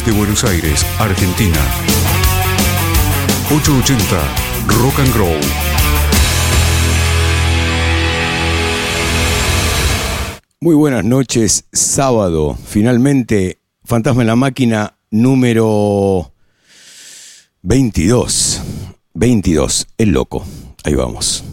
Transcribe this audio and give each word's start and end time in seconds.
Desde 0.00 0.16
Buenos 0.16 0.44
Aires, 0.44 0.86
Argentina. 0.98 1.58
880 3.50 4.34
Rock 4.66 4.98
and 4.98 5.14
Grow. 5.14 5.34
Muy 10.60 10.74
buenas 10.74 11.04
noches, 11.04 11.66
sábado, 11.70 12.56
finalmente, 12.64 13.58
Fantasma 13.84 14.22
en 14.22 14.28
la 14.28 14.36
Máquina 14.36 14.96
número 15.10 16.32
22. 17.60 18.62
22, 19.12 19.86
el 19.98 20.08
loco. 20.12 20.46
Ahí 20.82 20.94
vamos. 20.94 21.44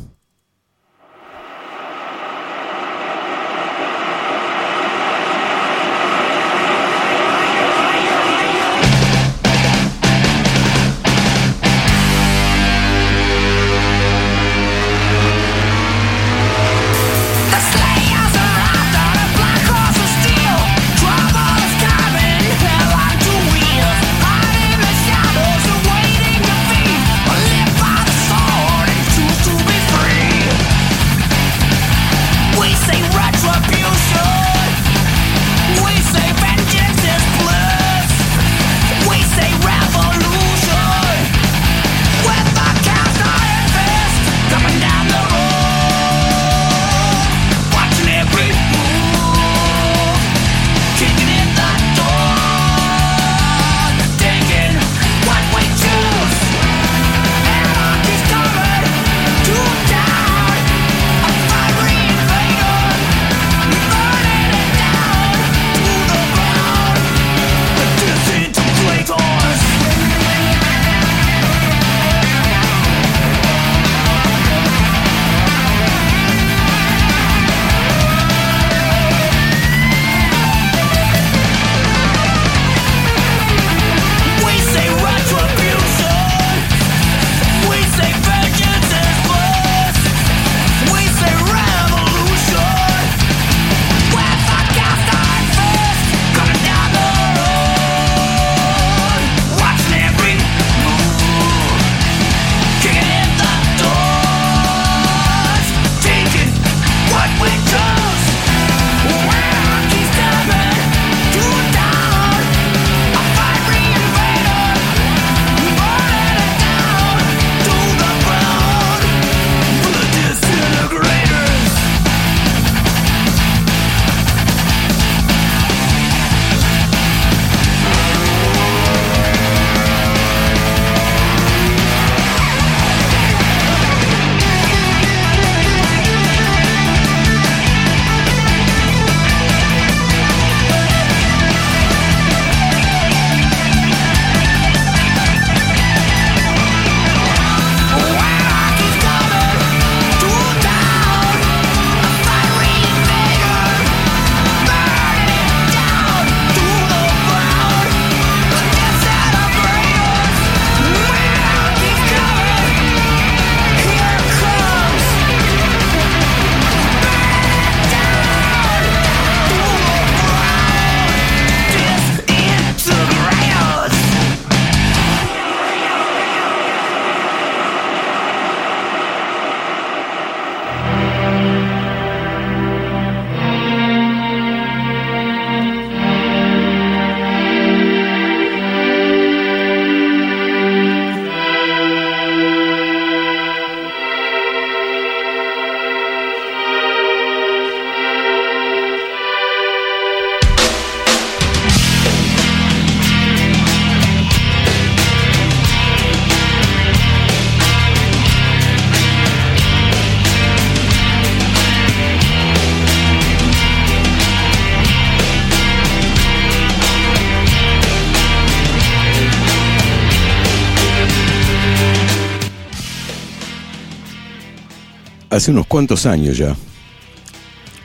Hace 225.37 225.51
unos 225.51 225.67
cuantos 225.67 226.05
años 226.05 226.37
ya. 226.37 226.55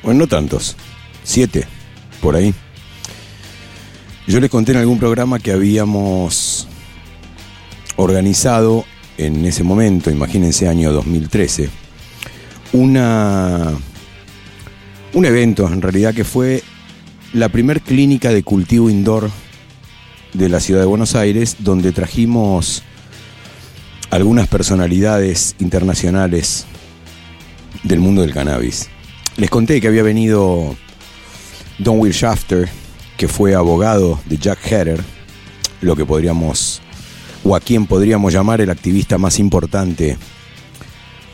Bueno, 0.02 0.20
no 0.20 0.26
tantos, 0.26 0.76
siete, 1.22 1.66
por 2.20 2.34
ahí. 2.34 2.54
Yo 4.26 4.40
les 4.40 4.50
conté 4.50 4.72
en 4.72 4.78
algún 4.78 4.98
programa 4.98 5.38
que 5.38 5.52
habíamos 5.52 6.66
organizado 7.96 8.84
en 9.18 9.44
ese 9.44 9.62
momento, 9.62 10.10
imagínense 10.10 10.66
año 10.66 10.92
2013, 10.92 11.68
una, 12.72 13.72
un 15.12 15.24
evento 15.24 15.68
en 15.70 15.82
realidad 15.82 16.14
que 16.14 16.24
fue 16.24 16.62
la 17.34 17.50
primer 17.50 17.82
clínica 17.82 18.30
de 18.30 18.42
cultivo 18.42 18.88
indoor 18.88 19.30
de 20.32 20.48
la 20.48 20.60
ciudad 20.60 20.80
de 20.80 20.86
Buenos 20.86 21.14
Aires, 21.14 21.56
donde 21.58 21.92
trajimos 21.92 22.82
algunas 24.10 24.48
personalidades 24.48 25.54
internacionales 25.58 26.66
del 27.82 28.00
mundo 28.00 28.22
del 28.22 28.32
cannabis. 28.32 28.88
Les 29.36 29.50
conté 29.50 29.80
que 29.80 29.88
había 29.88 30.02
venido 30.02 30.76
Don 31.78 31.98
Will 31.98 32.12
Shafter, 32.12 32.68
que 33.16 33.28
fue 33.28 33.54
abogado 33.54 34.20
de 34.26 34.38
Jack 34.38 34.70
Herer, 34.70 35.02
lo 35.80 35.96
que 35.96 36.04
podríamos, 36.04 36.80
o 37.44 37.56
a 37.56 37.60
quien 37.60 37.86
podríamos 37.86 38.32
llamar 38.32 38.60
el 38.60 38.70
activista 38.70 39.18
más 39.18 39.38
importante, 39.38 40.16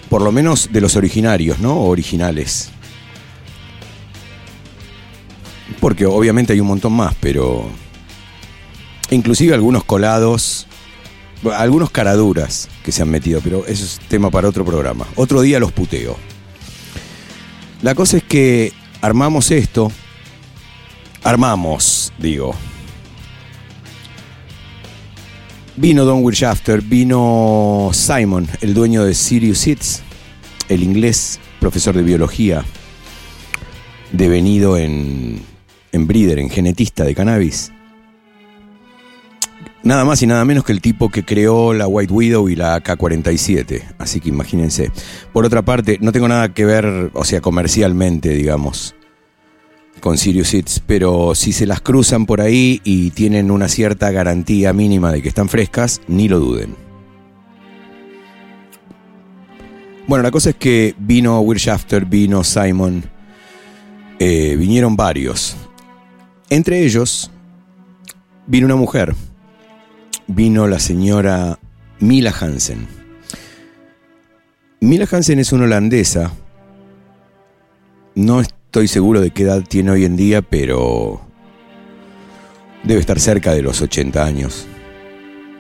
por 0.08 0.22
lo 0.22 0.32
menos 0.32 0.70
de 0.72 0.80
los 0.80 0.96
originarios, 0.96 1.58
¿no? 1.58 1.80
originales. 1.80 2.70
Porque 5.80 6.06
obviamente 6.06 6.52
hay 6.52 6.60
un 6.60 6.68
montón 6.68 6.92
más, 6.94 7.14
pero 7.20 7.70
Inclusive 9.10 9.54
algunos 9.54 9.84
colados, 9.84 10.66
algunos 11.56 11.90
caraduras 11.90 12.68
que 12.84 12.92
se 12.92 13.02
han 13.02 13.08
metido, 13.08 13.40
pero 13.42 13.64
eso 13.66 13.84
es 13.84 14.00
tema 14.08 14.30
para 14.30 14.48
otro 14.48 14.66
programa. 14.66 15.06
Otro 15.16 15.40
día 15.40 15.58
los 15.58 15.72
puteo. 15.72 16.16
La 17.80 17.94
cosa 17.94 18.16
es 18.16 18.24
que 18.24 18.72
armamos 19.00 19.52
esto, 19.52 19.92
armamos, 21.22 22.12
digo. 22.18 22.54
Vino 25.76 26.04
Don 26.04 26.24
Will 26.24 26.36
vino 26.88 27.90
Simon, 27.92 28.48
el 28.62 28.74
dueño 28.74 29.04
de 29.04 29.14
Sirius 29.14 29.64
Hits, 29.64 30.02
el 30.68 30.82
inglés, 30.82 31.38
profesor 31.60 31.94
de 31.94 32.02
biología, 32.02 32.64
devenido 34.10 34.76
en, 34.76 35.40
en 35.92 36.06
breeder, 36.08 36.40
en 36.40 36.50
genetista 36.50 37.04
de 37.04 37.14
cannabis. 37.14 37.70
Nada 39.82 40.04
más 40.04 40.20
y 40.22 40.26
nada 40.26 40.44
menos 40.44 40.64
que 40.64 40.72
el 40.72 40.80
tipo 40.80 41.08
que 41.08 41.24
creó 41.24 41.72
la 41.72 41.86
White 41.86 42.12
Widow 42.12 42.48
y 42.48 42.56
la 42.56 42.74
AK-47. 42.76 43.94
Así 43.98 44.20
que 44.20 44.28
imagínense. 44.28 44.90
Por 45.32 45.44
otra 45.44 45.62
parte, 45.62 45.98
no 46.00 46.12
tengo 46.12 46.28
nada 46.28 46.52
que 46.52 46.64
ver, 46.64 47.10
o 47.14 47.24
sea, 47.24 47.40
comercialmente, 47.40 48.30
digamos, 48.30 48.96
con 50.00 50.18
Sirius 50.18 50.52
Hits, 50.54 50.82
pero 50.84 51.34
si 51.34 51.52
se 51.52 51.66
las 51.66 51.80
cruzan 51.80 52.26
por 52.26 52.40
ahí 52.40 52.80
y 52.84 53.10
tienen 53.10 53.50
una 53.50 53.68
cierta 53.68 54.10
garantía 54.10 54.72
mínima 54.72 55.12
de 55.12 55.22
que 55.22 55.28
están 55.28 55.48
frescas, 55.48 56.00
ni 56.08 56.28
lo 56.28 56.40
duden. 56.40 56.74
Bueno, 60.08 60.22
la 60.22 60.30
cosa 60.30 60.50
es 60.50 60.56
que 60.56 60.94
vino 60.98 61.38
Will 61.40 61.58
Shafter, 61.58 62.06
vino 62.06 62.42
Simon, 62.42 63.04
eh, 64.18 64.56
vinieron 64.58 64.96
varios. 64.96 65.54
Entre 66.50 66.82
ellos 66.82 67.30
vino 68.46 68.64
una 68.64 68.76
mujer, 68.76 69.14
vino 70.28 70.68
la 70.68 70.78
señora 70.78 71.58
Mila 71.98 72.32
Hansen. 72.38 72.86
Mila 74.80 75.08
Hansen 75.10 75.40
es 75.40 75.52
una 75.52 75.64
holandesa, 75.64 76.32
no 78.14 78.40
estoy 78.40 78.86
seguro 78.86 79.20
de 79.20 79.32
qué 79.32 79.42
edad 79.42 79.64
tiene 79.68 79.90
hoy 79.90 80.04
en 80.04 80.16
día, 80.16 80.42
pero 80.42 81.20
debe 82.84 83.00
estar 83.00 83.18
cerca 83.18 83.52
de 83.52 83.62
los 83.62 83.80
80 83.80 84.24
años, 84.24 84.66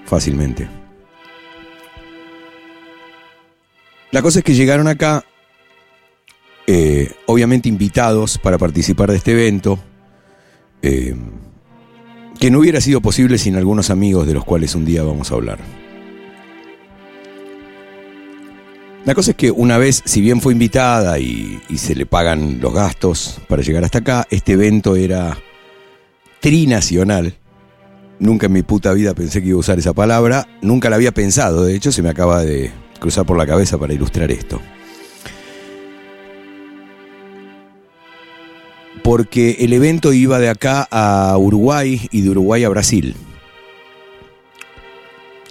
fácilmente. 0.04 0.68
La 4.12 4.22
cosa 4.22 4.38
es 4.38 4.44
que 4.44 4.54
llegaron 4.54 4.86
acá, 4.86 5.24
eh, 6.66 7.12
obviamente 7.26 7.68
invitados 7.68 8.38
para 8.38 8.58
participar 8.58 9.10
de 9.10 9.16
este 9.16 9.32
evento, 9.32 9.78
eh, 10.82 11.14
que 12.38 12.50
no 12.50 12.60
hubiera 12.60 12.80
sido 12.80 13.00
posible 13.00 13.38
sin 13.38 13.56
algunos 13.56 13.90
amigos 13.90 14.26
de 14.26 14.34
los 14.34 14.44
cuales 14.44 14.74
un 14.74 14.84
día 14.84 15.02
vamos 15.02 15.30
a 15.30 15.34
hablar. 15.34 15.58
La 19.04 19.14
cosa 19.14 19.30
es 19.30 19.36
que 19.36 19.50
una 19.50 19.78
vez, 19.78 20.02
si 20.04 20.20
bien 20.20 20.40
fue 20.40 20.52
invitada 20.52 21.18
y, 21.18 21.60
se 21.76 21.94
le 21.94 22.04
pagan 22.04 22.60
los 22.60 22.74
gastos 22.74 23.40
para 23.48 23.62
llegar 23.62 23.84
hasta 23.84 23.98
acá, 23.98 24.26
este 24.30 24.52
evento 24.52 24.96
era 24.96 25.38
trinacional. 26.40 27.34
Nunca 28.18 28.46
en 28.46 28.52
mi 28.52 28.62
puta 28.62 28.92
vida 28.92 29.14
pensé 29.14 29.40
que 29.40 29.48
iba 29.48 29.56
a 29.56 29.60
usar 29.60 29.78
esa 29.78 29.94
palabra, 29.94 30.46
nunca 30.60 30.90
la 30.90 30.96
había 30.96 31.12
pensado, 31.12 31.64
de 31.64 31.74
hecho 31.74 31.92
se 31.92 32.02
me 32.02 32.10
acaba 32.10 32.42
de 32.42 32.70
cruzar 33.00 33.24
por 33.24 33.38
la 33.38 33.46
cabeza 33.46 33.78
para 33.78 33.94
ilustrar 33.94 34.30
esto. 34.30 34.60
Porque 39.08 39.56
el 39.60 39.72
evento 39.72 40.12
iba 40.12 40.38
de 40.38 40.50
acá 40.50 40.86
a 40.90 41.34
Uruguay 41.38 42.08
y 42.12 42.20
de 42.20 42.28
Uruguay 42.28 42.64
a 42.64 42.68
Brasil. 42.68 43.14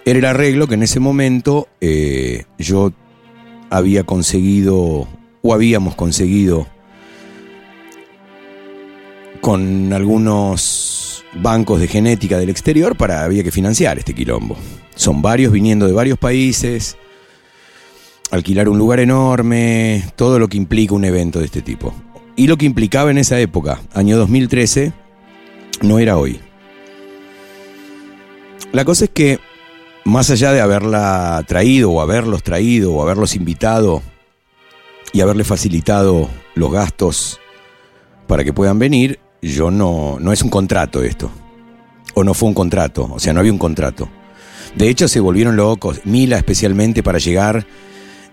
Era 0.05 0.19
el 0.19 0.25
arreglo 0.25 0.67
que 0.67 0.75
en 0.75 0.83
ese 0.83 0.99
momento 0.99 1.67
eh, 1.81 2.43
yo 2.59 2.93
había 3.71 4.03
conseguido, 4.03 5.07
o 5.41 5.53
habíamos 5.55 5.95
conseguido, 5.95 6.67
con 9.41 9.91
algunos 9.91 11.25
bancos 11.41 11.79
de 11.79 11.87
genética 11.87 12.37
del 12.37 12.49
exterior 12.49 12.95
para 12.95 13.23
había 13.23 13.41
que 13.41 13.49
financiar 13.49 13.97
este 13.97 14.13
quilombo. 14.13 14.55
Son 14.93 15.23
varios 15.23 15.51
viniendo 15.51 15.87
de 15.87 15.93
varios 15.93 16.19
países, 16.19 16.95
alquilar 18.29 18.69
un 18.69 18.77
lugar 18.77 18.99
enorme, 18.99 20.03
todo 20.15 20.37
lo 20.37 20.47
que 20.47 20.57
implica 20.57 20.93
un 20.93 21.05
evento 21.05 21.39
de 21.39 21.45
este 21.45 21.63
tipo. 21.63 21.95
Y 22.37 22.45
lo 22.45 22.55
que 22.55 22.67
implicaba 22.67 23.09
en 23.09 23.17
esa 23.17 23.39
época, 23.39 23.81
año 23.95 24.15
2013, 24.15 24.93
no 25.81 25.97
era 25.97 26.17
hoy. 26.17 26.39
La 28.71 28.85
cosa 28.85 29.05
es 29.05 29.09
que, 29.09 29.39
más 30.05 30.29
allá 30.29 30.51
de 30.51 30.61
haberla 30.61 31.43
traído 31.47 31.91
o 31.91 31.99
haberlos 31.99 32.43
traído 32.43 32.93
o 32.93 33.01
haberlos 33.01 33.35
invitado 33.35 34.03
y 35.13 35.21
haberle 35.21 35.43
facilitado 35.43 36.29
los 36.53 36.71
gastos 36.71 37.39
para 38.27 38.43
que 38.43 38.53
puedan 38.53 38.77
venir, 38.77 39.19
yo 39.41 39.71
no, 39.71 40.17
no 40.19 40.31
es 40.31 40.43
un 40.43 40.51
contrato 40.51 41.01
esto. 41.01 41.31
O 42.13 42.23
no 42.23 42.35
fue 42.35 42.49
un 42.49 42.55
contrato, 42.55 43.09
o 43.11 43.19
sea, 43.19 43.33
no 43.33 43.39
había 43.39 43.51
un 43.51 43.57
contrato. 43.57 44.09
De 44.75 44.89
hecho, 44.89 45.07
se 45.07 45.19
volvieron 45.19 45.55
locos, 45.55 46.01
Mila 46.05 46.37
especialmente 46.37 47.01
para 47.01 47.17
llegar. 47.17 47.65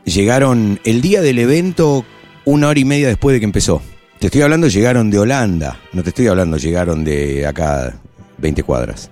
Llegaron 0.04 0.78
el 0.84 1.00
día 1.00 1.22
del 1.22 1.38
evento 1.38 2.04
una 2.44 2.68
hora 2.68 2.78
y 2.78 2.84
media 2.84 3.08
después 3.08 3.32
de 3.32 3.40
que 3.40 3.46
empezó. 3.46 3.80
Te 4.24 4.28
estoy 4.28 4.40
hablando, 4.40 4.68
llegaron 4.68 5.10
de 5.10 5.18
Holanda, 5.18 5.78
no 5.92 6.02
te 6.02 6.08
estoy 6.08 6.28
hablando, 6.28 6.56
llegaron 6.56 7.04
de 7.04 7.46
acá 7.46 7.94
20 8.38 8.62
cuadras. 8.62 9.10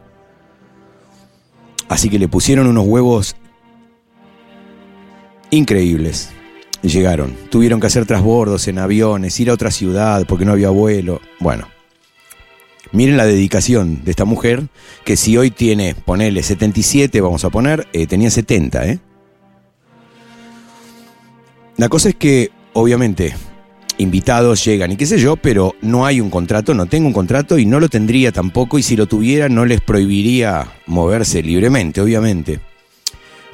Así 1.87 2.09
que 2.09 2.19
le 2.19 2.29
pusieron 2.29 2.67
unos 2.67 2.87
huevos 2.87 3.37
increíbles. 5.50 6.31
Llegaron, 6.81 7.37
tuvieron 7.50 7.79
que 7.79 7.88
hacer 7.88 8.06
trasbordos 8.06 8.69
en 8.69 8.79
aviones, 8.79 9.38
ir 9.38 9.50
a 9.50 9.53
otra 9.53 9.70
ciudad 9.70 10.25
porque 10.26 10.47
no 10.47 10.53
había 10.53 10.70
vuelo. 10.70 11.20
Bueno, 11.41 11.69
miren 12.91 13.19
la 13.19 13.26
dedicación 13.26 14.03
de 14.05 14.12
esta 14.12 14.25
mujer, 14.25 14.69
que 15.05 15.19
si 15.19 15.37
hoy 15.37 15.50
tiene, 15.50 15.94
ponele 15.94 16.43
77, 16.43 17.20
vamos 17.20 17.44
a 17.44 17.50
poner, 17.50 17.87
eh, 17.93 18.06
tenía 18.06 18.31
70, 18.31 18.87
¿eh? 18.87 18.99
La 21.76 21.91
cosa 21.91 22.08
es 22.08 22.15
que, 22.15 22.50
obviamente, 22.73 23.35
invitados 23.99 24.65
llegan 24.65 24.93
y 24.93 24.96
qué 24.96 25.06
sé 25.06 25.19
yo, 25.19 25.37
pero 25.37 25.75
no 25.81 26.06
hay 26.06 26.20
un 26.20 26.31
contrato, 26.31 26.75
no 26.75 26.87
tengo 26.87 27.06
un 27.06 27.13
contrato 27.13 27.58
y 27.58 27.67
no 27.67 27.81
lo 27.81 27.89
tendría 27.89 28.32
tampoco 28.32 28.79
y 28.79 28.82
si 28.82 28.96
lo 28.96 29.06
tuviera 29.06 29.49
no 29.49 29.65
les 29.65 29.81
prohibiría 29.81 30.67
moverse 30.87 31.43
libremente, 31.43 32.01
obviamente. 32.01 32.61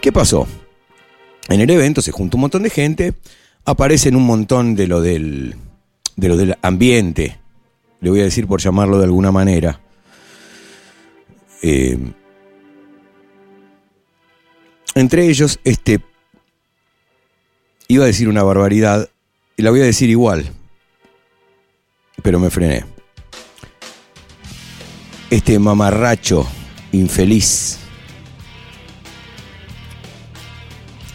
¿Qué 0.01 0.13
pasó? 0.13 0.47
En 1.49 1.61
el 1.61 1.71
evento 1.71 2.03
se 2.03 2.13
junta 2.13 2.37
un 2.37 2.43
montón 2.43 2.63
de 2.63 2.71
gente, 2.71 3.15
aparecen 3.65 4.17
un 4.17 4.27
montón 4.27 4.75
de 4.75 4.87
lo 4.87 5.01
del, 5.01 5.57
de 6.17 6.29
lo 6.29 6.37
del 6.37 6.57
ambiente, 6.63 7.39
le 8.01 8.11
voy 8.11 8.21
a 8.21 8.25
decir 8.25 8.47
por 8.47 8.61
llamarlo 8.61 8.99
de 8.99 9.05
alguna 9.05 9.33
manera. 9.33 9.81
Eh, 11.63 11.99
entre 14.95 15.29
ellos, 15.29 15.59
este, 15.65 16.01
iba 17.89 18.05
a 18.05 18.07
decir 18.07 18.29
una 18.29 18.43
barbaridad, 18.43 19.11
y 19.59 19.63
la 19.63 19.71
voy 19.71 19.81
a 19.81 19.85
decir 19.85 20.09
igual, 20.09 20.47
pero 22.23 22.39
me 22.39 22.49
frené. 22.49 22.85
Este 25.31 25.59
mamarracho 25.59 26.47
infeliz 26.93 27.79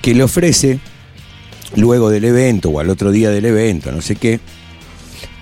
que 0.02 0.14
le 0.14 0.24
ofrece, 0.24 0.80
luego 1.78 2.10
del 2.10 2.26
evento 2.26 2.70
o 2.70 2.80
al 2.82 2.90
otro 2.90 3.12
día 3.12 3.30
del 3.32 3.46
evento, 3.46 3.92
no 3.94 4.02
sé 4.02 4.18
qué, 4.18 4.40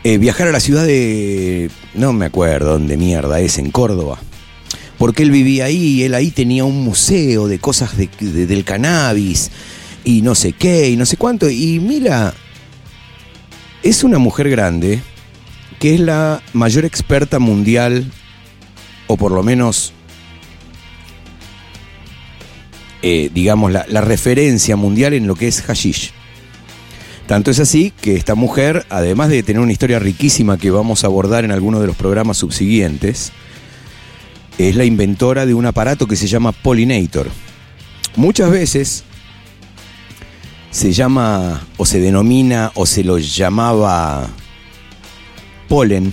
eh, 0.04 0.18
viajar 0.20 0.48
a 0.48 0.52
la 0.52 0.60
ciudad 0.60 0.86
de... 0.86 1.70
no 1.96 2.14
me 2.14 2.28
acuerdo 2.28 2.74
dónde 2.74 2.98
mierda 2.98 3.40
es, 3.40 3.58
en 3.58 3.72
Córdoba. 3.72 4.20
Porque 5.00 5.24
él 5.24 5.32
vivía 5.32 5.66
ahí 5.66 5.78
y 5.78 6.04
él 6.04 6.14
ahí 6.14 6.30
tenía 6.30 6.64
un 6.64 6.84
museo 6.84 7.48
de 7.48 7.58
cosas 7.58 7.98
de- 7.98 8.10
de- 8.20 8.46
del 8.46 8.64
cannabis 8.64 9.50
y 10.04 10.22
no 10.22 10.36
sé 10.36 10.54
qué 10.54 10.90
y 10.92 10.96
no 10.96 11.08
sé 11.08 11.18
cuánto. 11.18 11.50
Y 11.50 11.80
mira, 11.80 12.34
es 13.84 14.04
una 14.04 14.20
mujer 14.20 14.50
grande 14.50 15.02
que 15.80 15.96
es 15.96 16.00
la 16.00 16.44
mayor 16.54 16.86
experta 16.86 17.40
mundial, 17.40 18.06
o 19.08 19.18
por 19.18 19.32
lo 19.32 19.42
menos, 19.42 19.94
eh, 23.02 23.32
digamos, 23.34 23.72
la, 23.72 24.02
referencia 24.02 24.76
mundial 24.76 25.14
en 25.14 25.26
lo 25.26 25.34
que 25.34 25.48
es 25.48 25.64
hashish. 25.64 26.12
Tanto 27.26 27.50
es 27.50 27.60
así 27.60 27.92
que 28.00 28.16
esta 28.16 28.36
mujer, 28.36 28.86
además 28.90 29.30
de 29.30 29.42
tener 29.42 29.62
una 29.62 29.72
historia 29.72 29.98
riquísima 29.98 30.58
que 30.58 30.70
vamos 30.70 31.04
a 31.04 31.08
abordar 31.08 31.46
en 31.46 31.52
alguno 31.52 31.80
de 31.80 31.88
los 31.88 31.96
programas 31.96 32.38
subsiguientes, 32.38 33.32
es 34.60 34.76
la 34.76 34.86
inventora 34.86 35.48
de 35.48 35.56
un 35.56 35.66
aparato 35.66 36.06
que 36.06 36.16
se 36.16 36.28
llama 36.28 36.52
Pollinator. 36.52 37.28
Muchas 38.16 38.52
veces 38.52 39.04
se 40.72 40.94
llama 40.94 41.68
o 41.78 41.86
se 41.86 42.00
denomina 42.00 42.72
o 42.76 42.86
se 42.86 43.04
lo 43.04 43.20
llamaba 43.20 44.30
polen 45.68 46.12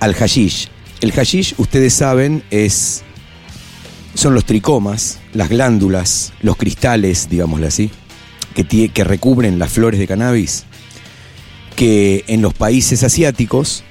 al 0.00 0.14
hashish. 0.14 0.68
El 1.00 1.12
hashish, 1.12 1.54
ustedes 1.58 1.94
saben, 1.94 2.44
es 2.50 3.02
son 4.14 4.34
los 4.34 4.44
tricomas, 4.44 5.18
las 5.32 5.48
glándulas, 5.48 6.32
los 6.40 6.56
cristales, 6.56 7.28
digámoslo 7.28 7.66
así, 7.66 7.90
que, 8.54 8.88
que 8.88 9.04
recubren 9.04 9.58
las 9.58 9.72
flores 9.72 9.98
de 9.98 10.06
cannabis, 10.06 10.64
que 11.74 12.24
en 12.28 12.40
los 12.40 12.54
países 12.54 13.02
asiáticos 13.02 13.82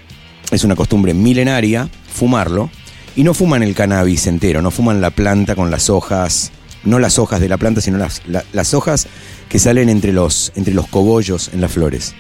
es 0.52 0.64
una 0.64 0.76
costumbre 0.76 1.14
milenaria 1.14 1.90
fumarlo, 2.14 2.70
y 3.16 3.24
no 3.24 3.34
fuman 3.34 3.62
el 3.64 3.76
cannabis 3.76 4.28
entero, 4.28 4.62
no 4.62 4.72
fuman 4.72 5.02
la 5.02 5.12
planta 5.12 5.56
con 5.56 5.70
las 5.70 5.90
hojas, 5.90 6.52
no 6.84 7.00
las 7.00 7.20
hojas 7.20 7.40
de 7.40 7.50
la 7.50 7.58
planta, 7.58 7.82
sino 7.82 7.98
las, 7.98 8.22
las 8.26 8.74
hojas 8.74 9.08
que 9.50 9.60
salen 9.60 9.90
entre 9.90 10.14
los, 10.14 10.52
entre 10.56 10.74
los 10.74 10.88
cogollos 10.88 11.50
en 11.54 11.62
las 11.62 11.72
flores. 11.72 12.14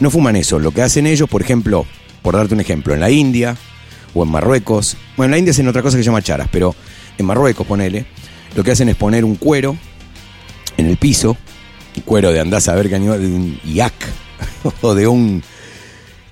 No 0.00 0.10
fuman 0.10 0.36
eso, 0.36 0.58
lo 0.58 0.70
que 0.70 0.82
hacen 0.82 1.06
ellos, 1.06 1.28
por 1.28 1.42
ejemplo, 1.42 1.86
por 2.22 2.36
darte 2.36 2.54
un 2.54 2.60
ejemplo, 2.60 2.94
en 2.94 3.00
la 3.00 3.10
India 3.10 3.56
o 4.14 4.22
en 4.22 4.30
Marruecos, 4.30 4.96
bueno, 5.16 5.26
en 5.26 5.30
la 5.32 5.38
India 5.38 5.50
hacen 5.52 5.68
otra 5.68 5.82
cosa 5.82 5.96
que 5.96 6.02
se 6.02 6.06
llama 6.06 6.22
charas, 6.22 6.48
pero 6.50 6.74
en 7.16 7.26
Marruecos, 7.26 7.66
ponele, 7.66 8.06
lo 8.54 8.64
que 8.64 8.70
hacen 8.70 8.88
es 8.88 8.96
poner 8.96 9.24
un 9.24 9.36
cuero 9.36 9.76
en 10.76 10.86
el 10.86 10.96
piso, 10.96 11.36
cuero 12.04 12.32
de 12.32 12.40
andás 12.40 12.68
a 12.68 12.74
ver 12.74 12.88
qué 12.88 12.94
animal, 12.96 13.20
de 13.20 13.26
un 13.26 13.60
yak 13.64 13.94
o 14.82 14.94
de 14.94 15.06
un 15.08 15.42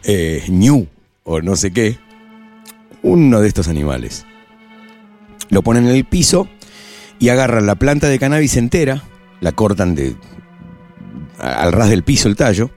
eh, 0.04 0.44
o 1.24 1.40
no 1.40 1.56
sé 1.56 1.72
qué, 1.72 1.98
uno 3.02 3.40
de 3.40 3.48
estos 3.48 3.68
animales. 3.68 4.24
Lo 5.48 5.62
ponen 5.62 5.86
en 5.86 5.94
el 5.94 6.04
piso 6.04 6.48
y 7.18 7.28
agarran 7.28 7.66
la 7.66 7.74
planta 7.74 8.08
de 8.08 8.18
cannabis 8.18 8.56
entera, 8.56 9.02
la 9.40 9.52
cortan 9.52 9.94
de 9.94 10.16
al 11.38 11.72
ras 11.72 11.90
del 11.90 12.02
piso 12.02 12.28
el 12.28 12.36
tallo 12.36 12.70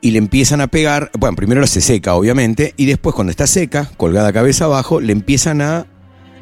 y 0.00 0.10
le 0.10 0.18
empiezan 0.18 0.60
a 0.60 0.66
pegar, 0.66 1.10
bueno, 1.18 1.34
primero 1.36 1.66
se 1.66 1.80
seca 1.80 2.14
obviamente 2.14 2.74
y 2.76 2.84
después 2.86 3.14
cuando 3.14 3.30
está 3.30 3.46
seca, 3.46 3.90
colgada 3.96 4.32
cabeza 4.32 4.66
abajo, 4.66 5.00
le 5.00 5.12
empiezan 5.12 5.62
a 5.62 5.86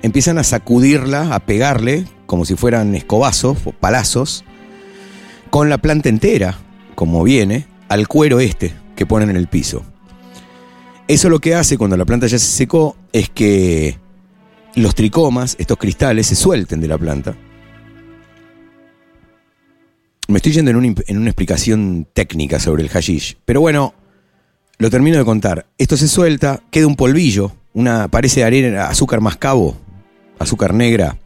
empiezan 0.03 0.39
a 0.39 0.45
sacudirla, 0.45 1.35
a 1.35 1.41
pegarle, 1.41 2.07
como 2.27 2.45
si 2.45 2.57
fueran 2.57 2.95
escobazos 2.95 3.59
o 3.65 3.73
palazos, 3.73 4.45
con 5.51 5.69
la 5.69 5.79
planta 5.79 6.09
entera, 6.09 6.59
como 6.97 7.23
viene, 7.23 7.67
al 7.89 8.09
cuero 8.09 8.41
este 8.41 8.73
que 8.97 9.07
ponen 9.07 9.31
en 9.31 9.37
el 9.37 9.47
piso. 9.47 9.85
Eso 11.09 11.29
lo 11.29 11.39
que 11.39 11.55
hace 11.55 11.79
cuando 11.79 11.97
la 11.97 12.05
planta 12.05 12.27
ya 12.27 12.39
se 12.39 12.47
secó 12.47 12.97
es 13.13 13.29
que 13.31 13.99
los 14.75 14.95
tricomas, 14.95 15.57
estos 15.59 15.79
cristales, 15.79 16.26
se 16.26 16.35
suelten 16.35 16.81
de 16.81 16.88
la 16.88 16.99
planta. 16.99 17.37
Me 20.29 20.38
estoy 20.38 20.52
yendo 20.52 20.71
en 20.71 20.76
una, 20.76 21.29
explicación 21.29 22.07
técnica 22.12 22.59
sobre 22.59 22.83
el 22.83 22.88
hashish, 22.88 23.37
pero 23.45 23.61
bueno, 23.61 23.95
lo 24.79 24.88
termino 24.88 25.19
de 25.19 25.25
contar. 25.25 25.67
Esto 25.79 25.97
se 25.97 26.09
suelta, 26.09 26.62
queda 26.71 26.87
un 26.87 26.97
polvillo, 26.97 27.52
una 27.75 28.09
parece 28.09 28.45
arena, 28.45 28.87
azúcar 28.87 29.21
mascabo, 29.21 29.76
azúcar 30.38 30.75
negra. 30.75 31.19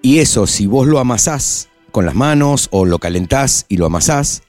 Y 0.00 0.20
eso, 0.20 0.46
si 0.46 0.66
vos 0.66 0.86
lo 0.86 0.98
amasás 0.98 1.68
con 1.90 2.06
las 2.06 2.14
manos 2.14 2.68
o 2.70 2.86
lo 2.86 3.00
calentás 3.00 3.66
y 3.68 3.76
lo 3.76 3.86
amasás, 3.86 4.42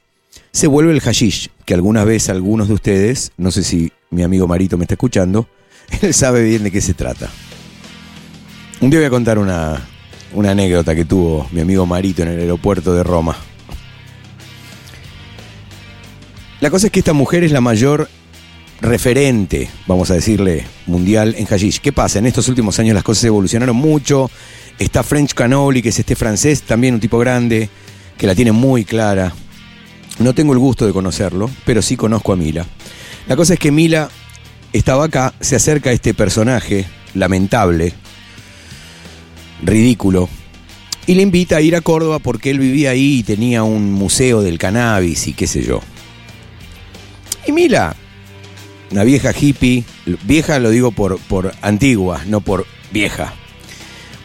se 0.52 0.68
vuelve 0.68 0.94
el 0.94 1.02
hashish, 1.02 1.50
que 1.66 1.74
algunas 1.74 2.06
veces 2.06 2.30
algunos 2.30 2.68
de 2.68 2.76
ustedes, 2.76 3.32
no 3.38 3.52
sé 3.52 3.64
si 3.64 3.92
mi 4.12 4.24
amigo 4.24 4.48
Marito 4.48 4.78
me 4.78 4.84
está 4.84 4.94
escuchando, 4.94 5.50
él 6.02 6.14
sabe 6.14 6.44
bien 6.44 6.64
de 6.64 6.72
qué 6.72 6.80
se 6.80 6.94
trata. 6.94 7.30
Un 8.82 8.90
día 8.90 9.00
voy 9.00 9.08
a 9.08 9.10
contar 9.10 9.38
una, 9.38 9.86
una 10.34 10.52
anécdota 10.52 10.96
que 10.96 11.04
tuvo 11.04 11.50
mi 11.52 11.60
amigo 11.60 11.86
Marito 11.86 12.24
en 12.24 12.30
el 12.30 12.40
aeropuerto 12.40 12.94
de 12.94 13.04
Roma. 13.04 13.36
La 16.62 16.70
cosa 16.70 16.88
es 16.88 16.94
que 16.94 17.00
esta 17.00 17.12
mujer 17.12 17.44
es 17.44 17.52
la 17.52 17.60
mayor 17.60 18.10
referente, 18.80 19.70
vamos 19.86 20.12
a 20.12 20.14
decirle, 20.14 20.66
mundial 20.86 21.36
en 21.38 21.46
hashish. 21.46 21.82
¿Qué 21.82 21.92
pasa? 21.92 22.20
En 22.20 22.26
estos 22.26 22.48
últimos 22.48 22.80
años 22.80 22.94
las 22.94 23.04
cosas 23.04 23.26
evolucionaron 23.26 23.76
mucho. 23.76 24.32
Está 24.78 25.04
French 25.04 25.34
Canoli, 25.34 25.82
que 25.82 25.90
es 25.90 26.00
este 26.00 26.16
francés, 26.16 26.62
también 26.62 26.94
un 26.94 27.02
tipo 27.02 27.20
grande, 27.20 27.70
que 28.18 28.28
la 28.28 28.36
tiene 28.36 28.54
muy 28.54 28.86
clara. 28.86 29.34
No 30.20 30.34
tengo 30.34 30.54
el 30.54 30.60
gusto 30.60 30.86
de 30.86 30.94
conocerlo, 30.94 31.50
pero 31.66 31.82
sí 31.82 31.98
conozco 31.98 32.32
a 32.32 32.38
Mila. 32.38 32.66
La 33.28 33.36
cosa 33.36 33.56
es 33.56 33.60
que 33.60 33.72
Mila 33.72 34.10
estaba 34.72 35.04
acá, 35.04 35.34
se 35.42 35.58
acerca 35.58 35.90
a 35.90 35.94
este 35.94 36.14
personaje 36.14 36.86
lamentable, 37.14 37.94
ridículo, 39.64 40.30
y 41.08 41.16
le 41.16 41.22
invita 41.22 41.58
a 41.58 41.62
ir 41.62 41.76
a 41.76 41.82
Córdoba 41.82 42.20
porque 42.20 42.52
él 42.52 42.60
vivía 42.60 42.92
ahí 42.92 43.20
y 43.20 43.24
tenía 43.24 43.64
un 43.64 43.92
museo 43.92 44.42
del 44.42 44.58
cannabis 44.58 45.28
y 45.28 45.34
qué 45.34 45.48
sé 45.48 45.64
yo. 45.64 45.82
Y 47.48 47.52
Mila 47.52 47.96
una 48.92 49.04
vieja 49.04 49.32
hippie, 49.40 49.84
vieja 50.24 50.60
lo 50.60 50.72
digo 50.72 50.92
por, 50.92 51.20
por 51.20 51.54
antigua, 51.62 52.22
no 52.26 52.42
por 52.42 52.66
vieja. 52.92 53.34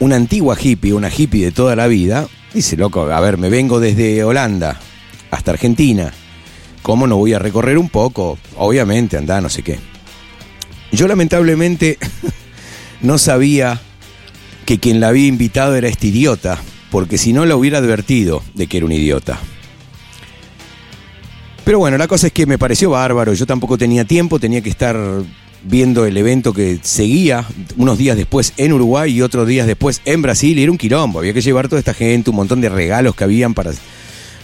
Una 0.01 0.17
antigua 0.17 0.57
hippie, 0.61 0.95
una 0.95 1.11
hippie 1.15 1.45
de 1.45 1.53
toda 1.53 1.77
la 1.77 1.87
vida, 1.87 2.27
dice, 2.53 2.77
loco, 2.77 3.03
a 3.03 3.21
ver, 3.21 3.37
me 3.37 3.51
vengo 3.51 3.79
desde 3.79 4.25
Holanda 4.25 4.81
hasta 5.31 5.53
Argentina. 5.53 6.13
¿Cómo 6.83 7.07
no 7.07 7.17
voy 7.17 7.35
a 7.35 7.39
recorrer 7.39 7.79
un 7.79 7.89
poco? 7.89 8.39
Obviamente, 8.57 9.17
anda, 9.17 9.41
no 9.41 9.49
sé 9.49 9.63
qué. 9.63 9.79
Yo 10.93 11.09
lamentablemente 11.09 11.99
no 13.03 13.19
sabía 13.19 13.81
que 14.65 14.79
quien 14.79 15.01
la 15.01 15.09
había 15.09 15.27
invitado 15.27 15.77
era 15.77 15.89
este 15.89 16.09
idiota, 16.09 16.59
porque 16.91 17.19
si 17.19 17.33
no 17.33 17.47
la 17.47 17.57
hubiera 17.57 17.79
advertido 17.79 18.43
de 18.55 18.67
que 18.67 18.79
era 18.79 18.87
un 18.87 18.93
idiota. 18.93 19.39
Pero 21.65 21.79
bueno, 21.79 21.97
la 21.97 22.09
cosa 22.09 22.27
es 22.27 22.33
que 22.33 22.47
me 22.47 22.59
pareció 22.59 22.91
bárbaro, 22.91 23.33
yo 23.33 23.47
tampoco 23.47 23.79
tenía 23.79 24.05
tiempo, 24.05 24.39
tenía 24.39 24.61
que 24.61 24.69
estar 24.69 24.97
viendo 25.65 26.05
el 26.05 26.17
evento 26.17 26.53
que 26.53 26.79
seguía 26.83 27.47
unos 27.77 27.97
días 27.97 28.17
después 28.17 28.53
en 28.59 28.75
Uruguay 28.75 29.13
y 29.13 29.23
otros 29.23 29.49
días 29.49 29.67
después 29.67 30.03
en 30.05 30.21
Brasil 30.21 30.59
y 30.59 30.63
era 30.63 30.71
un 30.71 30.77
quilombo, 30.77 31.21
había 31.21 31.33
que 31.33 31.41
llevar 31.41 31.69
toda 31.69 31.79
esta 31.79 31.95
gente, 31.95 32.29
un 32.29 32.37
montón 32.37 32.61
de 32.61 32.69
regalos 32.69 33.15
que 33.15 33.25
habían 33.25 33.55
para, 33.55 33.73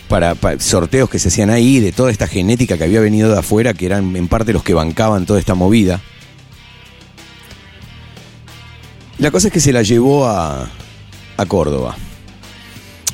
para, 0.08 0.58
sorteos 0.58 1.10
que 1.10 1.18
se 1.18 1.28
hacían 1.28 1.50
ahí, 1.50 1.78
de 1.78 1.92
toda 1.92 2.10
esta 2.10 2.26
genética 2.26 2.78
que 2.78 2.84
había 2.84 3.00
venido 3.00 3.30
de 3.30 3.38
afuera, 3.38 3.74
que 3.74 3.86
eran 3.86 4.16
en 4.16 4.28
parte 4.28 4.52
los 4.52 4.62
que 4.62 4.74
bancaban 4.74 5.26
toda 5.26 5.38
esta 5.38 5.54
movida. 5.54 6.00
La 9.20 9.30
cosa 9.30 9.48
es 9.48 9.52
que 9.52 9.60
se 9.60 9.74
la 9.74 9.82
llevó 9.82 10.26
a, 10.26 10.70
a 11.36 11.46
Córdoba. 11.46 11.94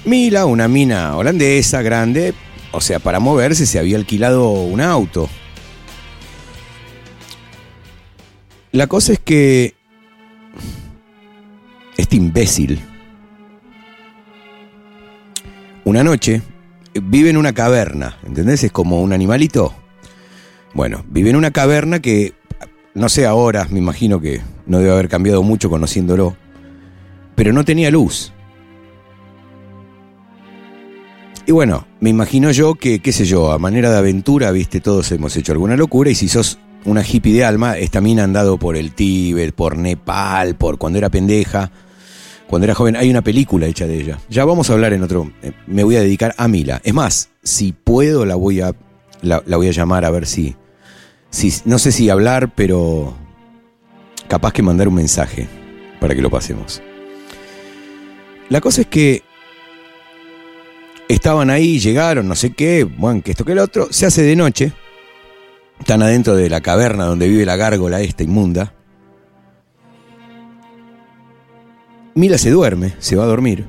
Mila, 0.05 0.47
una 0.47 0.69
mina 0.69 1.17
holandesa 1.17 1.83
grande, 1.83 2.33
o 2.71 2.81
sea, 2.81 3.01
para 3.01 3.19
moverse 3.19 3.67
se 3.67 3.81
había 3.81 3.97
alquilado 3.97 4.51
un 4.53 4.81
auto. 4.81 5.29
La 8.71 8.87
cosa 8.87 9.15
es 9.15 9.19
que 9.19 9.75
este 11.97 12.15
imbécil, 12.15 12.81
una 15.85 16.05
noche, 16.05 16.41
vive 17.03 17.31
en 17.31 17.37
una 17.37 17.53
caverna, 17.53 18.17
¿entendés? 18.25 18.63
Es 18.63 18.71
como 18.71 19.03
un 19.03 19.13
animalito. 19.13 19.75
Bueno, 20.73 21.05
vive 21.09 21.31
en 21.31 21.37
una 21.37 21.51
caverna 21.51 22.01
que, 22.01 22.35
no 22.95 23.09
sé 23.09 23.27
ahora, 23.27 23.67
me 23.71 23.81
imagino 23.81 24.21
que 24.21 24.41
no 24.66 24.78
debe 24.78 24.92
haber 24.92 25.08
cambiado 25.08 25.42
mucho 25.42 25.70
conociéndolo, 25.70 26.37
pero 27.35 27.52
no 27.52 27.64
tenía 27.64 27.90
luz. 27.90 28.32
Y 31.46 31.52
bueno, 31.52 31.87
me 32.00 32.11
imagino 32.11 32.50
yo 32.50 32.75
que, 32.75 32.99
qué 32.99 33.12
sé 33.12 33.25
yo, 33.25 33.52
a 33.52 33.58
manera 33.58 33.90
de 33.90 33.99
aventura, 33.99 34.50
viste, 34.50 34.80
todos 34.80 35.12
hemos 35.12 35.37
hecho 35.37 35.52
alguna 35.52 35.76
locura 35.76 36.11
y 36.11 36.16
si 36.16 36.28
sos 36.28 36.58
una 36.85 37.02
hippie 37.02 37.32
de 37.35 37.44
alma, 37.44 37.78
esta 37.78 38.00
mina 38.00 38.25
andado 38.25 38.58
por 38.58 38.76
el 38.76 38.92
Tíbet, 38.92 39.54
por 39.54 39.76
Nepal, 39.76 40.56
por 40.56 40.78
cuando 40.78 40.99
era 40.99 41.08
pendeja, 41.08 41.70
cuando 42.46 42.64
era 42.64 42.75
joven. 42.75 42.96
Hay 42.96 43.11
una 43.11 43.23
película 43.23 43.66
hecha 43.66 43.87
de 43.87 44.00
ella. 44.00 44.18
Ya 44.28 44.44
vamos 44.44 44.70
a 44.70 44.73
hablar 44.73 44.92
en 44.92 45.02
otro. 45.02 45.30
Eh, 45.42 45.52
me 45.66 45.85
voy 45.85 45.96
a 45.96 46.00
dedicar 46.00 46.35
a 46.38 46.49
Mila. 46.49 46.80
Es 46.85 46.94
más, 46.94 47.30
si 47.42 47.73
puedo, 47.73 48.25
la 48.25 48.37
voy 48.37 48.61
a, 48.61 48.75
la, 49.23 49.40
voy 49.40 49.68
a 49.68 49.73
llamar 49.73 50.04
a 50.04 50.11
ver 50.11 50.26
si, 50.26 50.56
si. 51.30 51.52
No 51.64 51.78
sé 51.78 51.92
si 51.92 52.08
hablar, 52.08 52.54
pero 52.54 53.14
capaz 54.26 54.52
que 54.52 54.62
mandar 54.62 54.88
un 54.88 54.95
mensaje 54.95 55.49
para 56.00 56.14
que 56.14 56.23
lo 56.23 56.30
pasemos. 56.30 56.83
La 58.49 58.61
cosa 58.61 58.83
es 58.83 58.87
que 58.87 59.23
estaban 61.09 61.50
ahí, 61.50 61.78
llegaron, 61.78 62.28
no 62.28 62.35
sé 62.35 62.52
qué, 62.52 62.85
bueno, 62.85 63.23
que 63.23 63.33
esto 63.33 63.45
que 63.45 63.52
el 63.52 63.59
otro, 63.59 63.88
se 63.90 64.06
hace 64.06 64.23
de 64.23 64.37
noche, 64.37 64.73
están 65.78 66.02
adentro 66.02 66.37
de 66.37 66.49
la 66.49 66.61
caverna 66.61 67.04
donde 67.04 67.28
vive 67.28 67.45
la 67.45 67.56
gárgola 67.56 68.00
esta 68.00 68.23
inmunda. 68.23 68.73
Mila 72.14 72.38
se 72.38 72.50
duerme, 72.50 72.95
se 72.99 73.16
va 73.16 73.25
a 73.25 73.28
dormir. 73.28 73.66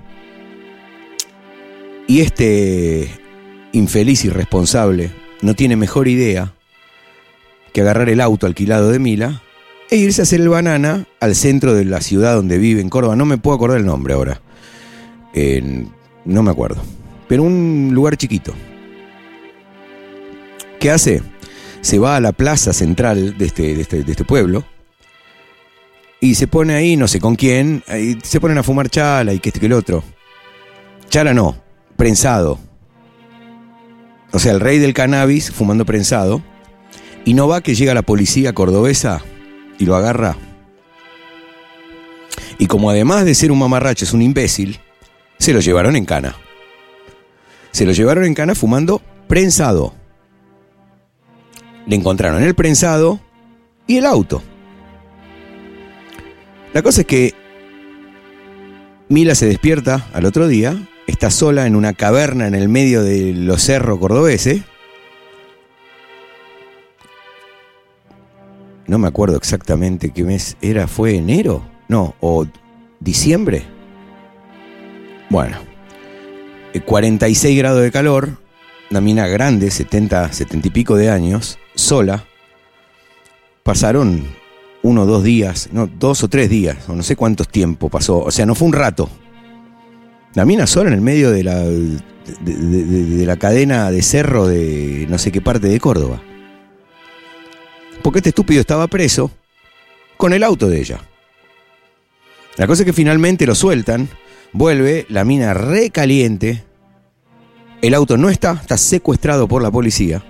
Y 2.07 2.21
este 2.21 3.09
infeliz 3.73 4.23
irresponsable 4.23 5.11
no 5.41 5.53
tiene 5.53 5.75
mejor 5.75 6.07
idea 6.07 6.53
que 7.73 7.81
agarrar 7.81 8.09
el 8.09 8.21
auto 8.21 8.47
alquilado 8.47 8.89
de 8.89 8.99
Mila 8.99 9.43
e 9.89 9.97
irse 9.97 10.21
a 10.21 10.23
hacer 10.23 10.41
el 10.41 10.49
banana 10.49 11.05
al 11.19 11.35
centro 11.35 11.73
de 11.73 11.85
la 11.85 12.01
ciudad 12.01 12.35
donde 12.35 12.57
vive, 12.57 12.81
en 12.81 12.89
Córdoba. 12.89 13.15
No 13.15 13.25
me 13.25 13.37
puedo 13.37 13.55
acordar 13.55 13.79
el 13.79 13.85
nombre 13.85 14.13
ahora. 14.13 14.41
no 16.25 16.43
me 16.43 16.51
acuerdo 16.51 16.81
pero 17.27 17.43
un 17.43 17.91
lugar 17.93 18.17
chiquito. 18.17 18.53
¿Qué 20.79 20.91
hace? 20.91 21.21
Se 21.81 21.99
va 21.99 22.15
a 22.15 22.21
la 22.21 22.31
plaza 22.31 22.73
central 22.73 23.37
de 23.37 23.45
este, 23.45 23.75
de 23.75 23.81
este, 23.81 23.99
este 23.99 24.23
pueblo, 24.23 24.65
Y 26.19 26.35
se 26.35 26.47
pone 26.47 26.73
ahí, 26.73 26.97
no 26.97 27.07
sé 27.07 27.19
con 27.19 27.35
quién, 27.35 27.83
se 28.23 28.39
ponen 28.39 28.57
a 28.57 28.63
fumar 28.63 28.89
chala 28.89 29.33
y 29.33 29.39
que 29.39 29.49
este 29.49 29.59
que 29.59 29.67
el 29.67 29.73
otro. 29.73 30.03
Chala 31.09 31.33
no, 31.33 31.61
prensado. 31.95 32.59
O 34.31 34.39
sea, 34.39 34.51
el 34.51 34.59
rey 34.59 34.79
del 34.79 34.93
cannabis 34.93 35.51
fumando 35.51 35.85
prensado. 35.85 36.41
Y 37.23 37.33
no 37.33 37.47
va 37.47 37.61
que 37.61 37.75
llega 37.75 37.93
la 37.93 38.01
policía 38.01 38.53
cordobesa 38.53 39.21
y 39.77 39.85
lo 39.85 39.95
agarra. 39.95 40.37
Y 42.57 42.67
como 42.67 42.89
además 42.89 43.25
de 43.25 43.35
ser 43.35 43.51
un 43.51 43.59
mamarracho 43.59 44.05
es 44.05 44.13
un 44.13 44.21
imbécil, 44.21 44.79
se 45.37 45.53
lo 45.53 45.59
llevaron 45.59 45.95
en 45.95 46.05
cana. 46.05 46.35
Se 47.71 47.85
lo 47.85 47.91
llevaron 47.91 48.23
en 48.25 48.33
cana 48.33 48.55
fumando 48.55 49.01
prensado. 49.27 49.93
Le 51.85 51.95
encontraron 51.95 52.43
el 52.43 52.55
prensado 52.55 53.19
y 53.85 53.97
el 53.97 54.05
auto. 54.05 54.41
La 56.73 56.81
cosa 56.81 57.01
es 57.01 57.07
que 57.07 57.33
Mila 59.09 59.35
se 59.35 59.45
despierta 59.45 60.07
al 60.13 60.25
otro 60.25 60.47
día, 60.47 60.75
está 61.07 61.31
sola 61.31 61.65
en 61.65 61.75
una 61.75 61.93
caverna 61.93 62.47
en 62.47 62.55
el 62.55 62.67
medio 62.67 63.03
de 63.03 63.33
los 63.33 63.61
cerros 63.63 63.99
cordobeses. 63.99 64.63
No 68.87 68.97
me 68.97 69.07
acuerdo 69.07 69.35
exactamente 69.35 70.11
qué 70.11 70.23
mes 70.23 70.55
era, 70.61 70.87
¿fue 70.87 71.15
enero? 71.15 71.61
No, 71.89 72.15
o 72.21 72.45
diciembre. 73.01 73.63
Bueno, 75.29 75.57
46 76.85 77.53
eh, 77.53 77.57
grados 77.57 77.81
de 77.81 77.91
calor, 77.91 78.37
una 78.89 79.01
mina 79.01 79.27
grande, 79.27 79.71
70, 79.71 80.31
70 80.31 80.67
y 80.69 80.71
pico 80.71 80.95
de 80.95 81.09
años, 81.09 81.59
sola. 81.75 82.25
Pasaron 83.63 84.25
uno 84.83 85.01
o 85.01 85.05
dos 85.05 85.21
días, 85.21 85.67
no, 85.73 85.87
dos 85.87 86.23
o 86.23 86.29
tres 86.29 86.49
días, 86.49 86.77
o 86.87 86.95
no 86.95 87.03
sé 87.03 87.17
cuántos 87.17 87.49
tiempo 87.49 87.89
pasó. 87.89 88.19
O 88.19 88.31
sea, 88.31 88.45
no 88.45 88.55
fue 88.55 88.69
un 88.69 88.73
rato. 88.73 89.09
La 90.33 90.45
mina 90.45 90.65
sola 90.65 90.89
en 90.89 90.95
el 90.95 91.01
medio 91.01 91.31
de 91.31 91.43
la, 91.43 91.59
de, 91.59 92.03
de 92.41 93.25
la 93.25 93.35
cadena 93.35 93.91
de 93.91 94.01
cerro 94.01 94.47
de 94.47 95.07
no 95.09 95.17
sé 95.17 95.31
qué 95.33 95.41
parte 95.41 95.67
de 95.67 95.79
Córdoba. 95.81 96.21
Porque 98.07 98.19
este 98.19 98.29
estúpido 98.29 98.61
estaba 98.61 98.87
preso 98.87 99.29
con 100.15 100.31
el 100.31 100.41
auto 100.41 100.69
de 100.69 100.79
ella. 100.79 101.01
La 102.55 102.65
cosa 102.65 102.83
es 102.83 102.85
que 102.85 102.93
finalmente 102.93 103.45
lo 103.45 103.53
sueltan, 103.53 104.07
vuelve, 104.53 105.05
la 105.09 105.25
mina 105.25 105.53
recaliente, 105.53 106.63
el 107.81 107.93
auto 107.93 108.15
no 108.15 108.29
está, 108.29 108.53
está 108.61 108.77
secuestrado 108.77 109.49
por 109.49 109.61
la 109.61 109.71
policía 109.71 110.23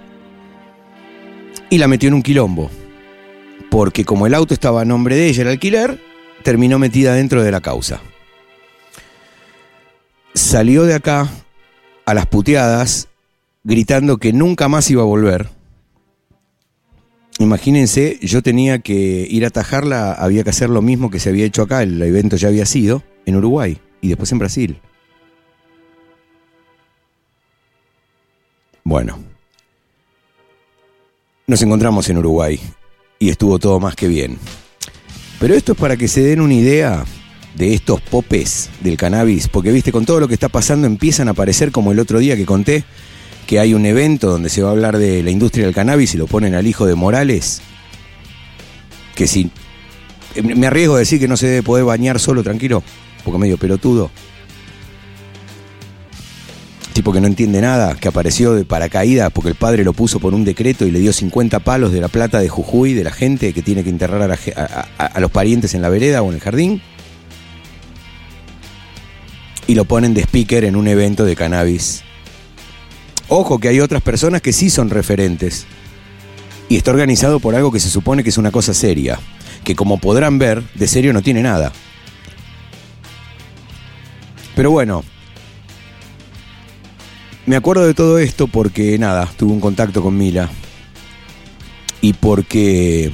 y 1.70 1.78
la 1.78 1.88
metió 1.88 2.08
en 2.08 2.16
un 2.16 2.24
quilombo. 2.24 2.72
Porque 3.70 4.06
como 4.06 4.26
el 4.26 4.34
auto 4.34 4.56
estaba 4.56 4.82
a 4.82 4.86
nombre 4.86 5.16
de 5.16 5.28
ella, 5.28 5.44
el 5.44 5.50
alquiler, 5.50 6.04
terminó 6.42 6.80
metida 6.80 7.14
dentro 7.14 7.44
de 7.44 7.52
la 7.52 7.62
causa. 7.62 8.02
Salió 10.34 10.86
de 10.86 10.96
acá 10.96 11.30
a 12.08 12.16
las 12.16 12.26
puteadas 12.26 13.08
gritando 13.64 14.18
que 14.18 14.34
nunca 14.34 14.68
más 14.68 14.90
iba 14.90 15.04
a 15.04 15.06
volver. 15.06 15.57
Imagínense, 17.40 18.18
yo 18.22 18.42
tenía 18.42 18.80
que 18.80 19.28
ir 19.30 19.44
a 19.46 19.50
atajarla, 19.50 20.14
había 20.14 20.44
que 20.44 20.50
hacer 20.50 20.70
lo 20.70 20.82
mismo 20.82 21.12
que 21.12 21.20
se 21.20 21.30
había 21.30 21.46
hecho 21.46 21.62
acá, 21.62 21.84
el 21.84 22.02
evento 22.02 22.36
ya 22.36 22.48
había 22.48 22.66
sido, 22.66 23.04
en 23.26 23.36
Uruguay 23.36 23.78
y 24.02 24.08
después 24.08 24.32
en 24.32 24.40
Brasil. 24.40 24.80
Bueno, 28.84 29.20
nos 31.46 31.62
encontramos 31.62 32.10
en 32.10 32.18
Uruguay 32.18 32.60
y 33.20 33.30
estuvo 33.30 33.60
todo 33.60 33.80
más 33.80 33.96
que 33.96 34.08
bien. 34.08 34.38
Pero 35.40 35.54
esto 35.54 35.74
es 35.74 35.78
para 35.78 35.98
que 35.98 36.08
se 36.08 36.22
den 36.22 36.42
una 36.42 36.56
idea 36.56 37.06
de 37.56 37.74
estos 37.74 38.02
popes 38.02 38.70
del 38.82 38.98
cannabis, 38.98 39.48
porque 39.48 39.72
viste, 39.72 39.92
con 39.92 40.06
todo 40.06 40.20
lo 40.20 40.28
que 40.28 40.34
está 40.34 40.50
pasando 40.50 40.88
empiezan 40.88 41.28
a 41.28 41.32
aparecer 41.32 41.72
como 41.72 41.92
el 41.92 42.00
otro 42.00 42.20
día 42.20 42.36
que 42.36 42.46
conté, 42.46 42.84
que 43.48 43.60
hay 43.60 43.74
un 43.74 43.86
evento 43.86 44.30
donde 44.30 44.50
se 44.50 44.62
va 44.62 44.70
a 44.70 44.72
hablar 44.74 44.98
de 44.98 45.24
la 45.24 45.32
industria 45.32 45.66
del 45.66 45.74
cannabis 45.74 46.14
y 46.14 46.18
lo 46.18 46.28
ponen 46.28 46.54
al 46.54 46.68
hijo 46.68 46.86
de 46.86 46.96
Morales, 46.96 47.62
que 49.16 49.26
si 49.26 49.50
me 50.44 50.68
arriesgo 50.68 50.96
a 50.96 51.00
decir 51.00 51.20
que 51.20 51.28
no 51.28 51.38
se 51.38 51.48
debe 51.48 51.64
poder 51.64 51.86
bañar 51.86 52.20
solo 52.20 52.44
tranquilo, 52.44 52.84
porque 53.24 53.40
medio 53.40 53.58
pelotudo, 53.58 54.12
tipo 56.98 57.14
que 57.14 57.22
no 57.22 57.28
entiende 57.28 57.62
nada, 57.62 57.96
que 57.96 58.08
apareció 58.08 58.54
de 58.54 58.66
paracaídas 58.66 59.32
porque 59.32 59.50
el 59.50 59.56
padre 59.56 59.84
lo 59.84 59.94
puso 59.94 60.20
por 60.20 60.34
un 60.34 60.44
decreto 60.44 60.84
y 60.86 60.92
le 60.92 61.00
dio 61.00 61.14
50 61.14 61.60
palos 61.60 61.94
de 61.94 62.02
la 62.02 62.08
plata 62.08 62.40
de 62.40 62.50
Jujuy 62.50 62.96
de 62.96 63.04
la 63.04 63.12
gente 63.12 63.54
que 63.54 63.62
tiene 63.62 63.84
que 63.84 63.90
enterrar 63.92 64.30
a, 64.30 65.20
los 65.20 65.32
parientes 65.32 65.74
en 65.74 65.84
la 65.84 65.90
vereda 65.90 66.24
o 66.24 66.30
en 66.30 66.34
el 66.34 66.42
jardín. 66.42 66.82
Y 69.68 69.76
lo 69.76 69.86
ponen 69.86 70.16
de 70.16 70.22
speaker 70.22 70.66
en 70.66 70.76
un 70.76 70.88
evento 70.88 71.24
de 71.24 71.36
cannabis. 71.36 72.04
Ojo 73.30 73.60
que 73.60 73.68
hay 73.68 73.80
otras 73.80 74.02
personas 74.02 74.42
que 74.42 74.54
sí 74.54 74.70
son 74.70 74.90
referentes. 74.90 75.66
Y 76.70 76.78
está 76.78 76.92
organizado 76.92 77.40
por 77.40 77.56
algo 77.56 77.72
que 77.72 77.80
se 77.80 77.90
supone 77.90 78.24
que 78.24 78.30
es 78.30 78.38
una 78.38 78.52
cosa 78.52 78.74
seria. 78.74 79.20
Que 79.64 79.76
como 79.76 80.00
podrán 80.00 80.40
ver, 80.40 80.64
de 80.76 80.88
serio 80.88 81.14
no 81.14 81.22
tiene 81.22 81.42
nada. 81.42 81.72
Pero 84.56 84.72
bueno, 84.72 85.04
me 87.46 87.56
acuerdo 87.56 87.86
de 87.86 87.94
todo 87.94 88.18
esto 88.18 88.48
porque, 88.48 88.98
nada, 88.98 89.30
tuve 89.38 89.52
un 89.52 89.60
contacto 89.60 90.02
con 90.02 90.18
Mila. 90.18 90.50
Y 92.02 92.14
porque, 92.14 93.12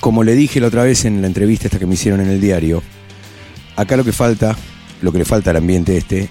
como 0.00 0.22
le 0.22 0.34
dije 0.34 0.60
la 0.60 0.68
otra 0.68 0.84
vez 0.84 1.04
en 1.04 1.20
la 1.20 1.26
entrevista 1.26 1.66
esta 1.66 1.78
que 1.78 1.86
me 1.86 1.94
hicieron 1.94 2.20
en 2.20 2.28
el 2.28 2.40
diario, 2.40 2.82
acá 3.76 3.96
lo 3.96 4.04
que 4.04 4.12
falta, 4.12 4.56
lo 5.02 5.12
que 5.12 5.18
le 5.18 5.24
falta 5.24 5.50
al 5.50 5.56
ambiente 5.56 5.96
este, 5.96 6.28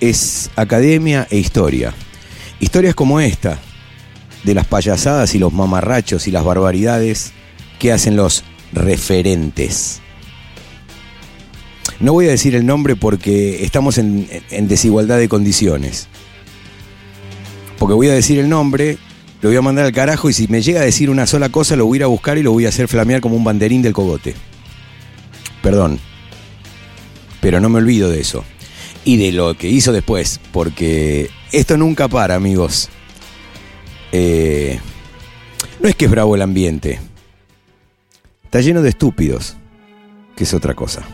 es 0.00 0.50
academia 0.56 1.26
e 1.30 1.38
historia. 1.38 1.94
Historias 2.60 2.94
como 2.94 3.20
esta, 3.20 3.58
de 4.44 4.54
las 4.54 4.66
payasadas 4.66 5.34
y 5.34 5.38
los 5.38 5.52
mamarrachos 5.52 6.26
y 6.28 6.30
las 6.30 6.44
barbaridades 6.44 7.32
que 7.78 7.92
hacen 7.92 8.16
los 8.16 8.44
referentes. 8.72 10.00
No 12.00 12.12
voy 12.12 12.26
a 12.26 12.30
decir 12.30 12.54
el 12.54 12.66
nombre 12.66 12.96
porque 12.96 13.64
estamos 13.64 13.98
en, 13.98 14.28
en 14.50 14.68
desigualdad 14.68 15.18
de 15.18 15.28
condiciones 15.28 16.08
porque 17.78 17.94
voy 17.94 18.08
a 18.08 18.14
decir 18.14 18.38
el 18.38 18.48
nombre, 18.48 18.98
lo 19.42 19.48
voy 19.48 19.56
a 19.56 19.62
mandar 19.62 19.84
al 19.84 19.92
carajo 19.92 20.30
y 20.30 20.32
si 20.32 20.48
me 20.48 20.62
llega 20.62 20.80
a 20.80 20.84
decir 20.84 21.10
una 21.10 21.26
sola 21.26 21.50
cosa 21.50 21.76
lo 21.76 21.86
voy 21.86 21.96
a 21.96 21.98
ir 21.98 22.02
a 22.04 22.08
buscar 22.08 22.38
y 22.38 22.42
lo 22.42 22.52
voy 22.52 22.66
a 22.66 22.70
hacer 22.70 22.88
flamear 22.88 23.20
como 23.20 23.36
un 23.36 23.44
banderín 23.44 23.82
del 23.82 23.92
cogote. 23.92 24.34
Perdón. 25.62 25.98
Pero 27.40 27.60
no 27.60 27.68
me 27.68 27.78
olvido 27.78 28.10
de 28.10 28.20
eso. 28.20 28.44
Y 29.04 29.18
de 29.18 29.32
lo 29.32 29.54
que 29.56 29.68
hizo 29.68 29.92
después, 29.92 30.40
porque 30.52 31.30
esto 31.52 31.76
nunca 31.76 32.08
para, 32.08 32.34
amigos. 32.34 32.88
Eh, 34.12 34.78
no 35.80 35.88
es 35.88 35.96
que 35.96 36.06
es 36.06 36.10
bravo 36.10 36.34
el 36.34 36.42
ambiente. 36.42 37.00
Está 38.44 38.60
lleno 38.60 38.82
de 38.82 38.90
estúpidos, 38.90 39.56
que 40.36 40.44
es 40.44 40.54
otra 40.54 40.74
cosa. 40.74 41.06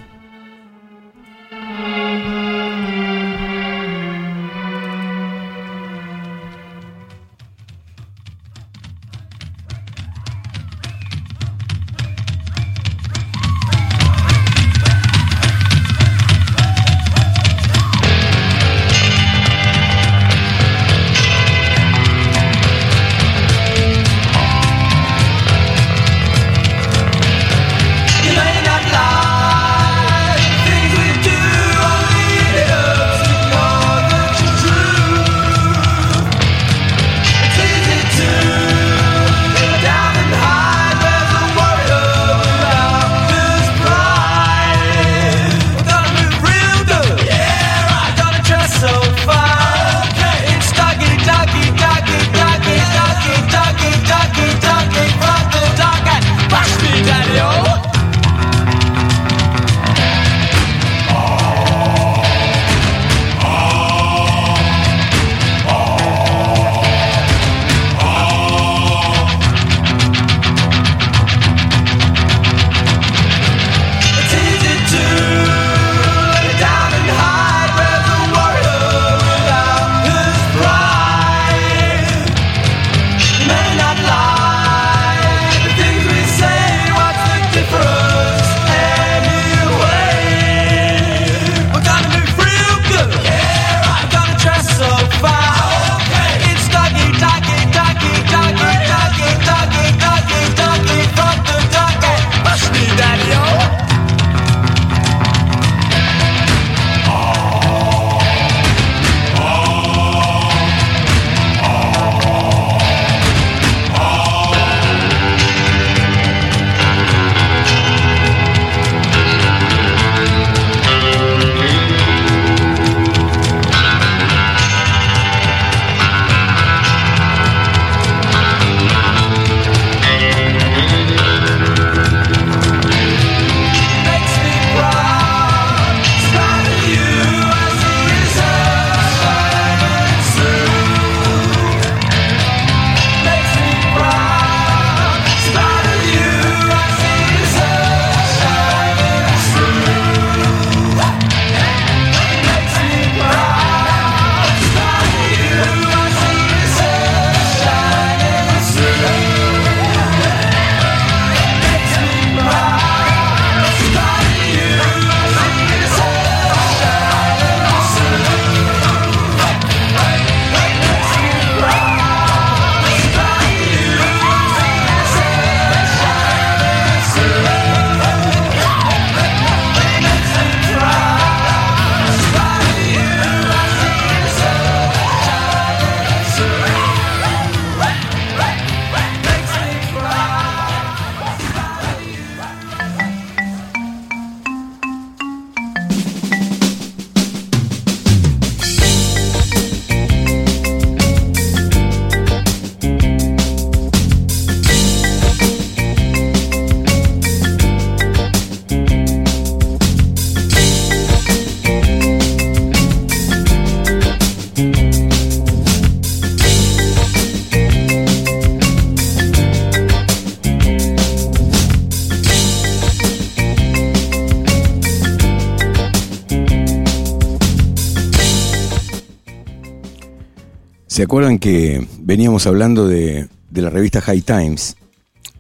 ¿Se 231.03 231.07
acuerdan 231.07 231.41
que 231.41 231.85
veníamos 231.99 232.47
hablando 232.47 232.87
de, 232.87 233.27
la 233.51 233.71
revista 233.71 234.01
High 234.01 234.21
Times 234.21 234.77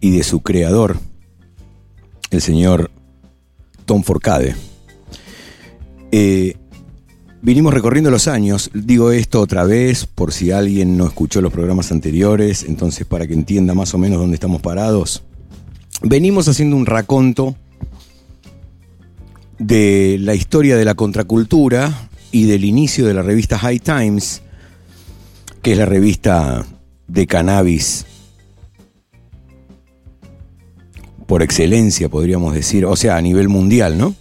y 0.00 0.10
de 0.10 0.24
su 0.24 0.40
creador, 0.40 0.98
el 2.32 2.40
señor 2.40 2.90
Tom 3.86 4.02
Forcade? 4.02 4.56
Eh, 6.10 6.56
vinimos 7.42 7.72
recorriendo 7.72 8.10
los 8.10 8.26
años, 8.26 8.72
digo 8.74 9.12
esto 9.12 9.40
otra 9.40 9.62
vez 9.62 10.04
por 10.04 10.32
si 10.32 10.50
alguien 10.50 10.96
no 10.96 11.06
escuchó 11.06 11.40
los 11.40 11.52
programas 11.52 11.92
anteriores, 11.92 12.64
entonces 12.64 13.06
para 13.06 13.28
que 13.28 13.34
entienda 13.34 13.72
más 13.72 13.94
o 13.94 13.98
menos 13.98 14.18
dónde 14.18 14.34
estamos 14.34 14.62
parados. 14.62 15.22
Venimos 16.02 16.48
haciendo 16.48 16.74
un 16.74 16.86
raconto 16.86 17.54
de 19.60 20.16
la 20.18 20.34
historia 20.34 20.76
de 20.76 20.84
la 20.84 20.96
contracultura 20.96 22.08
y 22.32 22.46
del 22.46 22.64
inicio 22.64 23.06
de 23.06 23.14
la 23.14 23.22
revista 23.22 23.60
High 23.60 23.78
Times, 23.78 24.42
que 25.62 25.72
es 25.72 25.78
la 25.78 25.86
revista 25.86 26.66
de 27.06 27.26
cannabis 27.26 28.04
por 31.26 31.42
excelencia, 31.42 32.08
podríamos 32.08 32.52
decir, 32.54 32.84
o 32.84 32.96
sea, 32.96 33.16
a 33.16 33.22
nivel 33.22 33.48
mundial, 33.48 33.96
¿no? 33.96 34.14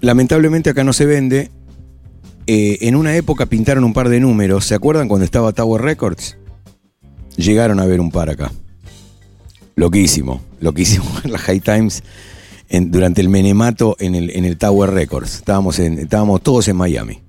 Lamentablemente 0.00 0.70
acá 0.70 0.84
no 0.84 0.92
se 0.92 1.06
vende. 1.06 1.50
Eh, 2.46 2.78
en 2.82 2.94
una 2.94 3.16
época 3.16 3.46
pintaron 3.46 3.84
un 3.84 3.94
par 3.94 4.10
de 4.10 4.20
números. 4.20 4.66
¿Se 4.66 4.74
acuerdan 4.74 5.08
cuando 5.08 5.24
estaba 5.24 5.52
Tower 5.52 5.80
Records? 5.80 6.36
Llegaron 7.36 7.80
a 7.80 7.86
ver 7.86 8.00
un 8.00 8.10
par 8.10 8.28
acá. 8.28 8.52
Loquísimo, 9.76 10.42
loquísimo. 10.60 11.06
La 11.24 11.38
High 11.38 11.60
Times 11.60 12.04
durante 12.70 13.22
el 13.22 13.28
menemato 13.28 13.96
en 13.98 14.14
el, 14.14 14.30
en 14.30 14.44
el 14.44 14.58
Tower 14.58 14.90
Records. 14.90 15.36
Estábamos, 15.36 15.78
en, 15.78 15.98
estábamos 15.98 16.42
todos 16.42 16.68
en 16.68 16.76
Miami. 16.76 17.23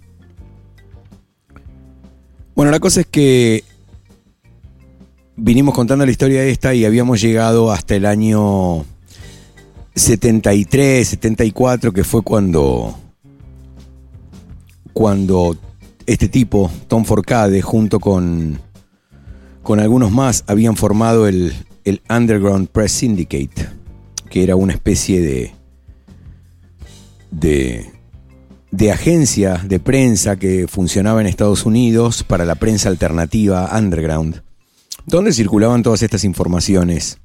Bueno, 2.55 2.71
la 2.71 2.79
cosa 2.79 3.01
es 3.01 3.07
que 3.07 3.65
vinimos 5.35 5.75
contando 5.75 6.05
la 6.05 6.11
historia 6.11 6.45
esta 6.45 6.73
y 6.73 6.85
habíamos 6.85 7.19
llegado 7.19 7.69
hasta 7.69 7.95
el 7.95 8.05
año 8.05 8.85
73, 9.93 11.05
74, 11.05 11.91
que 11.91 12.05
fue 12.05 12.21
cuando, 12.21 12.97
cuando 14.93 15.57
este 16.05 16.29
tipo, 16.29 16.71
Tom 16.87 17.03
Forcade, 17.03 17.61
junto 17.61 17.99
con, 17.99 18.61
con 19.61 19.81
algunos 19.81 20.13
más, 20.13 20.45
habían 20.47 20.77
formado 20.77 21.27
el, 21.27 21.53
el 21.83 22.01
Underground 22.09 22.69
Press 22.69 22.93
Syndicate, 22.93 23.67
que 24.29 24.43
era 24.43 24.55
una 24.55 24.71
especie 24.71 25.19
de, 25.19 25.53
de, 27.31 27.94
de 28.75 28.91
agencia 28.91 29.61
de 29.63 29.79
prensa 29.79 30.35
que 30.35 30.67
funcionaba 30.67 31.21
en 31.21 31.27
Estados 31.27 31.65
Unidos 31.65 32.23
para 32.23 32.43
la 32.43 32.55
prensa 32.55 32.89
alternativa 32.89 33.69
underground, 33.73 34.41
donde 35.05 35.31
circulaban 35.31 35.81
todas 35.81 36.03
estas 36.03 36.25
informaciones 36.25 37.19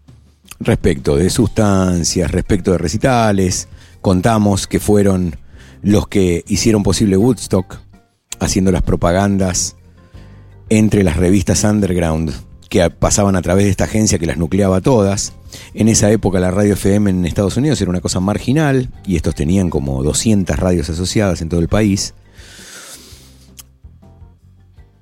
respecto 0.60 1.16
de 1.16 1.28
sustancias, 1.28 2.30
respecto 2.30 2.70
de 2.70 2.78
recitales. 2.78 3.66
Contamos 4.00 4.68
que 4.68 4.78
fueron 4.78 5.34
los 5.82 6.06
que 6.06 6.44
hicieron 6.46 6.84
posible 6.84 7.16
Woodstock, 7.16 7.78
haciendo 8.38 8.70
las 8.70 8.82
propagandas 8.82 9.74
entre 10.68 11.02
las 11.02 11.16
revistas 11.16 11.64
underground 11.64 12.32
que 12.68 12.88
pasaban 12.90 13.34
a 13.34 13.42
través 13.42 13.64
de 13.64 13.72
esta 13.72 13.84
agencia 13.84 14.20
que 14.20 14.26
las 14.26 14.38
nucleaba 14.38 14.80
todas. 14.80 15.32
En 15.74 15.88
esa 15.88 16.10
época 16.10 16.40
la 16.40 16.50
radio 16.50 16.74
FM 16.74 17.10
en 17.10 17.26
Estados 17.26 17.56
Unidos 17.56 17.80
era 17.80 17.90
una 17.90 18.00
cosa 18.00 18.20
marginal 18.20 18.90
y 19.06 19.16
estos 19.16 19.34
tenían 19.34 19.70
como 19.70 20.02
200 20.02 20.58
radios 20.58 20.90
asociadas 20.90 21.42
en 21.42 21.48
todo 21.48 21.60
el 21.60 21.68
país. 21.68 22.14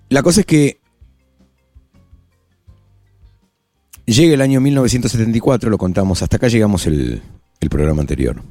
La 0.09 0.23
cosa 0.23 0.41
es 0.41 0.47
que 0.47 0.79
Llega 4.09 4.33
el 4.33 4.41
año 4.41 4.59
1974, 4.63 5.69
lo 5.69 5.77
contamos, 5.77 6.23
hasta 6.23 6.37
acá 6.37 6.49
llegamos 6.49 6.87
el, 6.87 7.21
programa 7.69 8.01
anterior. 8.01 8.43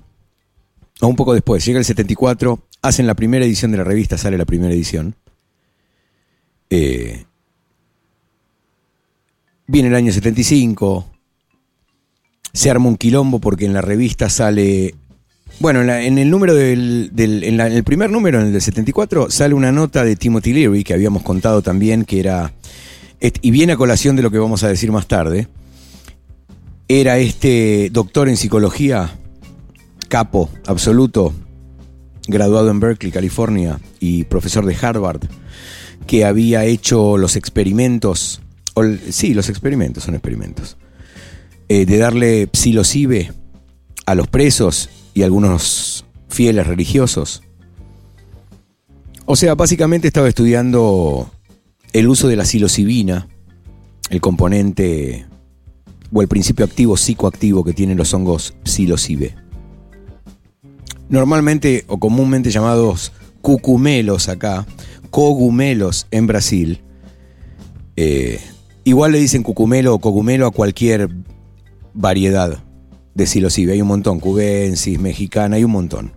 O 1.02 1.08
un 1.08 1.15
poco 1.15 1.34
después, 1.34 1.65
llega 1.65 1.80
el 1.80 1.86
74, 1.86 2.60
hacen 2.84 3.08
la 3.08 3.15
primera 3.15 3.43
edición 3.43 3.72
de 3.72 3.80
la 3.80 3.84
revista, 3.84 4.20
sale 4.20 4.38
la 4.38 4.46
primera 4.46 4.72
edición. 4.72 5.15
Eh, 6.70 7.26
viene 9.65 9.89
el 9.89 9.96
año 9.96 10.12
75, 10.12 11.08
se 12.53 12.69
arma 12.69 12.88
un 12.88 12.97
quilombo 12.97 13.39
porque 13.39 13.65
en 13.65 13.73
la 13.73 13.81
revista 13.81 14.29
sale. 14.29 14.95
Bueno, 15.60 15.81
en, 15.81 16.17
el 16.17 16.29
número 16.29 16.53
del. 16.53 17.12
en, 17.17 17.60
el 17.60 17.83
primer 17.83 18.12
número, 18.12 18.39
en 18.39 18.47
el 18.47 18.53
del 18.53 18.62
74, 18.62 19.31
sale 19.31 19.53
una 19.53 19.71
nota 19.71 20.03
de 20.03 20.15
Timothy 20.15 20.53
Leary, 20.53 20.83
que 20.83 20.93
habíamos 20.93 21.23
contado 21.23 21.62
también, 21.62 22.05
que 22.05 22.19
era 22.19 22.53
y 23.19 23.51
viene 23.51 23.73
a 23.73 23.77
colación 23.77 24.15
de 24.15 24.21
lo 24.21 24.31
que 24.31 24.38
vamos 24.38 24.63
a 24.63 24.67
decir 24.67 24.91
más 24.91 25.07
tarde, 25.07 25.47
era 26.88 27.17
este 27.17 27.89
doctor 27.91 28.29
en 28.29 28.38
psicología, 28.38 29.15
capo, 30.07 30.49
absoluto, 30.65 31.33
graduado 32.27 32.69
en 32.69 32.79
Berkeley, 32.79 33.12
California, 33.12 33.79
y 33.99 34.25
profesor 34.25 34.65
de 34.65 34.77
Harvard, 34.79 35.21
que 36.05 36.25
había 36.25 36.63
hecho 36.65 37.17
los 37.17 37.36
experimentos, 37.36 38.41
sí, 39.10 39.33
los 39.33 39.49
experimentos 39.49 40.03
son 40.03 40.13
experimentos, 40.13 40.77
eh, 41.69 41.86
de 41.86 41.97
darle 41.97 42.49
psilocibe 42.53 43.32
a 44.06 44.15
los 44.15 44.27
presos 44.27 44.89
y 45.13 45.21
a 45.21 45.25
algunos 45.25 46.06
fieles 46.30 46.65
religiosos. 46.67 47.43
O 49.25 49.36
sea, 49.36 49.56
básicamente 49.56 50.08
estaba 50.08 50.30
estudiando 50.30 51.30
el 51.91 52.08
uso 52.08 52.27
de 52.27 52.38
la 52.38 52.45
psilocibina, 52.45 53.27
el 54.10 54.21
componente 54.21 55.25
o 56.13 56.21
el 56.21 56.27
principio 56.27 56.63
activo 56.63 56.95
psicoactivo 56.95 57.63
que 57.63 57.73
tienen 57.73 57.97
los 57.97 58.13
hongos 58.13 58.53
psilocibe. 58.63 59.36
Normalmente 61.10 61.84
o 61.88 61.97
comúnmente 61.99 62.51
llamados 62.51 63.12
cucumelos 63.41 64.30
acá, 64.30 64.65
cogumelos 65.10 66.08
en 66.12 66.27
Brasil. 66.27 66.82
Eh, 67.95 68.39
igual 68.84 69.12
le 69.12 69.19
dicen 69.19 69.43
cucumelo 69.43 69.93
o 69.93 69.99
cogumelo 69.99 70.47
a 70.47 70.51
cualquier 70.51 71.10
variedad 71.97 72.63
de 73.13 73.25
psilocibe. 73.25 73.73
Hay 73.73 73.81
un 73.81 73.88
montón, 73.88 74.19
cubensis, 74.19 74.99
mexicana, 74.99 75.57
hay 75.57 75.63
un 75.63 75.71
montón. 75.71 76.13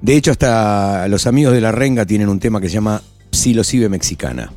De 0.00 0.16
hecho, 0.16 0.30
hasta 0.30 1.06
los 1.08 1.26
amigos 1.26 1.52
de 1.52 1.60
la 1.60 1.72
renga 1.72 2.06
tienen 2.06 2.28
un 2.28 2.40
tema 2.40 2.60
que 2.60 2.68
se 2.68 2.74
llama 2.74 3.02
psilocibe 3.32 3.88
mexicana. 3.88 4.52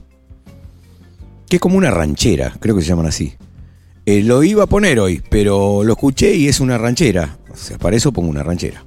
Que 1.49 1.57
es 1.57 1.61
como 1.61 1.77
una 1.77 1.91
ranchera, 1.91 2.55
creo 2.59 2.75
que 2.75 2.81
se 2.81 2.87
llaman 2.87 3.07
así. 3.07 3.33
Eh, 4.05 4.21
lo 4.21 4.43
iba 4.43 4.63
a 4.63 4.67
poner 4.67 4.99
hoy, 4.99 5.21
pero 5.29 5.83
lo 5.83 5.93
escuché 5.93 6.35
y 6.35 6.47
es 6.47 6.59
una 6.59 6.77
ranchera. 6.77 7.37
O 7.51 7.57
sea, 7.57 7.77
para 7.77 7.95
eso 7.95 8.11
pongo 8.11 8.29
una 8.29 8.43
ranchera. 8.43 8.85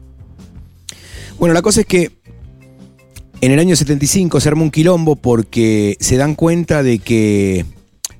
Bueno, 1.39 1.53
la 1.53 1.63
cosa 1.63 1.81
es 1.81 1.87
que 1.87 2.13
en 3.41 3.53
el 3.53 3.59
año 3.59 3.77
75 3.77 4.41
se 4.41 4.49
arma 4.49 4.63
un 4.63 4.71
quilombo 4.71 5.17
porque 5.17 5.97
se 6.01 6.17
dan 6.17 6.35
cuenta 6.35 6.83
de 6.83 6.99
que 6.99 7.67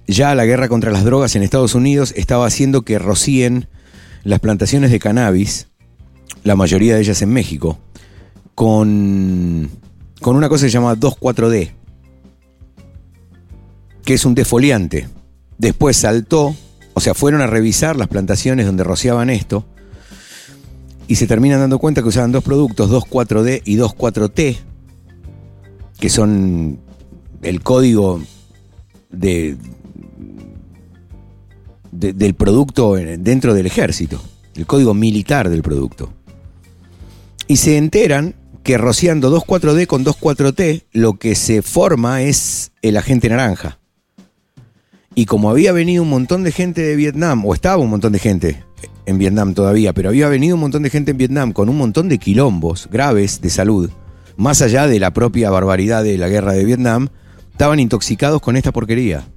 ya 0.07 0.35
la 0.35 0.45
guerra 0.45 0.69
contra 0.69 0.93
las 0.93 1.05
drogas 1.05 1.37
en 1.37 1.43
Estados 1.43 1.75
Unidos 1.75 2.13
estaba 2.17 2.47
haciendo 2.47 2.83
que 2.83 2.99
rocíen 2.99 3.69
las 4.25 4.41
plantaciones 4.41 4.91
de 4.91 4.99
cannabis, 4.99 5.69
la 6.43 6.57
mayoría 6.57 6.95
de 6.95 7.01
ellas 7.01 7.23
en 7.23 7.31
México, 7.31 7.79
con 8.55 9.71
con 10.21 10.37
una 10.37 10.49
cosa 10.49 10.65
que 10.65 10.71
se 10.71 10.75
llama 10.75 10.97
2,4-D, 10.97 11.73
que 14.05 14.15
es 14.15 14.25
un 14.25 14.35
defoliante. 14.35 15.09
Después 15.59 15.97
saltó, 15.97 16.55
o 16.95 17.01
sea, 17.01 17.15
fueron 17.15 17.41
a 17.43 17.47
revisar 17.47 17.97
las 17.97 18.09
plantaciones 18.09 18.67
donde 18.67 18.85
rociaban 18.85 19.31
esto 19.31 19.65
y 21.09 21.17
se 21.17 21.27
terminan 21.27 21.61
dando 21.61 21.79
cuenta 21.79 22.03
que 22.03 22.09
usaban 22.09 22.33
dos 22.33 22.43
productos, 22.43 22.91
2,4-D 22.91 23.63
y 23.65 23.77
2,4-T, 23.77 24.59
que 25.99 26.09
son 26.11 26.81
el 27.43 27.63
código 27.63 28.21
de, 29.11 29.57
del 31.99 32.35
producto 32.35 32.95
dentro 32.95 33.55
del 33.55 33.67
ejército, 33.67 34.21
el 34.55 34.67
código 34.67 34.95
militar 34.95 35.49
del 35.49 35.63
producto. 35.63 36.13
Y 37.49 37.57
se 37.57 37.77
enteran 37.77 38.35
que 38.63 38.79
rociando 38.79 39.31
2,4-D 39.31 39.87
con 39.87 40.05
2,4-T, 40.05 40.87
lo 40.93 41.15
que 41.15 41.35
se 41.37 41.63
forma 41.63 42.23
es 42.23 42.73
el 42.83 42.97
agente 42.97 43.29
naranja. 43.29 43.79
Y 45.15 45.27
como 45.27 45.51
había 45.51 45.73
venido 45.73 46.03
un 46.03 46.11
montón 46.11 46.43
de 46.43 46.53
gente 46.53 46.83
de 46.83 46.97
Vietnam, 46.97 47.47
o 47.47 47.55
estaba 47.55 47.77
un 47.77 47.91
montón 47.91 48.13
de 48.13 48.19
gente 48.19 48.65
en 49.07 49.19
Vietnam 49.19 49.55
todavía, 49.55 49.93
pero 49.93 50.09
había 50.09 50.29
venido 50.29 50.57
un 50.57 50.61
montón 50.61 50.83
de 50.83 50.91
gente 50.91 51.13
en 51.13 51.19
Vietnam 51.19 51.53
con 51.53 51.69
un 51.69 51.79
montón 51.79 52.09
de 52.09 52.19
quilombos 52.19 52.89
graves 52.91 53.41
de 53.41 53.51
salud, 53.51 53.91
más 54.37 54.61
allá 54.63 54.89
de 54.89 54.99
la 54.99 55.13
propia 55.13 55.49
barbaridad 55.51 56.03
de 56.03 56.19
la 56.19 56.29
guerra 56.29 56.53
de 56.53 56.65
Vietnam, 56.65 57.09
estaban 57.53 57.81
intoxicados 57.81 58.43
con 58.43 58.57
esta 58.57 58.73
porquería. 58.73 59.29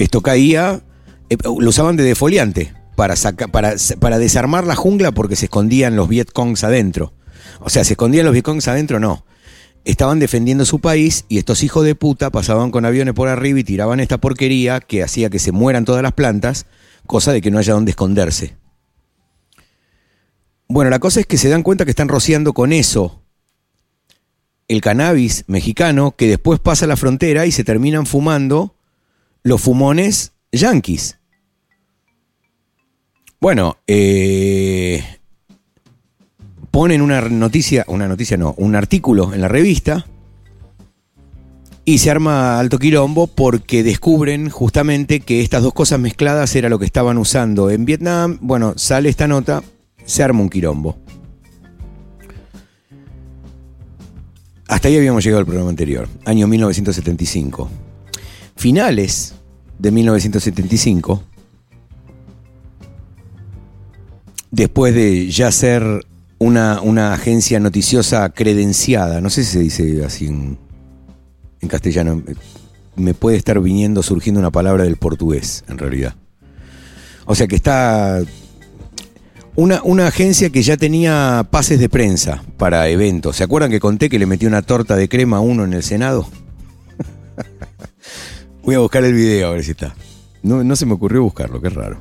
Esto 0.00 0.22
caía, 0.22 0.80
eh, 1.28 1.36
lo 1.44 1.68
usaban 1.68 1.96
de 1.96 2.04
defoliante 2.04 2.72
para, 2.96 3.14
para, 3.52 4.18
desarmar 4.18 4.66
la 4.66 4.74
jungla 4.74 5.12
porque 5.12 5.36
se 5.36 5.44
escondían 5.44 5.94
los 5.94 6.08
Vietcongs 6.08 6.64
adentro. 6.64 7.12
O 7.60 7.68
sea, 7.68 7.84
¿se 7.84 7.92
escondían 7.92 8.24
los 8.24 8.32
Vietcongs 8.32 8.66
adentro? 8.66 8.98
No. 8.98 9.26
estaban 9.84 10.18
defendiendo 10.18 10.64
su 10.64 10.78
país 10.78 11.26
y 11.28 11.36
estos 11.36 11.62
hijos 11.62 11.84
de 11.84 11.94
puta 11.94 12.30
pasaban 12.30 12.70
con 12.70 12.86
aviones 12.86 13.12
por 13.12 13.28
arriba 13.28 13.58
y 13.60 13.64
tiraban 13.64 14.00
esta 14.00 14.16
porquería 14.16 14.80
que 14.80 15.02
hacía 15.02 15.28
que 15.28 15.38
se 15.38 15.52
mueran 15.52 15.84
todas 15.84 16.02
las 16.02 16.14
plantas, 16.14 16.64
cosa 17.06 17.32
de 17.32 17.42
que 17.42 17.50
no 17.50 17.58
haya 17.58 17.74
donde 17.74 17.90
esconderse. 17.90 18.56
Bueno, 20.66 20.90
la 20.90 20.98
cosa 20.98 21.20
es 21.20 21.26
que 21.26 21.36
se 21.36 21.50
dan 21.50 21.62
cuenta 21.62 21.84
que 21.84 21.90
están 21.90 22.08
rociando 22.08 22.54
con 22.54 22.72
eso 22.72 23.22
el 24.66 24.80
cannabis 24.80 25.44
mexicano 25.46 26.14
que 26.16 26.26
después 26.26 26.58
pasa 26.58 26.86
la 26.86 26.96
frontera 26.96 27.44
y 27.44 27.52
se 27.52 27.64
terminan 27.64 28.06
fumando 28.06 28.79
los 29.42 29.60
fumones 29.60 30.32
yanquis. 30.52 31.18
Bueno, 33.40 33.78
eh, 33.86 35.02
ponen 36.70 37.00
una 37.00 37.22
noticia, 37.22 37.84
una 37.88 38.06
noticia 38.06 38.36
no, 38.36 38.54
un 38.58 38.76
artículo 38.76 39.32
en 39.32 39.40
la 39.40 39.48
revista 39.48 40.06
y 41.84 41.98
se 41.98 42.10
arma 42.10 42.60
alto 42.60 42.78
quilombo 42.78 43.26
porque 43.26 43.82
descubren 43.82 44.50
justamente 44.50 45.20
que 45.20 45.40
estas 45.40 45.62
dos 45.62 45.72
cosas 45.72 45.98
mezcladas 45.98 46.54
era 46.54 46.68
lo 46.68 46.78
que 46.78 46.84
estaban 46.84 47.18
usando 47.18 47.70
en 47.70 47.84
Vietnam. 47.84 48.38
Bueno, 48.40 48.74
sale 48.76 49.08
esta 49.08 49.26
nota, 49.26 49.62
se 50.04 50.22
arma 50.22 50.42
un 50.42 50.50
quilombo. 50.50 50.98
Hasta 54.68 54.86
ahí 54.86 54.96
habíamos 54.96 55.24
llegado 55.24 55.40
al 55.40 55.46
programa 55.46 55.70
anterior, 55.70 56.08
año 56.26 56.46
1975. 56.46 57.68
Finales 58.60 59.32
de 59.78 59.90
1975, 59.90 61.22
después 64.50 64.94
de 64.94 65.30
ya 65.30 65.50
ser 65.50 66.04
una, 66.36 66.82
una 66.82 67.14
agencia 67.14 67.58
noticiosa 67.58 68.28
credenciada, 68.28 69.22
no 69.22 69.30
sé 69.30 69.44
si 69.44 69.52
se 69.52 69.60
dice 69.60 70.04
así 70.04 70.26
en, 70.26 70.58
en 71.62 71.68
castellano, 71.70 72.22
me 72.96 73.14
puede 73.14 73.38
estar 73.38 73.58
viniendo, 73.60 74.02
surgiendo 74.02 74.40
una 74.40 74.50
palabra 74.50 74.84
del 74.84 74.96
portugués, 74.96 75.64
en 75.66 75.78
realidad. 75.78 76.14
O 77.24 77.34
sea 77.34 77.46
que 77.46 77.56
está 77.56 78.20
una, 79.56 79.82
una, 79.84 80.06
agencia 80.06 80.50
que 80.50 80.62
ya 80.62 80.76
tenía 80.76 81.48
pases 81.50 81.80
de 81.80 81.88
prensa 81.88 82.44
para 82.58 82.86
eventos. 82.90 83.36
¿Se 83.36 83.42
acuerdan 83.44 83.70
que 83.70 83.80
conté 83.80 84.10
que 84.10 84.18
le 84.18 84.26
metí 84.26 84.44
una 84.44 84.60
torta 84.60 84.96
de 84.96 85.08
crema 85.08 85.38
a 85.38 85.40
uno 85.40 85.64
en 85.64 85.72
el 85.72 85.82
Senado? 85.82 86.28
Voy 88.62 88.74
a 88.74 88.78
buscar 88.78 89.04
el 89.04 89.14
video 89.14 89.48
a 89.48 89.52
ver 89.52 89.64
si 89.64 89.72
está. 89.72 89.94
No, 90.42 90.62
no 90.64 90.76
se 90.76 90.86
me 90.86 90.94
ocurrió 90.94 91.22
buscarlo, 91.22 91.60
qué 91.60 91.70
raro. 91.70 92.00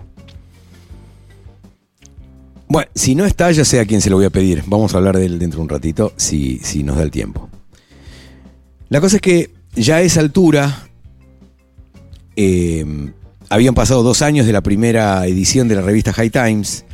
Bueno, 2.68 2.90
si 2.94 3.16
no 3.16 3.26
está, 3.26 3.52
ya 3.52 3.66
sé 3.66 3.80
a 3.80 3.86
quién 3.86 4.02
se 4.02 4.10
lo 4.10 4.18
voy 4.18 4.26
a 4.26 4.30
pedir. 4.30 4.64
Vamos 4.68 4.94
a 4.94 4.98
hablar 4.98 5.18
de 5.18 5.26
él 5.26 5.40
dentro 5.40 5.58
de 5.58 5.64
un 5.64 5.70
ratito, 5.70 6.14
si, 6.18 6.60
si 6.60 6.84
nos 6.84 6.98
da 6.98 7.04
el 7.04 7.12
tiempo. 7.12 7.50
La 8.90 9.02
cosa 9.02 9.16
es 9.16 9.22
que 9.22 9.52
ya 9.76 9.98
a 9.98 10.02
esa 10.02 10.20
altura 10.20 10.88
eh, 12.36 12.86
habían 13.50 13.74
pasado 13.74 14.04
dos 14.04 14.22
años 14.22 14.46
de 14.46 14.54
la 14.54 14.62
primera 14.62 15.26
edición 15.26 15.68
de 15.68 15.76
la 15.76 15.82
revista 15.82 16.14
High 16.14 16.30
Times. 16.30 16.86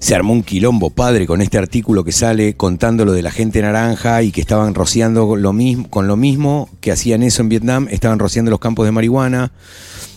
Se 0.00 0.14
armó 0.14 0.32
un 0.32 0.42
quilombo 0.42 0.88
padre 0.88 1.26
con 1.26 1.42
este 1.42 1.58
artículo 1.58 2.04
que 2.04 2.12
sale 2.12 2.54
contando 2.54 3.04
lo 3.04 3.12
de 3.12 3.20
la 3.20 3.30
gente 3.30 3.60
naranja 3.60 4.22
y 4.22 4.32
que 4.32 4.40
estaban 4.40 4.74
rociando 4.74 5.36
lo 5.36 5.52
mismo, 5.52 5.90
con 5.90 6.08
lo 6.08 6.16
mismo 6.16 6.70
que 6.80 6.90
hacían 6.90 7.22
eso 7.22 7.42
en 7.42 7.50
Vietnam, 7.50 7.86
estaban 7.90 8.18
rociando 8.18 8.50
los 8.50 8.60
campos 8.60 8.86
de 8.86 8.92
marihuana, 8.92 9.52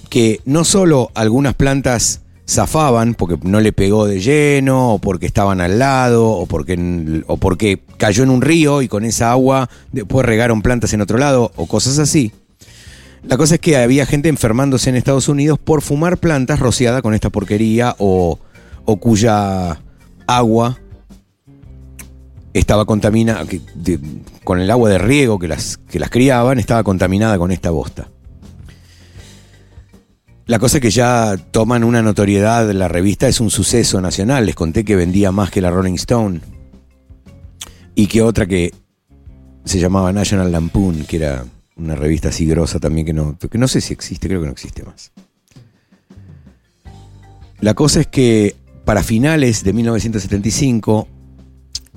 que 0.10 0.40
no 0.46 0.64
solo 0.64 1.12
algunas 1.16 1.54
plantas 1.54 2.22
zafaban 2.50 3.14
porque 3.14 3.38
no 3.44 3.60
le 3.60 3.74
pegó 3.74 4.06
de 4.08 4.22
lleno, 4.22 4.94
o 4.94 5.00
porque 5.00 5.26
estaban 5.26 5.60
al 5.60 5.80
lado, 5.80 6.30
o 6.30 6.46
porque, 6.46 7.22
o 7.28 7.36
porque 7.36 7.82
cayó 7.98 8.24
en 8.24 8.30
un 8.30 8.42
río 8.42 8.82
y 8.82 8.88
con 8.88 9.04
esa 9.04 9.32
agua 9.32 9.70
después 9.92 10.26
regaron 10.26 10.62
plantas 10.62 10.94
en 10.94 11.02
otro 11.02 11.18
lado, 11.18 11.52
o 11.58 11.68
cosas 11.68 12.00
así. 12.00 12.32
La 13.28 13.36
cosa 13.36 13.56
es 13.56 13.62
que 13.62 13.76
había 13.76 14.06
gente 14.06 14.30
enfermándose 14.30 14.90
en 14.90 14.96
Estados 14.96 15.28
Unidos 15.28 15.60
por 15.60 15.82
fumar 15.82 16.18
plantas 16.18 16.60
rociadas 16.60 17.02
con 17.02 17.14
esta 17.14 17.30
porquería 17.30 17.96
o, 17.98 18.40
o 18.86 18.98
cuya 18.98 19.82
agua 20.28 20.80
estaba 22.54 22.86
contaminada, 22.86 23.46
con 24.44 24.60
el 24.60 24.70
agua 24.70 24.90
de 24.90 24.98
riego 24.98 25.40
que 25.40 25.48
las, 25.48 25.78
que 25.78 26.00
las 26.00 26.10
criaban, 26.10 26.60
estaba 26.60 26.84
contaminada 26.84 27.38
con 27.38 27.52
esta 27.52 27.72
bosta. 27.72 28.10
La 30.46 30.60
cosa 30.60 30.78
es 30.78 30.82
que 30.82 30.92
ya 30.92 31.38
toman 31.52 31.84
una 31.84 32.02
notoriedad, 32.02 32.70
la 32.72 32.90
revista 32.90 33.28
es 33.28 33.40
un 33.40 33.50
suceso 33.50 34.02
nacional, 34.02 34.46
les 34.46 34.56
conté 34.56 34.84
que 34.84 34.96
vendía 34.96 35.32
más 35.32 35.50
que 35.50 35.62
la 35.62 35.72
Rolling 35.72 35.94
Stone 35.94 36.42
y 37.96 38.08
que 38.08 38.22
otra 38.22 38.46
que 38.46 38.74
se 39.64 39.80
llamaba 39.80 40.12
National 40.12 40.52
Lampoon, 40.52 41.06
que 41.06 41.18
era 41.18 41.46
una 41.78 41.96
revista 41.96 42.30
así 42.30 42.46
grosa 42.46 42.80
también 42.80 43.06
que 43.06 43.14
no, 43.14 43.38
que 43.38 43.58
no 43.58 43.68
sé 43.70 43.80
si 43.80 43.94
existe, 43.94 44.28
creo 44.28 44.42
que 44.42 44.48
no 44.48 44.52
existe 44.52 44.84
más. 44.84 45.12
La 47.62 47.74
cosa 47.74 48.02
es 48.02 48.08
que 48.08 48.58
para 48.86 49.04
finales 49.04 49.64
de 49.64 49.74
1975, 49.74 51.08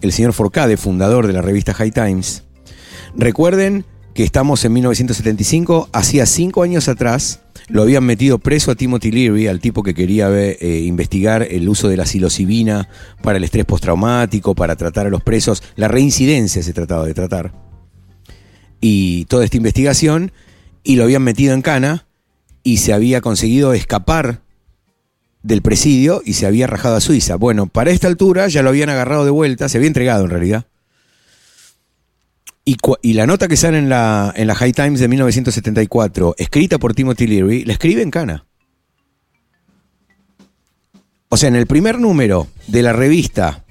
el 0.00 0.12
señor 0.12 0.32
Forcade, 0.32 0.76
fundador 0.76 1.26
de 1.26 1.32
la 1.32 1.42
revista 1.42 1.74
High 1.74 1.90
Times, 1.90 2.44
recuerden 3.16 3.84
que 4.14 4.24
estamos 4.24 4.64
en 4.64 4.72
1975, 4.72 5.90
hacía 5.92 6.26
cinco 6.26 6.62
años 6.62 6.88
atrás, 6.88 7.40
lo 7.68 7.82
habían 7.82 8.04
metido 8.04 8.38
preso 8.38 8.70
a 8.70 8.74
Timothy 8.76 9.10
Leary, 9.10 9.48
al 9.48 9.60
tipo 9.60 9.82
que 9.82 9.94
quería 9.94 10.30
eh, 10.30 10.82
investigar 10.86 11.42
el 11.42 11.68
uso 11.68 11.88
de 11.88 11.96
la 11.96 12.06
psilocibina 12.06 12.88
para 13.22 13.38
el 13.38 13.44
estrés 13.44 13.64
postraumático, 13.64 14.54
para 14.54 14.76
tratar 14.76 15.06
a 15.06 15.10
los 15.10 15.22
presos. 15.22 15.62
La 15.74 15.88
reincidencia 15.88 16.62
se 16.62 16.72
trataba 16.72 17.04
de 17.04 17.12
tratar. 17.12 17.52
Y 18.80 19.24
toda 19.24 19.44
esta 19.44 19.56
investigación, 19.56 20.32
y 20.84 20.96
lo 20.96 21.04
habían 21.04 21.22
metido 21.22 21.54
en 21.54 21.62
cana, 21.62 22.06
y 22.62 22.78
se 22.78 22.92
había 22.92 23.20
conseguido 23.20 23.72
escapar 23.74 24.45
del 25.46 25.62
presidio 25.62 26.22
y 26.24 26.34
se 26.34 26.46
había 26.46 26.66
rajado 26.66 26.96
a 26.96 27.00
Suiza. 27.00 27.36
Bueno, 27.36 27.66
para 27.66 27.90
esta 27.90 28.08
altura 28.08 28.48
ya 28.48 28.62
lo 28.62 28.70
habían 28.70 28.90
agarrado 28.90 29.24
de 29.24 29.30
vuelta, 29.30 29.68
se 29.68 29.78
había 29.78 29.88
entregado 29.88 30.24
en 30.24 30.30
realidad 30.30 30.66
y, 33.02 33.12
la 33.12 33.26
nota 33.26 33.46
que 33.46 33.56
sale 33.56 33.78
en 33.78 33.88
la, 33.88 34.32
en 34.36 34.48
la 34.48 34.56
High 34.56 34.72
Times 34.72 34.98
de 34.98 35.06
1974, 35.06 36.34
escrita 36.36 36.78
por 36.78 36.94
Timothy 36.94 37.28
Leary, 37.28 37.64
la 37.64 37.72
escribe 37.72 38.02
en 38.02 38.10
cana. 38.10 38.44
O 41.28 41.36
sea, 41.36 41.48
en 41.48 41.54
el 41.54 41.66
primer 41.66 42.00
número 42.00 42.48
de 42.66 42.82
la 42.82 42.92
revista 42.92 43.64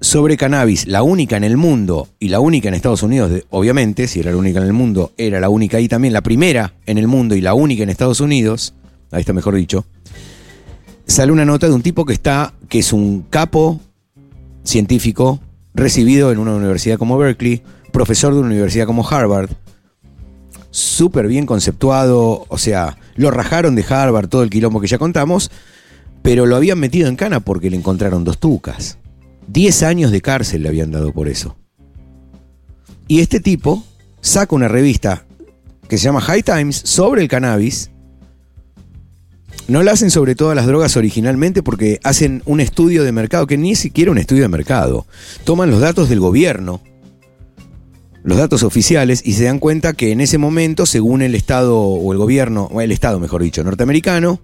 sobre 0.00 0.36
cannabis, 0.36 0.86
la 0.86 1.02
única 1.02 1.36
en 1.36 1.42
el 1.42 1.56
mundo 1.56 2.08
y 2.20 2.28
la 2.28 2.38
única 2.38 2.68
en 2.68 2.74
Estados 2.74 3.02
Unidos, 3.02 3.32
obviamente, 3.50 4.06
si 4.06 4.20
era 4.20 4.30
la 4.30 4.36
única 4.36 4.60
en 4.60 4.66
el 4.66 4.72
mundo, 4.72 5.12
era 5.16 5.40
la 5.40 5.48
única 5.48 5.78
ahí 5.78 5.88
también, 5.88 6.12
la 6.12 6.22
primera 6.22 6.74
en 6.86 6.98
el 6.98 7.08
mundo 7.08 7.34
y 7.34 7.40
la 7.40 7.54
única 7.54 7.82
en 7.82 7.90
Estados 7.90 8.20
Unidos, 8.20 8.74
ahí 9.10 9.20
está 9.20 9.32
mejor 9.32 9.56
dicho, 9.56 9.86
sale 11.06 11.32
una 11.32 11.44
nota 11.44 11.68
de 11.68 11.74
un 11.74 11.82
tipo 11.82 12.04
que 12.04 12.12
está, 12.12 12.52
que 12.68 12.80
es 12.80 12.92
un 12.92 13.22
capo 13.30 13.80
científico 14.64 15.40
recibido 15.74 16.32
en 16.32 16.38
una 16.38 16.54
universidad 16.54 16.98
como 16.98 17.18
Berkeley, 17.18 17.62
profesor 17.92 18.34
de 18.34 18.40
una 18.40 18.48
universidad 18.48 18.86
como 18.86 19.08
Harvard, 19.08 19.50
súper 20.70 21.26
bien 21.26 21.46
conceptuado, 21.46 22.44
o 22.48 22.58
sea, 22.58 22.98
lo 23.14 23.30
rajaron 23.30 23.74
de 23.74 23.84
Harvard, 23.88 24.28
todo 24.28 24.42
el 24.42 24.50
quilombo 24.50 24.80
que 24.80 24.88
ya 24.88 24.98
contamos, 24.98 25.50
pero 26.22 26.44
lo 26.44 26.56
habían 26.56 26.78
metido 26.78 27.08
en 27.08 27.16
cana 27.16 27.40
porque 27.40 27.70
le 27.70 27.76
encontraron 27.76 28.24
dos 28.24 28.38
tucas. 28.38 28.98
Diez 29.46 29.82
años 29.82 30.10
de 30.10 30.20
cárcel 30.20 30.62
le 30.62 30.68
habían 30.68 30.90
dado 30.90 31.12
por 31.12 31.28
eso. 31.28 31.56
Y 33.08 33.20
este 33.20 33.40
tipo 33.40 33.84
saca 34.20 34.56
una 34.56 34.68
revista 34.68 35.24
que 35.88 35.98
se 35.98 36.04
llama 36.04 36.20
High 36.20 36.42
Times 36.42 36.76
sobre 36.84 37.22
el 37.22 37.28
cannabis. 37.28 37.90
No 39.68 39.82
la 39.82 39.92
hacen 39.92 40.10
sobre 40.10 40.36
todas 40.36 40.54
las 40.54 40.66
drogas 40.66 40.96
originalmente 40.96 41.62
porque 41.62 41.98
hacen 42.04 42.42
un 42.46 42.60
estudio 42.60 43.02
de 43.02 43.12
mercado, 43.12 43.46
que 43.46 43.58
ni 43.58 43.74
siquiera 43.74 44.12
un 44.12 44.18
estudio 44.18 44.42
de 44.42 44.48
mercado. 44.48 45.06
Toman 45.44 45.70
los 45.70 45.80
datos 45.80 46.08
del 46.08 46.20
gobierno, 46.20 46.80
los 48.22 48.38
datos 48.38 48.62
oficiales 48.62 49.22
y 49.24 49.32
se 49.32 49.44
dan 49.44 49.58
cuenta 49.58 49.92
que 49.92 50.12
en 50.12 50.20
ese 50.20 50.38
momento, 50.38 50.86
según 50.86 51.22
el 51.22 51.34
Estado 51.34 51.78
o 51.78 52.12
el 52.12 52.18
gobierno, 52.18 52.68
o 52.72 52.80
el 52.80 52.92
Estado 52.92 53.18
mejor 53.18 53.42
dicho, 53.42 53.64
norteamericano, 53.64 54.40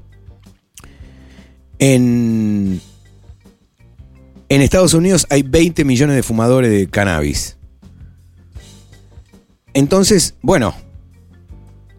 en, 1.79 2.81
en 4.49 4.63
Estados 4.63 4.95
Unidos 4.95 5.27
hay 5.31 5.43
20 5.43 5.85
millones 5.85 6.17
de 6.17 6.23
fumadores 6.23 6.71
de 6.71 6.89
cannabis. 6.89 7.57
Entonces, 9.75 10.35
bueno, 10.43 10.75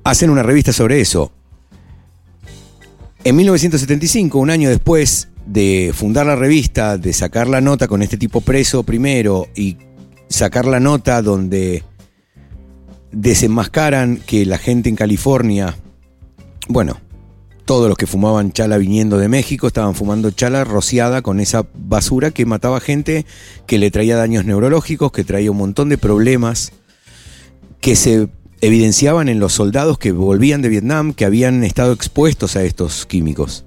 hacen 0.04 0.30
una 0.30 0.44
revista 0.44 0.74
sobre 0.74 1.02
eso. 1.02 1.32
En 3.26 3.38
1975, 3.38 4.38
un 4.38 4.50
año 4.50 4.70
después 4.70 5.30
de 5.46 5.94
fundar 5.96 6.26
la 6.26 6.36
revista, 6.36 6.98
de 6.98 7.14
sacar 7.14 7.48
la 7.48 7.62
nota 7.62 7.88
con 7.88 8.02
este 8.02 8.18
tipo 8.18 8.42
preso 8.42 8.84
primero 8.84 9.48
y 9.56 9.78
sacar 10.28 10.66
la 10.66 10.82
nota 10.82 11.22
donde 11.22 11.86
desenmascaran 13.14 14.18
que 14.18 14.46
la 14.46 14.58
gente 14.58 14.90
en 14.90 14.98
California, 14.98 15.78
bueno, 16.68 17.00
todos 17.64 17.88
los 17.88 17.98
que 17.98 18.08
fumaban 18.08 18.52
chala 18.52 18.78
viniendo 18.78 19.18
de 19.18 19.30
México 19.30 19.68
estaban 19.68 19.96
fumando 19.96 20.32
chala 20.32 20.66
rociada 20.66 21.22
con 21.22 21.40
esa 21.40 21.66
basura 21.74 22.32
que 22.32 22.46
mataba 22.46 22.82
gente, 22.82 23.26
que 23.68 23.78
le 23.78 23.90
traía 23.90 24.18
daños 24.18 24.44
neurológicos, 24.44 25.14
que 25.14 25.24
traía 25.24 25.50
un 25.50 25.58
montón 25.58 25.88
de 25.88 25.98
problemas 25.98 26.74
que 27.80 27.96
se 27.96 28.28
evidenciaban 28.64 29.28
en 29.28 29.42
los 29.42 29.52
soldados 29.52 29.98
que 29.98 30.14
volvían 30.14 30.62
de 30.62 30.70
Vietnam, 30.70 31.14
que 31.14 31.26
habían 31.26 31.66
estado 31.66 31.92
expuestos 31.92 32.56
a 32.56 32.64
estos 32.64 33.06
químicos. 33.06 33.66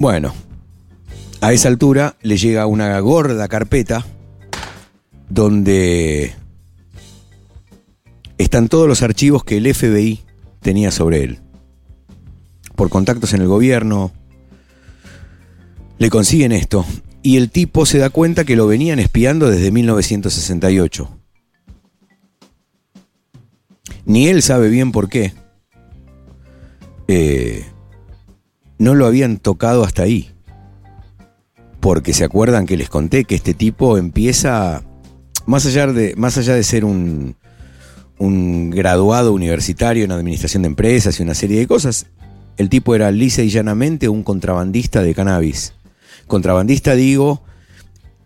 Bueno, 0.00 0.34
a 1.40 1.52
esa 1.52 1.68
altura 1.68 2.16
le 2.20 2.38
llega 2.38 2.66
una 2.66 2.98
gorda 2.98 3.46
carpeta 3.46 4.04
donde 5.28 6.34
están 8.36 8.66
todos 8.66 8.88
los 8.88 9.02
archivos 9.02 9.44
que 9.44 9.58
el 9.58 9.72
FBI 9.72 10.22
tenía 10.60 10.90
sobre 10.90 11.22
él. 11.22 11.38
Por 12.74 12.90
contactos 12.90 13.32
en 13.32 13.42
el 13.42 13.46
gobierno, 13.46 14.10
le 15.98 16.10
consiguen 16.10 16.50
esto 16.50 16.84
y 17.22 17.36
el 17.36 17.48
tipo 17.50 17.86
se 17.86 17.98
da 17.98 18.10
cuenta 18.10 18.44
que 18.44 18.56
lo 18.56 18.66
venían 18.66 18.98
espiando 18.98 19.48
desde 19.48 19.70
1968. 19.70 21.21
Ni 24.04 24.28
él 24.28 24.42
sabe 24.42 24.68
bien 24.68 24.92
por 24.92 25.08
qué. 25.08 25.32
Eh, 27.08 27.64
no 28.78 28.94
lo 28.94 29.06
habían 29.06 29.38
tocado 29.38 29.84
hasta 29.84 30.02
ahí. 30.02 30.30
Porque 31.80 32.14
se 32.14 32.24
acuerdan 32.24 32.66
que 32.66 32.76
les 32.76 32.88
conté 32.88 33.24
que 33.24 33.34
este 33.34 33.54
tipo 33.54 33.98
empieza, 33.98 34.82
más 35.46 35.66
allá 35.66 35.86
de, 35.88 36.14
más 36.16 36.38
allá 36.38 36.54
de 36.54 36.62
ser 36.62 36.84
un, 36.84 37.36
un 38.18 38.70
graduado 38.70 39.32
universitario 39.32 40.04
en 40.04 40.12
administración 40.12 40.62
de 40.62 40.68
empresas 40.68 41.18
y 41.18 41.22
una 41.22 41.34
serie 41.34 41.58
de 41.58 41.66
cosas, 41.66 42.06
el 42.56 42.68
tipo 42.68 42.94
era 42.94 43.10
lisa 43.10 43.42
y 43.42 43.48
llanamente 43.48 44.08
un 44.08 44.22
contrabandista 44.22 45.02
de 45.02 45.14
cannabis. 45.14 45.74
Contrabandista 46.26 46.94
digo, 46.94 47.42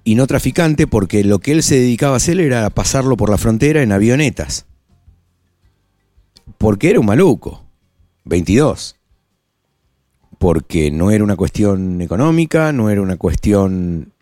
y 0.04 0.14
no 0.14 0.26
traficante 0.26 0.86
porque 0.86 1.24
lo 1.24 1.38
que 1.38 1.52
él 1.52 1.62
se 1.62 1.76
dedicaba 1.76 2.14
a 2.14 2.16
hacer 2.18 2.40
era 2.40 2.68
pasarlo 2.70 3.16
por 3.16 3.30
la 3.30 3.38
frontera 3.38 3.82
en 3.82 3.92
avionetas. 3.92 4.66
Porque 6.58 6.90
era 6.90 7.00
un 7.00 7.06
maluco. 7.06 7.64
22. 8.24 8.96
Porque 10.38 10.90
no 10.90 11.10
era 11.10 11.24
una 11.24 11.36
cuestión 11.36 12.00
económica, 12.00 12.72
no 12.72 12.90
era 12.90 13.00
una 13.00 13.16
cuestión 13.16 14.12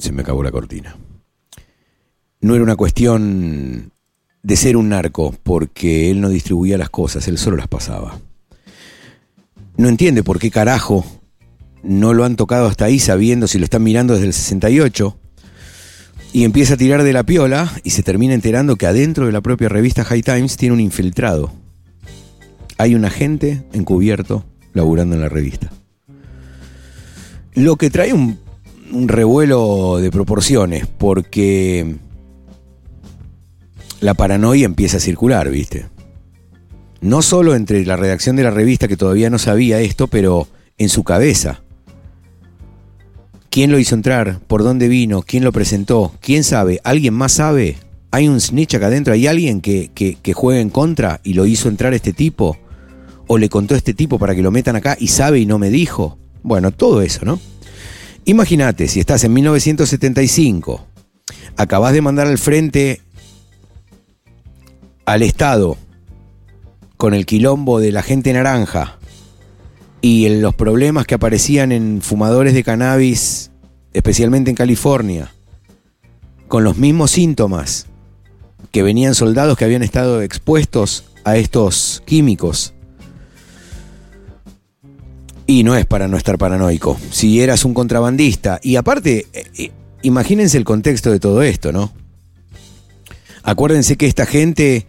Se 0.00 0.12
me 0.12 0.22
acabó 0.22 0.42
la 0.42 0.50
cortina. 0.50 0.96
No 2.40 2.54
era 2.54 2.64
una 2.64 2.74
cuestión 2.74 3.92
de 4.42 4.56
ser 4.56 4.78
un 4.78 4.88
narco, 4.88 5.34
porque 5.42 6.10
él 6.10 6.22
no 6.22 6.30
distribuía 6.30 6.78
las 6.78 6.88
cosas, 6.88 7.28
él 7.28 7.36
solo 7.36 7.58
las 7.58 7.68
pasaba. 7.68 8.18
No 9.76 9.88
entiende 9.88 10.22
por 10.22 10.38
qué 10.38 10.50
carajo 10.50 11.04
no 11.82 12.14
lo 12.14 12.24
han 12.24 12.36
tocado 12.36 12.66
hasta 12.66 12.86
ahí 12.86 12.98
sabiendo 12.98 13.46
si 13.46 13.58
lo 13.58 13.64
están 13.64 13.82
mirando 13.82 14.14
desde 14.14 14.28
el 14.28 14.32
68. 14.32 15.18
Y 16.32 16.44
empieza 16.44 16.74
a 16.74 16.76
tirar 16.76 17.02
de 17.02 17.12
la 17.12 17.24
piola 17.24 17.72
y 17.82 17.90
se 17.90 18.02
termina 18.02 18.34
enterando 18.34 18.76
que 18.76 18.86
adentro 18.86 19.26
de 19.26 19.32
la 19.32 19.40
propia 19.40 19.68
revista 19.68 20.04
High 20.04 20.22
Times 20.22 20.56
tiene 20.56 20.74
un 20.74 20.80
infiltrado. 20.80 21.52
Hay 22.78 22.94
un 22.94 23.04
agente 23.04 23.64
encubierto 23.72 24.44
laburando 24.72 25.16
en 25.16 25.22
la 25.22 25.28
revista. 25.28 25.70
Lo 27.54 27.76
que 27.76 27.90
trae 27.90 28.12
un 28.12 28.38
un 28.92 29.08
revuelo 29.08 29.98
de 29.98 30.10
proporciones, 30.10 30.86
porque 30.86 31.96
la 34.00 34.14
paranoia 34.14 34.66
empieza 34.66 34.96
a 34.96 35.00
circular, 35.00 35.50
¿viste? 35.50 35.86
No 37.00 37.22
solo 37.22 37.54
entre 37.54 37.84
la 37.84 37.96
redacción 37.96 38.36
de 38.36 38.42
la 38.42 38.50
revista 38.50 38.88
que 38.88 38.96
todavía 38.96 39.30
no 39.30 39.38
sabía 39.38 39.80
esto, 39.80 40.06
pero 40.06 40.48
en 40.76 40.88
su 40.88 41.04
cabeza. 41.04 41.62
¿Quién 43.50 43.72
lo 43.72 43.80
hizo 43.80 43.96
entrar? 43.96 44.38
¿Por 44.46 44.62
dónde 44.62 44.86
vino? 44.86 45.22
¿Quién 45.22 45.42
lo 45.42 45.50
presentó? 45.50 46.12
¿Quién 46.20 46.44
sabe? 46.44 46.80
¿Alguien 46.84 47.14
más 47.14 47.32
sabe? 47.32 47.78
¿Hay 48.12 48.28
un 48.28 48.40
snitch 48.40 48.76
acá 48.76 48.86
adentro? 48.86 49.12
¿Hay 49.12 49.26
alguien 49.26 49.60
que, 49.60 49.90
que, 49.92 50.14
que 50.14 50.32
juega 50.32 50.60
en 50.60 50.70
contra 50.70 51.20
y 51.24 51.32
lo 51.32 51.46
hizo 51.46 51.68
entrar 51.68 51.92
este 51.92 52.12
tipo? 52.12 52.56
¿O 53.26 53.38
le 53.38 53.48
contó 53.48 53.74
este 53.74 53.92
tipo 53.92 54.20
para 54.20 54.36
que 54.36 54.42
lo 54.42 54.52
metan 54.52 54.76
acá 54.76 54.96
y 55.00 55.08
sabe 55.08 55.40
y 55.40 55.46
no 55.46 55.58
me 55.58 55.68
dijo? 55.70 56.16
Bueno, 56.44 56.70
todo 56.70 57.02
eso, 57.02 57.24
¿no? 57.24 57.40
Imagínate, 58.24 58.86
si 58.86 59.00
estás 59.00 59.24
en 59.24 59.32
1975, 59.32 60.86
acabas 61.56 61.92
de 61.92 62.02
mandar 62.02 62.28
al 62.28 62.38
frente 62.38 63.00
al 65.06 65.22
Estado 65.22 65.76
con 66.96 67.14
el 67.14 67.26
quilombo 67.26 67.80
de 67.80 67.90
la 67.90 68.04
gente 68.04 68.32
naranja 68.32 68.99
y 70.00 70.28
los 70.40 70.54
problemas 70.54 71.06
que 71.06 71.14
aparecían 71.14 71.72
en 71.72 72.00
fumadores 72.02 72.54
de 72.54 72.64
cannabis, 72.64 73.50
especialmente 73.92 74.50
en 74.50 74.56
California, 74.56 75.32
con 76.48 76.64
los 76.64 76.78
mismos 76.78 77.10
síntomas 77.10 77.86
que 78.72 78.82
venían 78.82 79.14
soldados 79.14 79.56
que 79.56 79.64
habían 79.64 79.82
estado 79.82 80.22
expuestos 80.22 81.04
a 81.24 81.36
estos 81.36 82.02
químicos 82.06 82.74
y 85.50 85.64
no 85.64 85.74
es 85.74 85.84
para 85.84 86.06
no 86.06 86.16
estar 86.16 86.38
paranoico. 86.38 86.96
Si 87.10 87.40
eras 87.40 87.64
un 87.64 87.74
contrabandista, 87.74 88.60
y 88.62 88.76
aparte, 88.76 89.26
eh, 89.32 89.44
eh, 89.58 89.72
imagínense 90.02 90.56
el 90.56 90.64
contexto 90.64 91.10
de 91.10 91.18
todo 91.18 91.42
esto, 91.42 91.72
¿no? 91.72 91.92
Acuérdense 93.42 93.96
que 93.96 94.06
esta 94.06 94.26
gente 94.26 94.86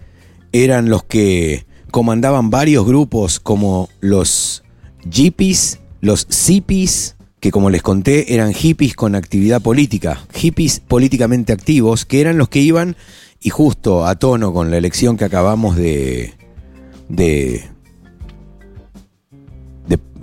eran 0.51 0.89
los 0.89 1.03
que 1.03 1.65
comandaban 1.89 2.51
varios 2.51 2.85
grupos 2.85 3.39
como 3.39 3.89
los 4.01 4.63
Jeepies, 5.09 5.79
los 6.01 6.27
Zippies, 6.31 7.15
que 7.39 7.51
como 7.51 7.69
les 7.69 7.81
conté 7.81 8.33
eran 8.33 8.53
hippies 8.53 8.95
con 8.95 9.15
actividad 9.15 9.61
política, 9.61 10.25
hippies 10.33 10.79
políticamente 10.79 11.53
activos, 11.53 12.05
que 12.05 12.21
eran 12.21 12.37
los 12.37 12.49
que 12.49 12.59
iban, 12.59 12.95
y 13.39 13.49
justo 13.49 14.05
a 14.05 14.15
tono 14.15 14.53
con 14.53 14.69
la 14.69 14.77
elección 14.77 15.17
que 15.17 15.25
acabamos 15.25 15.75
de, 15.75 16.33
de, 17.09 17.63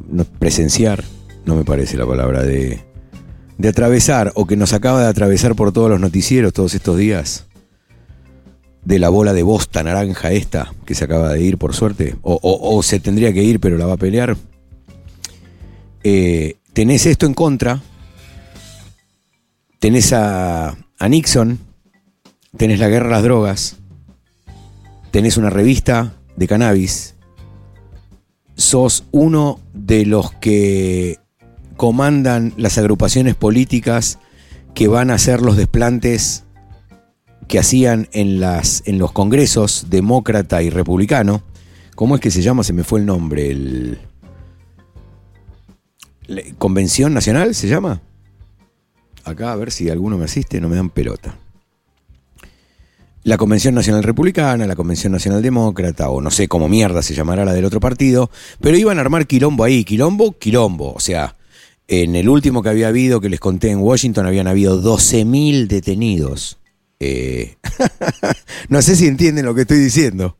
no, 0.08 0.24
presenciar, 0.24 1.04
no 1.44 1.56
me 1.56 1.64
parece 1.64 1.96
la 1.96 2.06
palabra, 2.06 2.42
de, 2.42 2.80
de 3.58 3.68
atravesar 3.68 4.32
o 4.34 4.46
que 4.46 4.56
nos 4.56 4.72
acaba 4.72 5.02
de 5.02 5.08
atravesar 5.08 5.56
por 5.56 5.72
todos 5.72 5.90
los 5.90 6.00
noticieros 6.00 6.52
todos 6.52 6.74
estos 6.74 6.96
días, 6.96 7.46
de 8.84 8.98
la 8.98 9.08
bola 9.08 9.34
de 9.34 9.42
bosta 9.42 9.82
naranja 9.82 10.30
esta, 10.30 10.72
que 10.86 10.94
se 10.94 11.04
acaba 11.04 11.32
de 11.32 11.42
ir 11.42 11.58
por 11.58 11.74
suerte, 11.74 12.16
o, 12.22 12.80
se 12.82 13.00
tendría 13.00 13.32
que 13.32 13.42
ir 13.42 13.60
pero 13.60 13.76
la 13.76 13.86
va 13.86 13.94
a 13.94 13.98
pelear, 13.98 14.36
eh, 16.02 16.56
tenés 16.72 17.06
esto 17.06 17.26
en 17.26 17.34
contra, 17.34 17.82
tenés 19.78 20.12
a, 20.12 20.76
Nixon, 21.08 21.58
tenés 22.56 22.78
la 22.78 22.88
guerra 22.88 23.08
a 23.08 23.12
las 23.12 23.22
drogas, 23.22 23.76
tenés 25.10 25.36
una 25.36 25.50
revista 25.50 26.14
de 26.36 26.46
cannabis, 26.46 27.14
sos 28.56 29.04
uno 29.10 29.60
de 29.72 30.06
los 30.06 30.32
que 30.32 31.18
comandan 31.76 32.52
las 32.56 32.78
agrupaciones 32.78 33.34
políticas 33.34 34.18
que 34.74 34.88
van 34.88 35.10
a 35.10 35.14
hacer 35.14 35.42
los 35.42 35.56
desplantes 35.56 36.44
que 37.46 37.58
hacían 37.58 38.08
en, 38.12 38.40
las, 38.40 38.82
en 38.86 38.98
los 38.98 39.12
congresos 39.12 39.86
demócrata 39.88 40.62
y 40.62 40.70
republicano. 40.70 41.42
¿Cómo 41.94 42.14
es 42.14 42.20
que 42.20 42.30
se 42.30 42.42
llama? 42.42 42.62
Se 42.62 42.72
me 42.72 42.84
fue 42.84 43.00
el 43.00 43.06
nombre. 43.06 43.50
El, 43.50 43.98
¿Convención 46.58 47.14
Nacional 47.14 47.54
se 47.54 47.68
llama? 47.68 48.02
Acá 49.24 49.52
a 49.52 49.56
ver 49.56 49.70
si 49.70 49.90
alguno 49.90 50.18
me 50.18 50.24
asiste, 50.24 50.60
no 50.60 50.68
me 50.68 50.76
dan 50.76 50.90
pelota 50.90 51.36
la 53.28 53.36
Convención 53.36 53.74
Nacional 53.74 54.04
Republicana, 54.04 54.66
la 54.66 54.74
Convención 54.74 55.12
Nacional 55.12 55.42
Demócrata, 55.42 56.08
o 56.08 56.22
no 56.22 56.30
sé 56.30 56.48
cómo 56.48 56.66
mierda 56.66 57.02
se 57.02 57.14
llamará 57.14 57.44
la 57.44 57.52
del 57.52 57.66
otro 57.66 57.78
partido, 57.78 58.30
pero 58.58 58.78
iban 58.78 58.96
a 58.96 59.02
armar 59.02 59.26
quilombo 59.26 59.64
ahí, 59.64 59.84
quilombo, 59.84 60.38
quilombo. 60.38 60.94
O 60.94 61.00
sea, 61.00 61.36
en 61.88 62.16
el 62.16 62.30
último 62.30 62.62
que 62.62 62.70
había 62.70 62.88
habido, 62.88 63.20
que 63.20 63.28
les 63.28 63.38
conté 63.38 63.70
en 63.70 63.80
Washington, 63.80 64.24
habían 64.24 64.46
habido 64.46 64.82
12.000 64.82 65.66
detenidos. 65.66 66.58
Eh, 67.00 67.56
no 68.70 68.80
sé 68.80 68.96
si 68.96 69.06
entienden 69.06 69.44
lo 69.44 69.54
que 69.54 69.62
estoy 69.62 69.78
diciendo. 69.78 70.38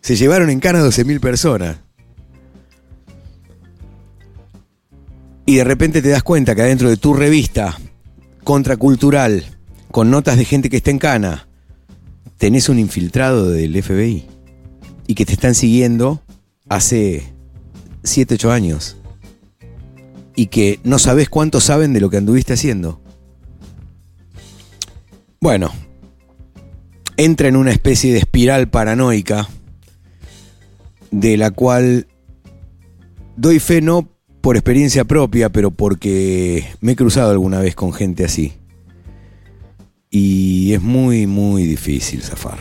Se 0.00 0.16
llevaron 0.16 0.48
en 0.48 0.60
cana 0.60 0.82
12.000 0.82 1.20
personas. 1.20 1.76
Y 5.48 5.56
de 5.56 5.64
repente 5.64 6.02
te 6.02 6.10
das 6.10 6.22
cuenta 6.22 6.54
que 6.54 6.60
adentro 6.60 6.90
de 6.90 6.98
tu 6.98 7.14
revista 7.14 7.78
contracultural, 8.44 9.46
con 9.90 10.10
notas 10.10 10.36
de 10.36 10.44
gente 10.44 10.68
que 10.68 10.76
está 10.76 10.90
en 10.90 10.98
cana, 10.98 11.48
tenés 12.36 12.68
un 12.68 12.78
infiltrado 12.78 13.48
del 13.48 13.82
FBI 13.82 14.26
y 15.06 15.14
que 15.14 15.24
te 15.24 15.32
están 15.32 15.54
siguiendo 15.54 16.20
hace 16.68 17.32
7, 18.04 18.34
8 18.34 18.52
años 18.52 18.98
y 20.36 20.48
que 20.48 20.80
no 20.84 20.98
sabes 20.98 21.30
cuánto 21.30 21.62
saben 21.62 21.94
de 21.94 22.02
lo 22.02 22.10
que 22.10 22.18
anduviste 22.18 22.52
haciendo. 22.52 23.00
Bueno, 25.40 25.72
entra 27.16 27.48
en 27.48 27.56
una 27.56 27.70
especie 27.70 28.12
de 28.12 28.18
espiral 28.18 28.68
paranoica 28.68 29.48
de 31.10 31.38
la 31.38 31.50
cual 31.52 32.06
doy 33.38 33.60
fe 33.60 33.80
no 33.80 34.17
por 34.40 34.56
experiencia 34.56 35.04
propia, 35.04 35.50
pero 35.50 35.70
porque 35.70 36.64
me 36.80 36.92
he 36.92 36.96
cruzado 36.96 37.30
alguna 37.30 37.60
vez 37.60 37.74
con 37.74 37.92
gente 37.92 38.24
así. 38.24 38.52
Y 40.10 40.72
es 40.72 40.82
muy, 40.82 41.26
muy 41.26 41.64
difícil 41.64 42.22
zafar. 42.22 42.58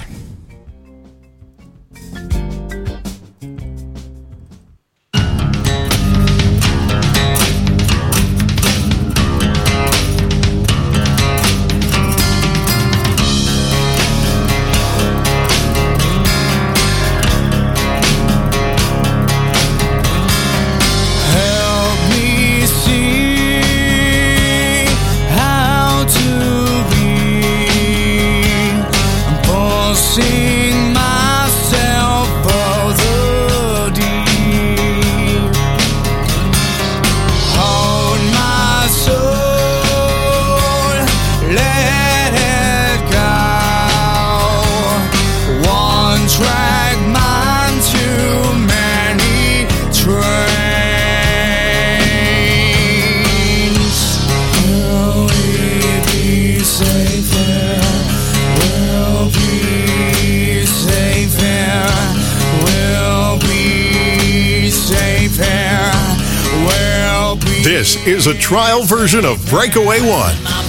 Is 68.07 68.27
a 68.27 68.33
trial 68.33 68.83
version 68.83 69.25
of 69.25 69.45
Breakaway 69.49 69.99
One. 69.99 70.66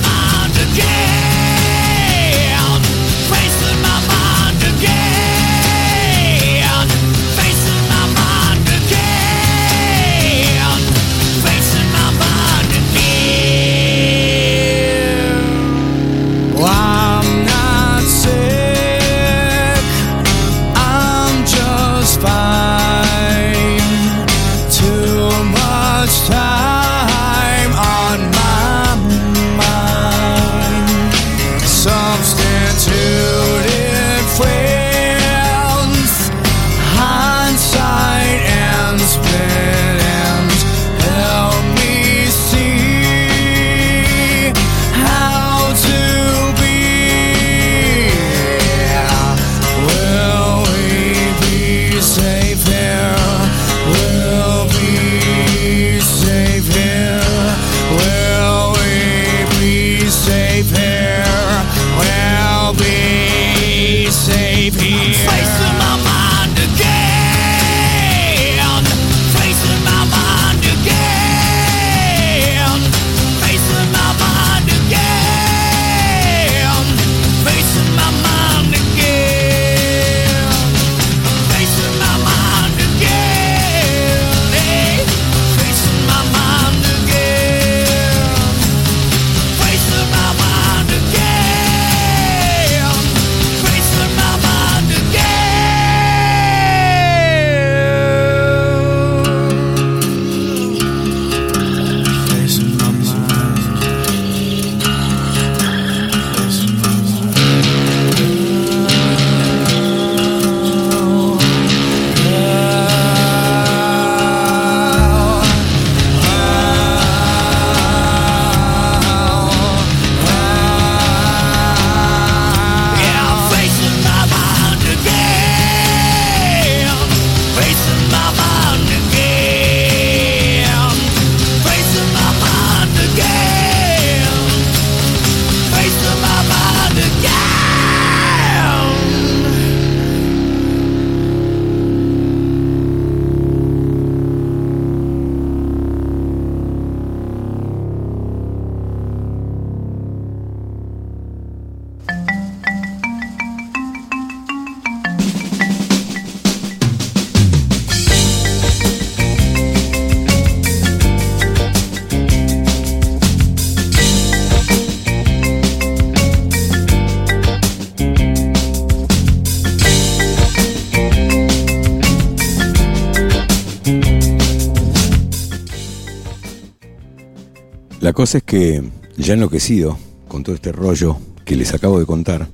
Cosa 178.18 178.38
es 178.38 178.42
que 178.42 178.82
ya 179.16 179.34
enloquecido 179.34 179.96
con 180.26 180.42
todo 180.42 180.56
este 180.56 180.72
rollo 180.72 181.18
que 181.44 181.54
les 181.54 181.72
acabo 181.72 182.00
de 182.00 182.04
contar, 182.04 182.48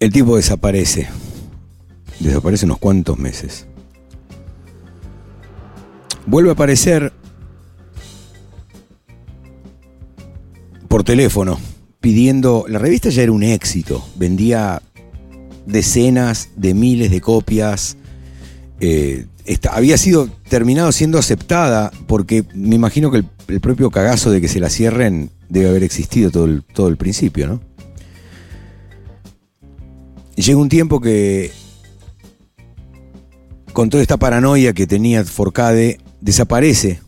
el 0.00 0.12
tipo 0.12 0.34
desaparece. 0.34 1.06
Desaparece 2.18 2.64
unos 2.64 2.78
cuantos 2.78 3.16
meses. 3.20 3.68
Vuelve 6.26 6.50
a 6.50 6.54
aparecer 6.54 7.12
por 10.88 11.04
teléfono 11.04 11.60
pidiendo, 12.00 12.64
la 12.66 12.80
revista 12.80 13.10
ya 13.10 13.22
era 13.22 13.30
un 13.30 13.44
éxito, 13.44 14.04
vendía 14.16 14.82
decenas 15.66 16.48
de 16.56 16.74
miles 16.74 17.12
de 17.12 17.20
copias, 17.20 17.96
eh, 18.80 19.26
había 19.70 19.98
sido 19.98 20.28
terminado 20.48 20.92
siendo 20.92 21.18
aceptada 21.18 21.90
porque 22.06 22.44
me 22.54 22.76
imagino 22.76 23.10
que 23.10 23.18
el, 23.18 23.26
el 23.48 23.60
propio 23.60 23.90
cagazo 23.90 24.30
de 24.30 24.40
que 24.40 24.48
se 24.48 24.60
la 24.60 24.70
cierren 24.70 25.30
debe 25.48 25.68
haber 25.68 25.82
existido 25.82 26.30
todo 26.30 26.44
el, 26.44 26.62
todo 26.62 26.88
el 26.88 26.96
principio, 26.96 27.46
¿no? 27.46 27.60
Llega 30.34 30.58
un 30.58 30.68
tiempo 30.68 31.00
que 31.00 31.52
con 33.72 33.90
toda 33.90 34.02
esta 34.02 34.16
paranoia 34.16 34.72
que 34.72 34.86
tenía 34.86 35.24
Forcade, 35.24 35.98
desaparece. 36.20 37.00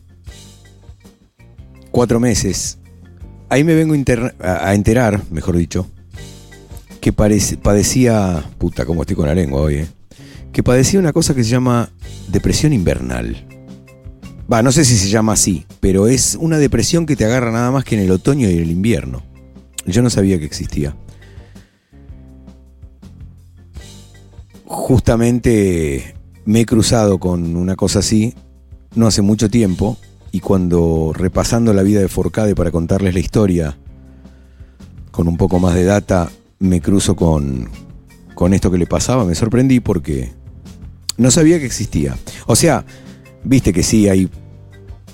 Cuatro 1.91 2.19
meses. 2.19 2.77
Ahí 3.49 3.63
me 3.63 3.75
vengo 3.75 3.93
a 3.93 4.73
enterar, 4.73 5.23
mejor 5.31 5.57
dicho, 5.57 5.87
que 6.99 7.13
padecía. 7.13 8.43
Puta, 8.57 8.85
como 8.85 9.01
estoy 9.01 9.15
con 9.15 9.27
la 9.27 9.35
lengua 9.35 9.61
hoy, 9.61 9.75
eh. 9.75 9.87
Que 10.55 10.63
padecía 10.63 11.01
una 11.01 11.11
cosa 11.11 11.35
que 11.35 11.43
se 11.43 11.49
llama 11.49 11.89
depresión 12.29 12.71
invernal. 12.71 13.45
Va, 14.49 14.63
no 14.63 14.71
sé 14.71 14.85
si 14.85 14.95
se 14.95 15.09
llama 15.09 15.33
así, 15.33 15.65
pero 15.81 16.07
es 16.07 16.37
una 16.39 16.57
depresión 16.57 17.05
que 17.05 17.17
te 17.17 17.25
agarra 17.25 17.51
nada 17.51 17.71
más 17.71 17.83
que 17.83 17.95
en 17.95 18.03
el 18.03 18.11
otoño 18.11 18.49
y 18.49 18.53
en 18.53 18.59
el 18.59 18.71
invierno. 18.71 19.21
Yo 19.85 20.01
no 20.01 20.09
sabía 20.09 20.39
que 20.39 20.45
existía. 20.45 20.95
Justamente 24.63 26.15
me 26.45 26.61
he 26.61 26.65
cruzado 26.65 27.19
con 27.19 27.57
una 27.57 27.75
cosa 27.75 27.99
así 27.99 28.33
no 28.95 29.07
hace 29.07 29.21
mucho 29.21 29.49
tiempo 29.49 29.97
y 30.31 30.39
cuando 30.39 31.11
repasando 31.13 31.73
la 31.73 31.83
vida 31.83 31.99
de 31.99 32.07
Forcade 32.07 32.55
para 32.55 32.71
contarles 32.71 33.13
la 33.13 33.19
historia 33.19 33.77
con 35.11 35.27
un 35.27 35.35
poco 35.35 35.59
más 35.59 35.75
de 35.75 35.83
data, 35.83 36.31
me 36.59 36.79
cruzo 36.79 37.17
con, 37.17 37.67
con 38.35 38.53
esto 38.53 38.71
que 38.71 38.77
le 38.77 38.87
pasaba, 38.87 39.25
me 39.25 39.35
sorprendí 39.35 39.81
porque 39.81 40.44
no 41.17 41.31
sabía 41.31 41.59
que 41.59 41.65
existía. 41.65 42.17
O 42.45 42.55
sea, 42.55 42.85
viste 43.43 43.73
que 43.73 43.83
sí, 43.83 44.09
hay 44.09 44.29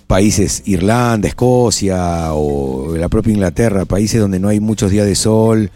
países, 0.07 0.63
Irlanda, 0.65 1.27
Escocia 1.27 2.33
o 2.33 2.95
la 2.97 3.09
propia 3.09 3.33
Inglaterra, 3.33 3.85
países 3.85 4.19
donde 4.19 4.39
no 4.39 4.49
hay 4.49 4.59
muchos 4.59 4.91
días 4.91 5.05
de 5.05 5.15
sol 5.15 5.71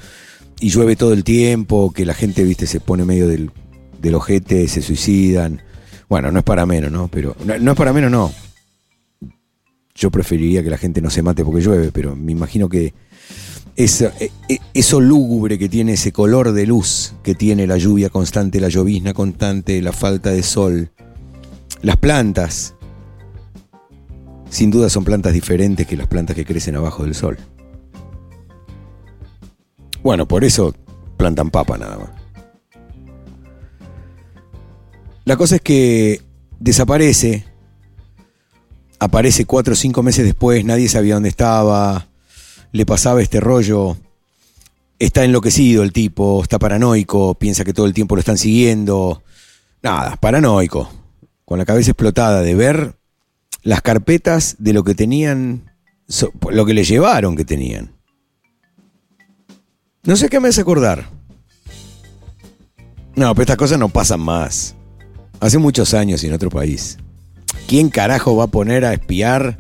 y 0.60 0.70
llueve 0.70 0.96
todo 0.96 1.14
el 1.14 1.24
tiempo, 1.24 1.92
que 1.94 2.06
la 2.06 2.14
gente, 2.14 2.44
viste, 2.44 2.68
se 2.68 2.80
pone 2.80 3.06
medio 3.06 3.28
del, 3.28 3.52
del 4.02 4.16
ojete, 4.16 4.68
se 4.68 4.82
suicidan. 4.82 5.62
Bueno, 6.10 6.32
no 6.32 6.40
es 6.40 6.46
para 6.46 6.66
menos, 6.66 6.92
¿no? 6.92 7.08
Pero 7.08 7.36
no, 7.46 7.58
no 7.58 7.72
es 7.72 7.78
para 7.78 7.94
menos, 7.94 8.12
no. 8.12 8.32
Yo 9.96 10.12
preferiría 10.12 10.64
que 10.64 10.70
la 10.70 10.78
gente 10.78 11.02
no 11.02 11.10
se 11.10 11.22
mate 11.22 11.46
porque 11.46 11.62
llueve, 11.62 11.92
pero 11.92 12.16
me 12.16 12.32
imagino 12.32 12.68
que 12.68 12.94
eso, 13.76 14.06
eh, 14.20 14.32
eh, 14.48 14.60
eso 14.74 15.02
lúgubre 15.02 15.58
que 15.58 15.70
tiene, 15.70 15.94
ese 15.94 16.12
color 16.12 16.54
de 16.54 16.66
luz 16.66 17.14
que 17.24 17.36
tiene 17.36 17.68
la 17.68 17.78
lluvia 17.78 18.10
constante, 18.10 18.60
la 18.60 18.70
llovizna 18.70 19.14
constante, 19.14 19.82
la 19.82 19.92
falta 19.92 20.30
de 20.32 20.44
sol, 20.44 20.92
las 21.82 21.98
plantas, 21.98 22.76
sin 24.50 24.72
duda 24.72 24.90
son 24.90 25.04
plantas 25.04 25.34
diferentes 25.34 25.86
que 25.86 25.98
las 25.98 26.08
plantas 26.08 26.36
que 26.36 26.46
crecen 26.46 26.76
abajo 26.76 27.04
del 27.04 27.16
sol. 27.16 27.38
Bueno, 30.02 30.28
por 30.28 30.44
eso 30.44 30.74
plantan 31.18 31.50
papa 31.50 31.78
nada 31.78 31.98
más. 31.98 32.10
La 35.26 35.36
cosa 35.36 35.56
es 35.56 35.62
que 35.62 36.22
desaparece, 36.60 37.46
aparece 39.00 39.46
cuatro 39.46 39.74
o 39.74 39.76
cinco 39.76 40.04
meses 40.04 40.24
después, 40.24 40.64
nadie 40.64 40.88
sabía 40.88 41.16
dónde 41.16 41.30
estaba, 41.30 42.08
le 42.76 42.86
pasaba 42.86 43.22
este 43.22 43.40
rollo, 43.40 43.96
está 45.00 45.24
enloquecido 45.24 45.82
el 45.82 45.94
tipo, 45.94 46.44
está 46.44 46.60
paranoico, 46.60 47.34
piensa 47.36 47.64
que 47.64 47.74
todo 47.74 47.86
el 47.86 47.94
tiempo 47.94 48.16
lo 48.16 48.20
están 48.20 48.38
siguiendo, 48.38 49.24
nada, 49.82 50.18
paranoico, 50.18 50.90
con 51.46 51.58
la 51.58 51.64
cabeza 51.64 51.92
explotada 51.92 52.42
de 52.42 52.54
ver 52.54 52.96
las 53.64 53.82
carpetas 53.82 54.58
de 54.60 54.74
lo 54.74 54.84
que 54.84 54.94
tenían, 54.94 55.72
lo 56.50 56.66
que 56.66 56.74
le 56.74 56.84
llevaron 56.84 57.38
que 57.38 57.46
tenían. 57.46 57.94
No 60.04 60.18
sé 60.18 60.28
qué 60.28 60.42
me 60.42 60.50
hace 60.50 60.60
acordar. 60.60 61.10
No, 63.16 63.34
pero 63.34 63.44
estas 63.44 63.58
cosas 63.58 63.80
no 63.80 63.88
pasan 63.88 64.20
más. 64.20 64.76
Hace 65.40 65.60
muchos 65.60 65.94
años 65.94 66.22
y 66.24 66.28
en 66.28 66.34
otro 66.34 66.50
país. 66.50 66.98
¿Quién 67.70 67.90
carajo 67.90 68.36
va 68.36 68.44
a 68.44 68.48
poner 68.48 68.84
a 68.84 68.94
espiar 68.94 69.60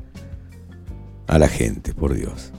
a 1.28 1.40
la 1.40 1.48
gente, 1.48 1.94
por 1.94 2.14
Dios? 2.14 2.52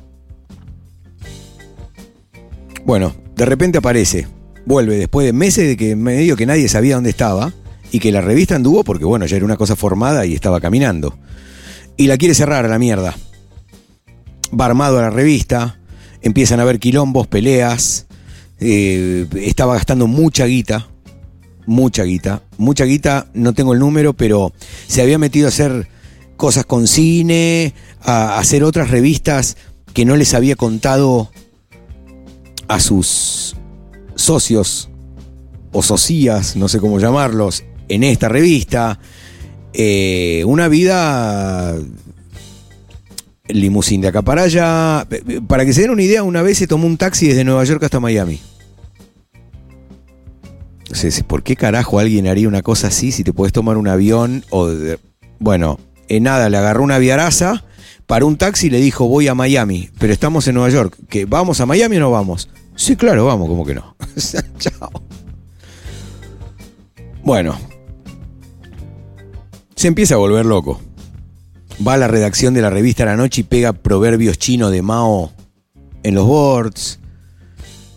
Bueno, 2.87 3.17
de 3.35 3.45
repente 3.45 3.79
aparece, 3.79 4.29
vuelve 4.65 4.97
después 4.97 5.27
de 5.27 5.33
meses 5.33 5.67
de 5.67 5.77
que 5.77 5.97
medio 5.97 6.37
que 6.37 6.47
nadie 6.47 6.69
sabía 6.69 6.95
dónde 6.95 7.11
estaba 7.11 7.53
y 7.91 7.99
que 7.99 8.13
la 8.13 8.21
revista 8.21 8.55
anduvo 8.55 8.85
porque 8.85 9.05
bueno, 9.05 9.27
ya 9.27 9.35
era 9.35 9.45
una 9.45 9.57
cosa 9.57 9.75
formada 9.75 10.25
y 10.25 10.35
estaba 10.35 10.61
caminando. 10.61 11.19
Y 11.97 12.07
la 12.07 12.17
quiere 12.17 12.33
cerrar 12.33 12.65
a 12.65 12.69
la 12.69 12.79
mierda. 12.79 13.17
Va 14.59 14.67
armado 14.67 15.01
a 15.01 15.03
la 15.03 15.11
revista, 15.11 15.81
empiezan 16.23 16.61
a 16.61 16.63
haber 16.63 16.79
quilombos, 16.79 17.27
peleas, 17.27 18.07
eh, 18.61 19.27
estaba 19.35 19.75
gastando 19.75 20.07
mucha 20.07 20.47
guita, 20.47 20.87
mucha 21.67 22.05
guita, 22.05 22.43
mucha 22.57 22.85
guita, 22.85 23.27
no 23.35 23.53
tengo 23.53 23.73
el 23.73 23.81
número, 23.81 24.13
pero 24.13 24.53
se 24.87 25.03
había 25.03 25.19
metido 25.19 25.47
a 25.47 25.49
hacer 25.49 25.89
cosas 26.37 26.65
con 26.65 26.87
cine, 26.87 27.75
a 28.01 28.39
hacer 28.39 28.63
otras 28.63 28.91
revistas 28.91 29.57
que 29.93 30.05
no 30.05 30.15
les 30.15 30.35
había 30.35 30.55
contado 30.55 31.33
a 32.69 32.81
sus 32.81 33.57
socios 34.15 34.89
o 35.73 35.83
socias, 35.83 36.57
no 36.57 36.69
sé 36.69 36.81
cómo 36.81 36.99
llamarlos, 36.99 37.65
en 37.89 38.03
esta 38.05 38.29
revista. 38.29 38.99
Eh, 39.73 40.43
una 40.47 40.69
vida 40.69 41.75
limusín 43.49 44.01
de 44.01 44.09
acá 44.09 44.23
para 44.23 44.43
allá. 44.43 45.07
Para 45.47 45.65
que 45.65 45.73
se 45.73 45.83
den 45.83 45.91
una 45.91 46.03
idea, 46.03 46.23
una 46.23 46.43
vez 46.43 46.59
se 46.59 46.67
tomó 46.67 46.87
un 46.87 46.97
taxi 46.97 47.29
desde 47.29 47.45
Nueva 47.45 47.65
York 47.65 47.83
hasta 47.85 48.01
Miami. 48.01 48.41
Si- 50.93 51.23
¿por 51.25 51.43
qué 51.43 51.57
carajo 51.57 51.99
alguien 51.99 52.27
haría 52.27 52.49
una 52.49 52.63
cosa 52.63 52.89
así 52.89 53.13
si 53.13 53.23
te 53.23 53.33
puedes 53.33 53.53
tomar 53.53 53.77
un 53.77 53.89
avión 53.89 54.45
o... 54.51 54.71
bueno, 55.39 55.79
en 56.09 56.23
nada, 56.23 56.49
le 56.49 56.57
agarró 56.57 56.83
una 56.85 56.99
viaraza, 56.99 57.65
paró 58.07 58.27
un 58.27 58.37
taxi 58.37 58.69
y 58.69 58.71
le 58.71 58.81
dijo 58.81 59.09
voy 59.09 59.29
a 59.29 59.35
Miami, 59.35 59.91
pero 59.99 60.13
estamos 60.13 60.47
en 60.49 60.55
Nueva 60.55 60.71
York. 60.71 60.97
¿Que 61.09 61.25
¿Vamos 61.27 61.61
a 61.61 61.67
Miami 61.67 61.97
o 61.97 62.01
no 62.01 62.11
vamos? 62.11 62.49
Sí, 62.75 62.97
claro, 62.97 63.25
vamos, 63.27 63.49
como 63.49 63.65
que 63.65 63.75
no. 63.75 63.97
Chao. 64.59 64.91
Bueno. 67.23 67.59
Se 69.75 69.89
empieza 69.89 70.15
a 70.15 70.19
volver 70.19 70.47
loco. 70.47 70.81
Va 71.87 71.95
a 71.95 71.99
la 71.99 72.09
redacción 72.09 72.55
de 72.55 72.63
la 72.63 72.71
revista 72.71 73.05
la 73.05 73.17
noche 73.17 73.43
y 73.43 73.45
pega 73.45 73.75
proverbios 73.75 74.39
chinos 74.39 74.71
de 74.71 74.81
Mao 74.83 75.33
en 76.03 76.15
los 76.15 76.27
boards. 76.27 77.01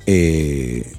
Eh, 0.05 0.91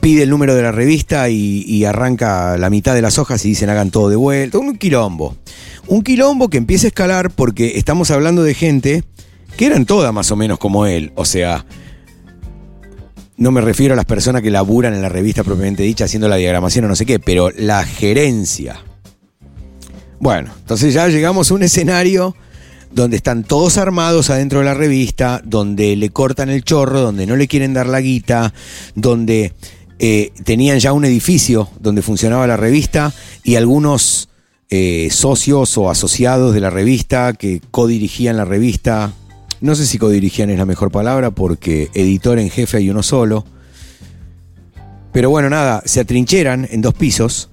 pide 0.00 0.22
el 0.22 0.30
número 0.30 0.54
de 0.54 0.62
la 0.62 0.70
revista 0.70 1.28
y, 1.28 1.64
y 1.66 1.84
arranca 1.84 2.56
la 2.58 2.70
mitad 2.70 2.94
de 2.94 3.02
las 3.02 3.18
hojas 3.18 3.44
y 3.44 3.48
dicen 3.48 3.70
hagan 3.70 3.90
todo 3.90 4.08
de 4.10 4.16
vuelta. 4.16 4.58
Un 4.58 4.76
quilombo. 4.76 5.36
Un 5.90 6.02
quilombo 6.02 6.48
que 6.48 6.56
empieza 6.56 6.86
a 6.86 6.90
escalar 6.90 7.30
porque 7.30 7.72
estamos 7.76 8.12
hablando 8.12 8.44
de 8.44 8.54
gente 8.54 9.02
que 9.56 9.66
eran 9.66 9.86
todas 9.86 10.14
más 10.14 10.30
o 10.30 10.36
menos 10.36 10.60
como 10.60 10.86
él. 10.86 11.10
O 11.16 11.24
sea, 11.24 11.66
no 13.36 13.50
me 13.50 13.60
refiero 13.60 13.94
a 13.94 13.96
las 13.96 14.04
personas 14.04 14.40
que 14.40 14.52
laburan 14.52 14.94
en 14.94 15.02
la 15.02 15.08
revista 15.08 15.42
propiamente 15.42 15.82
dicha 15.82 16.04
haciendo 16.04 16.28
la 16.28 16.36
diagramación 16.36 16.84
o 16.84 16.88
no 16.88 16.94
sé 16.94 17.06
qué, 17.06 17.18
pero 17.18 17.50
la 17.50 17.82
gerencia. 17.82 18.84
Bueno, 20.20 20.52
entonces 20.60 20.94
ya 20.94 21.08
llegamos 21.08 21.50
a 21.50 21.54
un 21.54 21.64
escenario 21.64 22.36
donde 22.92 23.16
están 23.16 23.42
todos 23.42 23.76
armados 23.76 24.30
adentro 24.30 24.60
de 24.60 24.66
la 24.66 24.74
revista, 24.74 25.42
donde 25.44 25.96
le 25.96 26.10
cortan 26.10 26.50
el 26.50 26.62
chorro, 26.62 27.00
donde 27.00 27.26
no 27.26 27.34
le 27.34 27.48
quieren 27.48 27.74
dar 27.74 27.88
la 27.88 28.00
guita, 28.00 28.54
donde 28.94 29.54
eh, 29.98 30.30
tenían 30.44 30.78
ya 30.78 30.92
un 30.92 31.04
edificio 31.04 31.68
donde 31.80 32.02
funcionaba 32.02 32.46
la 32.46 32.56
revista 32.56 33.12
y 33.42 33.56
algunos 33.56 34.29
eh, 34.70 35.08
socios 35.10 35.76
o 35.76 35.90
asociados 35.90 36.54
de 36.54 36.60
la 36.60 36.70
revista 36.70 37.32
que 37.32 37.60
codirigían 37.70 38.36
la 38.36 38.44
revista. 38.44 39.12
No 39.60 39.74
sé 39.74 39.86
si 39.86 39.98
codirigían 39.98 40.50
es 40.50 40.58
la 40.58 40.66
mejor 40.66 40.90
palabra 40.90 41.30
porque 41.30 41.90
editor 41.94 42.38
en 42.38 42.50
jefe 42.50 42.78
hay 42.78 42.90
uno 42.90 43.02
solo. 43.02 43.44
Pero 45.12 45.28
bueno, 45.28 45.50
nada, 45.50 45.82
se 45.84 46.00
atrincheran 46.00 46.68
en 46.70 46.82
dos 46.82 46.94
pisos 46.94 47.50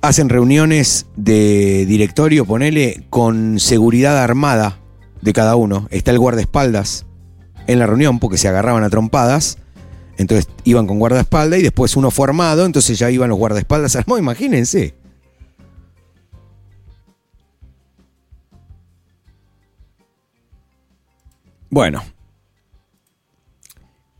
hacen 0.00 0.28
reuniones 0.28 1.06
de 1.16 1.84
directorio, 1.86 2.44
ponele, 2.44 3.04
con 3.10 3.58
seguridad 3.58 4.18
armada 4.22 4.78
de 5.20 5.32
cada 5.32 5.56
uno. 5.56 5.88
Está 5.90 6.10
el 6.10 6.18
guardaespaldas 6.18 7.06
en 7.66 7.78
la 7.78 7.86
reunión 7.86 8.18
porque 8.18 8.38
se 8.38 8.48
agarraban 8.48 8.84
a 8.84 8.90
trompadas. 8.90 9.58
Entonces 10.16 10.48
iban 10.64 10.86
con 10.86 10.98
guardaespaldas 10.98 11.60
y 11.60 11.62
después 11.62 11.96
uno 11.96 12.10
fue 12.10 12.26
armado, 12.26 12.66
entonces 12.66 12.98
ya 12.98 13.10
iban 13.10 13.30
los 13.30 13.38
guardaespaldas 13.38 13.96
armados, 13.96 14.20
imagínense. 14.20 14.94
Bueno, 21.70 22.02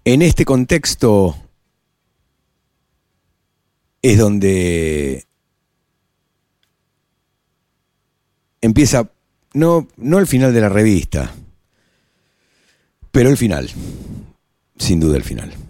en 0.04 0.22
este 0.22 0.44
contexto 0.44 1.36
es 4.02 4.18
donde 4.18 5.24
empieza, 8.60 9.10
no, 9.54 9.88
no 9.96 10.18
el 10.18 10.26
final 10.26 10.52
de 10.52 10.60
la 10.60 10.68
revista, 10.68 11.34
pero 13.10 13.30
el 13.30 13.36
final, 13.36 13.70
sin 14.76 15.00
duda 15.00 15.16
el 15.16 15.24
final. 15.24 15.67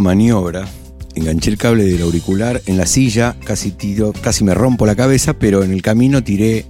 Maniobra, 0.00 0.66
enganché 1.14 1.50
el 1.50 1.58
cable 1.58 1.84
del 1.84 2.02
auricular 2.02 2.62
en 2.66 2.76
la 2.76 2.86
silla, 2.86 3.36
casi, 3.44 3.70
tiro, 3.70 4.12
casi 4.12 4.44
me 4.44 4.54
rompo 4.54 4.86
la 4.86 4.94
cabeza, 4.94 5.34
pero 5.34 5.62
en 5.62 5.72
el 5.72 5.82
camino 5.82 6.22
tiré 6.22 6.66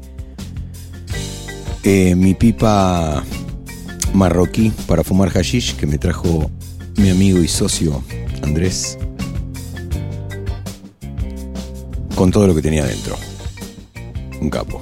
eh, 1.82 2.14
mi 2.14 2.34
pipa 2.34 3.24
marroquí 4.12 4.72
para 4.86 5.04
fumar 5.04 5.30
hashish 5.30 5.76
que 5.76 5.86
me 5.86 5.98
trajo 5.98 6.50
mi 6.96 7.10
amigo 7.10 7.40
y 7.40 7.48
socio 7.48 8.02
Andrés 8.42 8.98
con 12.14 12.30
todo 12.30 12.46
lo 12.46 12.54
que 12.54 12.62
tenía 12.62 12.84
dentro. 12.84 13.16
Un 14.40 14.50
capo. 14.50 14.80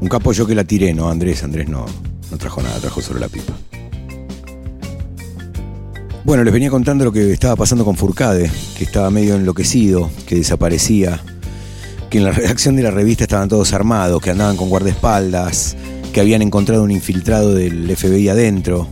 Un 0.00 0.08
capo 0.08 0.32
yo 0.32 0.46
que 0.46 0.54
la 0.54 0.64
tiré, 0.64 0.92
no 0.92 1.08
Andrés, 1.08 1.44
Andrés 1.44 1.68
no, 1.68 1.86
no 2.30 2.38
trajo 2.38 2.60
nada, 2.60 2.78
trajo 2.80 3.00
solo 3.00 3.20
la 3.20 3.28
pipa. 3.28 3.54
Bueno, 6.24 6.44
les 6.44 6.52
venía 6.52 6.70
contando 6.70 7.04
lo 7.04 7.10
que 7.10 7.32
estaba 7.32 7.56
pasando 7.56 7.84
con 7.84 7.96
Furcade, 7.96 8.48
que 8.78 8.84
estaba 8.84 9.10
medio 9.10 9.34
enloquecido, 9.34 10.08
que 10.24 10.36
desaparecía, 10.36 11.20
que 12.10 12.18
en 12.18 12.24
la 12.24 12.30
redacción 12.32 12.76
de 12.76 12.84
la 12.84 12.92
revista 12.92 13.24
estaban 13.24 13.48
todos 13.48 13.72
armados, 13.72 14.22
que 14.22 14.30
andaban 14.30 14.56
con 14.56 14.68
guardaespaldas, 14.68 15.76
que 16.12 16.20
habían 16.20 16.42
encontrado 16.42 16.84
un 16.84 16.92
infiltrado 16.92 17.54
del 17.54 17.96
FBI 17.96 18.28
adentro. 18.28 18.88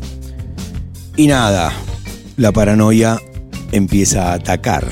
Y 1.17 1.29
nada, 1.29 1.73
la 2.37 2.51
paranoia 2.51 3.21
empieza 3.71 4.31
a 4.31 4.35
atacar. 4.35 4.89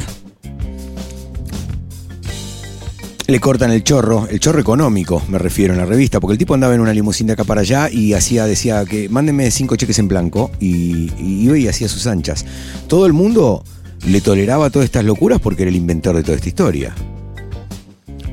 Le 3.31 3.41
cortan 3.41 3.71
el 3.73 3.85
chorro, 3.85 4.27
el 4.27 4.41
chorro 4.41 4.59
económico, 4.59 5.23
me 5.29 5.37
refiero 5.37 5.75
en 5.75 5.79
la 5.79 5.85
revista, 5.85 6.19
porque 6.19 6.33
el 6.33 6.39
tipo 6.39 6.55
andaba 6.55 6.75
en 6.75 6.81
una 6.81 6.95
limusina 6.95 7.27
de 7.27 7.33
acá 7.35 7.45
para 7.45 7.61
allá 7.61 7.91
y 7.91 8.15
hacía, 8.15 8.47
decía 8.47 8.87
que 8.87 9.11
mándenme 9.11 9.51
cinco 9.51 9.77
cheques 9.77 9.99
en 9.99 10.09
blanco 10.09 10.51
y, 10.61 11.13
iba 11.21 11.59
y 11.59 11.69
hacía 11.69 11.91
sus 11.91 12.07
anchas. 12.07 12.47
Todo 12.87 13.05
el 13.05 13.13
mundo 13.13 13.63
le 14.07 14.23
toleraba 14.23 14.71
todas 14.71 14.87
estas 14.87 15.05
locuras 15.05 15.43
porque 15.43 15.65
era 15.65 15.69
el 15.69 15.77
inventor 15.77 16.17
de 16.17 16.23
toda 16.23 16.37
esta 16.37 16.49
historia. 16.49 16.95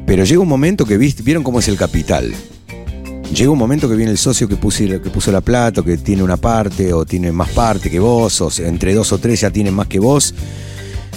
Pero 0.06 0.24
llega 0.24 0.40
un 0.40 0.48
momento 0.48 0.86
que 0.86 0.98
vieron 0.98 1.44
cómo 1.44 1.60
es 1.60 1.68
el 1.68 1.76
capital. 1.76 2.34
Llega 3.36 3.52
un 3.52 3.60
momento 3.60 3.90
que 3.90 3.98
viene 3.98 4.14
el 4.14 4.18
socio 4.18 4.48
que 4.48 4.56
puso, 4.56 4.86
que 4.86 5.10
puso 5.10 5.30
la 5.30 5.42
plata, 5.42 5.82
o 5.82 5.84
que 5.84 5.98
tiene 5.98 6.24
una 6.24 6.38
parte, 6.38 6.94
o 6.94 7.04
tiene 7.04 7.34
más 7.34 7.50
parte 7.50 7.90
que 7.92 8.00
vos, 8.00 8.40
o 8.40 8.50
entre 8.60 8.94
dos 8.94 9.12
o 9.12 9.18
tres 9.18 9.42
ya 9.42 9.52
tienen 9.52 9.74
más 9.74 9.88
que 9.88 10.00
vos. 10.00 10.34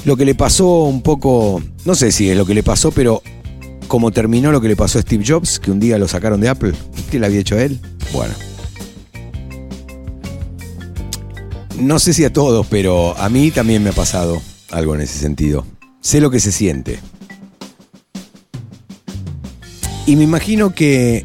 Lo 0.05 0.17
que 0.17 0.25
le 0.25 0.35
pasó 0.35 0.83
un 0.83 1.01
poco, 1.01 1.63
no 1.85 1.95
sé 1.95 2.11
si 2.11 2.29
es 2.29 2.37
lo 2.37 2.45
que 2.45 2.55
le 2.55 2.65
pasó, 2.65 2.91
pero 2.91 3.23
como 3.89 4.13
terminó 4.13 4.53
lo 4.53 4.61
que 4.61 4.69
le 4.69 4.77
pasó 4.77 4.99
a 4.99 5.03
Steve 5.03 5.25
Jobs, 5.27 5.59
que 5.59 5.71
un 5.71 5.81
día 5.81 5.99
lo 5.99 6.07
sacaron 6.07 6.41
de 6.41 6.49
Apple, 6.49 6.75
que 7.11 7.19
le 7.19 7.27
había 7.27 7.41
hecho 7.41 7.59
él. 7.59 7.81
Bueno. 8.13 8.35
No 11.81 11.99
sé 11.99 12.13
si 12.13 12.25
a 12.25 12.33
todos, 12.33 12.67
pero 12.69 13.17
a 13.17 13.29
mí 13.29 13.51
también 13.51 13.83
me 13.83 13.91
ha 13.91 13.95
pasado 13.95 14.41
algo 14.71 14.95
en 14.95 15.01
ese 15.01 15.19
sentido. 15.19 15.67
Sé 16.01 16.21
lo 16.21 16.31
que 16.31 16.39
se 16.39 16.53
siente. 16.53 17.01
Y 20.07 20.17
me 20.17 20.25
imagino 20.25 20.75
que, 20.75 21.25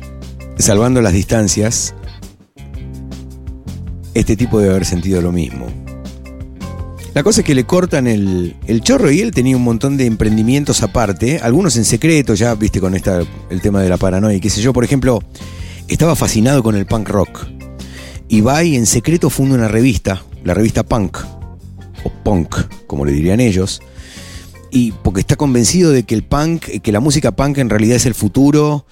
salvando 0.57 1.01
las 1.01 1.13
distancias, 1.13 1.93
este 4.13 4.35
tipo 4.35 4.59
debe 4.59 4.71
haber 4.71 4.85
sentido 4.85 5.21
lo 5.21 5.31
mismo. 5.31 5.82
La 7.13 7.21
cosa 7.21 7.41
es 7.41 7.45
que 7.45 7.53
le 7.53 7.65
cortan 7.65 8.07
el, 8.07 8.55
el 8.65 8.81
chorro 8.81 9.11
y 9.11 9.21
él 9.21 9.31
tenía 9.31 9.55
un 9.55 9.63
montón 9.63 9.97
de 9.97 10.07
emprendimientos 10.07 10.81
aparte, 10.81 11.37
algunos 11.37 11.77
en 11.77 11.85
secreto, 11.85 12.33
ya 12.33 12.55
viste 12.55 12.79
con 12.79 12.95
esta, 12.95 13.21
el 13.51 13.61
tema 13.61 13.81
de 13.81 13.89
la 13.89 13.97
paranoia 13.97 14.39
qué 14.39 14.49
sé 14.49 14.61
yo. 14.61 14.73
Por 14.73 14.83
ejemplo, 14.83 15.21
estaba 15.87 16.15
fascinado 16.15 16.63
con 16.63 16.75
el 16.75 16.87
punk 16.87 17.09
rock. 17.09 17.47
Y 18.27 18.41
va 18.41 18.63
y 18.63 18.75
en 18.75 18.87
secreto 18.87 19.29
funda 19.29 19.55
una 19.55 19.67
revista, 19.67 20.23
la 20.43 20.55
revista 20.55 20.81
Punk, 20.81 21.19
o 22.03 22.09
Punk, 22.23 22.55
como 22.87 23.05
le 23.05 23.11
dirían 23.11 23.39
ellos. 23.39 23.81
Y 24.71 24.91
porque 24.91 25.19
está 25.19 25.35
convencido 25.35 25.91
de 25.91 26.03
que 26.03 26.15
el 26.15 26.23
punk, 26.23 26.65
que 26.81 26.91
la 26.91 26.99
música 26.99 27.31
punk 27.31 27.59
en 27.59 27.69
realidad 27.69 27.97
es 27.97 28.07
el 28.07 28.15
futuro, 28.15 28.87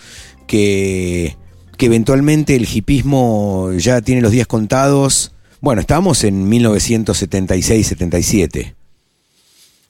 que, 0.45 1.37
que 1.75 1.87
eventualmente 1.87 2.55
el 2.55 2.67
hipismo 2.71 3.71
ya 3.77 4.01
tiene 4.01 4.21
los 4.21 4.31
días 4.31 4.45
contados. 4.45 5.33
Bueno, 5.61 5.81
estábamos 5.81 6.23
en 6.23 6.49
1976-77. 6.49 8.73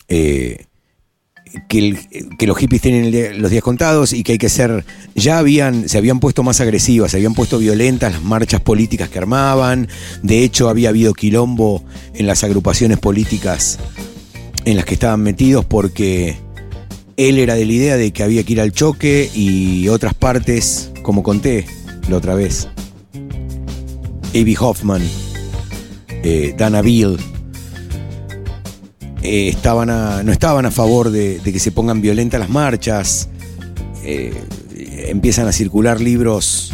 Eh, 0.10 0.66
que, 1.70 1.98
los 2.46 2.58
hippies 2.58 2.82
tienen 2.82 3.42
los 3.42 3.52
días 3.52 3.64
contados 3.64 4.12
y 4.12 4.24
que 4.24 4.34
hay 4.34 4.38
que 4.38 4.50
ser. 4.50 4.84
Ya 5.16 5.38
habían, 5.38 5.88
se 5.88 5.98
habían 5.98 6.20
puesto 6.20 6.44
más 6.44 6.60
agresivas, 6.60 7.12
se 7.12 7.18
habían 7.18 7.34
puesto 7.34 7.58
violentas 7.58 8.12
las 8.12 8.22
marchas 8.22 8.60
políticas 8.60 9.08
que 9.10 9.20
armaban. 9.20 9.88
De 10.24 10.44
hecho, 10.44 10.68
había 10.68 10.90
habido 10.90 11.14
quilombo 11.14 11.86
en 12.14 12.28
las 12.28 12.44
agrupaciones 12.44 13.00
políticas 13.00 13.80
en 14.66 14.76
las 14.76 14.84
que 14.86 14.96
estaban 14.96 15.22
metidos 15.22 15.64
porque 15.66 16.38
él 17.18 17.40
era 17.40 17.56
de 17.56 17.66
la 17.66 17.72
idea 17.72 17.98
de 17.98 18.12
que 18.12 18.24
había 18.24 18.44
que 18.44 18.54
ir 18.54 18.62
al 18.62 18.74
choque 18.74 19.30
y 19.34 19.88
otras 19.88 20.14
partes, 20.14 20.92
como 21.02 21.24
conté 21.24 21.66
la 22.10 22.18
otra 22.18 22.36
vez. 22.36 22.68
A.B. 24.34 24.56
Hoffman, 24.60 25.02
eh, 26.24 26.54
Dana 26.58 26.82
Bill, 26.82 27.18
eh, 29.24 29.50
estaban 29.50 29.88
no 30.26 30.32
estaban 30.32 30.66
a 30.66 30.72
favor 30.72 31.10
de, 31.10 31.40
que 31.44 31.60
se 31.60 31.72
pongan 31.72 32.02
violentas 32.02 32.40
las 32.40 32.50
marchas. 32.50 33.30
eh, 34.04 34.34
empiezan 35.08 35.48
a 35.48 35.52
circular 35.52 36.00
libros 36.00 36.72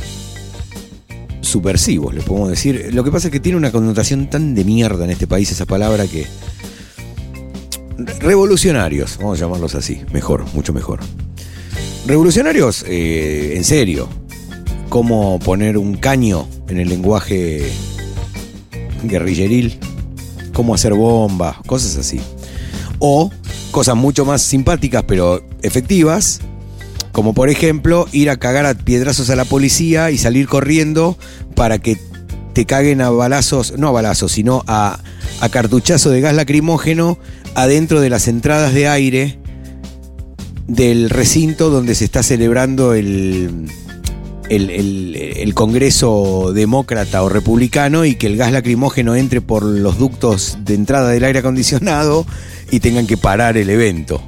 subversivos, 1.41 2.13
le 2.13 2.21
podemos 2.21 2.49
decir. 2.49 2.89
Lo 2.93 3.03
que 3.03 3.11
pasa 3.11 3.27
es 3.27 3.31
que 3.31 3.39
tiene 3.39 3.57
una 3.57 3.71
connotación 3.71 4.29
tan 4.29 4.53
de 4.53 4.63
mierda 4.63 5.05
en 5.05 5.11
este 5.11 5.27
país 5.27 5.51
esa 5.51 5.65
palabra 5.65 6.05
que... 6.07 6.27
Revolucionarios, 8.19 9.17
vamos 9.17 9.39
a 9.39 9.45
llamarlos 9.45 9.73
así, 9.73 10.01
mejor, 10.11 10.45
mucho 10.53 10.71
mejor. 10.71 10.99
Revolucionarios, 12.05 12.85
en 12.87 13.63
serio, 13.63 14.07
cómo 14.89 15.39
poner 15.39 15.77
un 15.77 15.95
caño 15.97 16.47
en 16.69 16.79
el 16.79 16.89
lenguaje 16.89 17.71
guerrilleril, 19.03 19.79
cómo 20.53 20.73
hacer 20.73 20.93
bombas, 20.93 21.57
cosas 21.65 21.95
así. 21.97 22.19
O 22.99 23.31
cosas 23.71 23.95
mucho 23.95 24.25
más 24.25 24.41
simpáticas 24.41 25.03
pero 25.07 25.43
efectivas, 25.61 26.41
como 27.11 27.33
por 27.33 27.49
ejemplo 27.49 28.07
ir 28.11 28.29
a 28.29 28.37
cagar 28.37 28.65
a 28.65 28.73
piedrazos 28.73 29.29
a 29.29 29.35
la 29.35 29.45
policía 29.45 30.11
y 30.11 30.17
salir 30.17 30.47
corriendo 30.47 31.17
para 31.55 31.79
que 31.79 31.97
te 32.53 32.65
caguen 32.65 33.01
a 33.01 33.09
balazos, 33.09 33.77
no 33.77 33.89
a 33.89 33.91
balazos, 33.91 34.31
sino 34.31 34.63
a, 34.67 34.99
a 35.41 35.49
cartuchazo 35.49 36.09
de 36.09 36.21
gas 36.21 36.33
lacrimógeno 36.33 37.19
adentro 37.53 38.01
de 38.01 38.09
las 38.09 38.27
entradas 38.27 38.73
de 38.73 38.87
aire 38.87 39.39
del 40.67 41.09
recinto 41.09 41.69
donde 41.69 41.95
se 41.95 42.05
está 42.05 42.23
celebrando 42.23 42.93
el, 42.93 43.69
el, 44.49 44.69
el- 45.15 45.53
Congreso 45.53 46.51
demócrata 46.53 47.23
o 47.23 47.29
republicano 47.29 48.05
y 48.05 48.13
que 48.15 48.27
el 48.27 48.37
gas 48.37 48.51
lacrimógeno 48.51 49.15
entre 49.15 49.41
por 49.41 49.63
los 49.63 49.97
ductos 49.97 50.57
de 50.63 50.75
entrada 50.75 51.09
del 51.09 51.23
aire 51.23 51.39
acondicionado 51.39 52.25
y 52.69 52.79
tengan 52.79 53.07
que 53.07 53.17
parar 53.17 53.57
el 53.57 53.69
evento. 53.71 54.21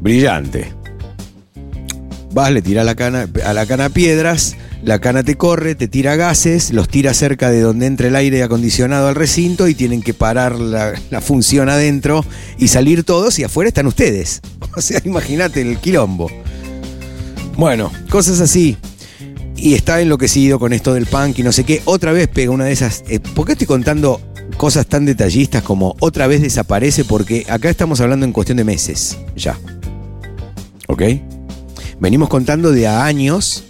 Brillante. 0.00 0.72
Vas, 2.32 2.50
le 2.52 2.62
tiras 2.62 2.86
la 2.86 2.94
cana, 2.94 3.28
a 3.44 3.52
la 3.52 3.66
cana 3.66 3.90
piedras, 3.90 4.56
la 4.82 4.98
cana 4.98 5.22
te 5.22 5.36
corre, 5.36 5.74
te 5.74 5.88
tira 5.88 6.16
gases, 6.16 6.72
los 6.72 6.88
tira 6.88 7.12
cerca 7.14 7.50
de 7.50 7.60
donde 7.60 7.86
entra 7.86 8.08
el 8.08 8.16
aire 8.16 8.42
acondicionado 8.42 9.08
al 9.08 9.14
recinto 9.14 9.68
y 9.68 9.74
tienen 9.74 10.02
que 10.02 10.14
parar 10.14 10.58
la, 10.58 10.94
la 11.10 11.20
función 11.20 11.68
adentro 11.68 12.24
y 12.58 12.68
salir 12.68 13.04
todos 13.04 13.38
y 13.38 13.44
afuera 13.44 13.68
están 13.68 13.86
ustedes. 13.86 14.40
O 14.76 14.80
sea, 14.80 15.00
imagínate 15.04 15.60
el 15.60 15.76
quilombo. 15.78 16.28
Bueno, 17.56 17.92
cosas 18.10 18.40
así. 18.40 18.76
Y 19.64 19.72
está 19.72 20.02
enloquecido 20.02 20.58
con 20.58 20.74
esto 20.74 20.92
del 20.92 21.06
punk 21.06 21.38
y 21.38 21.42
no 21.42 21.50
sé 21.50 21.64
qué. 21.64 21.80
Otra 21.86 22.12
vez 22.12 22.28
pega 22.28 22.50
una 22.50 22.66
de 22.66 22.72
esas. 22.72 23.02
eh, 23.08 23.18
¿Por 23.18 23.46
qué 23.46 23.52
estoy 23.52 23.66
contando 23.66 24.20
cosas 24.58 24.86
tan 24.86 25.06
detallistas 25.06 25.62
como 25.62 25.96
otra 26.00 26.26
vez 26.26 26.42
desaparece? 26.42 27.06
Porque 27.06 27.46
acá 27.48 27.70
estamos 27.70 27.98
hablando 28.02 28.26
en 28.26 28.32
cuestión 28.32 28.58
de 28.58 28.64
meses. 28.64 29.16
Ya. 29.34 29.58
¿Ok? 30.86 31.04
Venimos 31.98 32.28
contando 32.28 32.72
de 32.72 32.86
a 32.86 33.06
años 33.06 33.64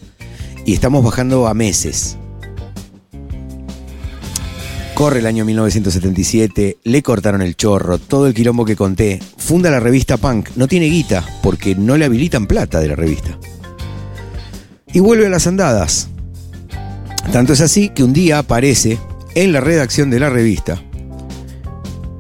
y 0.66 0.74
estamos 0.74 1.04
bajando 1.04 1.46
a 1.46 1.54
meses. 1.54 2.16
Corre 4.94 5.20
el 5.20 5.26
año 5.26 5.44
1977, 5.44 6.78
le 6.82 7.02
cortaron 7.04 7.40
el 7.40 7.54
chorro, 7.54 7.98
todo 7.98 8.26
el 8.26 8.34
quilombo 8.34 8.64
que 8.64 8.74
conté. 8.74 9.20
Funda 9.36 9.70
la 9.70 9.78
revista 9.78 10.16
Punk, 10.16 10.48
no 10.56 10.66
tiene 10.66 10.86
guita 10.86 11.24
porque 11.40 11.76
no 11.76 11.96
le 11.96 12.04
habilitan 12.04 12.48
plata 12.48 12.80
de 12.80 12.88
la 12.88 12.96
revista. 12.96 13.38
Y 14.94 15.00
vuelve 15.00 15.26
a 15.26 15.30
las 15.30 15.46
andadas. 15.48 16.08
Tanto 17.32 17.52
es 17.52 17.60
así 17.60 17.88
que 17.88 18.04
un 18.04 18.12
día 18.12 18.38
aparece 18.38 18.98
en 19.34 19.52
la 19.52 19.60
redacción 19.60 20.08
de 20.08 20.20
la 20.20 20.30
revista, 20.30 20.80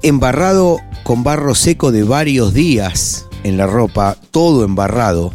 embarrado 0.02 0.80
con 1.04 1.22
barro 1.22 1.54
seco 1.54 1.92
de 1.92 2.02
varios 2.02 2.52
días 2.52 3.26
en 3.44 3.56
la 3.56 3.68
ropa, 3.68 4.16
todo 4.32 4.64
embarrado, 4.64 5.32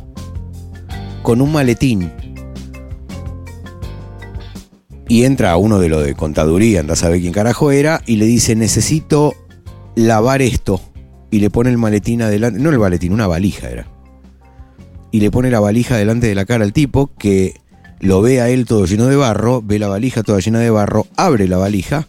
con 1.24 1.42
un 1.42 1.54
maletín. 1.54 2.12
Y 5.08 5.24
entra 5.24 5.56
uno 5.56 5.80
de 5.80 5.88
lo 5.88 6.02
de 6.02 6.16
contaduría, 6.16 6.82
anda 6.82 6.94
a 6.94 6.98
saber 6.98 7.22
quién 7.22 7.32
carajo 7.32 7.72
era, 7.72 8.02
y 8.06 8.18
le 8.18 8.26
dice, 8.26 8.58
necesito 8.58 9.34
lavar 9.96 10.42
esto. 10.42 10.82
Y 11.32 11.40
le 11.40 11.50
pone 11.50 11.70
el 11.70 11.78
maletín 11.78 12.22
adelante, 12.22 12.60
no 12.60 12.70
el 12.70 12.80
maletín, 12.80 13.14
una 13.14 13.28
valija 13.28 13.70
era. 13.70 13.99
Y 15.12 15.20
le 15.20 15.32
pone 15.32 15.50
la 15.50 15.60
valija 15.60 15.98
delante 15.98 16.28
de 16.28 16.36
la 16.36 16.46
cara 16.46 16.64
al 16.64 16.74
tipo 16.74 17.12
que 17.18 17.60
lo 18.00 18.22
ve 18.22 18.42
a 18.42 18.50
él 18.50 18.66
todo 18.66 18.86
lleno 18.86 19.08
de 19.08 19.16
barro, 19.16 19.62
ve 19.62 19.80
la 19.80 19.88
valija 19.88 20.24
toda 20.24 20.40
llena 20.40 20.60
de 20.60 20.70
barro, 20.70 21.08
abre 21.18 21.48
la 21.48 21.58
valija 21.58 22.08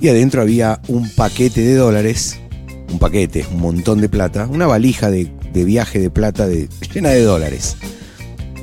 y 0.00 0.08
adentro 0.08 0.42
había 0.42 0.80
un 0.88 1.08
paquete 1.10 1.62
de 1.62 1.74
dólares, 1.74 2.38
un 2.90 2.98
paquete, 2.98 3.44
un 3.52 3.60
montón 3.60 4.00
de 4.00 4.08
plata, 4.08 4.46
una 4.46 4.66
valija 4.66 5.10
de, 5.10 5.30
de 5.52 5.64
viaje 5.64 5.98
de 5.98 6.10
plata 6.10 6.46
de, 6.46 6.68
llena 6.92 7.10
de 7.10 7.22
dólares. 7.22 7.76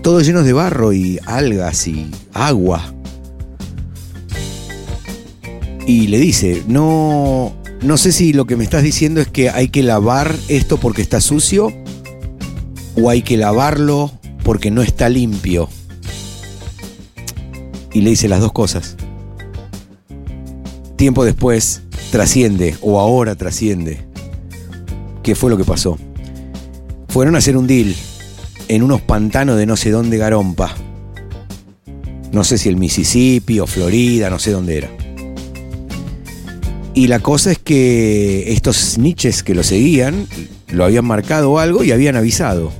Todos 0.02 0.26
llenos 0.26 0.46
de 0.46 0.54
barro 0.54 0.94
y 0.94 1.20
algas 1.26 1.88
y 1.88 2.12
agua. 2.34 2.94
Y 5.86 6.08
le 6.08 6.18
dice, 6.18 6.64
no, 6.68 7.56
no 7.82 7.98
sé 7.98 8.12
si 8.12 8.34
lo 8.34 8.46
que 8.46 8.56
me 8.56 8.64
estás 8.64 8.84
diciendo 8.84 9.22
es 9.22 9.28
que 9.28 9.50
hay 9.50 9.70
que 9.70 9.84
lavar 9.84 10.36
esto 10.48 10.78
porque 10.78 11.02
está 11.02 11.20
sucio 11.20 11.74
o 12.96 13.10
hay 13.10 13.22
que 13.22 13.38
lavarlo 13.38 14.12
porque 14.44 14.72
no 14.72 14.82
está 14.82 15.10
limpio. 15.10 15.70
Y 17.94 18.02
le 18.02 18.12
dice 18.12 18.28
las 18.28 18.40
dos 18.40 18.52
cosas. 18.52 18.96
Tiempo 20.96 21.26
después 21.26 21.82
trasciende, 22.12 22.76
o 22.82 23.00
ahora 23.00 23.36
trasciende, 23.36 24.06
qué 25.24 25.36
fue 25.36 25.50
lo 25.50 25.58
que 25.58 25.64
pasó. 25.64 25.98
Fueron 27.08 27.36
a 27.36 27.40
hacer 27.40 27.58
un 27.58 27.68
deal 27.68 27.96
en 28.68 28.84
unos 28.84 29.02
pantanos 29.02 29.58
de 29.58 29.66
no 29.66 29.76
sé 29.76 29.92
dónde 29.92 30.18
garompa. 30.18 30.76
No 32.32 32.44
sé 32.44 32.58
si 32.58 32.70
el 32.70 32.78
Mississippi 32.78 33.60
o 33.60 33.68
Florida, 33.68 34.30
no 34.30 34.40
sé 34.40 34.52
dónde 34.52 34.78
era. 34.78 34.90
Y 36.96 37.08
la 37.08 37.20
cosa 37.20 37.52
es 37.52 37.60
que 37.60 38.54
estos 38.54 38.78
snitches 38.78 39.44
que 39.44 39.56
lo 39.56 39.64
seguían 39.64 40.28
lo 40.70 40.86
habían 40.86 41.06
marcado 41.06 41.60
algo 41.60 41.84
y 41.84 41.92
habían 41.92 42.16
avisado. 42.16 42.72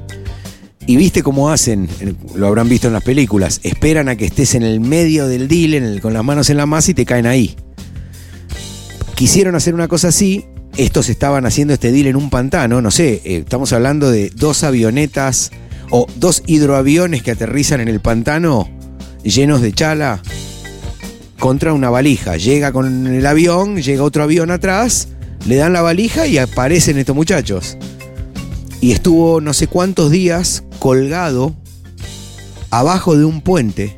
Y 0.86 0.98
viste 0.98 1.24
cómo 1.24 1.50
hacen, 1.50 1.88
lo 2.36 2.48
habrán 2.48 2.68
visto 2.68 2.88
en 2.88 2.94
las 2.94 3.04
películas, 3.04 3.62
esperan 3.64 4.10
a 4.10 4.18
que 4.18 4.26
estés 4.26 4.54
en 4.56 4.64
el 4.64 4.82
medio 4.82 5.28
del 5.28 5.48
deal 5.48 6.02
con 6.02 6.14
las 6.14 6.24
manos 6.24 6.50
en 6.50 6.58
la 6.58 6.66
masa 6.66 6.92
y 6.92 6.94
te 6.94 7.06
caen 7.06 7.26
ahí. 7.26 7.56
Quisieron 9.16 9.56
hacer 9.56 9.74
una 9.74 9.88
cosa 9.88 10.10
así, 10.10 10.46
estos 10.76 11.08
estaban 11.08 11.46
haciendo 11.46 11.74
este 11.74 11.92
deal 11.92 12.08
en 12.08 12.16
un 12.18 12.30
pantano, 12.30 12.82
no 12.82 12.92
sé, 12.92 13.22
eh, 13.24 13.38
estamos 13.38 13.72
hablando 13.72 14.12
de 14.12 14.30
dos 14.36 14.64
avionetas 14.64 15.52
o 15.90 16.08
dos 16.18 16.44
hidroaviones 16.48 17.24
que 17.24 17.32
aterrizan 17.32 17.80
en 17.80 17.88
el 17.88 18.02
pantano 18.02 18.70
llenos 19.24 19.62
de 19.62 19.72
chala 19.72 20.22
contra 21.40 21.74
una 21.74 21.90
valija. 21.90 22.38
Llega 22.38 22.72
con 22.72 23.08
el 23.08 23.26
avión, 23.26 23.82
llega 23.82 24.04
otro 24.04 24.24
avión 24.24 24.52
atrás, 24.52 25.10
le 25.46 25.56
dan 25.56 25.74
la 25.74 25.82
valija 25.82 26.28
y 26.28 26.38
aparecen 26.38 26.98
estos 26.98 27.16
muchachos. 27.16 27.78
Y 28.84 28.92
estuvo 28.92 29.40
no 29.40 29.54
sé 29.54 29.68
cuántos 29.68 30.12
días 30.12 30.66
colgado 30.80 31.56
abajo 32.70 33.16
de 33.16 33.24
un 33.24 33.40
puente, 33.40 33.98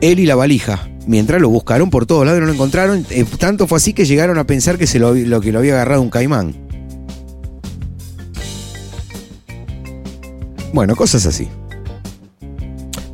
él 0.00 0.20
y 0.20 0.26
la 0.26 0.36
valija. 0.36 0.88
Mientras 1.08 1.40
lo 1.40 1.48
buscaron 1.48 1.90
por 1.90 2.06
todos 2.06 2.24
lados 2.24 2.38
no 2.38 2.46
lo 2.46 2.52
encontraron, 2.52 3.04
eh, 3.10 3.24
tanto 3.38 3.66
fue 3.66 3.78
así 3.78 3.94
que 3.94 4.04
llegaron 4.04 4.38
a 4.38 4.46
pensar 4.46 4.78
que, 4.78 4.86
se 4.86 5.00
lo, 5.00 5.14
lo 5.14 5.40
que 5.40 5.50
lo 5.50 5.58
había 5.58 5.72
agarrado 5.72 6.02
un 6.02 6.10
caimán. 6.10 6.54
Bueno, 10.72 10.94
cosas 10.94 11.26
así. 11.26 11.48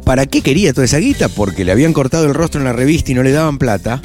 ¿Para 0.04 0.26
qué 0.26 0.42
quería 0.42 0.74
toda 0.74 0.84
esa 0.84 0.98
guita? 0.98 1.30
Porque 1.30 1.64
le 1.64 1.72
habían 1.72 1.94
cortado 1.94 2.26
el 2.26 2.34
rostro 2.34 2.60
en 2.60 2.66
la 2.66 2.74
revista 2.74 3.12
y 3.12 3.14
no 3.14 3.22
le 3.22 3.32
daban 3.32 3.56
plata. 3.56 4.02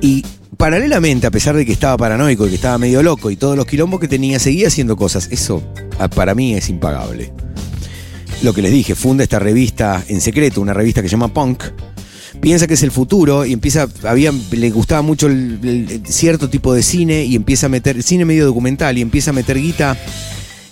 Y 0.00 0.24
paralelamente, 0.56 1.26
a 1.26 1.30
pesar 1.30 1.56
de 1.56 1.64
que 1.64 1.72
estaba 1.72 1.96
paranoico 1.96 2.46
y 2.46 2.50
que 2.50 2.56
estaba 2.56 2.78
medio 2.78 3.02
loco 3.02 3.30
y 3.30 3.36
todos 3.36 3.56
los 3.56 3.66
quilombos 3.66 4.00
que 4.00 4.08
tenía, 4.08 4.38
seguía 4.38 4.68
haciendo 4.68 4.96
cosas. 4.96 5.28
Eso 5.30 5.62
ah, 5.98 6.08
para 6.08 6.34
mí 6.34 6.54
es 6.54 6.68
impagable. 6.68 7.32
Lo 8.42 8.52
que 8.52 8.62
les 8.62 8.72
dije, 8.72 8.94
funda 8.94 9.22
esta 9.22 9.38
revista 9.38 10.04
en 10.08 10.20
secreto, 10.20 10.60
una 10.60 10.74
revista 10.74 11.02
que 11.02 11.08
se 11.08 11.12
llama 11.12 11.32
Punk. 11.32 11.64
Piensa 12.40 12.66
que 12.66 12.74
es 12.74 12.82
el 12.82 12.90
futuro 12.90 13.46
y 13.46 13.52
empieza, 13.52 13.88
había, 14.02 14.32
le 14.50 14.70
gustaba 14.70 15.02
mucho 15.02 15.28
cierto 16.04 16.50
tipo 16.50 16.74
de 16.74 16.82
cine 16.82 17.24
y 17.24 17.36
empieza 17.36 17.66
a 17.66 17.68
meter, 17.68 18.02
cine 18.02 18.24
medio 18.24 18.44
documental 18.44 18.98
y 18.98 19.02
empieza 19.02 19.30
a 19.30 19.34
meter 19.34 19.56
guita 19.56 19.96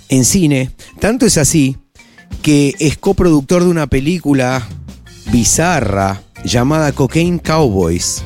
en 0.09 0.25
cine. 0.25 0.71
Tanto 1.01 1.25
es 1.25 1.39
así 1.39 1.79
que 2.43 2.75
es 2.79 2.99
coproductor 2.99 3.63
de 3.63 3.71
una 3.71 3.87
película 3.87 4.67
bizarra 5.31 6.21
llamada 6.45 6.93
Cocaine 6.93 7.39
Cowboys, 7.39 8.23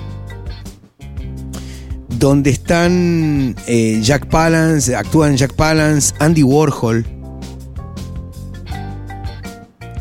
donde 2.18 2.50
están 2.50 3.54
eh, 3.66 4.00
Jack 4.02 4.26
Palance, 4.26 4.94
actúan 4.96 5.36
Jack 5.36 5.54
Palance, 5.54 6.14
Andy 6.18 6.42
Warhol 6.42 7.04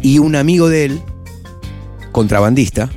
y 0.02 0.20
un 0.20 0.36
amigo 0.36 0.70
de 0.70 0.86
él, 0.86 1.02
contrabandista, 2.12 2.90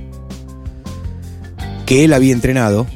que 1.87 2.05
él 2.05 2.13
había 2.13 2.33
entrenado 2.33 2.87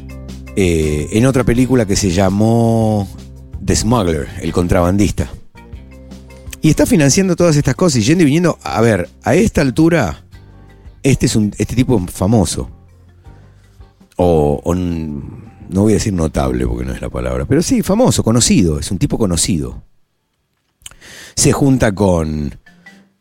eh, 0.55 1.09
en 1.13 1.27
otra 1.27 1.45
película 1.45 1.87
que 1.87 1.97
se 1.97 2.11
llamó 2.11 3.09
The 3.65 3.75
Smuggler, 3.75 4.29
el 4.41 4.53
contrabandista. 4.53 5.31
Y 6.61 6.69
está 6.69 6.87
financiando 6.87 7.35
todas 7.35 7.57
estas 7.57 7.75
cosas 7.75 7.99
y 7.99 8.03
yendo 8.03 8.23
y 8.23 8.27
viniendo. 8.27 8.59
A 8.63 8.81
ver, 8.81 9.09
a 9.25 9.35
esta 9.35 9.63
altura, 9.63 10.25
este 11.03 11.27
es 11.27 11.35
un, 11.35 11.53
este 11.59 11.75
tipo 11.75 11.99
famoso. 12.07 12.71
O, 14.17 14.61
o 14.63 14.75
n- 14.75 15.23
no 15.73 15.83
voy 15.83 15.93
a 15.93 15.97
decir 15.97 16.13
notable 16.13 16.67
porque 16.67 16.85
no 16.85 16.93
es 16.93 17.01
la 17.01 17.11
palabra, 17.11 17.45
pero 17.47 17.63
sí, 17.63 17.83
famoso, 17.83 18.23
conocido, 18.23 18.79
es 18.79 18.91
un 18.91 18.99
tipo 18.99 19.19
conocido. 19.19 19.83
Se 21.35 21.53
junta 21.53 21.93
con 21.93 22.55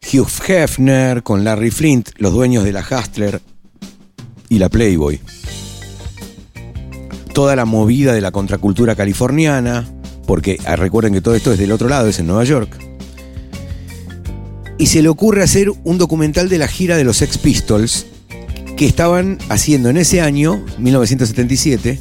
Hugh 0.02 0.28
Hefner, 0.48 1.24
con 1.24 1.44
Larry 1.44 1.72
Flint, 1.72 2.10
los 2.18 2.34
dueños 2.34 2.64
de 2.64 2.74
la 2.74 2.82
Hustler 2.82 3.42
y 4.50 4.60
la 4.60 4.70
Playboy. 4.70 5.20
Toda 7.34 7.56
la 7.56 7.66
movida 7.66 8.14
de 8.14 8.22
la 8.22 8.32
contracultura 8.32 8.96
californiana, 8.96 9.88
porque 10.28 10.58
ah, 10.66 10.76
recuerden 10.76 11.14
que 11.14 11.22
todo 11.22 11.36
esto 11.36 11.54
es 11.54 11.58
del 11.58 11.72
otro 11.72 11.88
lado, 11.88 12.08
es 12.08 12.20
en 12.20 12.28
Nueva 12.28 12.44
York 12.44 12.92
y 14.82 14.88
se 14.88 15.04
le 15.04 15.10
ocurre 15.10 15.44
hacer 15.44 15.70
un 15.84 16.00
documental 16.00 16.50
de 16.50 16.58
la 16.58 16.68
gira 16.68 16.98
de 16.98 17.04
los 17.04 17.18
Sex 17.18 17.38
Pistols 17.38 18.08
que 18.76 18.88
estaban 18.88 19.38
haciendo 19.48 19.90
en 19.90 19.98
ese 19.98 20.22
año, 20.22 20.66
1977, 20.80 22.00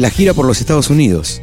la 0.00 0.10
gira 0.10 0.32
por 0.32 0.46
los 0.46 0.60
Estados 0.60 0.88
Unidos. 0.88 1.42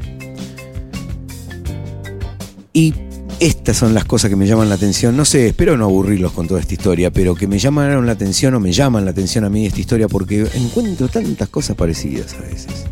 Y 2.74 2.93
estas 3.39 3.78
son 3.78 3.93
las 3.93 4.05
cosas 4.05 4.32
que 4.32 4.36
me 4.36 4.47
llaman 4.47 4.68
la 4.68 4.76
atención. 4.76 5.16
No 5.16 5.26
sé, 5.26 5.47
espero 5.47 5.78
no 5.78 5.86
aburrirlos 5.86 6.32
con 6.32 6.47
toda 6.47 6.60
esta 6.60 6.74
historia, 6.74 7.12
pero 7.12 7.36
que 7.36 7.47
me 7.47 7.60
llamaron 7.60 8.08
la 8.08 8.14
atención 8.14 8.55
o 8.55 8.60
me 8.60 8.72
llaman 8.72 9.05
la 9.05 9.12
atención 9.12 9.43
a 9.43 9.49
mí 9.49 9.68
esta 9.68 9.80
historia 9.80 10.08
porque 10.08 10.47
encuentro 10.55 11.08
tantas 11.08 11.49
cosas 11.49 11.76
parecidas 11.76 12.34
a 12.34 12.39
veces. 12.39 12.86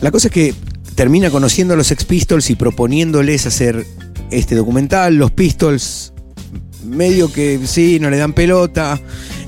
La 0.00 0.10
cosa 0.10 0.28
es 0.28 0.32
que 0.32 0.54
termina 0.94 1.28
conociendo 1.28 1.74
a 1.74 1.76
los 1.76 1.88
Sex 1.88 2.06
Pistols 2.06 2.48
y 2.48 2.54
proponiéndoles 2.54 3.44
hacer 3.44 3.86
este 4.30 4.54
documental. 4.54 5.16
Los 5.16 5.32
Pistols, 5.32 6.14
medio 6.82 7.30
que 7.30 7.60
sí, 7.66 7.98
no 8.00 8.08
le 8.08 8.16
dan 8.16 8.32
pelota. 8.32 8.98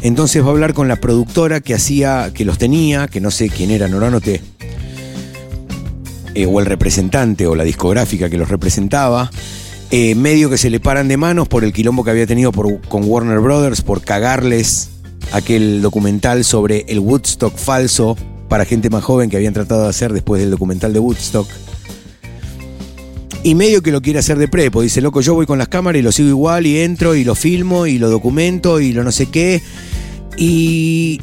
Entonces 0.03 0.42
va 0.42 0.49
a 0.49 0.51
hablar 0.51 0.74
con 0.74 0.88
la 0.88 0.97
productora 0.97 1.61
que 1.61 1.74
hacía, 1.74 2.30
que 2.32 2.44
los 2.44 2.59
tenía, 2.59 3.09
que 3.09 3.20
no 3.20 3.30
sé 3.30 3.49
quién 3.49 3.70
era, 3.70 3.88
no 3.88 3.99
lo. 3.99 4.20
Eh, 6.34 6.47
o 6.47 6.61
el 6.61 6.66
representante 6.66 7.47
o 7.47 7.55
la 7.55 7.64
discográfica 7.64 8.28
que 8.28 8.36
los 8.36 8.49
representaba. 8.49 9.30
Eh, 9.90 10.14
medio 10.14 10.51
que 10.51 10.59
se 10.59 10.68
le 10.68 10.80
paran 10.80 11.09
de 11.09 11.16
manos 11.16 11.49
por 11.49 11.64
el 11.64 11.72
quilombo 11.72 12.03
que 12.05 12.11
había 12.11 12.26
tenido 12.26 12.53
con 12.53 13.05
Warner 13.05 13.38
Brothers 13.38 13.82
por 13.82 14.03
cagarles 14.03 14.90
aquel 15.32 15.80
documental 15.80 16.44
sobre 16.44 16.84
el 16.88 16.99
Woodstock 16.99 17.57
falso 17.57 18.16
para 18.49 18.64
gente 18.64 18.90
más 18.90 19.05
joven 19.05 19.30
que 19.30 19.36
habían 19.36 19.55
tratado 19.55 19.84
de 19.84 19.88
hacer 19.88 20.12
después 20.12 20.40
del 20.40 20.51
documental 20.51 20.92
de 20.92 20.99
Woodstock. 20.99 21.49
Y 23.47 23.55
medio 23.55 23.80
que 23.80 23.92
lo 23.92 24.03
quiere 24.03 24.18
hacer 24.18 24.38
de 24.38 24.49
prepo. 24.49 24.82
Dice, 24.82 25.01
loco, 25.01 25.20
yo 25.20 25.32
voy 25.34 25.47
con 25.47 25.57
las 25.57 25.68
cámaras 25.68 26.01
y 26.01 26.03
lo 26.03 26.11
sigo 26.11 26.28
igual 26.28 26.66
y 26.66 26.80
entro 26.80 27.14
y 27.14 27.22
lo 27.22 27.36
filmo 27.36 27.86
y 27.86 27.97
lo 27.97 28.11
documento 28.11 28.80
y 28.80 28.92
lo 28.92 29.05
no 29.05 29.12
sé 29.12 29.26
qué. 29.26 29.62
Y 30.36 31.20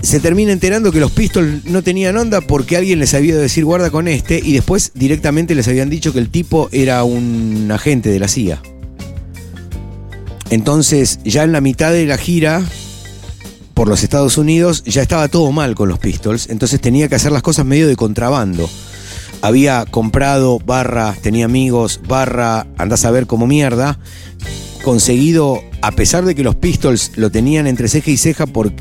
se 0.00 0.18
termina 0.18 0.50
enterando 0.52 0.90
que 0.90 0.98
los 0.98 1.12
Pistols 1.12 1.66
no 1.66 1.82
tenían 1.82 2.16
onda 2.16 2.40
porque 2.40 2.78
alguien 2.78 3.00
les 3.00 3.12
había 3.12 3.34
de 3.34 3.42
decir 3.42 3.66
guarda 3.66 3.90
con 3.90 4.08
este 4.08 4.40
y 4.42 4.54
después 4.54 4.92
directamente 4.94 5.54
les 5.54 5.68
habían 5.68 5.90
dicho 5.90 6.14
que 6.14 6.20
el 6.20 6.30
tipo 6.30 6.70
era 6.72 7.04
un 7.04 7.68
agente 7.70 8.08
de 8.08 8.18
la 8.18 8.28
CIA. 8.28 8.62
Entonces, 10.48 11.18
ya 11.22 11.42
en 11.42 11.52
la 11.52 11.60
mitad 11.60 11.92
de 11.92 12.06
la 12.06 12.16
gira 12.16 12.64
por 13.74 13.88
los 13.88 14.02
Estados 14.02 14.38
Unidos 14.38 14.84
ya 14.84 15.02
estaba 15.02 15.28
todo 15.28 15.52
mal 15.52 15.74
con 15.74 15.90
los 15.90 15.98
Pistols, 15.98 16.48
entonces 16.48 16.80
tenía 16.80 17.08
que 17.08 17.16
hacer 17.16 17.30
las 17.30 17.42
cosas 17.42 17.66
medio 17.66 17.88
de 17.88 17.96
contrabando. 17.96 18.70
Había 19.42 19.84
comprado, 19.86 20.58
barra, 20.64 21.14
tenía 21.20 21.44
amigos, 21.46 22.00
barra, 22.08 22.66
andás 22.78 23.04
a 23.04 23.10
ver 23.10 23.26
como 23.26 23.46
mierda, 23.46 23.98
conseguido, 24.84 25.60
a 25.82 25.90
pesar 25.92 26.24
de 26.24 26.34
que 26.34 26.42
los 26.42 26.54
Pistols 26.54 27.12
lo 27.16 27.30
tenían 27.30 27.66
entre 27.66 27.88
ceja 27.88 28.10
y 28.10 28.16
ceja 28.16 28.46
por, 28.46 28.72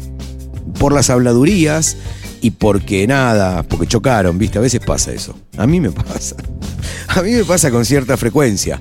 por 0.80 0.94
las 0.94 1.10
habladurías 1.10 1.98
y 2.42 2.52
porque 2.52 3.06
nada, 3.08 3.64
porque 3.64 3.88
chocaron, 3.88 4.38
¿viste? 4.38 4.58
A 4.58 4.62
veces 4.62 4.82
pasa 4.86 5.12
eso. 5.12 5.36
A 5.58 5.68
mí 5.68 5.80
me 5.80 5.92
pasa. 5.92 6.36
A 7.08 7.22
mí 7.22 7.32
me 7.32 7.44
pasa 7.44 7.70
con 7.72 7.84
cierta 7.86 8.16
frecuencia. 8.18 8.80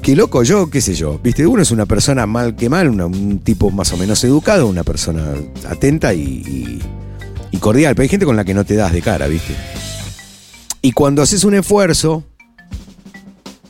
Que 0.00 0.14
loco 0.14 0.42
yo, 0.42 0.68
qué 0.68 0.80
sé 0.82 0.94
yo, 0.94 1.18
¿viste? 1.22 1.46
Uno 1.46 1.62
es 1.62 1.70
una 1.70 1.86
persona 1.86 2.26
mal 2.26 2.54
que 2.56 2.68
mal, 2.68 2.88
un 2.88 3.38
tipo 3.40 3.70
más 3.70 3.90
o 3.92 3.96
menos 3.96 4.22
educado, 4.24 4.66
una 4.66 4.84
persona 4.84 5.32
atenta 5.68 6.12
y, 6.12 6.20
y- 6.20 6.78
y 7.50 7.56
cordial. 7.56 7.94
Pero 7.94 8.02
hay 8.04 8.08
gente 8.10 8.26
con 8.26 8.36
la 8.36 8.44
que 8.44 8.52
no 8.54 8.64
te 8.64 8.74
das 8.74 8.92
de 8.92 9.00
cara, 9.00 9.26
¿viste? 9.26 9.54
Y 10.84 10.92
cuando 10.92 11.22
haces 11.22 11.44
un 11.44 11.54
esfuerzo, 11.54 12.24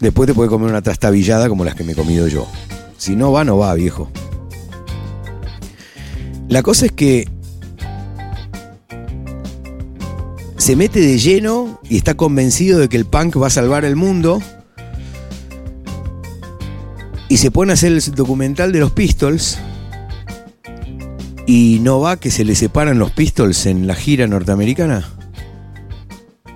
después 0.00 0.26
te 0.26 0.34
puede 0.34 0.48
comer 0.48 0.68
una 0.68 0.82
trastabillada 0.82 1.48
como 1.48 1.64
las 1.64 1.76
que 1.76 1.84
me 1.84 1.92
he 1.92 1.94
comido 1.94 2.26
yo. 2.26 2.44
Si 2.98 3.14
no 3.14 3.30
va, 3.30 3.44
no 3.44 3.56
va, 3.56 3.72
viejo. 3.74 4.10
La 6.48 6.64
cosa 6.64 6.86
es 6.86 6.90
que 6.92 7.28
se 10.56 10.74
mete 10.74 10.98
de 10.98 11.16
lleno 11.20 11.80
y 11.88 11.98
está 11.98 12.14
convencido 12.14 12.80
de 12.80 12.88
que 12.88 12.96
el 12.96 13.04
punk 13.04 13.40
va 13.40 13.46
a 13.46 13.50
salvar 13.50 13.84
el 13.84 13.94
mundo. 13.94 14.42
Y 17.28 17.36
se 17.36 17.52
pone 17.52 17.70
a 17.70 17.74
hacer 17.74 17.92
el 17.92 18.00
documental 18.16 18.72
de 18.72 18.80
los 18.80 18.90
Pistols. 18.90 19.60
Y 21.46 21.78
no 21.80 22.00
va 22.00 22.16
que 22.16 22.32
se 22.32 22.44
le 22.44 22.56
separan 22.56 22.98
los 22.98 23.12
Pistols 23.12 23.66
en 23.66 23.86
la 23.86 23.94
gira 23.94 24.26
norteamericana. 24.26 25.14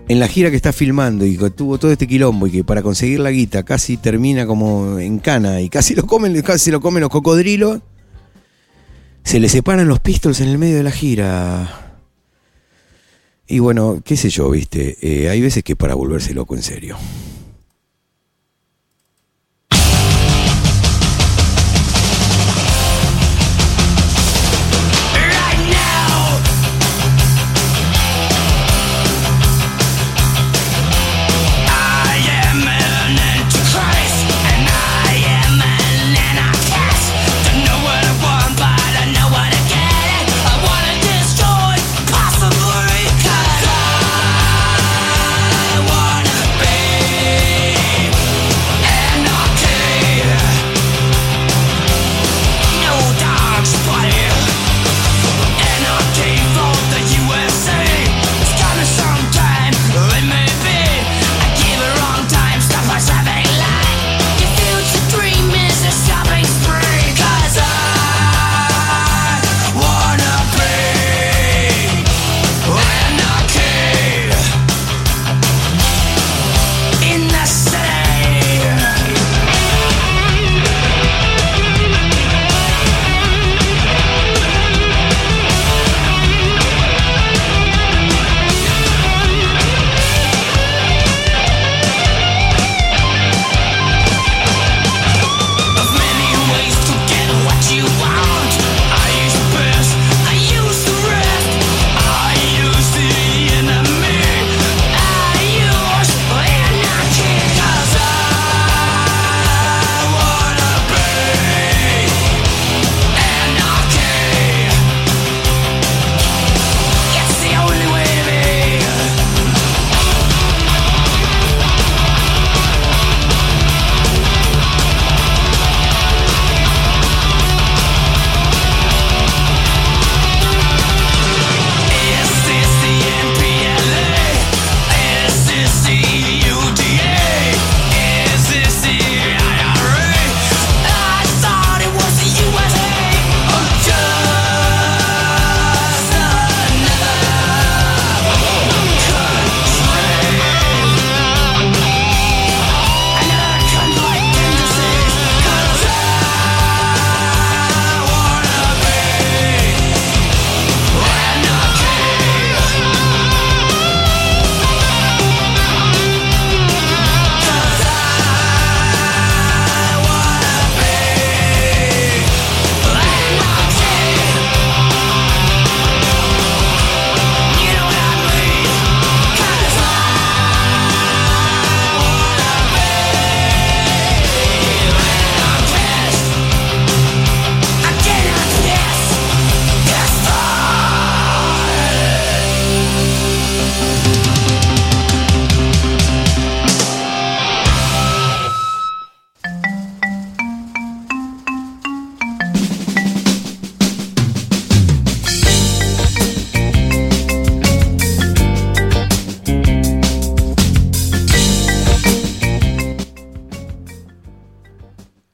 En 0.08 0.20
la 0.20 0.28
gira 0.28 0.50
que 0.50 0.56
está 0.56 0.72
filmando 0.72 1.26
y 1.26 1.36
que 1.36 1.50
tuvo 1.50 1.78
todo 1.78 1.92
este 1.92 2.06
quilombo 2.06 2.46
y 2.46 2.50
que 2.50 2.64
para 2.64 2.82
conseguir 2.82 3.20
la 3.20 3.30
guita 3.30 3.62
casi 3.62 3.98
termina 3.98 4.46
como 4.46 4.98
en 4.98 5.18
cana 5.18 5.60
y 5.60 5.68
casi 5.68 5.94
lo 5.94 6.06
comen, 6.06 6.40
casi 6.40 6.70
lo 6.70 6.80
comen 6.80 7.02
los 7.02 7.10
cocodrilos. 7.10 7.80
Se 9.22 9.38
le 9.38 9.50
separan 9.50 9.86
los 9.86 10.00
Pistols 10.00 10.40
en 10.40 10.48
el 10.48 10.56
medio 10.56 10.78
de 10.78 10.82
la 10.82 10.90
gira. 10.90 12.00
Y 13.46 13.58
bueno, 13.58 14.00
qué 14.02 14.16
sé 14.16 14.30
yo, 14.30 14.48
viste. 14.50 14.96
Eh, 15.02 15.28
hay 15.28 15.42
veces 15.42 15.62
que 15.62 15.76
para 15.76 15.94
volverse 15.94 16.32
loco 16.32 16.56
en 16.56 16.62
serio. 16.62 16.96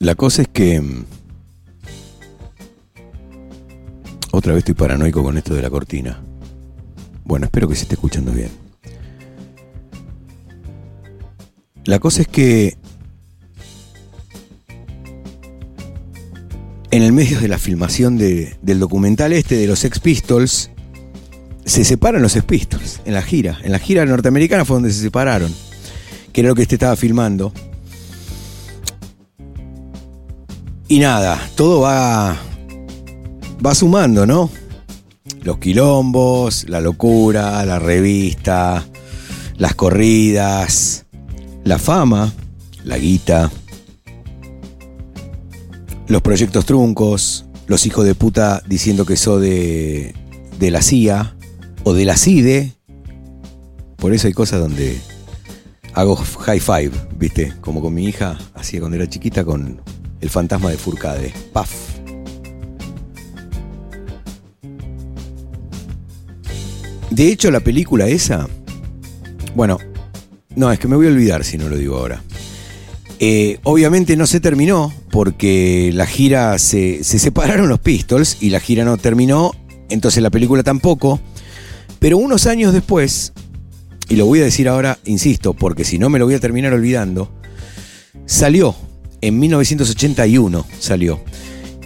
La 0.05 0.15
cosa 0.15 0.43
es 0.43 0.49
que. 0.49 0.81
mm, 0.83 1.05
Otra 4.33 4.53
vez 4.53 4.59
estoy 4.63 4.75
paranoico 4.75 5.23
con 5.23 5.39
esto 5.39 5.55
de 5.55 5.63
la 5.63 5.71
cortina. 5.71 6.21
Bueno, 7.25 7.47
espero 7.47 7.69
que 7.69 7.75
se 7.77 7.83
esté 7.83 7.95
escuchando 7.95 8.33
bien. 8.33 8.51
La 11.87 11.99
cosa 12.01 12.21
es 12.23 12.29
que. 12.29 12.77
En 16.91 17.03
el 17.03 17.13
medio 17.13 17.41
de 17.41 17.49
la 17.49 17.59
filmación 17.59 18.19
de- 18.19 18.57
del 18.61 18.79
documental 18.81 19.33
este 19.33 19.57
de 19.57 19.67
los 19.67 19.79
Sex 19.81 20.01
Pistols, 20.01 20.71
se 21.65 21.85
separan 21.85 22.21
los 22.23 22.33
Sex 22.33 22.45
Pistols 22.45 23.01
en 23.05 23.15
la 23.15 23.23
gira. 23.23 23.59
En 23.63 23.73
la 23.73 23.79
gira 23.79 24.05
norteamericana 24.05 24.65
fue 24.65 24.77
donde 24.77 24.93
se 24.93 25.01
separaron, 25.01 25.53
que 26.33 26.41
era 26.43 26.51
lo 26.51 26.55
que 26.55 26.63
este 26.63 26.75
estaba 26.75 26.95
filmando. 26.97 27.53
Y 30.87 30.99
nada, 30.99 31.41
todo 31.57 31.80
va, 31.80 32.37
va 33.64 33.74
sumando, 33.74 34.26
¿no? 34.26 34.51
Los 35.43 35.59
quilombos, 35.59 36.68
la 36.68 36.80
locura, 36.80 37.64
la 37.64 37.78
revista, 37.78 38.85
las 39.57 39.74
corridas, 39.74 41.07
la 41.64 41.78
fama, 41.78 42.32
la 42.85 42.99
guita, 42.99 43.51
los 46.07 46.20
proyectos 46.20 46.66
truncos, 46.66 47.47
los 47.66 47.87
hijos 47.87 48.05
de 48.05 48.14
puta 48.14 48.62
diciendo 48.66 49.07
que 49.07 49.16
soy 49.16 49.43
de, 49.47 50.14
de 50.59 50.70
la 50.70 50.82
CIA 50.82 51.35
o 51.85 51.95
de 51.95 52.05
la 52.05 52.16
CIDE. 52.16 52.72
Por 53.96 54.13
eso 54.13 54.26
hay 54.26 54.34
cosas 54.34 54.61
donde 54.61 55.00
hago 55.95 56.14
high 56.17 56.61
five, 56.61 56.91
¿viste? 57.17 57.54
Como 57.63 57.80
con 57.80 57.95
mi 57.95 58.04
hija 58.04 58.38
hacía 58.54 58.80
cuando 58.80 58.96
era 58.96 59.09
chiquita 59.09 59.45
con 59.45 59.80
el 60.25 60.30
fantasma 60.30 60.71
de 60.71 60.79
Furcade. 60.79 61.34
Paf. 61.53 61.71
De 67.11 67.29
hecho, 67.29 67.51
la 67.51 67.61
película 67.61 68.09
esa. 68.09 68.49
Bueno, 69.55 69.79
no, 70.57 70.72
es 70.72 70.79
que 70.79 70.88
me 70.88 70.96
voy 70.96 71.09
a 71.09 71.11
olvidar 71.11 71.45
si 71.45 71.59
no 71.59 71.68
lo 71.68 71.76
digo 71.76 71.99
ahora. 71.99 72.22
Eh, 73.21 73.59
obviamente 73.64 74.17
no 74.17 74.26
se 74.26 74.41
terminó 74.41 74.95
porque 75.11 75.91
la 75.92 76.07
gira 76.07 76.59
se, 76.59 77.05
se 77.05 77.18
separaron 77.18 77.68
los 77.68 77.80
Pistols 77.80 78.38
y 78.41 78.49
la 78.49 78.61
gira 78.61 78.84
no 78.87 78.96
terminó, 78.96 79.53
entonces 79.91 80.22
la 80.22 80.30
película 80.30 80.63
tampoco. 80.63 81.21
Pero 81.99 82.17
unos 82.17 82.46
años 82.46 82.72
después, 82.72 83.34
y 84.09 84.17
lo 84.17 84.25
voy 84.25 84.41
a 84.41 84.45
decir 84.45 84.71
ahora, 84.71 84.99
insisto, 85.05 85.53
porque 85.53 85.84
si 85.84 85.99
no 85.99 86.09
me 86.09 86.18
lo 86.18 86.25
voy 86.25 86.34
a 86.34 86.41
terminar 86.41 86.72
olvidando, 86.72 87.30
salió, 88.25 88.75
en 89.20 89.38
1981 89.38 90.66
salió, 90.78 91.20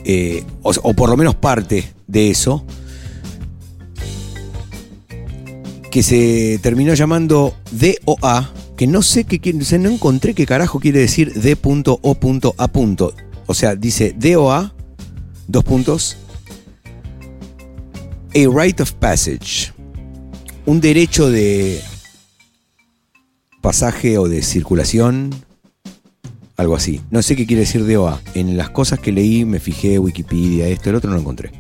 eh, 0.05 0.45
o, 0.63 0.95
por 0.95 1.11
lo 1.11 1.17
menos 1.17 1.35
parte 1.35 1.93
de 2.07 2.31
eso, 2.31 2.65
que 5.91 6.03
se 6.03 6.59
terminó 6.63 6.95
llamando 6.95 7.57
DOA, 7.71 8.53
que 8.77 8.87
no 8.87 9.03
sé 9.03 9.25
qué 9.25 9.41
o 9.41 9.79
no 9.79 9.89
encontré 9.89 10.35
qué 10.35 10.47
carajo 10.47 10.81
quiere 10.81 11.01
decir 11.01 11.33
D.O.A. 11.35 12.65
O 13.47 13.55
sea, 13.55 13.75
dice 13.75 14.15
DOA, 14.17 14.75
dos 15.47 15.65
puntos, 15.65 16.17
a 18.35 18.63
right 18.63 18.81
of 18.81 18.93
passage, 18.93 19.73
un 20.67 20.81
derecho 20.81 21.31
de 21.31 21.81
pasaje 23.63 24.19
o 24.19 24.29
de 24.29 24.43
circulación, 24.43 25.35
algo 26.59 26.77
así. 26.77 27.01
No 27.11 27.23
sé 27.23 27.35
qué 27.37 27.47
quiere 27.47 27.61
decir 27.61 27.87
DOA. 27.87 28.21
En 28.35 28.55
las 28.57 28.71
cosas 28.71 28.99
que 28.99 29.13
leí 29.13 29.47
me 29.47 29.61
fijé, 29.61 29.99
Wikipedia, 29.99 30.69
esto, 30.69 30.91
el 30.91 30.97
otro 30.97 31.09
no 31.09 31.17
lo 31.17 31.23
encontré. 31.23 31.53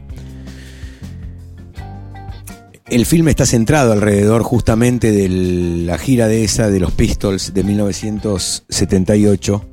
El 2.86 3.06
filme 3.06 3.30
está 3.30 3.46
centrado 3.46 3.92
alrededor 3.92 4.42
justamente 4.42 5.12
de 5.12 5.28
la 5.28 5.96
gira 5.98 6.26
de 6.26 6.42
esa 6.42 6.68
de 6.68 6.80
los 6.80 6.90
Pistols 6.92 7.54
de 7.54 7.62
1978, 7.62 9.68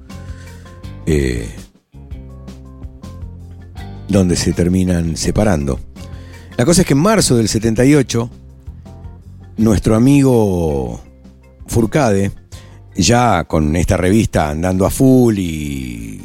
eh, 1.08 1.50
donde 4.10 4.36
se 4.36 4.54
terminan 4.54 5.18
separando. 5.18 5.80
La 6.58 6.66
cosa 6.66 6.82
es 6.82 6.88
que 6.88 6.94
en 6.94 7.00
marzo 7.00 7.38
del 7.38 7.48
78, 7.48 8.30
nuestro 9.58 9.96
amigo 9.96 11.02
Furcade, 11.68 12.32
ya 12.96 13.44
con 13.46 13.76
esta 13.76 13.98
revista 13.98 14.50
andando 14.50 14.86
a 14.86 14.90
full 14.90 15.38
y 15.38 16.22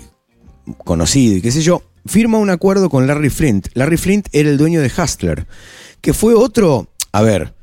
conocido 0.84 1.36
y 1.36 1.42
qué 1.42 1.50
sé 1.50 1.62
yo, 1.62 1.82
firma 2.06 2.38
un 2.38 2.50
acuerdo 2.50 2.88
con 2.90 3.06
Larry 3.06 3.30
Flint. 3.30 3.68
Larry 3.74 3.96
Flint 3.96 4.28
era 4.32 4.48
el 4.48 4.58
dueño 4.58 4.80
de 4.80 4.90
Hustler, 4.96 5.46
que 6.00 6.14
fue 6.14 6.34
otro, 6.34 6.88
a 7.12 7.22
ver, 7.22 7.54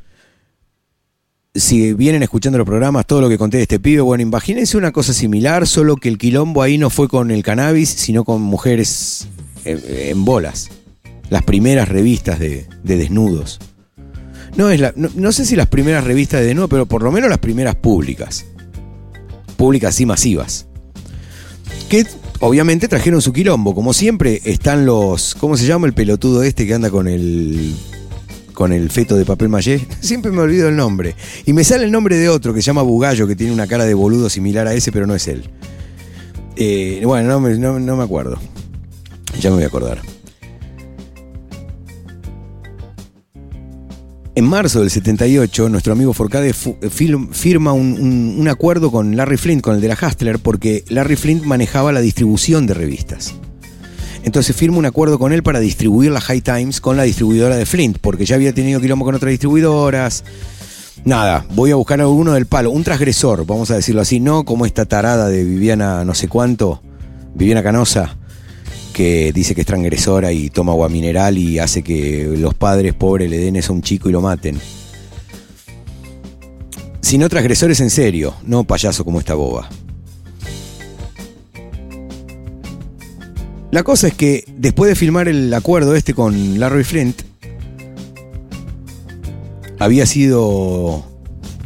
si 1.55 1.93
vienen 1.93 2.23
escuchando 2.23 2.57
los 2.57 2.67
programas, 2.67 3.07
todo 3.07 3.21
lo 3.21 3.29
que 3.29 3.37
conté 3.37 3.57
de 3.57 3.63
este 3.63 3.79
pibe, 3.79 4.01
bueno, 4.01 4.21
imagínense 4.21 4.77
una 4.77 4.91
cosa 4.91 5.13
similar, 5.13 5.67
solo 5.67 5.95
que 5.95 6.09
el 6.09 6.17
quilombo 6.17 6.61
ahí 6.61 6.77
no 6.77 6.89
fue 6.89 7.07
con 7.07 7.31
el 7.31 7.43
cannabis, 7.43 7.89
sino 7.89 8.23
con 8.23 8.41
mujeres 8.41 9.27
en, 9.65 9.81
en 9.87 10.25
bolas. 10.25 10.69
Las 11.29 11.43
primeras 11.43 11.89
revistas 11.89 12.39
de, 12.39 12.67
de 12.83 12.97
desnudos. 12.97 13.59
No, 14.55 14.69
es 14.69 14.79
la, 14.79 14.93
no, 14.95 15.09
no 15.15 15.31
sé 15.31 15.45
si 15.45 15.55
las 15.55 15.67
primeras 15.67 16.03
revistas 16.03 16.41
de 16.41 16.47
desnudos, 16.47 16.69
pero 16.69 16.85
por 16.85 17.03
lo 17.03 17.11
menos 17.11 17.29
las 17.29 17.39
primeras 17.39 17.75
públicas. 17.75 18.45
Públicas 19.57 19.99
y 19.99 20.05
masivas. 20.05 20.67
Que 21.89 22.05
obviamente 22.39 22.87
trajeron 22.87 23.21
su 23.21 23.33
quilombo. 23.33 23.73
Como 23.75 23.93
siempre 23.93 24.41
están 24.45 24.85
los... 24.85 25.35
¿Cómo 25.35 25.57
se 25.57 25.65
llama 25.65 25.87
el 25.87 25.93
pelotudo 25.93 26.43
este 26.43 26.65
que 26.67 26.73
anda 26.73 26.89
con 26.89 27.07
el 27.07 27.73
con 28.53 28.73
el 28.73 28.89
feto 28.89 29.15
de 29.15 29.23
papel 29.23 29.49
maché. 29.49 29.85
Siempre 29.99 30.31
me 30.31 30.39
olvido 30.41 30.67
el 30.67 30.75
nombre. 30.75 31.15
Y 31.45 31.53
me 31.53 31.63
sale 31.63 31.85
el 31.85 31.91
nombre 31.91 32.17
de 32.17 32.27
otro 32.27 32.55
que 32.55 32.61
se 32.63 32.65
llama 32.65 32.81
Bugallo, 32.81 33.27
que 33.27 33.35
tiene 33.35 33.53
una 33.53 33.67
cara 33.67 33.85
de 33.85 33.93
boludo 33.93 34.31
similar 34.31 34.65
a 34.65 34.73
ese, 34.73 34.91
pero 34.91 35.05
no 35.05 35.13
es 35.13 35.27
él. 35.27 35.47
Eh, 36.55 37.01
bueno, 37.05 37.39
no 37.39 37.49
no- 37.49 37.79
no 37.79 37.95
me 37.95 38.03
acuerdo. 38.03 38.39
Ya 39.39 39.51
me 39.51 39.57
voy 39.57 39.63
a 39.63 39.67
acordar. 39.67 40.01
En 44.37 44.45
marzo 44.45 44.81
del 44.81 44.91
78, 44.91 45.67
nuestro 45.67 45.93
amigo 45.93 46.13
Forcade 46.13 46.53
fil- 46.53 47.27
firma 47.31 47.73
un, 47.73 48.37
un- 48.39 48.47
acuerdo 48.47 48.91
con 48.91 49.15
Larry 49.17 49.37
Flint, 49.37 49.63
con 49.63 49.73
el 49.73 49.81
de 49.81 49.87
la 49.87 49.97
Hustler, 49.99 50.37
porque 50.37 50.83
Larry 50.89 51.15
Flint 51.15 51.43
manejaba 51.43 51.91
la 51.91 52.01
distribución 52.01 52.67
de 52.67 52.75
revistas. 52.75 53.33
Entonces 54.23 54.55
firma 54.55 54.77
un 54.77 54.85
acuerdo 54.85 55.17
con 55.17 55.33
él 55.33 55.41
para 55.41 55.59
distribuir 55.59 56.11
la 56.11 56.21
High 56.21 56.41
Times 56.41 56.81
con 56.81 56.97
la 56.97 57.03
distribuidora 57.03 57.55
de 57.55 57.65
Flint, 57.65 57.97
porque 57.99 58.25
ya 58.27 58.35
había 58.35 58.53
tenido 58.53 58.79
quilombo 58.79 59.05
con 59.05 59.15
otras 59.15 59.31
distribuidoras. 59.31 60.23
Nada, 61.03 61.43
voy 61.55 61.71
a 61.71 61.75
buscar 61.75 61.99
a 62.01 62.07
uno 62.07 62.33
del 62.33 62.45
palo, 62.45 62.69
un 62.69 62.83
transgresor, 62.83 63.43
vamos 63.47 63.71
a 63.71 63.75
decirlo 63.75 64.01
así, 64.01 64.19
no 64.19 64.45
como 64.45 64.67
esta 64.67 64.85
tarada 64.85 65.29
de 65.29 65.43
Viviana 65.43 66.05
no 66.05 66.13
sé 66.13 66.27
cuánto, 66.27 66.83
Viviana 67.33 67.63
Canosa, 67.63 68.16
que 68.97 69.31
dice 69.31 69.53
que 69.53 69.61
es 69.61 69.67
transgresora 69.67 70.31
y 70.31 70.49
toma 70.49 70.71
agua 70.71 70.89
mineral 70.89 71.37
y 71.37 71.59
hace 71.59 71.83
que 71.83 72.33
los 72.35 72.55
padres 72.55 72.95
pobres 72.95 73.29
le 73.29 73.37
den 73.37 73.55
eso 73.55 73.71
a 73.71 73.75
un 73.75 73.83
chico 73.83 74.09
y 74.09 74.11
lo 74.11 74.21
maten. 74.21 74.59
Sino 76.99 77.29
transgresores 77.29 77.79
en 77.79 77.91
serio, 77.91 78.33
no 78.41 78.63
payaso 78.63 79.05
como 79.05 79.19
esta 79.19 79.35
boba. 79.35 79.69
La 83.69 83.83
cosa 83.83 84.07
es 84.07 84.15
que 84.15 84.45
después 84.57 84.89
de 84.89 84.95
firmar 84.95 85.27
el 85.27 85.53
acuerdo 85.53 85.95
este 85.95 86.15
con 86.15 86.59
Larry 86.59 86.83
Flint, 86.83 87.21
había 89.77 90.07
sido 90.07 91.05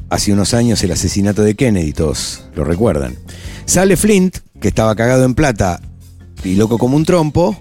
hace 0.09 0.33
unos 0.33 0.53
años 0.53 0.83
el 0.83 0.91
asesinato 0.91 1.43
de 1.43 1.55
Kennedy, 1.55 1.93
todos 1.93 2.43
lo 2.55 2.65
recuerdan. 2.65 3.15
Sale 3.63 3.95
Flint, 3.95 4.39
que 4.59 4.67
estaba 4.67 4.97
cagado 4.97 5.23
en 5.23 5.33
plata 5.33 5.79
y 6.43 6.55
loco 6.55 6.77
como 6.77 6.97
un 6.97 7.05
trompo, 7.05 7.57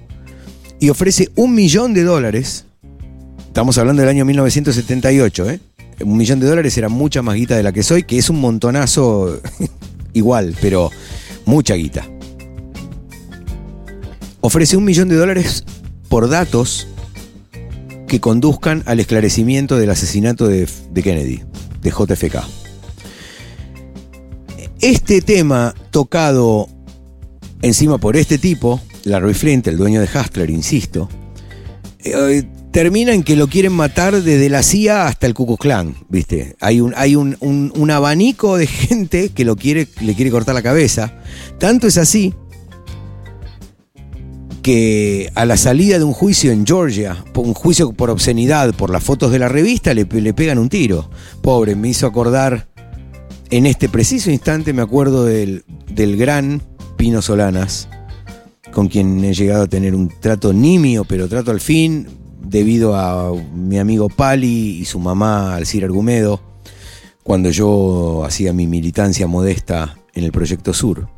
y 0.79 0.91
ofrece 0.91 1.31
un 1.35 1.55
millón 1.55 1.95
de 1.95 2.05
dólares. 2.05 2.65
Estamos 3.47 3.79
hablando 3.79 4.03
del 4.03 4.09
año 4.09 4.25
1978, 4.25 5.51
¿eh? 5.51 5.61
Un 6.03 6.17
millón 6.17 6.41
de 6.41 6.47
dólares 6.47 6.77
era 6.79 6.89
mucha 6.89 7.21
más 7.21 7.35
guita 7.35 7.57
de 7.57 7.63
la 7.63 7.73
que 7.73 7.83
soy, 7.83 8.05
que 8.05 8.17
es 8.17 8.31
un 8.31 8.41
montonazo 8.41 9.41
igual, 10.15 10.57
pero 10.61 10.91
mucha 11.45 11.75
guita 11.75 12.07
ofrece 14.41 14.77
un 14.77 14.85
millón 14.85 15.09
de 15.09 15.17
dólares 15.17 15.65
por 16.09 16.29
datos 16.29 16.87
que 18.07 18.21
conduzcan 18.21 18.83
al 18.87 19.01
esclarecimiento 19.01 19.77
del 19.77 19.91
asesinato 19.91 20.49
de, 20.49 20.69
de 20.91 21.03
Kennedy, 21.03 21.43
de 21.83 21.91
JFK. 21.91 22.43
Este 24.81 25.21
tema 25.21 25.75
tocado 25.91 26.69
encima 27.63 27.99
por 27.99 28.17
este 28.17 28.39
tipo, 28.39 28.81
Larry 29.05 29.35
Flint, 29.35 29.67
el 29.67 29.77
dueño 29.77 30.01
de 30.01 30.09
Hustler, 30.13 30.51
insisto, 30.51 31.09
eh, 32.05 32.45
termina 32.73 33.13
en 33.13 33.23
que 33.23 33.37
lo 33.37 33.49
quieren 33.49 33.73
matar 33.73 34.23
desde 34.23 34.49
la 34.49 34.63
CIA 34.63 35.07
hasta 35.07 35.27
el 35.27 35.35
Ku 35.35 35.57
Klan, 35.57 35.95
¿viste? 36.09 36.57
Hay 36.61 36.81
un, 36.81 36.95
hay 36.97 37.17
un, 37.17 37.37
un- 37.41 37.91
abanico 37.91 38.57
de 38.57 38.67
gente 38.69 39.31
que 39.31 39.45
lo 39.45 39.57
quiere, 39.57 39.89
le 40.01 40.15
quiere 40.15 40.31
cortar 40.31 40.55
la 40.55 40.63
cabeza. 40.63 41.13
Tanto 41.59 41.87
es 41.87 41.99
así 41.99 42.35
que 44.63 45.31
a 45.35 45.47
la 45.47 45.57
salida 45.57 45.99
de 45.99 46.05
un 46.05 46.13
juicio 46.13 46.53
en 46.53 46.67
Georgia, 46.67 47.25
un 47.35 47.55
juicio 47.55 47.93
por 47.93 48.11
obscenidad, 48.11 48.75
por 48.75 48.91
las 48.91 49.03
fotos 49.03 49.33
de 49.33 49.39
la 49.39 49.49
revista, 49.49 49.95
le, 49.95 50.05
le 50.05 50.35
pegan 50.35 50.59
un 50.59 50.69
tiro. 50.69 51.11
Pobre, 51.43 51.75
me 51.77 51.89
hizo 51.89 52.07
acordar, 52.07 52.69
en 53.51 53.67
este 53.67 53.89
preciso 53.89 54.31
instante 54.31 54.73
me 54.73 54.83
acuerdo 54.83 55.25
del, 55.25 55.65
del 55.91 56.17
gran 56.17 56.63
Pino 57.01 57.23
Solanas, 57.23 57.89
con 58.73 58.89
quien 58.89 59.25
he 59.25 59.33
llegado 59.33 59.63
a 59.63 59.67
tener 59.67 59.95
un 59.95 60.11
trato 60.21 60.53
nimio, 60.53 61.07
pero 61.07 61.31
trato 61.31 61.51
al 61.51 61.59
fin, 61.59 62.07
debido 62.43 62.95
a 62.95 63.35
mi 63.55 63.79
amigo 63.79 64.11
Pali 64.11 64.81
y 64.81 64.85
su 64.85 64.99
mamá 64.99 65.55
Alcira 65.55 65.87
Argumedo, 65.87 66.43
cuando 67.23 67.49
yo 67.49 68.23
hacía 68.27 68.53
mi 68.53 68.67
militancia 68.67 69.27
modesta 69.27 69.97
en 70.13 70.25
el 70.25 70.31
Proyecto 70.31 70.75
Sur. 70.75 71.09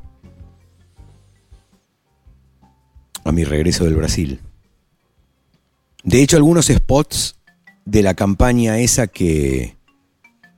a 3.24 3.32
mi 3.32 3.42
regreso 3.42 3.84
del 3.84 3.96
Brasil. 3.96 4.38
De 6.04 6.22
hecho, 6.22 6.36
algunos 6.36 6.66
spots 6.66 7.34
de 7.84 8.04
la 8.04 8.14
campaña 8.14 8.78
esa 8.78 9.08
que... 9.08 9.76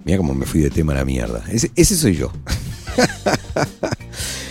Mira 0.04 0.18
cómo 0.18 0.34
me 0.34 0.44
fui 0.44 0.60
de 0.60 0.68
tema 0.68 0.92
a 0.92 0.96
la 0.96 1.06
mierda. 1.06 1.42
Ese, 1.50 1.70
ese 1.76 1.96
soy 1.96 2.14
yo. 2.14 2.30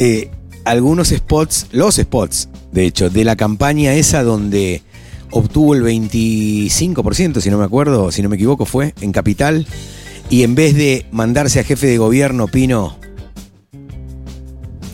Eh, 0.00 0.30
algunos 0.64 1.08
spots, 1.08 1.66
los 1.72 1.96
spots, 1.96 2.48
de 2.72 2.86
hecho, 2.86 3.10
de 3.10 3.22
la 3.22 3.36
campaña 3.36 3.92
esa 3.92 4.22
donde 4.22 4.82
obtuvo 5.30 5.74
el 5.74 5.82
25%, 5.82 7.40
si 7.40 7.50
no 7.50 7.58
me 7.58 7.66
acuerdo, 7.66 8.10
si 8.10 8.22
no 8.22 8.30
me 8.30 8.36
equivoco, 8.36 8.64
fue 8.64 8.94
en 9.02 9.12
Capital. 9.12 9.66
Y 10.30 10.42
en 10.42 10.54
vez 10.54 10.74
de 10.74 11.04
mandarse 11.12 11.60
a 11.60 11.64
jefe 11.64 11.86
de 11.86 11.98
gobierno, 11.98 12.48
Pino, 12.48 12.96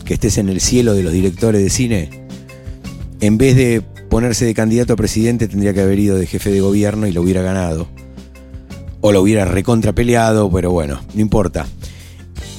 que 0.03 0.15
estés 0.15 0.37
en 0.39 0.49
el 0.49 0.59
cielo 0.59 0.93
de 0.93 1.03
los 1.03 1.13
directores 1.13 1.63
de 1.63 1.69
cine, 1.69 2.09
en 3.21 3.37
vez 3.37 3.55
de 3.55 3.81
ponerse 4.09 4.43
de 4.43 4.53
candidato 4.53 4.91
a 4.91 4.97
presidente, 4.97 5.47
tendría 5.47 5.73
que 5.73 5.81
haber 5.81 5.99
ido 5.99 6.17
de 6.17 6.27
jefe 6.27 6.51
de 6.51 6.59
gobierno 6.59 7.07
y 7.07 7.13
lo 7.13 7.21
hubiera 7.21 7.41
ganado. 7.41 7.87
O 8.99 9.13
lo 9.13 9.21
hubiera 9.21 9.45
recontrapeleado, 9.45 10.51
pero 10.51 10.71
bueno, 10.71 10.99
no 11.13 11.21
importa. 11.21 11.65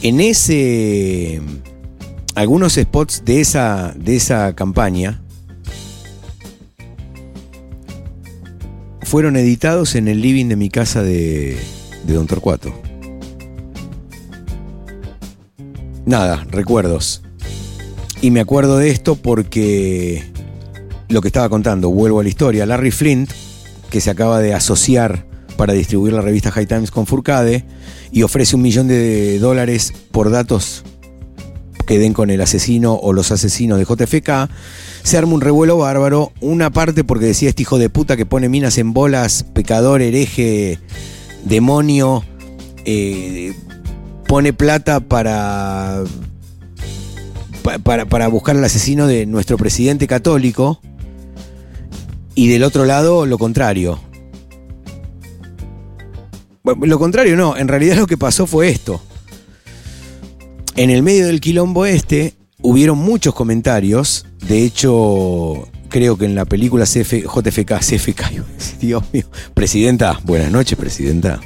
En 0.01 0.21
ese. 0.21 1.43
Algunos 2.39 2.75
spots 2.75 3.25
de 3.25 3.41
esa, 3.41 3.93
de 3.99 4.15
esa 4.15 4.55
campaña 4.55 5.21
fueron 9.03 9.35
editados 9.35 9.97
en 9.97 10.07
el 10.07 10.23
living 10.23 10.47
de 10.47 10.55
mi 10.55 10.71
casa 10.71 11.03
de, 11.03 11.59
de 12.05 12.15
Don 12.15 12.29
Torcuato. 12.29 12.73
Nada, 16.07 16.47
recuerdos. 16.49 17.25
Y 18.21 18.31
me 18.31 18.39
acuerdo 18.39 18.77
de 18.77 18.91
esto 18.91 19.17
porque 19.17 20.23
lo 21.09 21.21
que 21.21 21.27
estaba 21.27 21.49
contando, 21.49 21.91
vuelvo 21.91 22.21
a 22.21 22.23
la 22.23 22.29
historia, 22.29 22.67
Larry 22.67 22.93
Flint, 22.93 23.33
que 23.91 24.01
se 24.01 24.11
acaba 24.11 24.39
de 24.39 24.55
asociar 24.55 25.27
para 25.57 25.73
distribuir 25.73 26.13
la 26.13 26.21
revista 26.21 26.53
High 26.53 26.67
Times 26.67 26.93
con 26.93 27.05
Furcade 27.05 27.65
y 28.13 28.23
ofrece 28.23 28.55
un 28.55 28.63
millón 28.63 28.87
de 28.87 29.41
dólares 29.41 29.93
por 30.13 30.31
datos 30.31 30.85
que 31.89 31.99
den 31.99 32.13
con 32.13 32.29
el 32.31 32.41
asesino 32.41 32.95
o 32.95 33.13
los 33.15 33.33
asesinos 33.33 33.79
de 33.79 33.85
JFK, 33.87 34.49
se 35.03 35.17
arma 35.19 35.33
un 35.33 35.41
revuelo 35.41 35.79
bárbaro, 35.79 36.33
una 36.41 36.71
parte 36.71 37.03
porque 37.03 37.25
decía 37.25 37.49
este 37.49 37.63
hijo 37.63 37.79
de 37.79 37.89
puta 37.89 38.17
que 38.17 38.27
pone 38.27 38.49
minas 38.51 38.77
en 38.79 38.93
bolas, 38.93 39.43
pecador, 39.55 40.03
hereje, 40.03 40.79
demonio, 41.45 42.23
eh, 42.85 43.55
pone 44.27 44.53
plata 44.53 45.01
para, 45.01 46.05
pa- 47.63 47.79
para, 47.79 48.05
para 48.05 48.29
buscar 48.29 48.55
al 48.57 48.65
asesino 48.65 49.07
de 49.07 49.25
nuestro 49.25 49.57
presidente 49.57 50.07
católico, 50.07 50.81
y 52.35 52.49
del 52.49 52.63
otro 52.65 52.85
lado 52.85 53.25
lo 53.27 53.39
contrario. 53.39 53.99
Lo 56.83 56.99
contrario 56.99 57.35
no, 57.37 57.57
en 57.57 57.67
realidad 57.67 57.97
lo 57.97 58.07
que 58.07 58.19
pasó 58.19 58.47
fue 58.47 58.69
esto. 58.69 59.01
En 60.79 60.91
el 60.91 61.03
medio 61.03 61.27
del 61.27 61.41
quilombo 61.41 61.87
este 61.87 62.35
hubieron 62.63 62.99
muchos 62.99 63.35
comentarios, 63.35 64.27
de 64.47 64.63
hecho 64.63 65.69
creo 65.89 66.17
que 66.17 66.25
en 66.25 66.37
la 66.37 66.45
película 66.45 66.85
CF, 66.85 67.15
JFK, 67.15 67.81
CFK, 67.81 68.23
Dios 68.81 69.03
mío, 69.13 69.25
Presidenta, 69.55 70.21
buenas 70.23 70.53
noches 70.53 70.79
Presidenta. 70.79 71.41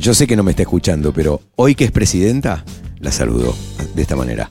Yo 0.00 0.14
sé 0.14 0.26
que 0.26 0.34
no 0.34 0.42
me 0.42 0.50
está 0.50 0.62
escuchando, 0.62 1.12
pero 1.12 1.42
hoy 1.54 1.76
que 1.76 1.84
es 1.84 1.92
Presidenta, 1.92 2.64
la 2.98 3.12
saludo 3.12 3.54
de 3.94 4.02
esta 4.02 4.16
manera. 4.16 4.50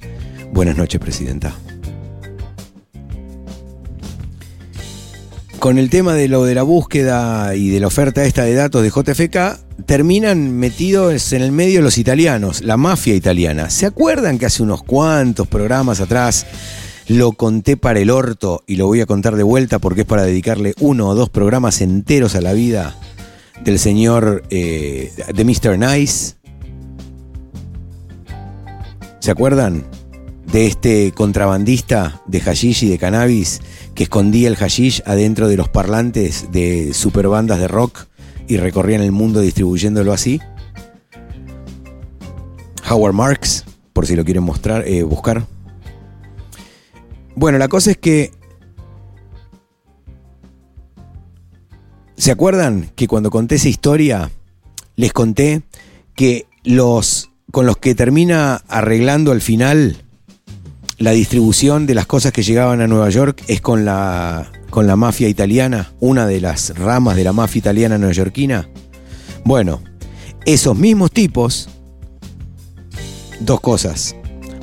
Buenas 0.54 0.78
noches 0.78 1.02
Presidenta. 1.02 1.54
con 5.62 5.78
el 5.78 5.92
tema 5.92 6.16
de 6.16 6.28
lo 6.28 6.44
de 6.44 6.56
la 6.56 6.64
búsqueda 6.64 7.56
y 7.56 7.70
de 7.70 7.80
la 7.80 7.86
oferta 7.86 8.26
esta 8.26 8.44
de 8.46 8.56
datos 8.56 8.82
de 8.82 8.90
JFK, 8.90 9.60
terminan 9.86 10.58
metidos 10.58 11.34
en 11.34 11.42
el 11.42 11.52
medio 11.52 11.82
los 11.82 11.98
italianos, 11.98 12.62
la 12.62 12.78
mafia 12.78 13.16
italiana. 13.16 13.70
¿Se 13.70 13.86
acuerdan 13.86 14.38
que 14.38 14.46
hace 14.46 14.64
unos 14.64 14.84
cuantos 14.84 15.48
programas 15.48 16.02
atrás 16.02 16.46
lo 17.08 17.34
conté 17.34 17.78
para 17.78 18.00
el 18.00 18.10
orto 18.10 18.64
y 18.68 18.76
lo 18.76 18.88
voy 18.88 19.02
a 19.02 19.06
contar 19.06 19.36
de 19.36 19.44
vuelta 19.44 19.80
porque 19.80 20.02
es 20.02 20.08
para 20.08 20.24
dedicarle 20.24 20.74
uno 20.80 21.10
o 21.10 21.16
dos 21.16 21.30
programas 21.30 21.82
enteros 21.82 22.36
a 22.36 22.42
la 22.42 22.54
vida 22.54 22.96
del 23.64 23.80
señor 23.80 24.44
eh, 24.50 25.12
de 25.34 25.44
Mr. 25.44 25.78
Nice? 25.78 26.36
¿Se 29.20 29.32
acuerdan? 29.32 29.86
de 30.52 30.68
este 30.68 31.12
contrabandista 31.14 32.22
de 32.28 32.42
hashish 32.42 32.84
y 32.84 32.90
de 32.90 32.98
cannabis 32.98 33.62
que 33.96 34.04
escondía 34.04 34.50
el 34.50 34.58
hashish 34.58 35.02
adentro 35.06 35.48
de 35.48 35.58
los 35.58 35.70
parlantes 35.70 36.52
de 36.52 36.94
superbandas 36.94 37.60
de 37.60 37.68
rock 37.68 38.08
y 38.52 38.58
recorrían 38.58 39.00
el 39.02 39.14
mundo 39.14 39.40
distribuyéndolo 39.40 40.12
así. 40.12 40.42
Howard 42.90 43.14
Marks, 43.14 43.64
por 43.94 44.06
si 44.06 44.18
lo 44.18 44.26
quieren 44.26 44.44
mostrar, 44.44 44.86
eh, 44.86 45.04
buscar. 45.04 45.48
Bueno, 47.34 47.58
la 47.58 47.70
cosa 47.70 47.92
es 47.92 47.98
que. 47.98 48.32
¿Se 52.18 52.30
acuerdan 52.30 52.92
que 52.94 53.08
cuando 53.08 53.30
conté 53.30 53.56
esa 53.56 53.70
historia 53.70 54.30
les 54.98 55.14
conté 55.14 55.62
que 56.14 56.46
los 56.66 57.32
con 57.54 57.66
los 57.66 57.78
que 57.78 57.96
termina 57.96 58.56
arreglando 58.68 59.32
al 59.32 59.40
final 59.40 60.04
la 61.02 61.12
distribución 61.12 61.88
de 61.88 61.96
las 61.96 62.06
cosas 62.06 62.32
que 62.32 62.44
llegaban 62.44 62.80
a 62.80 62.88
Nueva 62.88 63.10
York 63.10 63.44
es 63.48 63.60
con 63.60 63.86
la, 63.86 64.52
con 64.70 64.86
la 64.86 64.96
mafia 64.96 65.28
italiana, 65.28 65.94
una 66.00 66.28
de 66.28 66.40
las 66.40 66.78
ramas 66.78 67.16
de 67.16 67.24
la 67.24 67.34
mafia 67.34 67.58
italiana 67.58 67.98
neoyorquina. 67.98 68.70
Bueno, 69.44 69.82
esos 70.46 70.78
mismos 70.78 71.12
tipos, 71.12 71.70
dos 73.40 73.60
cosas. 73.62 74.16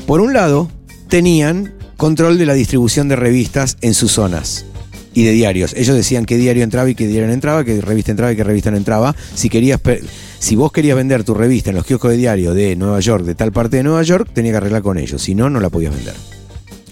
Por 0.07 0.21
un 0.21 0.33
lado, 0.33 0.71
tenían 1.09 1.75
control 1.97 2.39
de 2.39 2.47
la 2.47 2.55
distribución 2.55 3.09
de 3.09 3.17
revistas 3.17 3.77
en 3.81 3.95
sus 3.95 4.13
zonas 4.13 4.65
y 5.15 5.25
de 5.25 5.33
diarios. 5.33 5.75
Ellos 5.77 5.97
decían 5.97 6.25
qué 6.25 6.37
diario 6.37 6.63
entraba 6.63 6.89
y 6.89 6.95
qué 6.95 7.09
diario 7.09 7.27
no 7.27 7.33
entraba, 7.33 7.65
qué 7.65 7.81
revista 7.81 8.13
entraba 8.13 8.33
y 8.33 8.37
qué 8.37 8.45
revista 8.45 8.71
no 8.71 8.77
entraba. 8.77 9.17
Si 9.35 9.49
querías 9.49 9.81
si 10.39 10.57
vos 10.57 10.73
querías 10.73 10.97
vender 10.97 11.25
tu 11.25 11.35
revista 11.35 11.71
en 11.71 11.77
los 11.77 11.85
kioscos 11.85 12.13
de 12.13 12.17
diario 12.17 12.55
de 12.55 12.77
Nueva 12.77 13.01
York, 13.01 13.25
de 13.25 13.35
tal 13.35 13.53
parte 13.53 13.79
de 13.79 13.83
Nueva 13.83 14.03
York, 14.03 14.31
tenías 14.33 14.53
que 14.53 14.57
arreglar 14.59 14.83
con 14.83 14.99
ellos. 14.99 15.21
Si 15.23 15.35
no, 15.35 15.51
no 15.51 15.61
la 15.61 15.69
podías 15.69 15.95
vender. 15.95 16.15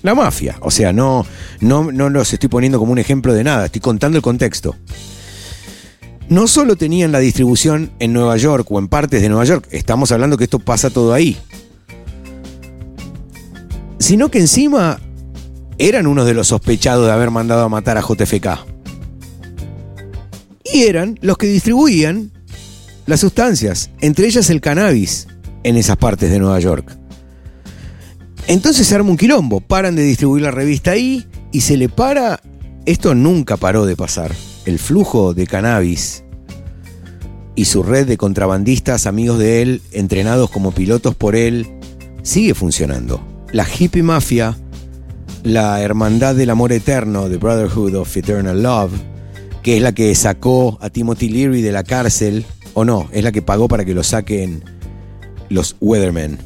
La 0.03 0.15
mafia. 0.15 0.57
O 0.61 0.71
sea, 0.71 0.93
no, 0.93 1.27
no, 1.61 1.91
no 1.93 2.11
los 2.11 2.33
estoy 2.33 2.49
poniendo 2.49 2.79
como 2.79 2.93
un 2.93 2.99
ejemplo 2.99 3.33
de 3.33 3.45
nada, 3.45 3.67
estoy 3.67 3.81
contando 3.81 4.19
el 4.19 4.23
contexto. 4.23 4.77
No 6.29 6.49
solo 6.49 6.75
tenían 6.75 7.13
la 7.13 7.21
distribución 7.21 7.93
en 8.01 8.13
Nueva 8.13 8.37
York 8.37 8.67
o 8.71 8.79
en 8.81 8.89
partes 8.89 9.23
de 9.23 9.29
Nueva 9.29 9.45
York, 9.45 9.69
estamos 9.71 10.11
hablando 10.11 10.37
que 10.37 10.45
esto 10.45 10.59
pasa 10.59 10.91
todo 10.91 11.13
ahí. 11.13 11.37
Sino 13.99 14.29
que 14.29 14.41
encima 14.41 15.01
eran 15.79 16.07
unos 16.07 16.27
de 16.27 16.35
los 16.35 16.49
sospechados 16.49 17.07
de 17.07 17.13
haber 17.13 17.31
mandado 17.31 17.63
a 17.63 17.69
matar 17.69 17.97
a 17.97 18.01
JFK. 18.01 18.47
Y 20.65 20.83
eran 20.83 21.17
los 21.23 21.39
que 21.39 21.47
distribuían 21.47 22.33
las 23.07 23.21
sustancias, 23.21 23.91
entre 24.01 24.27
ellas 24.27 24.51
el 24.51 24.61
cannabis, 24.61 25.29
en 25.63 25.77
esas 25.77 25.97
partes 25.97 26.31
de 26.31 26.39
Nueva 26.39 26.61
York. 26.61 26.97
Entonces 28.49 28.87
se 28.87 28.95
arma 28.95 29.11
un 29.11 29.17
quilombo, 29.17 29.61
paran 29.61 29.97
de 29.97 30.03
distribuir 30.03 30.43
la 30.43 30.51
revista 30.51 30.93
ahí 30.93 31.27
y 31.53 31.63
se 31.63 31.77
le 31.77 31.89
para, 31.89 32.41
esto 32.85 33.15
nunca 33.15 33.57
paró 33.57 33.87
de 33.87 33.97
pasar, 33.97 34.33
el 34.65 34.79
flujo 34.79 35.35
de 35.35 35.47
cannabis 35.47 36.25
y 37.57 37.65
su 37.65 37.83
red 37.83 38.07
de 38.07 38.17
contrabandistas 38.17 39.07
amigos 39.07 39.39
de 39.39 39.63
él, 39.63 39.83
entrenados 39.91 40.51
como 40.51 40.73
pilotos 40.73 41.15
por 41.15 41.35
él, 41.35 41.67
sigue 42.23 42.55
funcionando. 42.55 43.21
La 43.51 43.67
hippie 43.67 44.03
mafia, 44.03 44.57
la 45.43 45.81
hermandad 45.81 46.35
del 46.35 46.51
amor 46.51 46.73
eterno, 46.73 47.29
The 47.29 47.39
Brotherhood 47.39 47.95
of 47.95 48.17
Eternal 48.17 48.63
Love, 48.63 48.93
que 49.63 49.77
es 49.77 49.83
la 49.83 49.93
que 49.93 50.15
sacó 50.15 50.79
a 50.81 50.91
Timothy 50.91 51.29
Leary 51.29 51.63
de 51.63 51.73
la 51.73 51.83
cárcel, 51.83 52.45
o 52.77 52.85
no, 52.85 53.09
es 53.11 53.25
la 53.25 53.33
que 53.33 53.41
pagó 53.41 53.69
para 53.69 53.87
que 53.87 53.95
lo 53.95 54.05
saquen 54.05 54.63
los 55.49 55.77
Weathermen. 55.81 56.37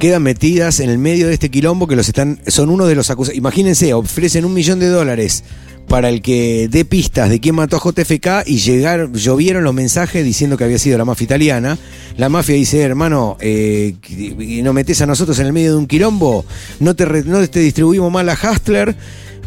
Quedan 0.00 0.24
metidas 0.24 0.80
en 0.80 0.90
el 0.90 0.98
medio 0.98 1.28
de 1.28 1.34
este 1.34 1.48
quilombo 1.48 1.86
que 1.86 1.94
los 1.94 2.08
están. 2.08 2.40
Son 2.48 2.70
uno 2.70 2.86
de 2.86 2.96
los 2.96 3.08
acusados. 3.08 3.38
Imagínense, 3.38 3.94
ofrecen 3.94 4.44
un 4.44 4.52
millón 4.52 4.80
de 4.80 4.88
dólares 4.88 5.44
para 5.86 6.08
el 6.08 6.22
que 6.22 6.66
dé 6.68 6.84
pistas 6.84 7.30
de 7.30 7.38
quién 7.38 7.54
mató 7.54 7.76
a 7.76 7.80
JFK 7.80 8.46
y 8.46 8.58
llegaron, 8.58 9.14
llovieron 9.14 9.62
los 9.62 9.74
mensajes 9.74 10.24
diciendo 10.24 10.56
que 10.56 10.64
había 10.64 10.78
sido 10.80 10.98
la 10.98 11.04
mafia 11.04 11.24
italiana. 11.26 11.78
La 12.16 12.28
mafia 12.28 12.56
dice, 12.56 12.80
hermano, 12.80 13.36
eh, 13.38 13.94
y 14.08 14.62
nos 14.62 14.74
metes 14.74 15.00
a 15.02 15.06
nosotros 15.06 15.38
en 15.38 15.46
el 15.46 15.52
medio 15.52 15.70
de 15.70 15.76
un 15.76 15.86
quilombo, 15.86 16.44
no 16.80 16.96
te, 16.96 17.06
no 17.24 17.48
te 17.48 17.60
distribuimos 17.60 18.10
mal 18.10 18.28
a 18.28 18.34
Hustler 18.34 18.96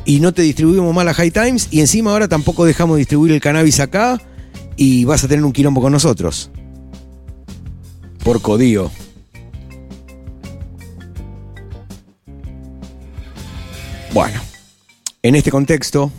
y 0.05 0.19
no 0.19 0.33
te 0.33 0.41
distribuimos 0.41 0.93
más 0.93 1.05
la 1.05 1.13
High 1.13 1.31
Times 1.31 1.67
y 1.71 1.79
encima 1.79 2.11
ahora 2.11 2.27
tampoco 2.27 2.65
dejamos 2.65 2.97
distribuir 2.97 3.31
el 3.31 3.41
cannabis 3.41 3.79
acá 3.79 4.21
y 4.75 5.05
vas 5.05 5.23
a 5.23 5.27
tener 5.27 5.45
un 5.45 5.53
quilombo 5.53 5.81
con 5.81 5.91
nosotros. 5.91 6.51
Por 8.23 8.41
codío. 8.41 8.91
Bueno, 14.13 14.39
en 15.23 15.35
este 15.35 15.49
contexto, 15.49 16.11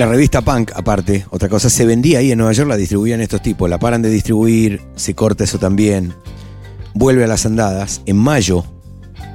La 0.00 0.06
revista 0.06 0.40
Punk, 0.40 0.70
aparte, 0.76 1.26
otra 1.30 1.50
cosa, 1.50 1.68
se 1.68 1.84
vendía 1.84 2.20
ahí 2.20 2.30
en 2.30 2.38
Nueva 2.38 2.52
York, 2.54 2.70
la 2.70 2.76
distribuían 2.76 3.20
estos 3.20 3.42
tipos, 3.42 3.68
la 3.68 3.78
paran 3.78 4.00
de 4.00 4.08
distribuir, 4.08 4.80
se 4.94 5.14
corta 5.14 5.44
eso 5.44 5.58
también. 5.58 6.14
Vuelve 6.94 7.24
a 7.24 7.28
las 7.28 7.46
andadas. 7.46 8.02
En 8.06 8.16
mayo 8.16 8.64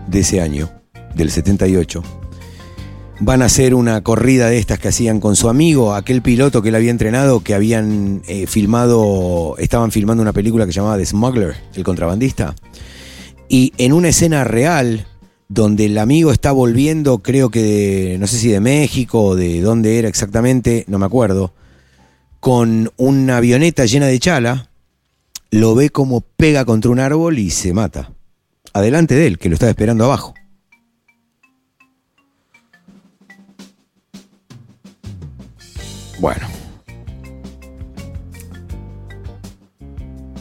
de 0.08 0.20
ese 0.20 0.42
año, 0.42 0.70
del 1.16 1.32
78, 1.32 2.04
van 3.20 3.42
a 3.42 3.46
hacer 3.46 3.74
una 3.74 4.02
corrida 4.02 4.50
de 4.50 4.58
estas 4.58 4.80
que 4.80 4.90
hacían 4.90 5.20
con 5.20 5.36
su 5.36 5.50
amigo, 5.50 5.94
aquel 5.94 6.22
piloto 6.22 6.62
que 6.62 6.70
él 6.70 6.76
había 6.76 6.92
entrenado, 6.92 7.42
que 7.42 7.54
habían 7.54 8.22
eh, 8.28 8.46
filmado, 8.48 9.56
estaban 9.58 9.92
filmando 9.92 10.22
una 10.22 10.34
película 10.34 10.66
que 10.66 10.72
llamaba 10.72 10.98
The 10.98 11.06
Smuggler, 11.06 11.56
el 11.76 11.84
contrabandista. 11.84 12.56
Y 13.48 13.74
en 13.78 13.94
una 13.94 14.10
escena 14.10 14.44
real, 14.44 15.08
donde 15.48 15.86
el 15.86 15.98
amigo 15.98 16.32
está 16.32 16.52
volviendo, 16.52 17.20
creo 17.20 17.50
que 17.50 17.62
de, 17.62 18.18
no 18.20 18.28
sé 18.28 18.38
si 18.38 18.50
de 18.50 18.60
México 18.60 19.22
o 19.24 19.36
de 19.36 19.62
dónde 19.62 20.00
era 20.00 20.10
exactamente, 20.10 20.84
no 20.88 21.00
me 21.00 21.06
acuerdo, 21.06 21.54
con 22.40 22.92
una 22.98 23.38
avioneta 23.38 23.86
llena 23.86 24.08
de 24.08 24.20
chala, 24.20 24.70
lo 25.52 25.76
ve 25.76 25.90
como 25.90 26.22
pega 26.22 26.66
contra 26.66 26.92
un 26.92 27.00
árbol 27.00 27.40
y 27.40 27.50
se 27.50 27.74
mata. 27.74 28.12
Adelante 28.74 29.16
de 29.16 29.28
él, 29.28 29.38
que 29.38 29.50
lo 29.50 29.54
estaba 29.56 29.70
esperando 29.70 30.06
abajo. 30.06 30.34
Bueno. 36.20 36.48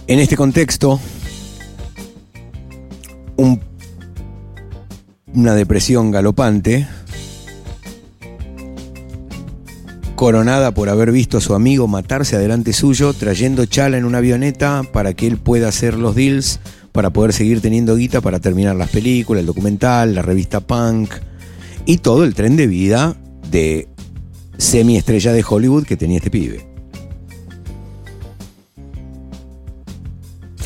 En 0.06 0.18
este 0.20 0.36
contexto, 0.36 1.00
un- 3.36 3.60
una 5.34 5.54
depresión 5.54 6.10
galopante, 6.10 6.86
coronada 10.14 10.72
por 10.72 10.88
haber 10.88 11.12
visto 11.12 11.38
a 11.38 11.40
su 11.40 11.54
amigo 11.54 11.88
matarse 11.88 12.36
adelante 12.36 12.72
suyo, 12.72 13.12
trayendo 13.12 13.66
chala 13.66 13.98
en 13.98 14.04
una 14.04 14.18
avioneta 14.18 14.82
para 14.92 15.14
que 15.14 15.26
él 15.26 15.38
pueda 15.38 15.68
hacer 15.68 15.94
los 15.94 16.14
deals, 16.14 16.60
para 16.92 17.10
poder 17.10 17.32
seguir 17.32 17.60
teniendo 17.60 17.96
guita 17.96 18.20
para 18.20 18.38
terminar 18.38 18.76
las 18.76 18.90
películas, 18.90 19.40
el 19.40 19.46
documental, 19.46 20.14
la 20.14 20.22
revista 20.22 20.60
Punk 20.60 21.10
y 21.86 21.98
todo 21.98 22.24
el 22.24 22.34
tren 22.34 22.56
de 22.56 22.66
vida 22.66 23.16
de 23.50 23.88
semi-estrella 24.58 25.32
de 25.32 25.44
Hollywood 25.46 25.84
que 25.84 25.96
tenía 25.96 26.18
este 26.18 26.30
pibe. 26.30 26.66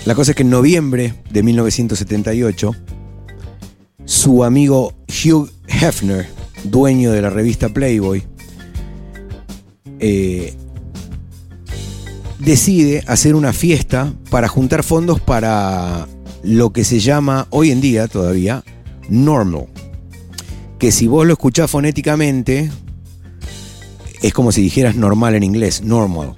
La 0.04 0.14
cosa 0.14 0.32
es 0.32 0.36
que 0.36 0.42
en 0.42 0.50
noviembre 0.50 1.14
de 1.30 1.42
1978, 1.42 2.74
su 4.04 4.44
amigo 4.44 4.94
Hugh 5.06 5.50
Hefner, 5.66 6.28
dueño 6.64 7.12
de 7.12 7.22
la 7.22 7.30
revista 7.30 7.68
Playboy, 7.68 8.22
eh, 10.00 10.54
decide 12.38 13.04
hacer 13.06 13.34
una 13.34 13.52
fiesta 13.52 14.12
para 14.30 14.48
juntar 14.48 14.82
fondos 14.82 15.20
para 15.20 16.06
lo 16.42 16.72
que 16.72 16.84
se 16.84 17.00
llama 17.00 17.46
hoy 17.50 17.70
en 17.70 17.80
día 17.80 18.08
todavía 18.08 18.64
normal. 19.08 19.66
Que 20.78 20.92
si 20.92 21.06
vos 21.08 21.26
lo 21.26 21.32
escuchás 21.32 21.70
fonéticamente, 21.70 22.70
es 24.22 24.32
como 24.32 24.52
si 24.52 24.62
dijeras 24.62 24.94
normal 24.94 25.34
en 25.34 25.42
inglés, 25.42 25.82
normal. 25.82 26.34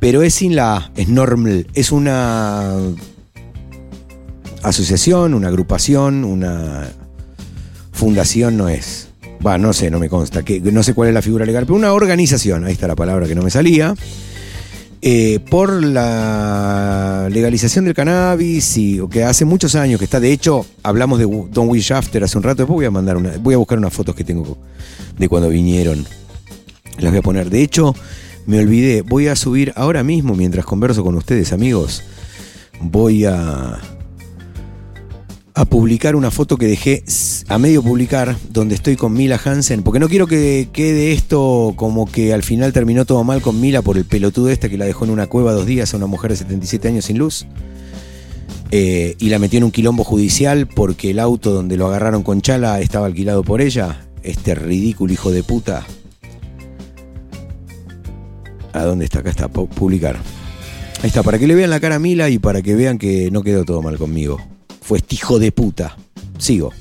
Pero 0.00 0.22
es 0.22 0.34
sin 0.34 0.56
la 0.56 0.76
A, 0.76 0.92
es 0.96 1.08
normal. 1.08 1.66
Es 1.74 1.92
una 1.92 2.76
asociación, 4.62 5.34
una 5.34 5.48
agrupación, 5.48 6.24
una 6.24 6.88
fundación, 7.92 8.56
no 8.56 8.68
es. 8.68 9.09
Va, 9.44 9.56
no 9.56 9.72
sé, 9.72 9.90
no 9.90 9.98
me 9.98 10.08
consta, 10.08 10.42
que, 10.42 10.60
no 10.60 10.82
sé 10.82 10.92
cuál 10.92 11.08
es 11.08 11.14
la 11.14 11.22
figura 11.22 11.46
legal, 11.46 11.64
pero 11.64 11.76
una 11.76 11.92
organización, 11.92 12.64
ahí 12.64 12.72
está 12.72 12.86
la 12.86 12.96
palabra 12.96 13.26
que 13.26 13.34
no 13.34 13.42
me 13.42 13.50
salía, 13.50 13.94
eh, 15.02 15.40
por 15.48 15.82
la 15.82 17.28
legalización 17.30 17.86
del 17.86 17.94
cannabis 17.94 18.76
y 18.76 19.00
que 19.08 19.24
hace 19.24 19.46
muchos 19.46 19.74
años 19.74 19.98
que 19.98 20.04
está, 20.04 20.20
de 20.20 20.30
hecho, 20.30 20.66
hablamos 20.82 21.18
de 21.18 21.24
Don 21.24 21.70
Will 21.70 21.80
Shafter 21.80 22.22
hace 22.22 22.36
un 22.36 22.44
rato, 22.44 22.62
después 22.62 22.74
voy 22.74 22.84
a 22.84 22.90
mandar 22.90 23.16
una, 23.16 23.32
voy 23.38 23.54
a 23.54 23.56
buscar 23.56 23.78
unas 23.78 23.94
fotos 23.94 24.14
que 24.14 24.24
tengo 24.24 24.58
de 25.18 25.28
cuando 25.28 25.48
vinieron. 25.48 26.04
Las 26.98 27.12
voy 27.12 27.18
a 27.20 27.22
poner. 27.22 27.48
De 27.48 27.62
hecho, 27.62 27.94
me 28.46 28.58
olvidé, 28.58 29.02
voy 29.02 29.28
a 29.28 29.36
subir 29.36 29.72
ahora 29.76 30.02
mismo 30.02 30.34
mientras 30.34 30.66
converso 30.66 31.02
con 31.02 31.14
ustedes, 31.14 31.52
amigos. 31.52 32.02
Voy 32.80 33.24
a 33.24 33.78
a 35.54 35.64
publicar 35.64 36.16
una 36.16 36.30
foto 36.30 36.56
que 36.56 36.66
dejé 36.66 37.02
a 37.48 37.58
medio 37.58 37.82
publicar 37.82 38.36
donde 38.50 38.74
estoy 38.74 38.96
con 38.96 39.12
Mila 39.12 39.40
Hansen, 39.44 39.82
porque 39.82 39.98
no 39.98 40.08
quiero 40.08 40.26
que 40.26 40.68
quede 40.72 41.12
esto 41.12 41.74
como 41.76 42.06
que 42.06 42.32
al 42.32 42.42
final 42.42 42.72
terminó 42.72 43.04
todo 43.04 43.24
mal 43.24 43.42
con 43.42 43.60
Mila 43.60 43.82
por 43.82 43.96
el 43.98 44.04
pelotudo 44.04 44.48
este 44.48 44.70
que 44.70 44.78
la 44.78 44.84
dejó 44.86 45.04
en 45.04 45.10
una 45.10 45.26
cueva 45.26 45.52
dos 45.52 45.66
días 45.66 45.92
a 45.92 45.96
una 45.96 46.06
mujer 46.06 46.30
de 46.30 46.36
77 46.38 46.88
años 46.88 47.04
sin 47.06 47.18
luz. 47.18 47.46
Eh, 48.72 49.16
y 49.18 49.28
la 49.30 49.40
metió 49.40 49.58
en 49.58 49.64
un 49.64 49.72
quilombo 49.72 50.04
judicial 50.04 50.68
porque 50.68 51.10
el 51.10 51.18
auto 51.18 51.50
donde 51.52 51.76
lo 51.76 51.88
agarraron 51.88 52.22
con 52.22 52.40
Chala 52.40 52.80
estaba 52.80 53.06
alquilado 53.06 53.42
por 53.42 53.60
ella. 53.60 54.06
Este 54.22 54.54
ridículo 54.54 55.12
hijo 55.12 55.32
de 55.32 55.42
puta. 55.42 55.84
¿A 58.72 58.84
dónde 58.84 59.04
está? 59.06 59.18
Acá 59.18 59.30
está, 59.30 59.48
pu- 59.50 59.68
publicar. 59.68 60.16
Ahí 61.02 61.08
está, 61.08 61.22
para 61.24 61.38
que 61.38 61.48
le 61.48 61.54
vean 61.56 61.70
la 61.70 61.80
cara 61.80 61.96
a 61.96 61.98
Mila 61.98 62.28
y 62.28 62.38
para 62.38 62.62
que 62.62 62.76
vean 62.76 62.98
que 62.98 63.30
no 63.32 63.42
quedó 63.42 63.64
todo 63.64 63.82
mal 63.82 63.98
conmigo. 63.98 64.38
Fue 64.80 64.98
este 64.98 65.16
de 65.38 65.52
puta. 65.52 65.96
Sigo. 66.38 66.72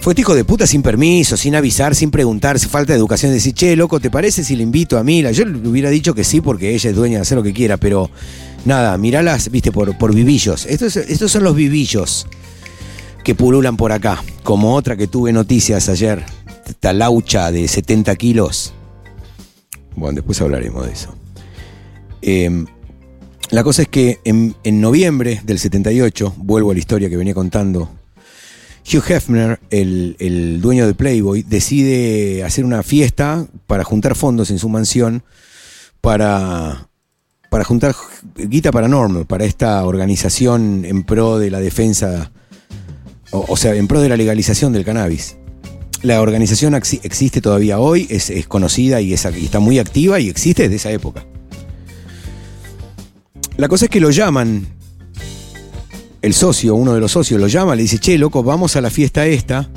Fue 0.00 0.14
este 0.16 0.34
de 0.34 0.44
puta 0.44 0.66
sin 0.66 0.82
permiso, 0.82 1.36
sin 1.36 1.56
avisar, 1.56 1.94
sin 1.94 2.10
preguntar, 2.10 2.58
falta 2.60 2.92
de 2.92 2.98
educación. 2.98 3.32
Decir, 3.32 3.54
che, 3.54 3.74
loco, 3.74 3.98
¿te 3.98 4.10
parece 4.10 4.44
si 4.44 4.54
le 4.54 4.62
invito 4.62 4.98
a 4.98 5.02
Mila? 5.02 5.32
Yo 5.32 5.44
le 5.44 5.68
hubiera 5.68 5.90
dicho 5.90 6.14
que 6.14 6.22
sí 6.22 6.40
porque 6.40 6.74
ella 6.74 6.90
es 6.90 6.96
dueña 6.96 7.16
de 7.16 7.22
hacer 7.22 7.36
lo 7.36 7.42
que 7.42 7.52
quiera, 7.52 7.76
pero 7.76 8.08
nada, 8.64 8.96
miralas, 8.98 9.50
viste, 9.50 9.72
por, 9.72 9.98
por 9.98 10.14
vivillos. 10.14 10.64
Estos, 10.66 10.96
estos 10.96 11.32
son 11.32 11.42
los 11.42 11.56
vivillos 11.56 12.26
que 13.24 13.34
pululan 13.34 13.76
por 13.76 13.90
acá. 13.90 14.22
Como 14.44 14.76
otra 14.76 14.96
que 14.96 15.08
tuve 15.08 15.32
noticias 15.32 15.88
ayer, 15.88 16.24
esta 16.68 16.92
laucha 16.92 17.50
de 17.50 17.66
70 17.66 18.14
kilos. 18.14 18.72
Bueno, 19.96 20.14
después 20.16 20.40
hablaremos 20.40 20.86
de 20.86 20.92
eso. 20.92 21.14
Eh, 22.22 22.64
la 23.50 23.62
cosa 23.62 23.82
es 23.82 23.88
que 23.88 24.18
en, 24.24 24.54
en 24.64 24.80
noviembre 24.80 25.40
del 25.44 25.58
78, 25.58 26.34
vuelvo 26.38 26.70
a 26.70 26.74
la 26.74 26.80
historia 26.80 27.08
que 27.08 27.16
venía 27.16 27.34
contando, 27.34 27.90
Hugh 28.92 29.02
Hefner, 29.08 29.60
el, 29.70 30.16
el 30.20 30.60
dueño 30.60 30.86
de 30.86 30.94
Playboy, 30.94 31.42
decide 31.42 32.44
hacer 32.44 32.64
una 32.64 32.82
fiesta 32.82 33.46
para 33.66 33.84
juntar 33.84 34.14
fondos 34.14 34.50
en 34.50 34.58
su 34.58 34.68
mansión 34.68 35.22
para, 36.00 36.88
para 37.50 37.64
juntar 37.64 37.94
guita 38.36 38.70
paranormal, 38.70 39.26
para 39.26 39.44
esta 39.44 39.84
organización 39.84 40.84
en 40.84 41.02
pro 41.02 41.38
de 41.38 41.50
la 41.50 41.58
defensa, 41.60 42.30
o, 43.32 43.56
sea, 43.56 43.74
en 43.74 43.88
pro 43.88 44.00
de 44.00 44.08
la 44.08 44.16
legalización 44.16 44.72
del 44.72 44.84
cannabis. 44.84 45.36
La 46.02 46.20
organización 46.20 46.74
exi- 46.74 47.00
existe 47.02 47.40
todavía 47.40 47.80
hoy, 47.80 48.06
es, 48.10 48.30
es 48.30 48.46
conocida 48.46 49.00
y, 49.00 49.10
y 49.10 49.14
está 49.14 49.58
muy 49.60 49.78
activa 49.80 50.20
y 50.20 50.28
existe 50.28 50.62
desde 50.64 50.76
esa 50.76 50.90
época. 50.92 51.26
La 53.56 53.68
cosa 53.68 53.86
es 53.86 53.90
que 53.90 54.00
lo 54.00 54.10
llaman, 54.10 54.66
el 56.20 56.34
socio, 56.34 56.74
uno 56.74 56.92
de 56.92 57.00
los 57.00 57.12
socios 57.12 57.40
lo 57.40 57.46
llama, 57.46 57.74
le 57.74 57.82
dice, 57.82 57.98
che, 57.98 58.18
loco, 58.18 58.42
vamos 58.42 58.76
a 58.76 58.80
la 58.80 58.90
fiesta 58.90 59.26
esta, 59.26 59.70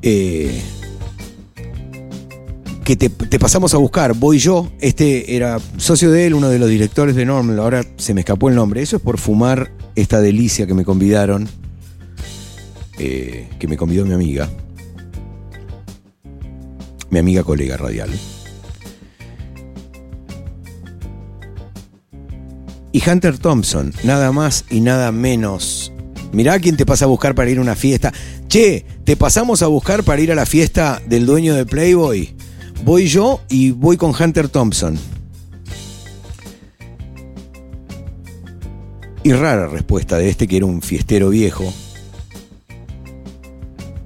eh, 0.00 0.62
que 2.84 2.96
te, 2.96 3.10
pasamos 3.38 3.74
a 3.74 3.78
buscar, 3.78 4.14
voy 4.14 4.38
yo, 4.38 4.70
este 4.80 5.34
era 5.34 5.58
socio 5.76 6.10
de 6.10 6.26
él, 6.26 6.34
uno 6.34 6.48
de 6.48 6.58
los 6.58 6.70
directores 6.70 7.16
de 7.16 7.26
Normal, 7.26 7.58
ahora 7.58 7.84
se 7.96 8.14
me 8.14 8.20
escapó 8.20 8.48
el 8.48 8.54
nombre, 8.54 8.80
eso 8.80 8.96
es 8.96 9.02
por 9.02 9.18
fumar 9.18 9.72
esta 9.96 10.20
delicia 10.20 10.66
que 10.66 10.74
me 10.74 10.84
convidaron, 10.84 11.48
eh, 12.98 13.48
que 13.58 13.66
me 13.66 13.76
convidó 13.76 14.06
mi 14.06 14.14
amiga, 14.14 14.48
mi 17.10 17.18
amiga 17.18 17.42
colega 17.42 17.76
radial. 17.76 18.10
Y 22.96 23.02
Hunter 23.06 23.36
Thompson, 23.36 23.92
nada 24.04 24.32
más 24.32 24.64
y 24.70 24.80
nada 24.80 25.12
menos. 25.12 25.92
Mirá 26.32 26.58
quién 26.58 26.78
te 26.78 26.86
pasa 26.86 27.04
a 27.04 27.08
buscar 27.08 27.34
para 27.34 27.50
ir 27.50 27.58
a 27.58 27.60
una 27.60 27.76
fiesta. 27.76 28.10
Che, 28.48 28.86
te 29.04 29.16
pasamos 29.16 29.60
a 29.60 29.66
buscar 29.66 30.02
para 30.02 30.22
ir 30.22 30.32
a 30.32 30.34
la 30.34 30.46
fiesta 30.46 31.02
del 31.06 31.26
dueño 31.26 31.54
de 31.54 31.66
Playboy. 31.66 32.34
Voy 32.86 33.06
yo 33.06 33.42
y 33.50 33.72
voy 33.72 33.98
con 33.98 34.14
Hunter 34.18 34.48
Thompson. 34.48 34.98
Y 39.24 39.32
rara 39.34 39.68
respuesta 39.68 40.16
de 40.16 40.30
este 40.30 40.48
que 40.48 40.56
era 40.56 40.64
un 40.64 40.80
fiestero 40.80 41.28
viejo. 41.28 41.70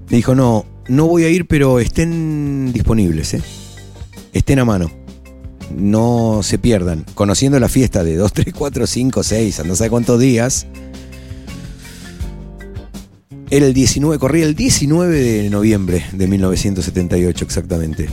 Le 0.09 0.17
dijo, 0.17 0.35
no, 0.35 0.67
no 0.89 1.07
voy 1.07 1.23
a 1.23 1.29
ir, 1.29 1.47
pero 1.47 1.79
estén 1.79 2.73
disponibles, 2.73 3.35
¿eh? 3.35 3.43
Estén 4.33 4.59
a 4.59 4.65
mano 4.65 5.00
no 5.77 6.41
se 6.43 6.59
pierdan. 6.59 7.05
Conociendo 7.15 7.59
la 7.61 7.69
fiesta 7.69 8.05
de 8.05 8.17
2, 8.17 8.33
3, 8.33 8.55
4, 8.55 8.87
5, 8.87 9.23
6, 9.23 9.63
no 9.67 9.75
sé 9.75 9.91
cuántos 9.91 10.21
días. 10.21 10.67
Era 13.51 13.67
el 13.67 13.75
19, 13.75 14.19
corría 14.19 14.45
el 14.45 14.55
19 14.55 15.19
de 15.19 15.51
noviembre 15.51 16.05
de 16.13 16.29
1978 16.29 17.45
exactamente. 17.45 18.09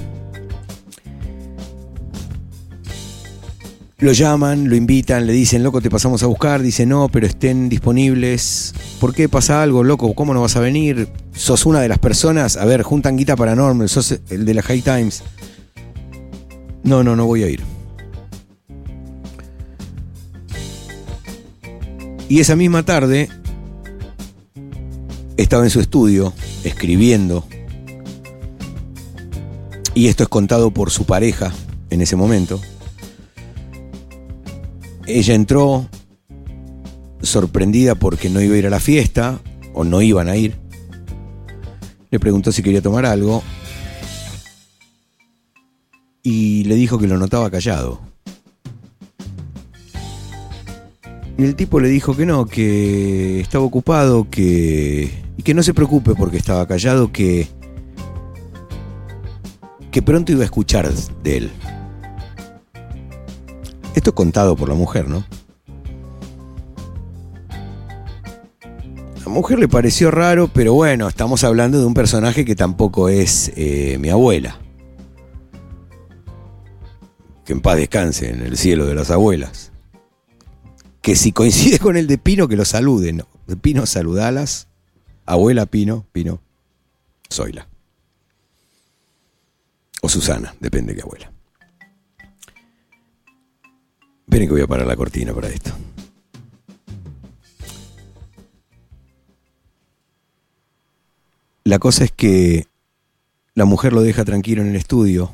Lo 4.00 4.12
llaman, 4.12 4.70
lo 4.70 4.76
invitan, 4.76 5.26
le 5.26 5.34
dicen, 5.34 5.64
loco, 5.64 5.82
te 5.82 5.90
pasamos 5.90 6.22
a 6.22 6.28
buscar. 6.28 6.62
Dice, 6.62 6.86
no, 6.86 7.10
pero 7.10 7.26
estén 7.26 7.68
disponibles. 7.68 8.76
¿Por 9.00 9.16
qué 9.16 9.28
pasa 9.28 9.64
algo, 9.64 9.84
loco? 9.84 10.14
¿Cómo 10.14 10.36
no 10.36 10.42
vas 10.42 10.56
a 10.56 10.60
venir? 10.60 11.08
Sos 11.34 11.66
una 11.66 11.82
de 11.82 11.88
las 11.88 11.98
personas. 11.98 12.58
A 12.58 12.66
ver, 12.66 12.84
juntan 12.84 13.18
guita 13.18 13.36
paranormal, 13.36 13.90
sos 13.90 14.20
el 14.30 14.46
de 14.46 14.54
la 14.54 14.62
High 14.62 14.82
Times. 14.82 15.24
No, 16.88 17.04
no, 17.04 17.18
no 17.18 17.26
voy 17.26 17.44
a 17.44 17.50
ir. 17.50 17.62
Y 22.30 22.40
esa 22.40 22.56
misma 22.56 22.84
tarde 22.84 23.28
estaba 25.36 25.66
en 25.66 25.70
su 25.70 25.82
estudio 25.82 26.32
escribiendo. 26.64 27.46
Y 29.96 30.08
esto 30.08 30.24
es 30.24 30.30
contado 30.30 30.72
por 30.72 30.90
su 30.90 31.04
pareja 31.04 31.52
en 31.90 32.00
ese 32.00 32.16
momento. 32.16 32.62
Ella 35.08 35.36
entró 35.36 35.90
sorprendida 37.22 37.96
porque 37.96 38.30
no 38.30 38.42
iba 38.42 38.56
a 38.56 38.60
ir 38.60 38.68
a 38.68 38.70
la 38.70 38.80
fiesta 38.80 39.42
o 39.74 39.84
no 39.84 40.02
iban 40.02 40.30
a 40.30 40.38
ir. 40.38 40.56
Le 42.12 42.20
preguntó 42.22 42.54
si 42.54 42.64
quería 42.64 42.82
tomar 42.82 43.06
algo 43.06 43.44
y 46.30 46.66
le 46.66 46.76
dijo 46.76 47.00
que 47.00 47.08
lo 47.08 47.18
notaba 47.18 47.50
callado. 47.50 48.02
Y 51.38 51.44
el 51.46 51.56
tipo 51.56 51.80
le 51.80 51.88
dijo 51.88 52.18
que 52.18 52.26
no, 52.26 52.46
que 52.48 53.40
estaba 53.40 53.64
ocupado, 53.64 54.30
que 54.30 55.24
y 55.38 55.44
que 55.44 55.54
no 55.54 55.64
se 55.64 55.74
preocupe 55.74 56.16
porque 56.16 56.36
estaba 56.36 56.68
callado, 56.68 57.14
que 57.14 57.48
que 59.90 60.02
pronto 60.02 60.34
iba 60.34 60.42
a 60.42 60.46
escuchar 60.46 60.92
de 61.24 61.38
él. 61.38 61.52
Esto 63.96 64.10
es 64.10 64.14
contado 64.14 64.58
por 64.58 64.68
la 64.68 64.76
mujer, 64.76 65.08
¿no? 65.08 65.24
La 69.26 69.32
mujer 69.32 69.60
le 69.60 69.70
pareció 69.70 70.12
raro, 70.12 70.50
pero 70.54 70.74
bueno, 70.74 71.08
estamos 71.08 71.46
hablando 71.46 71.80
de 71.80 71.86
un 71.86 71.94
personaje 71.94 72.44
que 72.44 72.58
tampoco 72.58 73.08
es 73.08 73.54
eh, 73.56 73.98
mi 74.02 74.10
abuela. 74.10 74.67
Que 77.48 77.54
en 77.54 77.62
paz 77.62 77.78
descanse 77.78 78.30
en 78.30 78.42
el 78.42 78.58
cielo 78.58 78.86
de 78.86 78.94
las 78.94 79.10
abuelas. 79.10 79.72
Que 81.02 81.16
si 81.16 81.32
coincide 81.32 81.80
con 81.80 81.96
el 81.96 82.06
de 82.06 82.18
Pino, 82.18 82.50
que 82.50 82.58
lo 82.58 82.66
saluden. 82.66 83.24
De 83.48 83.56
Pino, 83.56 83.86
saludalas. 83.86 84.68
Abuela 85.26 85.66
Pino, 85.66 86.06
Pino, 86.12 86.42
Zoila. 87.32 87.70
O 90.02 90.10
Susana, 90.10 90.54
depende 90.60 90.92
de 90.92 90.98
qué 90.98 91.04
abuela. 91.04 91.32
Esperen 94.26 94.50
que 94.50 94.54
voy 94.54 94.62
a 94.62 94.68
parar 94.68 94.86
la 94.86 94.98
cortina 94.98 95.34
para 95.34 95.48
esto. 95.48 95.72
La 101.64 101.80
cosa 101.80 102.04
es 102.04 102.12
que 102.12 102.68
la 103.54 103.64
mujer 103.64 103.94
lo 103.94 104.02
deja 104.02 104.26
tranquilo 104.26 104.62
en 104.62 104.68
el 104.68 104.76
estudio 104.76 105.32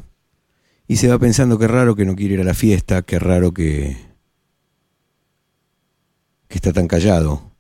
y 0.88 0.98
se 0.98 1.08
va 1.08 1.18
pensando 1.20 1.58
que 1.58 1.68
raro 1.68 1.96
que 1.96 2.06
no 2.06 2.16
quiere 2.16 2.36
ir 2.36 2.42
a 2.42 2.46
la 2.46 2.54
fiesta, 2.54 3.02
que 3.02 3.20
raro 3.20 3.54
que 3.54 3.98
que 6.48 6.58
está 6.58 6.72
tan 6.72 6.88
callado. 6.88 7.52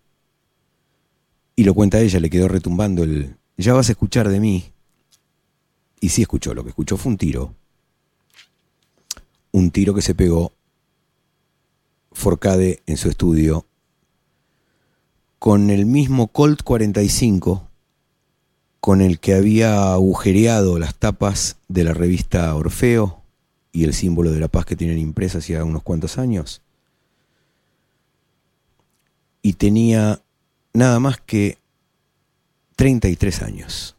Y 1.56 1.64
lo 1.64 1.74
cuenta 1.74 2.00
ella, 2.00 2.20
le 2.20 2.30
quedó 2.30 2.48
retumbando 2.48 3.04
el 3.04 3.38
ya 3.58 3.74
vas 3.74 3.90
a 3.90 3.94
escuchar 3.94 4.30
de 4.30 4.40
mí. 4.40 4.72
Y 6.00 6.10
sí 6.10 6.22
escuchó, 6.22 6.54
lo 6.54 6.64
que 6.64 6.70
escuchó 6.70 6.98
fue 6.98 7.12
un 7.12 7.18
tiro. 7.18 7.56
Un 9.52 9.72
tiro 9.72 9.94
que 9.94 10.02
se 10.02 10.16
pegó 10.16 10.54
Forcade 12.12 12.84
en 12.86 12.98
su 12.98 13.10
estudio 13.10 13.66
con 15.40 15.70
el 15.70 15.86
mismo 15.86 16.28
Colt 16.28 16.64
45 16.64 17.70
con 18.84 19.00
el 19.00 19.22
que 19.22 19.34
había 19.34 19.94
agujereado 19.94 20.78
las 20.78 20.94
tapas 20.96 21.56
de 21.70 21.86
la 21.86 21.94
revista 21.94 22.54
Orfeo 22.54 23.22
y 23.72 23.86
el 23.86 23.94
símbolo 23.94 24.30
de 24.30 24.42
la 24.42 24.50
paz 24.50 24.66
que 24.66 24.76
tienen 24.76 25.00
impresa 25.00 25.38
hacía 25.38 25.64
unos 25.64 25.84
cuantos 25.84 26.18
años. 26.18 26.62
Y 29.42 29.54
tenía 29.54 30.20
nada 30.74 31.00
más 31.00 31.16
que 31.26 31.60
33 32.76 33.42
años. 33.44 33.93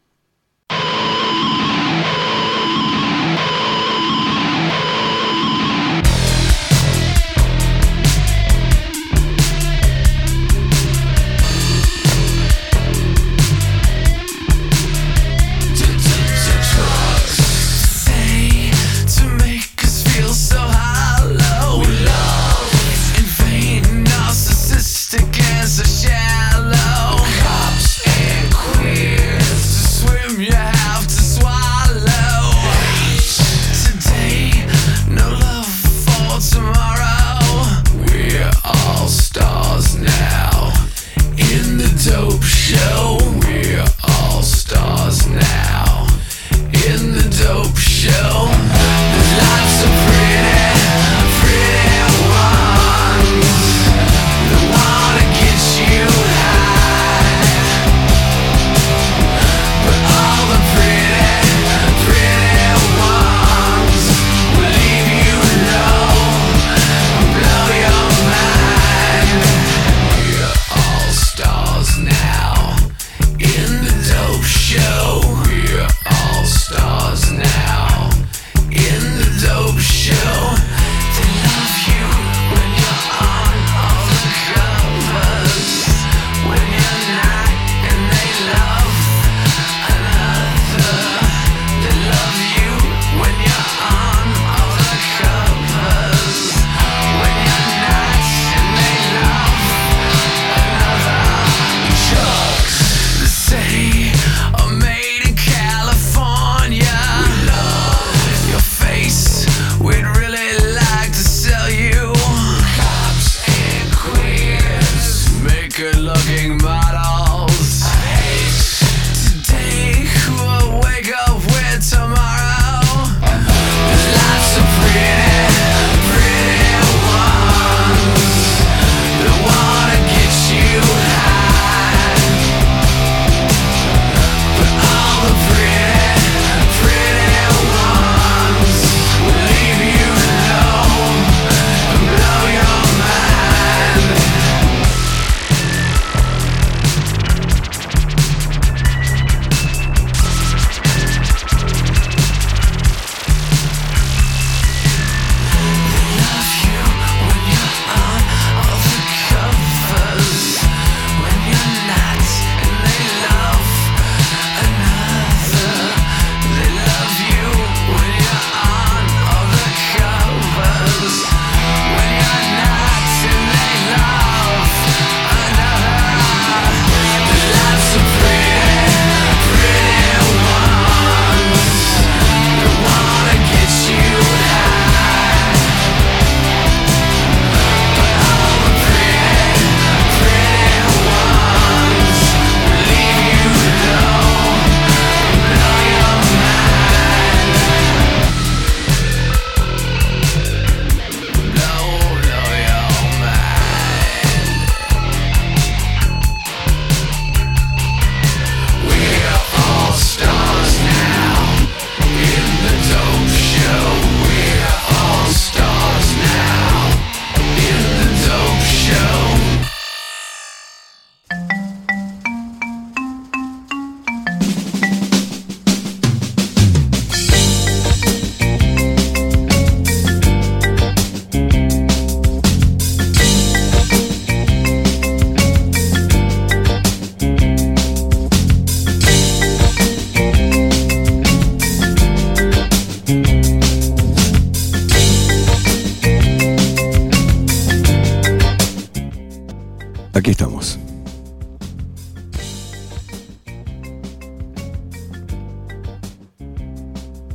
Aquí 250.15 250.31
estamos. 250.31 250.79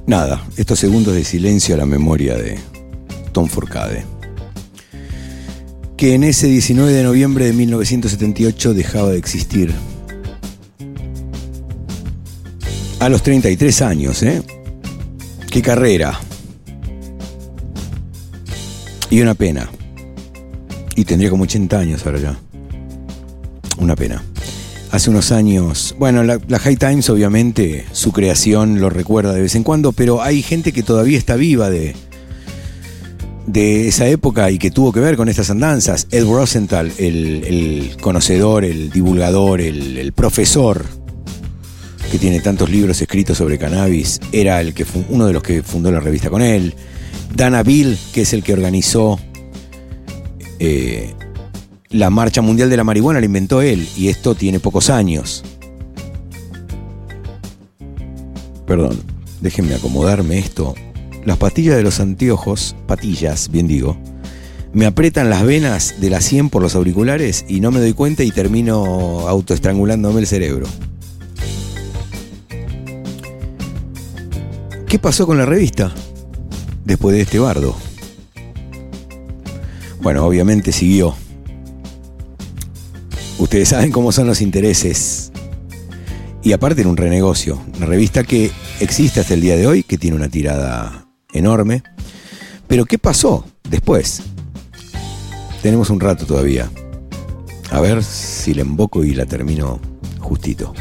Nada, 0.06 0.42
estos 0.56 0.78
segundos 0.78 1.12
de 1.12 1.22
silencio 1.22 1.74
a 1.74 1.78
la 1.78 1.84
memoria 1.84 2.36
de 2.38 2.58
Tom 3.32 3.48
Forcade, 3.48 4.04
que 5.98 6.14
en 6.14 6.24
ese 6.24 6.46
19 6.46 6.90
de 6.90 7.02
noviembre 7.02 7.44
de 7.44 7.52
1978 7.52 8.72
dejaba 8.72 9.10
de 9.10 9.18
existir. 9.18 9.74
A 12.98 13.10
los 13.10 13.22
33 13.22 13.82
años, 13.82 14.22
¿eh? 14.22 14.42
¡Qué 15.50 15.60
carrera! 15.60 16.18
Y 19.10 19.20
una 19.20 19.34
pena. 19.34 19.70
Y 20.96 21.04
tendría 21.04 21.28
como 21.28 21.44
80 21.44 21.78
años 21.78 22.06
ahora 22.06 22.20
ya. 22.20 22.49
Una 23.80 23.96
pena. 23.96 24.22
Hace 24.90 25.08
unos 25.10 25.32
años, 25.32 25.94
bueno, 25.98 26.22
la, 26.22 26.38
High 26.58 26.76
Times 26.76 27.08
obviamente 27.10 27.86
su 27.92 28.12
creación 28.12 28.80
lo 28.80 28.90
recuerda 28.90 29.32
de 29.32 29.40
vez 29.40 29.54
en 29.54 29.62
cuando, 29.62 29.92
pero 29.92 30.20
hay 30.20 30.42
gente 30.42 30.72
que 30.72 30.82
todavía 30.82 31.16
está 31.16 31.36
viva 31.36 31.70
de, 31.70 31.94
de 33.46 33.88
esa 33.88 34.08
época 34.08 34.50
y 34.50 34.58
que 34.58 34.70
tuvo 34.70 34.92
que 34.92 35.00
ver 35.00 35.16
con 35.16 35.28
estas 35.28 35.48
andanzas. 35.48 36.08
Ed 36.10 36.24
Rosenthal, 36.24 36.92
el, 36.98 37.44
el 37.44 37.96
conocedor, 38.00 38.64
el 38.64 38.90
divulgador, 38.90 39.60
el, 39.60 40.12
profesor 40.12 40.84
que 42.10 42.18
tiene 42.18 42.40
tantos 42.40 42.68
libros 42.68 43.00
escritos 43.00 43.38
sobre 43.38 43.58
cannabis, 43.58 44.20
era 44.32 44.60
el 44.60 44.74
que 44.74 44.84
uno 45.08 45.26
de 45.26 45.32
los 45.32 45.42
que 45.44 45.62
fundó 45.62 45.92
la 45.92 46.00
revista 46.00 46.28
con 46.28 46.42
él. 46.42 46.74
Dana 47.32 47.62
Bill, 47.62 47.96
que 48.12 48.22
es 48.22 48.32
el 48.32 48.42
que 48.42 48.52
organizó 48.52 49.20
eh, 50.58 51.14
la 51.90 52.08
Marcha 52.08 52.40
Mundial 52.40 52.70
de 52.70 52.76
la 52.76 52.84
Marihuana, 52.84 53.18
la 53.18 53.26
inventó 53.26 53.62
él, 53.62 53.88
y 53.96 54.08
esto 54.08 54.36
tiene 54.36 54.60
pocos 54.60 54.90
años. 54.90 55.42
Perdón, 58.64 59.00
déjenme 59.40 59.74
acomodarme 59.74 60.38
esto. 60.38 60.74
Las 61.24 61.36
pastillas 61.36 61.76
de 61.76 61.82
los 61.82 61.98
anteojos, 61.98 62.76
patillas, 62.86 63.50
bien 63.50 63.66
digo, 63.66 63.98
me 64.72 64.86
aprietan 64.86 65.28
las 65.28 65.44
venas 65.44 65.96
de 66.00 66.10
la 66.10 66.20
100 66.20 66.48
por 66.48 66.62
los 66.62 66.76
auriculares 66.76 67.44
y 67.48 67.60
no 67.60 67.72
me 67.72 67.80
doy 67.80 67.92
cuenta 67.92 68.22
y 68.22 68.30
termino 68.30 69.26
autoestrangulándome 69.26 70.20
el 70.20 70.28
cerebro. 70.28 70.66
¿Qué 74.86 74.98
pasó 75.00 75.26
con 75.26 75.38
la 75.38 75.46
revista 75.46 75.92
después 76.84 77.16
de 77.16 77.22
este 77.22 77.40
bardo? 77.40 77.76
Bueno, 80.00 80.24
obviamente 80.24 80.70
siguió. 80.70 81.16
Ustedes 83.40 83.70
saben 83.70 83.90
cómo 83.90 84.12
son 84.12 84.26
los 84.26 84.42
intereses. 84.42 85.32
Y 86.42 86.52
aparte 86.52 86.82
era 86.82 86.90
un 86.90 86.98
renegocio. 86.98 87.58
Una 87.74 87.86
revista 87.86 88.22
que 88.22 88.50
existe 88.80 89.18
hasta 89.18 89.32
el 89.32 89.40
día 89.40 89.56
de 89.56 89.66
hoy, 89.66 89.82
que 89.82 89.96
tiene 89.96 90.14
una 90.14 90.28
tirada 90.28 91.06
enorme. 91.32 91.82
Pero 92.68 92.84
¿qué 92.84 92.98
pasó 92.98 93.46
después? 93.66 94.22
Tenemos 95.62 95.88
un 95.88 96.00
rato 96.00 96.26
todavía. 96.26 96.70
A 97.70 97.80
ver 97.80 98.04
si 98.04 98.52
la 98.52 98.60
emboco 98.60 99.04
y 99.04 99.14
la 99.14 99.24
termino 99.24 99.80
justito. 100.18 100.74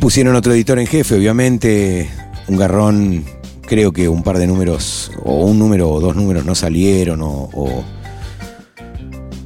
Pusieron 0.00 0.34
otro 0.34 0.54
editor 0.54 0.78
en 0.78 0.86
jefe, 0.86 1.14
obviamente. 1.14 2.08
Un 2.48 2.56
garrón, 2.56 3.24
creo 3.66 3.92
que 3.92 4.08
un 4.08 4.22
par 4.22 4.38
de 4.38 4.46
números, 4.46 5.12
o 5.22 5.44
un 5.44 5.58
número 5.58 5.90
o 5.90 6.00
dos 6.00 6.16
números 6.16 6.46
no 6.46 6.54
salieron, 6.54 7.20
o, 7.22 7.84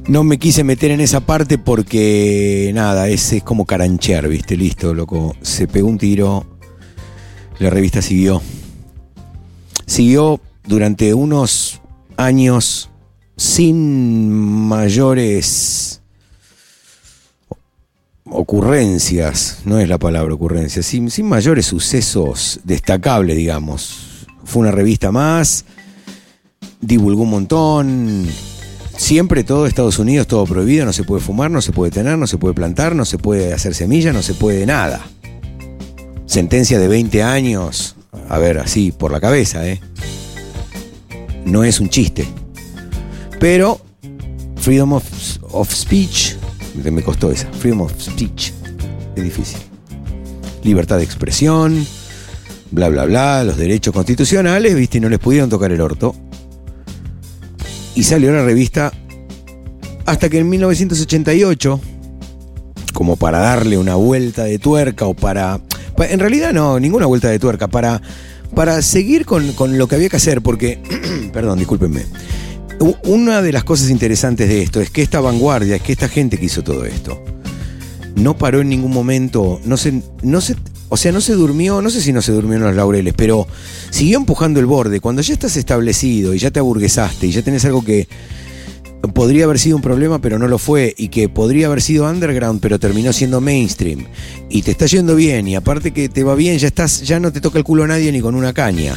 No 0.07 0.23
me 0.23 0.39
quise 0.39 0.63
meter 0.63 0.91
en 0.91 0.99
esa 0.99 1.21
parte 1.21 1.57
porque, 1.57 2.71
nada, 2.73 3.07
es, 3.07 3.33
es 3.33 3.43
como 3.43 3.65
caranchear, 3.65 4.27
¿viste? 4.27 4.57
Listo, 4.57 4.93
loco. 4.93 5.35
Se 5.41 5.67
pegó 5.67 5.87
un 5.87 5.97
tiro. 5.97 6.45
La 7.59 7.69
revista 7.69 8.01
siguió. 8.01 8.41
Siguió 9.85 10.39
durante 10.65 11.13
unos 11.13 11.81
años 12.17 12.89
sin 13.37 14.31
mayores 14.31 16.01
ocurrencias, 18.31 19.59
no 19.65 19.79
es 19.79 19.89
la 19.89 19.97
palabra 19.97 20.33
ocurrencia, 20.33 20.81
sin, 20.81 21.11
sin 21.11 21.27
mayores 21.27 21.65
sucesos 21.65 22.61
destacables, 22.63 23.35
digamos. 23.35 24.27
Fue 24.43 24.61
una 24.61 24.71
revista 24.71 25.11
más, 25.11 25.65
divulgó 26.79 27.23
un 27.23 27.29
montón, 27.29 28.27
siempre 29.01 29.43
todo 29.43 29.65
Estados 29.65 29.97
Unidos, 29.99 30.27
todo 30.27 30.45
prohibido, 30.45 30.85
no 30.85 30.93
se 30.93 31.03
puede 31.03 31.21
fumar, 31.21 31.49
no 31.49 31.61
se 31.61 31.71
puede 31.71 31.91
tener, 31.91 32.17
no 32.17 32.27
se 32.27 32.37
puede 32.37 32.53
plantar, 32.53 32.95
no 32.95 33.03
se 33.03 33.17
puede 33.17 33.51
hacer 33.51 33.73
semilla, 33.73 34.13
no 34.13 34.21
se 34.21 34.35
puede 34.35 34.65
nada. 34.65 35.01
Sentencia 36.27 36.79
de 36.79 36.87
20 36.87 37.23
años, 37.23 37.95
a 38.29 38.37
ver, 38.37 38.59
así, 38.59 38.91
por 38.91 39.11
la 39.11 39.19
cabeza, 39.19 39.67
¿eh? 39.67 39.81
No 41.45 41.63
es 41.63 41.79
un 41.79 41.89
chiste. 41.89 42.27
Pero, 43.39 43.81
freedom 44.57 44.93
of, 44.93 45.03
of 45.51 45.73
speech, 45.73 46.35
me 46.75 47.01
costó 47.01 47.31
esa, 47.31 47.51
freedom 47.51 47.81
of 47.81 47.93
speech, 47.99 48.53
es 49.15 49.23
difícil. 49.23 49.59
Libertad 50.63 50.97
de 50.97 51.03
expresión, 51.03 51.85
bla, 52.69 52.87
bla, 52.89 53.05
bla, 53.05 53.43
los 53.43 53.57
derechos 53.57 53.93
constitucionales, 53.93 54.75
viste, 54.75 54.99
y 54.99 55.01
no 55.01 55.09
les 55.09 55.19
pudieron 55.19 55.49
tocar 55.49 55.71
el 55.71 55.81
orto. 55.81 56.15
Y 57.95 58.03
salió 58.03 58.31
la 58.31 58.43
revista 58.43 58.91
hasta 60.05 60.29
que 60.29 60.39
en 60.39 60.49
1988, 60.49 61.79
como 62.93 63.15
para 63.17 63.39
darle 63.39 63.77
una 63.77 63.95
vuelta 63.95 64.43
de 64.43 64.59
tuerca 64.59 65.05
o 65.05 65.13
para... 65.13 65.59
pa- 65.95 66.07
En 66.07 66.19
realidad 66.19 66.53
no, 66.53 66.79
ninguna 66.79 67.05
vuelta 67.05 67.29
de 67.29 67.39
tuerca, 67.39 67.67
para, 67.67 68.01
para 68.55 68.81
seguir 68.81 69.25
con, 69.25 69.51
con 69.53 69.77
lo 69.77 69.87
que 69.87 69.95
había 69.95 70.09
que 70.09 70.17
hacer, 70.17 70.41
porque, 70.41 70.79
perdón, 71.33 71.59
discúlpenme. 71.59 72.03
Una 73.05 73.41
de 73.43 73.51
las 73.51 73.63
cosas 73.63 73.89
interesantes 73.91 74.49
de 74.49 74.63
esto 74.63 74.81
es 74.81 74.89
que 74.89 75.03
esta 75.03 75.21
vanguardia, 75.21 75.75
es 75.75 75.81
que 75.83 75.91
esta 75.91 76.07
gente 76.09 76.39
que 76.39 76.45
hizo 76.45 76.63
todo 76.63 76.83
esto, 76.85 77.23
no 78.15 78.35
paró 78.37 78.61
en 78.61 78.69
ningún 78.69 78.91
momento, 78.91 79.61
no 79.65 79.77
se, 79.77 80.01
no 80.23 80.41
se, 80.41 80.55
o 80.93 80.97
sea, 80.97 81.13
no 81.13 81.21
se 81.21 81.31
durmió, 81.35 81.81
no 81.81 81.89
sé 81.89 82.01
si 82.01 82.11
no 82.11 82.21
se 82.21 82.33
durmió 82.33 82.57
en 82.57 82.63
los 82.63 82.75
laureles, 82.75 83.13
pero 83.15 83.47
siguió 83.91 84.17
empujando 84.17 84.59
el 84.59 84.65
borde. 84.65 84.99
Cuando 84.99 85.21
ya 85.21 85.33
estás 85.33 85.55
establecido 85.55 86.33
y 86.33 86.37
ya 86.37 86.51
te 86.51 86.59
aburguesaste 86.59 87.27
y 87.27 87.31
ya 87.31 87.41
tenés 87.41 87.63
algo 87.63 87.81
que 87.81 88.09
podría 89.13 89.45
haber 89.45 89.57
sido 89.57 89.77
un 89.77 89.81
problema 89.81 90.19
pero 90.19 90.37
no 90.37 90.49
lo 90.49 90.57
fue 90.57 90.93
y 90.95 91.07
que 91.07 91.29
podría 91.29 91.67
haber 91.67 91.81
sido 91.81 92.07
underground 92.09 92.59
pero 92.59 92.77
terminó 92.77 93.13
siendo 93.13 93.41
mainstream 93.41 94.05
y 94.49 94.61
te 94.61 94.71
está 94.71 94.85
yendo 94.85 95.15
bien 95.15 95.47
y 95.47 95.55
aparte 95.55 95.91
que 95.91 96.07
te 96.07 96.23
va 96.23 96.35
bien 96.35 96.59
ya 96.59 96.67
estás 96.67 97.01
ya 97.01 97.19
no 97.19 97.31
te 97.31 97.41
toca 97.41 97.57
el 97.57 97.63
culo 97.63 97.83
a 97.85 97.87
nadie 97.87 98.11
ni 98.11 98.21
con 98.21 98.35
una 98.35 98.53
caña 98.53 98.95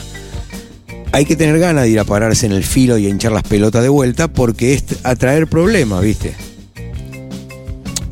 hay 1.11 1.25
que 1.25 1.37
tener 1.37 1.59
ganas 1.59 1.85
de 1.85 1.91
ir 1.91 2.01
a 2.01 2.05
pararse 2.05 2.45
en 2.45 2.53
el 2.53 2.65
filo 2.65 2.99
y 2.99 3.07
a 3.07 3.09
hinchar 3.09 3.33
las 3.33 3.45
pelotas 3.45 3.83
de 3.83 3.89
vuelta 3.89 4.29
porque 4.29 4.75
es 4.75 4.85
atraer 5.05 5.47
problemas 5.47 6.03
viste 6.03 6.35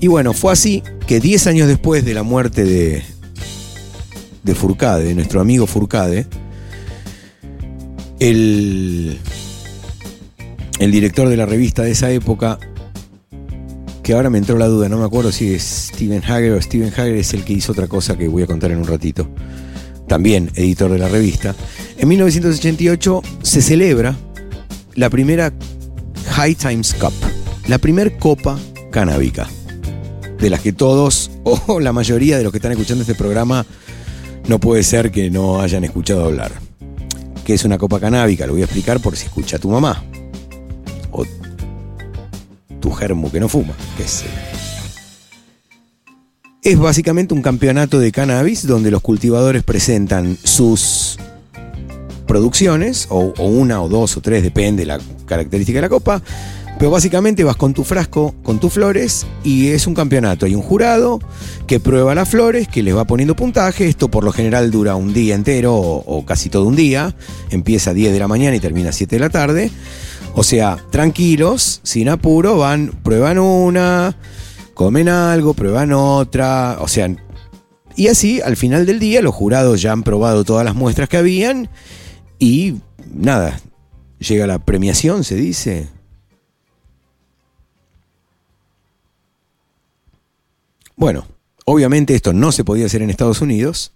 y 0.01 0.07
bueno 0.07 0.33
fue 0.33 0.53
así 0.53 0.83
que 1.07 1.21
10 1.21 1.47
años 1.47 1.69
después 1.69 2.07
de 2.07 2.15
la 2.15 2.23
muerte 2.23 2.65
de 2.65 3.12
de 4.43 4.55
Furcade 4.55 5.05
de 5.05 5.15
nuestro 5.15 5.41
amigo 5.41 5.67
Furcade 5.67 6.27
el 8.19 9.19
el 10.83 10.91
director 10.91 11.29
de 11.29 11.37
la 11.37 11.47
revista 11.47 11.83
de 11.83 11.93
esa 11.93 12.11
época, 12.11 12.59
que 14.03 14.15
ahora 14.15 14.31
me 14.31 14.39
entró 14.39 14.59
la 14.59 14.67
duda, 14.67 14.89
no 14.89 14.99
me 14.99 15.05
acuerdo 15.05 15.31
si 15.31 15.55
es 15.55 15.91
Steven 15.95 16.25
Hager 16.25 16.53
o 16.55 16.61
Steven 16.61 16.93
Hager 16.93 17.15
es 17.15 17.35
el 17.35 17.45
que 17.45 17.53
hizo 17.53 17.71
otra 17.71 17.87
cosa 17.87 18.19
que 18.19 18.27
voy 18.27 18.43
a 18.43 18.49
contar 18.49 18.73
en 18.73 18.79
un 18.79 18.87
ratito, 18.89 19.29
también 20.09 20.51
editor 20.57 20.91
de 20.91 20.99
la 20.99 21.07
revista. 21.07 21.55
En 21.99 22.09
1988 22.09 23.23
se 23.43 23.63
celebra 23.63 24.17
la 24.97 25.09
primera 25.09 25.53
High 26.31 26.57
Times 26.57 26.95
Cup, 26.95 27.13
la 27.69 27.79
primer 27.79 28.19
copa 28.19 28.59
canábica, 28.91 29.49
de 30.41 30.51
las 30.51 30.63
que 30.63 30.73
todos, 30.73 31.31
o 31.45 31.79
la 31.79 31.93
mayoría 31.93 32.39
de 32.39 32.43
los 32.43 32.51
que 32.51 32.59
están 32.59 32.73
escuchando 32.73 33.03
este 33.03 33.15
programa, 33.15 33.65
no 34.49 34.59
puede 34.59 34.83
ser 34.83 35.11
que 35.11 35.31
no 35.31 35.61
hayan 35.61 35.85
escuchado 35.85 36.25
hablar. 36.25 36.53
¿Qué 37.45 37.55
es 37.55 37.65
una 37.65 37.79
copa 37.79 37.99
canábica? 37.99 38.47
Lo 38.47 38.53
voy 38.53 38.63
a 38.63 38.67
explicar 38.67 39.01
por 39.01 39.17
si 39.17 39.27
escucha 39.27 39.59
tu 39.59 39.69
mamá 39.69 40.05
o 41.11 41.25
tu 42.81 42.91
germo 42.91 43.31
que 43.31 43.41
no 43.41 43.49
fuma. 43.49 43.75
Es 46.63 46.79
básicamente 46.79 47.35
un 47.35 47.43
campeonato 47.43 47.99
de 47.99 48.13
cannabis 48.13 48.67
donde 48.67 48.93
los 48.93 49.03
cultivadores 49.03 49.65
presentan 49.65 50.39
sus 50.45 51.19
producciones, 52.27 53.09
o, 53.11 53.35
o 53.37 53.47
una 53.47 53.83
o 53.83 53.89
dos 53.89 54.17
o 54.17 54.21
tres, 54.21 54.43
depende 54.43 54.87
la 54.87 55.01
característica 55.27 55.79
de 55.79 55.83
la 55.83 55.89
copa. 55.89 56.23
Pero 56.83 56.91
básicamente 56.91 57.45
vas 57.45 57.55
con 57.55 57.75
tu 57.75 57.85
frasco, 57.85 58.35
con 58.43 58.59
tus 58.59 58.73
flores, 58.73 59.25
y 59.45 59.69
es 59.69 59.87
un 59.87 59.95
campeonato. 59.95 60.47
Hay 60.47 60.57
un 60.57 60.63
jurado 60.63 61.21
que 61.69 61.79
prueba 61.79 62.13
las 62.13 62.29
flores, 62.29 62.67
que 62.67 62.83
les 62.83 62.97
va 62.97 63.05
poniendo 63.05 63.37
puntaje. 63.37 63.87
Esto 63.87 64.11
por 64.11 64.25
lo 64.25 64.33
general 64.33 64.73
dura 64.73 64.97
un 64.97 65.15
día 65.15 65.37
entero 65.37 65.77
o, 65.77 66.27
casi 66.27 66.49
todo 66.49 66.65
un 66.65 66.75
día. 66.75 67.15
Empieza 67.51 67.91
a 67.91 67.95
10 67.95 68.13
de 68.13 68.19
la 68.19 68.27
mañana 68.27 68.57
y 68.57 68.59
termina 68.59 68.89
a 68.89 68.93
7 68.93 69.15
de 69.15 69.21
la 69.21 69.31
tarde 69.31 69.71
O 70.35 70.43
sea, 70.43 70.77
tranquilos, 70.91 71.79
sin 71.85 72.09
apuro, 72.09 72.59
van, 72.59 72.91
prueban 73.05 73.39
una, 73.39 74.17
comen 74.75 75.09
algo, 75.09 75.55
prueban 75.55 75.93
otra, 75.93 76.79
o 76.81 76.89
sea, 76.89 77.15
y 77.95 78.09
así 78.09 78.41
al 78.41 78.57
final 78.57 78.87
del 78.87 78.99
día 78.99 79.23
los 79.23 79.37
jurados 79.37 79.81
ya 79.83 79.93
han 79.93 80.03
probado 80.03 80.43
todas 80.43 80.65
las 80.65 80.75
muestras 80.75 81.09
que 81.09 81.19
habían 81.19 81.69
y 82.41 82.75
nada, 83.15 83.61
llega 84.19 84.49
la 84.49 84.59
premiación, 84.59 85.23
se 85.23 85.37
dice. 85.37 86.02
Bueno, 90.97 91.27
obviamente 91.65 92.15
esto 92.15 92.33
no 92.33 92.53
se 92.53 92.65
podía 92.65 92.87
hacer 92.87 93.03
en 93.03 93.11
Estados 93.11 93.41
Unidos 93.41 93.93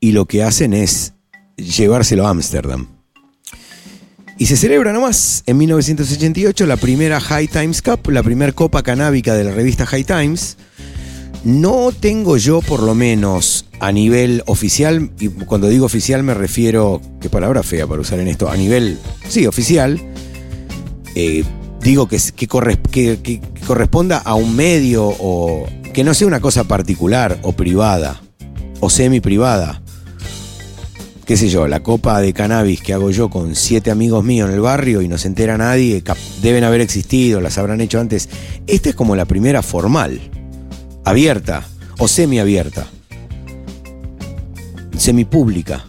y 0.00 0.12
lo 0.12 0.26
que 0.26 0.42
hacen 0.42 0.72
es 0.74 1.12
llevárselo 1.56 2.26
a 2.26 2.30
Ámsterdam. 2.30 2.86
Y 4.38 4.46
se 4.46 4.56
celebra 4.56 4.92
nomás 4.94 5.42
en 5.46 5.58
1988 5.58 6.64
la 6.66 6.78
primera 6.78 7.20
High 7.20 7.48
Times 7.48 7.82
Cup, 7.82 8.08
la 8.10 8.22
primera 8.22 8.52
copa 8.52 8.82
canábica 8.82 9.34
de 9.34 9.44
la 9.44 9.52
revista 9.52 9.84
High 9.84 10.04
Times. 10.04 10.56
No 11.44 11.90
tengo 11.92 12.36
yo, 12.38 12.60
por 12.62 12.82
lo 12.82 12.94
menos, 12.94 13.66
a 13.80 13.92
nivel 13.92 14.42
oficial, 14.46 15.10
y 15.18 15.28
cuando 15.28 15.68
digo 15.68 15.84
oficial 15.86 16.22
me 16.22 16.32
refiero, 16.34 17.00
qué 17.20 17.28
palabra 17.28 17.62
fea 17.62 17.86
para 17.86 18.00
usar 18.00 18.18
en 18.20 18.28
esto, 18.28 18.50
a 18.50 18.56
nivel, 18.56 18.98
sí, 19.28 19.46
oficial, 19.46 20.00
eh, 21.14 21.44
digo 21.82 22.08
que, 22.08 22.18
que, 22.36 22.48
corres- 22.48 22.78
que- 22.90 23.20
que- 23.22 23.40
que 23.40 23.60
corresponda 23.66 24.18
a 24.18 24.34
un 24.34 24.54
medio 24.54 25.06
o 25.06 25.66
que 25.92 26.04
no 26.04 26.14
sea 26.14 26.26
una 26.26 26.40
cosa 26.40 26.64
particular 26.64 27.38
o 27.42 27.52
privada 27.52 28.20
o 28.80 28.90
semi 28.90 29.20
privada. 29.20 29.82
Qué 31.24 31.36
sé 31.36 31.48
yo, 31.48 31.68
la 31.68 31.82
copa 31.82 32.20
de 32.20 32.32
cannabis 32.32 32.80
que 32.80 32.92
hago 32.92 33.10
yo 33.10 33.28
con 33.28 33.54
siete 33.54 33.90
amigos 33.90 34.24
míos 34.24 34.48
en 34.48 34.54
el 34.54 34.60
barrio 34.60 35.00
y 35.00 35.08
no 35.08 35.16
se 35.16 35.28
entera 35.28 35.56
nadie, 35.56 36.02
deben 36.42 36.64
haber 36.64 36.80
existido, 36.80 37.40
las 37.40 37.56
habrán 37.58 37.80
hecho 37.80 38.00
antes. 38.00 38.28
Esta 38.66 38.88
es 38.88 38.94
como 38.94 39.14
la 39.14 39.26
primera 39.26 39.62
formal, 39.62 40.20
abierta 41.04 41.64
o 41.98 42.08
semiabierta, 42.08 42.86
semipública, 44.96 45.84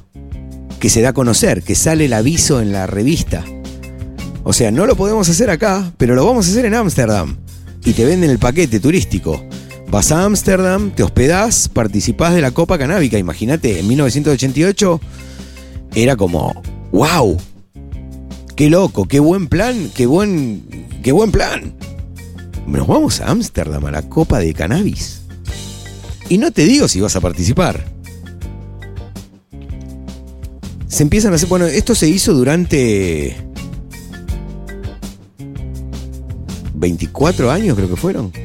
que 0.79 0.89
se 0.89 1.01
da 1.01 1.09
a 1.09 1.13
conocer, 1.13 1.63
que 1.63 1.75
sale 1.75 2.05
el 2.05 2.13
aviso 2.13 2.61
en 2.61 2.71
la 2.71 2.85
revista. 2.85 3.43
O 4.43 4.53
sea, 4.53 4.71
no 4.71 4.85
lo 4.85 4.95
podemos 4.95 5.29
hacer 5.29 5.49
acá, 5.49 5.91
pero 5.97 6.15
lo 6.15 6.25
vamos 6.25 6.47
a 6.47 6.51
hacer 6.51 6.65
en 6.65 6.73
Ámsterdam. 6.73 7.37
Y 7.83 7.93
te 7.93 8.05
venden 8.05 8.29
el 8.29 8.37
paquete 8.37 8.79
turístico. 8.79 9.43
Vas 9.91 10.13
a 10.13 10.23
Ámsterdam, 10.23 10.91
te 10.91 11.03
hospedás, 11.03 11.67
participás 11.67 12.33
de 12.33 12.39
la 12.39 12.51
Copa 12.51 12.77
Canábica. 12.77 13.17
Imagínate, 13.17 13.77
en 13.77 13.89
1988 13.89 15.01
era 15.93 16.15
como, 16.15 16.61
wow, 16.93 17.37
qué 18.55 18.69
loco, 18.69 19.05
qué 19.05 19.19
buen 19.19 19.49
plan, 19.49 19.91
qué 19.93 20.05
buen, 20.05 20.87
qué 21.03 21.11
buen 21.11 21.29
plan. 21.29 21.75
Nos 22.65 22.87
vamos 22.87 23.19
a 23.19 23.31
Ámsterdam 23.31 23.85
a 23.85 23.91
la 23.91 24.07
Copa 24.07 24.39
de 24.39 24.53
Cannabis. 24.53 25.23
Y 26.29 26.37
no 26.37 26.51
te 26.51 26.63
digo 26.63 26.87
si 26.87 27.01
vas 27.01 27.17
a 27.17 27.19
participar. 27.19 27.83
Se 30.87 31.03
empiezan 31.03 31.33
a 31.33 31.35
hacer, 31.35 31.49
bueno, 31.49 31.65
esto 31.65 31.95
se 31.95 32.07
hizo 32.07 32.33
durante 32.33 33.35
24 36.75 37.51
años 37.51 37.75
creo 37.75 37.89
que 37.89 37.97
fueron. 37.97 38.40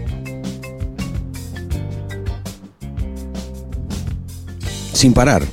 Sin 4.97 5.13
parar. 5.13 5.45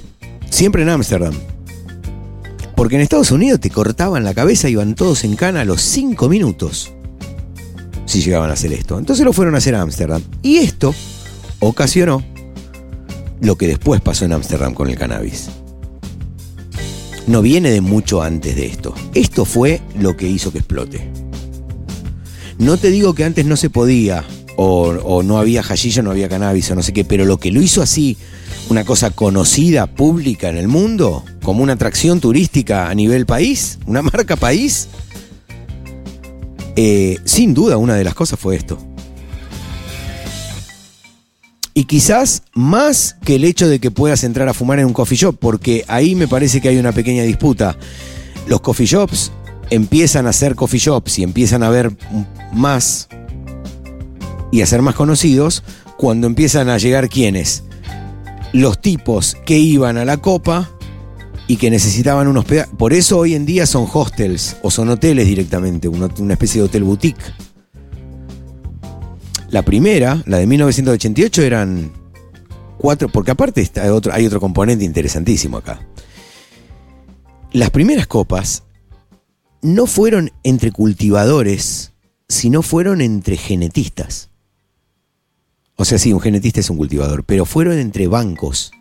Siempre 0.50 0.84
en 0.84 0.90
Ámsterdam. 0.90 1.34
Porque 2.78 2.96
en 2.96 3.02
Estados 3.02 3.30
Unidos 3.30 3.60
te 3.60 3.70
cortaban 3.70 4.24
la 4.24 4.34
cabeza 4.34 4.70
iban 4.70 4.96
todos 4.96 5.26
en 5.26 5.36
cana 5.36 5.62
a 5.62 5.66
los 5.66 5.82
5 5.82 6.30
minutos. 6.30 6.94
Si 8.06 8.22
llegaban 8.22 8.52
a 8.52 8.54
hacer 8.54 8.72
esto. 8.72 8.98
Entonces 8.98 9.26
lo 9.26 9.34
fueron 9.34 9.56
a 9.56 9.58
hacer 9.58 9.76
a 9.76 9.82
Ámsterdam. 9.82 10.22
Y 10.42 10.60
esto 10.60 10.96
ocasionó 11.60 12.24
lo 13.42 13.58
que 13.58 13.68
después 13.68 14.00
pasó 14.00 14.24
en 14.24 14.32
Ámsterdam 14.32 14.74
con 14.74 14.90
el 14.90 14.98
cannabis. 14.98 15.50
No 17.28 17.42
viene 17.42 17.70
de 17.70 17.82
mucho 17.82 18.22
antes 18.22 18.56
de 18.56 18.68
esto. 18.68 18.96
Esto 19.14 19.44
fue 19.44 19.82
lo 20.00 20.16
que 20.16 20.30
hizo 20.30 20.54
que 20.54 20.60
explote. 20.60 21.12
No 22.60 22.78
te 22.78 22.92
digo 22.92 23.14
que 23.14 23.26
antes 23.26 23.46
no 23.46 23.58
se 23.58 23.70
podía, 23.70 24.24
o, 24.56 24.88
o 24.88 25.22
no 25.22 25.38
había 25.38 25.64
hashish 25.64 26.02
no 26.02 26.12
había 26.12 26.30
cannabis, 26.30 26.72
o 26.72 26.76
no 26.76 26.82
sé 26.82 26.94
qué, 26.94 27.04
pero 27.04 27.26
lo 27.26 27.40
que 27.40 27.52
lo 27.52 27.62
hizo 27.62 27.82
así, 27.82 28.18
una 28.70 28.84
cosa 28.86 29.12
conocida, 29.12 29.88
pública 29.88 30.50
en 30.50 30.58
el 30.58 30.68
mundo, 30.68 31.24
como 31.42 31.64
una 31.64 31.74
atracción 31.74 32.20
turística 32.20 32.90
a 32.90 32.96
nivel 32.96 33.26
país, 33.26 33.80
una 33.86 34.02
marca 34.14 34.36
país, 34.36 34.88
eh, 36.76 37.20
sin 37.26 37.54
duda 37.54 37.78
una 37.78 37.96
de 37.96 38.04
las 38.04 38.16
cosas 38.16 38.40
fue 38.40 38.56
esto. 38.56 38.78
Y 41.76 41.86
quizás 41.86 42.44
más 42.54 43.16
que 43.26 43.36
el 43.36 43.46
hecho 43.46 43.68
de 43.68 43.80
que 43.80 43.90
puedas 43.90 44.24
entrar 44.24 44.48
a 44.48 44.54
fumar 44.54 44.80
en 44.80 44.86
un 44.86 44.94
coffee 44.94 45.18
shop, 45.18 45.38
porque 45.40 45.84
ahí 45.88 46.14
me 46.14 46.28
parece 46.28 46.62
que 46.62 46.70
hay 46.70 46.78
una 46.78 46.92
pequeña 46.92 47.24
disputa. 47.24 47.76
Los 48.48 48.62
coffee 48.62 48.86
shops 48.86 49.32
empiezan 49.72 50.28
a 50.28 50.34
ser 50.34 50.54
coffee 50.56 50.80
shops 50.80 51.18
y 51.18 51.24
empiezan 51.24 51.64
a 51.64 51.70
ver 51.70 51.92
más 52.52 53.08
y 54.52 54.62
a 54.62 54.68
ser 54.68 54.84
más 54.84 54.94
conocidos 54.94 55.64
cuando 55.98 56.28
empiezan 56.28 56.70
a 56.70 56.78
llegar 56.78 57.10
quienes. 57.10 57.64
Los 58.54 58.80
tipos 58.80 59.36
que 59.46 59.58
iban 59.58 59.98
a 59.98 60.06
la 60.06 60.18
copa 60.18 60.70
y 61.48 61.58
que 61.58 61.70
necesitaban 61.70 62.28
unos 62.28 62.44
hospedaje. 62.44 62.72
Por 62.78 62.94
eso 62.94 63.18
hoy 63.18 63.36
en 63.36 63.46
día 63.46 63.66
son 63.66 63.88
hostels 63.92 64.58
o 64.62 64.72
son 64.72 64.90
hoteles 64.90 65.28
directamente, 65.28 65.88
una 65.88 66.34
especie 66.34 66.62
de 66.62 66.68
hotel 66.68 66.84
boutique. 66.84 67.22
La 69.50 69.62
primera, 69.62 70.24
la 70.26 70.38
de 70.38 70.48
1988, 70.48 71.42
eran 71.44 71.92
cuatro, 72.80 73.10
porque 73.10 73.32
aparte 73.32 73.62
está 73.62 73.94
otro, 73.94 74.12
hay 74.12 74.26
otro 74.26 74.40
componente 74.40 74.84
interesantísimo 74.84 75.58
acá. 75.58 75.86
Las 77.52 77.70
primeras 77.70 78.08
copas 78.08 78.64
no 79.62 79.86
fueron 79.86 80.32
entre 80.44 80.72
cultivadores, 80.72 81.94
sino 82.28 82.64
fueron 82.64 83.00
entre 83.00 83.38
genetistas. 83.38 84.32
O 85.76 85.86
sea, 85.86 85.98
sí, 85.98 86.14
un 86.14 86.20
genetista 86.20 86.60
es 86.60 86.70
un 86.70 86.78
cultivador, 86.78 87.24
pero 87.24 87.46
fueron 87.46 87.78
entre 87.78 88.08
bancos. 88.08 88.72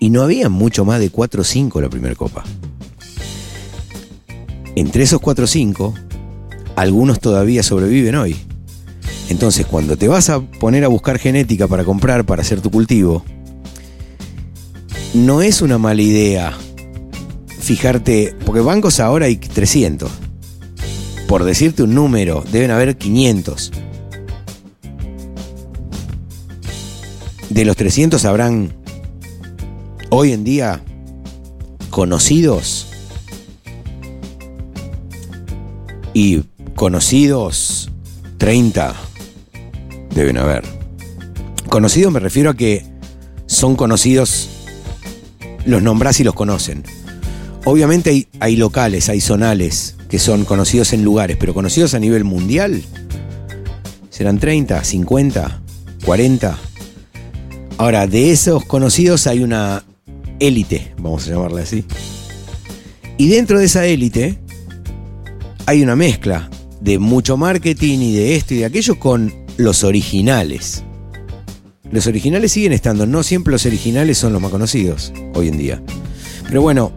Y 0.00 0.10
no 0.10 0.22
había 0.22 0.48
mucho 0.48 0.84
más 0.84 1.00
de 1.00 1.10
4 1.10 1.40
o 1.40 1.44
5 1.44 1.80
la 1.80 1.88
primera 1.88 2.14
copa. 2.14 2.44
Entre 4.76 5.04
esos 5.04 5.20
4 5.20 5.44
o 5.44 5.48
5, 5.48 5.94
algunos 6.76 7.20
todavía 7.20 7.62
sobreviven 7.62 8.16
hoy. 8.16 8.36
Entonces, 9.28 9.66
cuando 9.66 9.96
te 9.96 10.08
vas 10.08 10.30
a 10.30 10.40
poner 10.40 10.84
a 10.84 10.88
buscar 10.88 11.18
genética 11.18 11.68
para 11.68 11.84
comprar, 11.84 12.24
para 12.24 12.42
hacer 12.42 12.60
tu 12.60 12.70
cultivo, 12.70 13.24
no 15.14 15.42
es 15.42 15.62
una 15.62 15.78
mala 15.78 16.02
idea 16.02 16.58
fijarte, 17.64 18.34
porque 18.44 18.60
bancos 18.60 19.00
ahora 19.00 19.26
hay 19.26 19.36
300. 19.36 20.10
Por 21.26 21.44
decirte 21.44 21.82
un 21.82 21.94
número, 21.94 22.44
deben 22.52 22.70
haber 22.70 22.96
500. 22.98 23.72
De 27.50 27.64
los 27.64 27.76
300 27.76 28.24
habrán 28.24 28.74
hoy 30.10 30.32
en 30.32 30.44
día 30.44 30.82
conocidos 31.90 32.88
y 36.14 36.42
conocidos 36.74 37.90
30 38.38 38.94
deben 40.14 40.38
haber. 40.38 40.64
Conocidos 41.68 42.12
me 42.12 42.20
refiero 42.20 42.50
a 42.50 42.54
que 42.54 42.84
son 43.46 43.76
conocidos, 43.76 44.48
los 45.66 45.82
nombrás 45.82 46.20
y 46.20 46.24
los 46.24 46.34
conocen. 46.34 46.84
Obviamente 47.64 48.10
hay, 48.10 48.28
hay 48.40 48.56
locales, 48.56 49.08
hay 49.08 49.20
zonales 49.20 49.96
que 50.08 50.18
son 50.18 50.44
conocidos 50.44 50.92
en 50.92 51.02
lugares, 51.04 51.36
pero 51.38 51.54
conocidos 51.54 51.94
a 51.94 51.98
nivel 51.98 52.24
mundial 52.24 52.82
serán 54.10 54.38
30, 54.38 54.84
50, 54.84 55.62
40. 56.04 56.58
Ahora, 57.84 58.06
de 58.06 58.30
esos 58.30 58.64
conocidos 58.64 59.26
hay 59.26 59.42
una 59.42 59.84
élite, 60.40 60.94
vamos 60.96 61.26
a 61.26 61.32
llamarla 61.32 61.60
así. 61.60 61.84
Y 63.18 63.28
dentro 63.28 63.58
de 63.58 63.66
esa 63.66 63.84
élite 63.84 64.38
hay 65.66 65.82
una 65.82 65.94
mezcla 65.94 66.48
de 66.80 66.98
mucho 66.98 67.36
marketing 67.36 67.98
y 67.98 68.14
de 68.14 68.36
esto 68.36 68.54
y 68.54 68.56
de 68.60 68.64
aquello 68.64 68.98
con 68.98 69.34
los 69.58 69.84
originales. 69.84 70.82
Los 71.90 72.06
originales 72.06 72.52
siguen 72.52 72.72
estando, 72.72 73.04
no 73.04 73.22
siempre 73.22 73.52
los 73.52 73.66
originales 73.66 74.16
son 74.16 74.32
los 74.32 74.40
más 74.40 74.50
conocidos 74.50 75.12
hoy 75.34 75.48
en 75.48 75.58
día. 75.58 75.82
Pero 76.48 76.62
bueno, 76.62 76.90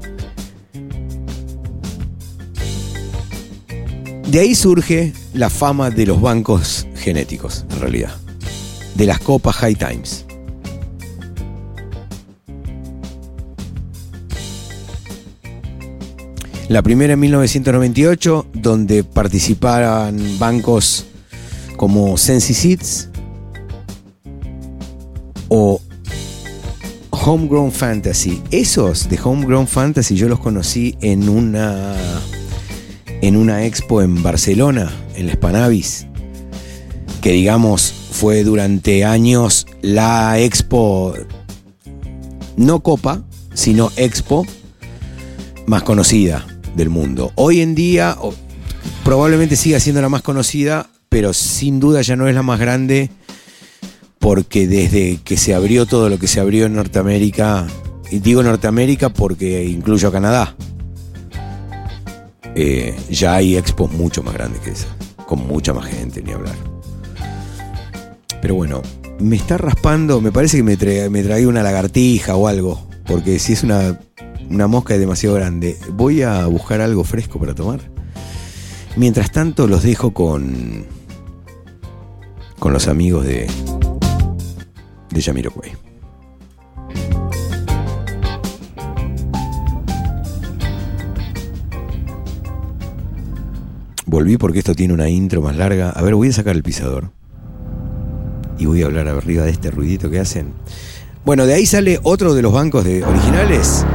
de 4.26 4.40
ahí 4.40 4.56
surge 4.56 5.12
la 5.34 5.50
fama 5.50 5.90
de 5.90 6.06
los 6.06 6.22
bancos 6.22 6.88
genéticos, 6.96 7.66
en 7.72 7.82
realidad. 7.82 8.16
De 8.96 9.06
las 9.06 9.20
copas 9.20 9.58
High 9.58 9.76
Times. 9.76 10.27
La 16.70 16.82
primera 16.82 17.14
en 17.14 17.22
1998, 17.22 18.48
donde 18.54 19.06
participaban 19.06 20.38
bancos 20.38 21.06
como 21.78 22.18
Sensi 22.18 22.54
Seeds 22.54 23.10
o 25.48 25.80
Homegrown 27.12 27.72
Fantasy. 27.72 28.44
Esos 28.52 29.08
de 29.08 29.18
Homegrown 29.24 29.66
Fantasy 29.66 30.16
yo 30.18 30.28
los 30.28 30.40
conocí 30.40 30.98
en 31.00 31.30
una 31.30 31.96
en 33.22 33.38
una 33.38 33.66
expo 33.66 34.02
en 34.02 34.22
Barcelona, 34.22 34.92
en 35.16 35.28
la 35.28 35.34
Spanavis, 35.34 36.08
que 37.22 37.32
digamos 37.32 37.94
fue 38.12 38.44
durante 38.44 39.06
años 39.06 39.68
la 39.82 40.38
expo 40.38 41.14
no 42.58 42.82
copa, 42.82 43.24
sino 43.54 43.90
expo 43.96 44.46
más 45.66 45.84
conocida 45.84 46.46
del 46.78 46.90
mundo. 46.90 47.34
Hoy 47.36 47.60
en 47.60 47.76
día 47.76 48.16
probablemente 49.04 49.58
siga 49.58 49.80
siendo 49.80 50.02
la 50.02 50.10
más 50.10 50.22
conocida, 50.22 50.90
pero 51.10 51.34
sin 51.34 51.80
duda 51.80 52.02
ya 52.02 52.16
no 52.16 52.28
es 52.28 52.36
la 52.36 52.44
más 52.44 52.60
grande 52.60 53.10
porque 54.20 54.68
desde 54.68 55.20
que 55.24 55.38
se 55.38 55.54
abrió 55.54 55.86
todo 55.86 56.10
lo 56.10 56.20
que 56.20 56.28
se 56.28 56.40
abrió 56.40 56.66
en 56.66 56.76
Norteamérica, 56.76 57.68
y 58.12 58.20
digo 58.20 58.44
Norteamérica 58.44 59.10
porque 59.10 59.66
incluyo 59.66 60.10
a 60.10 60.12
Canadá, 60.12 60.56
eh, 62.56 62.96
ya 63.10 63.36
hay 63.36 63.58
expos 63.58 63.92
mucho 63.92 64.24
más 64.24 64.34
grandes 64.34 64.62
que 64.62 64.72
esa, 64.72 64.88
con 65.28 65.46
mucha 65.48 65.74
más 65.74 65.86
gente, 65.86 66.22
ni 66.22 66.32
hablar. 66.32 66.56
Pero 68.42 68.56
bueno, 68.56 68.82
me 69.20 69.36
está 69.36 69.58
raspando, 69.58 70.22
me 70.22 70.32
parece 70.32 70.58
que 70.58 70.64
me, 70.64 70.78
tra 70.78 71.10
me 71.10 71.46
una 71.46 71.64
lagartija 71.64 72.36
o 72.36 72.48
algo, 72.48 72.88
porque 73.06 73.40
si 73.40 73.54
es 73.54 73.64
una, 73.64 74.00
una 74.50 74.68
mosca 74.68 74.94
es 74.94 75.00
demasiado 75.00 75.36
grande. 75.36 75.78
Voy 75.94 76.22
a 76.22 76.46
buscar 76.48 76.82
algo 76.82 77.04
fresco 77.04 77.40
para 77.40 77.54
tomar. 77.54 77.80
Mientras 78.96 79.32
tanto 79.32 79.68
los 79.68 79.84
dejo 79.84 80.12
con 80.12 80.86
con 82.60 82.74
los 82.74 82.88
amigos 82.88 83.26
de 83.26 83.48
de 85.12 85.22
Jamiroquai. 85.22 85.72
Volví 94.06 94.38
porque 94.38 94.60
esto 94.60 94.74
tiene 94.74 94.94
una 94.94 95.10
intro 95.10 95.42
más 95.42 95.58
larga. 95.58 95.90
A 95.90 96.02
ver, 96.02 96.16
voy 96.16 96.30
a 96.30 96.34
sacar 96.34 96.56
el 96.56 96.64
pisador. 96.64 97.12
Y 98.58 98.66
voy 98.66 98.82
a 98.82 98.86
hablar 98.86 99.08
arriba 99.08 99.44
de 99.44 99.52
este 99.52 99.70
ruidito 99.70 100.10
que 100.10 100.20
hacen. 100.20 100.54
Bueno, 101.26 101.46
de 101.46 101.54
ahí 101.54 101.66
sale 101.66 102.00
otro 102.04 102.34
de 102.34 102.42
los 102.42 102.54
bancos 102.54 102.86
de 102.86 103.04
originales. 103.04 103.86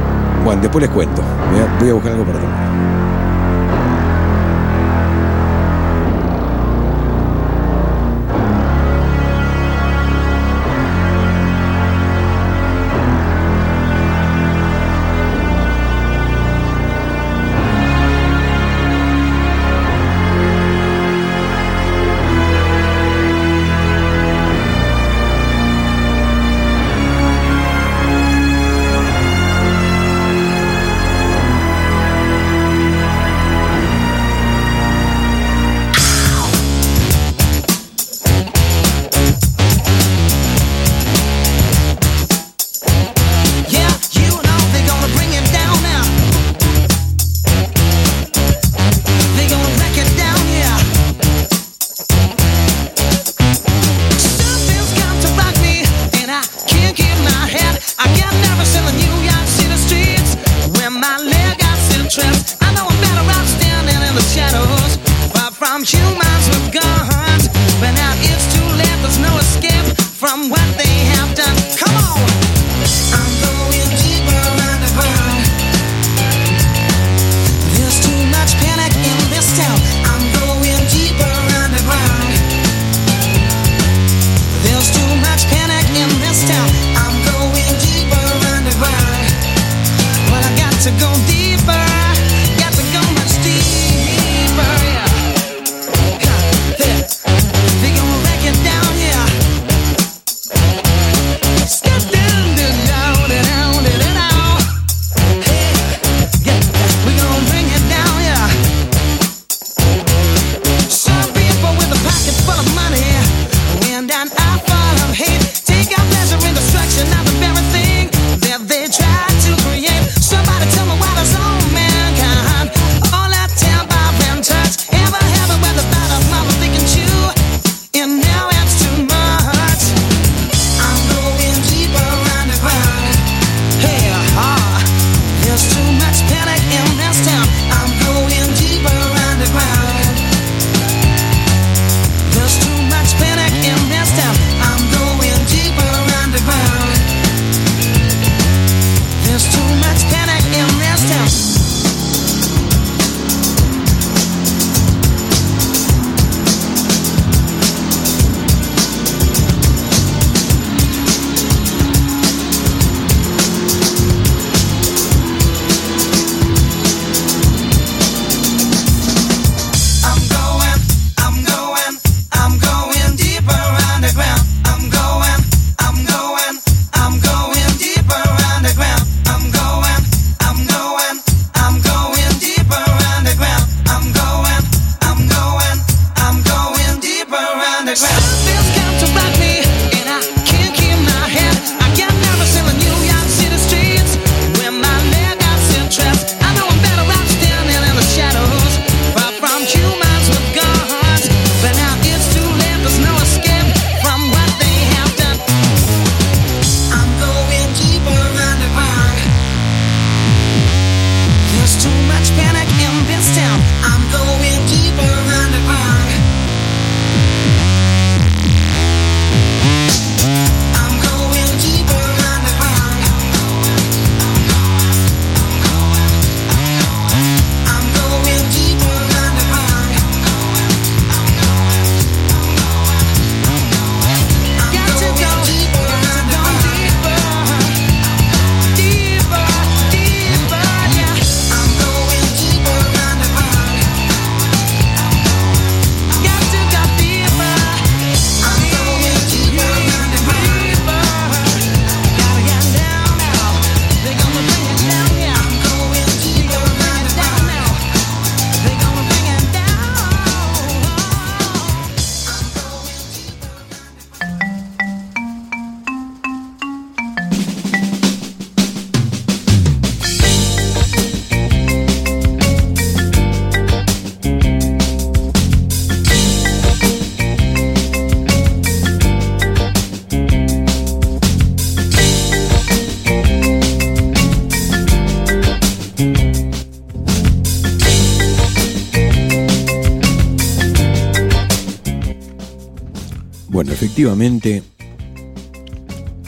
Bueno, 0.43 0.61
después 0.61 0.81
les 0.81 0.91
cuento. 0.91 1.23
Voy 1.79 1.89
a, 1.89 1.93
buscar 1.93 2.11
algo 2.11 2.25
para 2.25 2.39
tomar. 2.39 2.62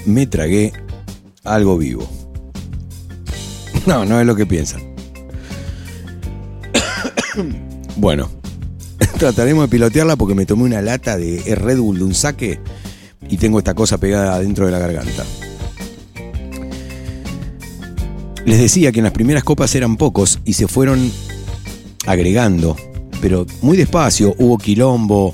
Me 0.05 0.27
tragué 0.27 0.73
algo 1.43 1.77
vivo. 1.77 2.07
No, 3.85 4.05
no 4.05 4.19
es 4.19 4.25
lo 4.25 4.35
que 4.35 4.45
piensan. 4.45 4.81
bueno, 7.97 8.29
trataremos 9.19 9.65
de 9.65 9.69
pilotearla 9.69 10.15
porque 10.15 10.35
me 10.35 10.45
tomé 10.45 10.63
una 10.63 10.81
lata 10.81 11.17
de 11.17 11.55
Red 11.55 11.79
Bull 11.79 11.99
de 11.99 12.03
un 12.03 12.15
saque 12.15 12.59
y 13.29 13.37
tengo 13.37 13.59
esta 13.59 13.73
cosa 13.73 13.97
pegada 13.97 14.39
dentro 14.39 14.65
de 14.65 14.71
la 14.71 14.79
garganta. 14.79 15.23
Les 18.45 18.59
decía 18.59 18.91
que 18.91 18.99
en 18.99 19.05
las 19.05 19.13
primeras 19.13 19.43
copas 19.43 19.73
eran 19.75 19.97
pocos 19.97 20.39
y 20.45 20.53
se 20.53 20.67
fueron 20.67 21.11
agregando, 22.05 22.75
pero 23.19 23.45
muy 23.61 23.75
despacio, 23.75 24.35
hubo 24.37 24.59
quilombo, 24.59 25.33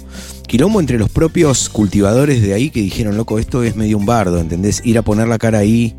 quilombo 0.52 0.82
entre 0.82 1.00
los 1.00 1.10
propios 1.10 1.70
cultivadores 1.70 2.42
de 2.42 2.54
ahí 2.54 2.72
que 2.72 2.82
dijeron, 2.82 3.16
loco, 3.16 3.40
esto 3.40 3.64
es 3.64 3.78
medio 3.78 3.98
un 3.98 4.06
bardo, 4.06 4.38
¿entendés? 4.38 4.82
Ir 4.84 4.98
a 4.98 5.02
poner 5.02 5.30
la 5.30 5.38
cara 5.38 5.60
ahí, 5.60 5.96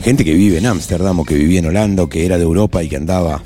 gente 0.00 0.24
que 0.24 0.34
vive 0.34 0.58
en 0.58 0.66
Ámsterdam 0.66 1.20
o 1.20 1.24
que 1.24 1.36
vivía 1.36 1.60
en 1.60 1.66
Holanda 1.66 2.02
o 2.02 2.08
que 2.08 2.26
era 2.26 2.36
de 2.36 2.42
Europa 2.42 2.82
y 2.82 2.88
que 2.88 2.96
andaba 2.96 3.40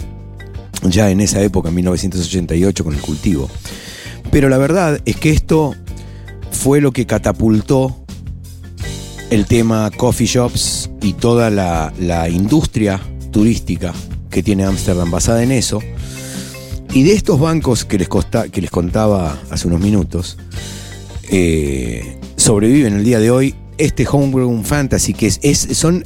ya 0.82 1.10
en 1.10 1.20
esa 1.20 1.42
época, 1.42 1.68
en 1.68 1.74
1988, 1.74 2.84
con 2.84 2.94
el 2.94 3.02
cultivo. 3.02 3.50
Pero 4.30 4.48
la 4.48 4.56
verdad 4.56 4.98
es 5.04 5.16
que 5.16 5.28
esto 5.28 5.74
fue 6.50 6.80
lo 6.80 6.90
que 6.90 7.04
catapultó 7.04 7.94
el 9.28 9.44
tema 9.44 9.90
coffee 9.94 10.26
shops 10.26 10.88
y 11.02 11.12
toda 11.12 11.50
la, 11.50 11.92
la 12.00 12.30
industria 12.30 12.98
turística 13.30 13.92
que 14.30 14.42
tiene 14.42 14.64
Ámsterdam 14.64 15.10
basada 15.10 15.42
en 15.42 15.52
eso. 15.52 15.82
Y 16.94 17.02
de 17.02 17.12
estos 17.12 17.40
bancos 17.40 17.84
que 17.84 17.98
les, 17.98 18.08
costa- 18.08 18.48
que 18.48 18.60
les 18.60 18.70
contaba 18.70 19.36
hace 19.50 19.66
unos 19.66 19.80
minutos, 19.80 20.36
eh, 21.30 22.16
sobreviven 22.36 22.94
el 22.94 23.04
día 23.04 23.18
de 23.18 23.30
hoy 23.32 23.54
este 23.78 24.06
Homegrown 24.08 24.64
Fantasy, 24.64 25.12
que 25.12 25.26
es, 25.26 25.40
es- 25.42 25.76
son, 25.76 26.04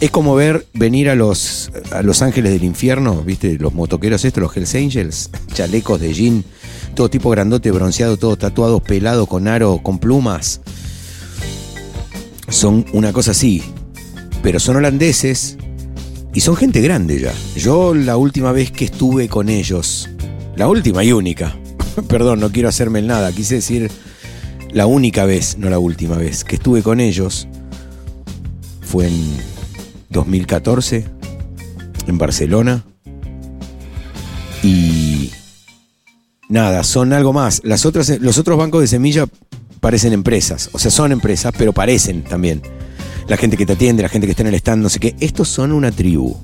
es 0.00 0.10
como 0.12 0.36
ver 0.36 0.66
venir 0.72 1.08
a 1.10 1.16
los, 1.16 1.72
a 1.90 2.02
los 2.02 2.22
ángeles 2.22 2.52
del 2.52 2.62
infierno, 2.62 3.22
¿viste? 3.22 3.58
Los 3.58 3.74
motoqueros 3.74 4.24
estos, 4.24 4.40
los 4.40 4.56
Hells 4.56 4.74
Angels, 4.76 5.30
chalecos 5.52 6.00
de 6.00 6.14
jean, 6.14 6.44
todo 6.94 7.10
tipo 7.10 7.30
grandote, 7.30 7.72
bronceado, 7.72 8.16
todo 8.16 8.36
tatuado, 8.36 8.78
pelado, 8.80 9.26
con 9.26 9.48
aro, 9.48 9.80
con 9.82 9.98
plumas. 9.98 10.60
Son 12.48 12.86
una 12.92 13.12
cosa 13.12 13.32
así, 13.32 13.64
pero 14.44 14.60
son 14.60 14.76
holandeses 14.76 15.56
y 16.34 16.40
son 16.40 16.56
gente 16.56 16.80
grande 16.80 17.20
ya. 17.20 17.32
Yo 17.56 17.94
la 17.94 18.16
última 18.16 18.52
vez 18.52 18.70
que 18.70 18.84
estuve 18.84 19.28
con 19.28 19.48
ellos, 19.48 20.10
la 20.56 20.68
última 20.68 21.04
y 21.04 21.12
única, 21.12 21.56
perdón, 22.08 22.40
no 22.40 22.50
quiero 22.50 22.68
hacerme 22.68 22.98
el 22.98 23.06
nada, 23.06 23.32
quise 23.32 23.56
decir 23.56 23.90
la 24.72 24.86
única 24.86 25.24
vez, 25.24 25.56
no 25.58 25.70
la 25.70 25.78
última 25.78 26.16
vez, 26.16 26.42
que 26.44 26.56
estuve 26.56 26.82
con 26.82 27.00
ellos 27.00 27.46
fue 28.80 29.06
en 29.06 29.36
2014 30.10 31.04
en 32.06 32.18
Barcelona 32.18 32.84
y 34.62 35.30
nada, 36.48 36.82
son 36.82 37.12
algo 37.12 37.32
más. 37.32 37.60
Las 37.64 37.86
otras, 37.86 38.20
los 38.20 38.38
otros 38.38 38.58
bancos 38.58 38.80
de 38.80 38.88
semilla 38.88 39.26
parecen 39.80 40.12
empresas, 40.12 40.70
o 40.72 40.78
sea, 40.78 40.90
son 40.90 41.12
empresas, 41.12 41.54
pero 41.56 41.72
parecen 41.72 42.24
también. 42.24 42.62
La 43.26 43.36
gente 43.36 43.56
que 43.56 43.64
te 43.64 43.72
atiende, 43.72 44.02
la 44.02 44.08
gente 44.08 44.26
que 44.26 44.32
está 44.32 44.42
en 44.42 44.48
el 44.48 44.54
stand, 44.54 44.82
no 44.82 44.88
sé 44.88 45.00
qué, 45.00 45.16
estos 45.20 45.48
son 45.48 45.72
una 45.72 45.90
tribu. 45.90 46.36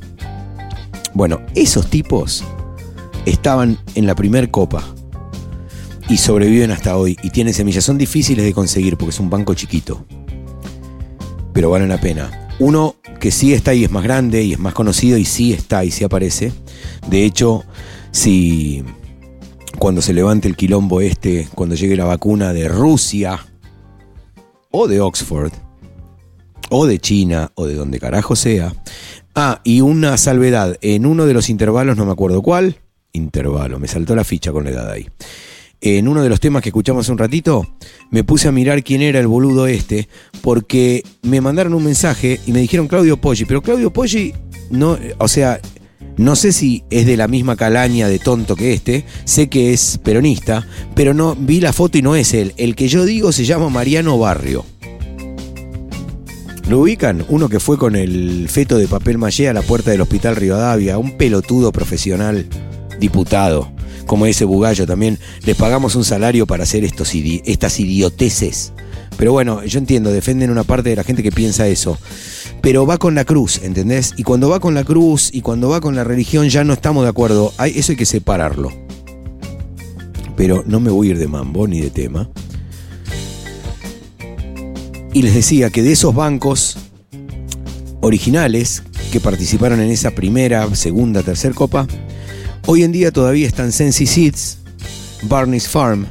Bueno, 1.12 1.40
esos 1.55 1.90
tipos 1.90 2.44
estaban 3.27 3.78
en 3.94 4.07
la 4.07 4.15
primer 4.15 4.51
copa 4.51 4.82
y 6.09 6.16
sobreviven 6.16 6.70
hasta 6.70 6.97
hoy 6.97 7.19
y 7.23 7.31
tienen 7.31 7.52
semillas. 7.52 7.85
Son 7.85 7.98
difíciles 7.98 8.44
de 8.44 8.55
conseguir 8.55 8.97
porque 8.97 9.11
es 9.11 9.20
un 9.20 9.28
banco 9.28 9.55
chiquito, 9.55 10.07
pero 11.52 11.70
valen 11.70 11.89
la 11.89 12.01
pena. 12.01 12.48
Uno 12.59 12.97
que 13.20 13.31
sí 13.31 13.52
está 13.52 13.74
y 13.74 13.85
es 13.85 13.90
más 13.90 14.02
grande 14.02 14.43
y 14.43 14.55
es 14.55 14.59
más 14.59 14.74
conocido 14.74 15.19
y 15.19 15.24
sí 15.24 15.52
está 15.52 15.85
y 15.85 15.90
sí 15.90 16.05
aparece. 16.05 16.52
De 17.09 17.24
hecho, 17.24 17.65
si 18.11 18.85
cuando 19.78 20.02
se 20.02 20.12
levante 20.12 20.48
el 20.48 20.57
quilombo 20.57 21.01
este, 21.01 21.48
cuando 21.55 21.74
llegue 21.74 21.97
la 21.97 22.05
vacuna 22.05 22.52
de 22.52 22.69
Rusia 22.69 23.39
o 24.70 24.89
de 24.89 25.01
Oxford, 25.01 25.52
o 26.69 26.87
de 26.87 26.99
China, 26.99 27.53
o 27.55 27.66
de 27.66 27.74
donde 27.74 27.99
carajo 27.99 28.37
sea. 28.37 28.74
Ah, 29.35 29.61
y 29.65 29.81
una 29.81 30.16
salvedad, 30.16 30.77
en 30.81 31.07
uno 31.07 31.27
de 31.27 31.35
los 31.35 31.49
intervalos, 31.49 31.97
no 31.97 32.05
me 32.05 32.12
acuerdo 32.12 32.43
cuál, 32.43 32.77
intervalo, 33.12 33.78
me 33.78 33.89
saltó 33.89 34.15
la 34.15 34.24
ficha 34.24 34.53
con 34.53 34.65
la 34.65 34.70
edad 34.70 34.91
ahí. 34.91 35.09
En 35.81 36.09
uno 36.09 36.23
de 36.23 36.28
los 36.28 36.41
temas 36.41 36.62
que 36.62 36.69
escuchamos 36.69 37.07
hace 37.07 37.12
un 37.12 37.19
ratito, 37.19 37.66
me 38.11 38.23
puse 38.23 38.49
a 38.49 38.53
mirar 38.53 38.85
quién 38.85 39.01
era 39.01 39.19
el 39.19 39.27
boludo 39.27 39.66
este, 39.66 40.09
porque 40.43 41.03
me 41.23 41.41
mandaron 41.41 41.73
un 41.73 41.85
mensaje 41.85 42.39
y 42.47 42.53
me 42.53 42.61
dijeron 42.61 42.87
Claudio 42.87 43.16
Poggi, 43.16 43.47
pero 43.47 43.62
Claudio 43.62 43.91
Poggi, 43.91 44.35
no, 44.70 44.99
o 45.19 45.28
sea, 45.28 45.59
no 46.19 46.37
sé 46.37 46.53
si 46.53 46.85
es 46.91 47.07
de 47.07 47.16
la 47.16 47.28
misma 47.28 47.57
calaña 47.57 48.09
de 48.09 48.19
tonto 48.19 48.57
que 48.57 48.74
este, 48.74 49.07
sé 49.24 49.49
que 49.49 49.73
es 49.73 49.99
peronista, 50.05 50.66
pero 50.95 51.15
no 51.15 51.35
vi 51.35 51.61
la 51.61 51.73
foto 51.73 51.97
y 51.97 52.03
no 52.03 52.15
es 52.15 52.35
él. 52.35 52.53
El 52.59 52.77
que 52.77 52.89
yo 52.89 53.07
digo 53.07 53.32
se 53.32 53.47
llama 53.47 53.70
Mariano 53.70 54.19
Barrio. 54.19 54.66
¿Lo 56.70 56.78
ubican? 56.78 57.24
Uno 57.28 57.48
que 57.48 57.59
fue 57.59 57.78
con 57.78 57.97
el 57.97 58.48
feto 58.48 58.78
de 58.78 58.86
papel 58.86 59.18
maché 59.18 59.48
a 59.48 59.52
la 59.52 59.60
puerta 59.60 59.90
del 59.90 60.02
hospital 60.02 60.36
Rivadavia, 60.36 60.98
un 60.98 61.16
pelotudo 61.16 61.72
profesional, 61.72 62.47
diputado, 63.01 63.72
como 64.06 64.24
ese 64.24 64.44
bugallo 64.44 64.86
también. 64.86 65.18
Les 65.44 65.56
pagamos 65.56 65.97
un 65.97 66.05
salario 66.05 66.47
para 66.47 66.62
hacer 66.62 66.84
estos 66.84 67.12
estas 67.12 67.80
idioteces. 67.80 68.72
Pero 69.16 69.32
bueno, 69.32 69.64
yo 69.64 69.80
entiendo, 69.80 70.12
defienden 70.12 70.48
una 70.52 70.62
parte 70.62 70.90
de 70.90 70.94
la 70.94 71.02
gente 71.02 71.24
que 71.24 71.32
piensa 71.32 71.66
eso. 71.66 71.98
Pero 72.60 72.86
va 72.86 72.98
con 72.98 73.16
la 73.16 73.24
cruz, 73.24 73.60
¿entendés? 73.64 74.14
Y 74.16 74.22
cuando 74.22 74.48
va 74.48 74.60
con 74.60 74.74
la 74.74 74.84
cruz 74.84 75.30
y 75.32 75.40
cuando 75.40 75.70
va 75.70 75.80
con 75.80 75.97
la 75.97 76.05
religión 76.05 76.51
ya 76.51 76.62
no 76.62 76.74
estamos 76.74 77.02
de 77.02 77.10
acuerdo. 77.10 77.52
Eso 77.64 77.90
hay 77.90 77.97
que 77.97 78.06
separarlo. 78.06 78.70
Pero 80.36 80.62
no 80.64 80.78
me 80.78 80.92
voy 80.92 81.09
a 81.09 81.10
ir 81.10 81.18
de 81.18 81.26
mambo 81.26 81.66
ni 81.66 81.80
de 81.80 81.90
tema. 81.90 82.30
Y 85.12 85.23
les 85.23 85.35
decía 85.35 85.70
que 85.70 85.82
de 85.82 85.93
esos 85.93 86.15
bancos 86.15 86.77
originales 88.01 88.82
que 89.12 89.20
participaron 89.20 89.81
en 89.81 89.91
esa 89.91 90.12
primera, 90.12 90.73
segunda, 90.74 91.23
tercera 91.23 91.55
copa, 91.55 91.87
hoy 92.66 92.85
en 92.85 92.93
día 92.93 93.11
todavía 93.11 93.47
están 93.47 93.73
Sensi 93.73 94.07
Seeds, 94.07 94.59
Barney's 95.23 95.69
Farm, 95.69 96.07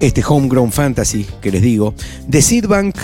este 0.00 0.22
Homegrown 0.26 0.72
Fantasy 0.72 1.26
que 1.42 1.50
les 1.50 1.62
digo. 1.62 1.94
De 2.26 2.40
Seed 2.40 2.66
Bank 2.66 2.96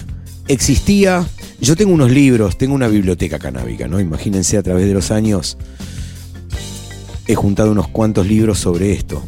existía, 0.48 1.26
yo 1.60 1.76
tengo 1.76 1.93
unos 1.93 2.10
libros, 2.10 2.56
tengo 2.56 2.74
una 2.74 2.89
biblioteca 2.89 3.39
canábica, 3.39 3.86
¿no? 3.89 4.01
Imagínense 4.01 4.56
a 4.56 4.62
través 4.62 4.86
de 4.86 4.94
los 4.94 5.10
años 5.10 5.59
he 7.26 7.35
juntado 7.35 7.72
unos 7.72 7.89
cuantos 7.89 8.26
libros 8.26 8.59
sobre 8.59 8.93
esto. 8.93 9.22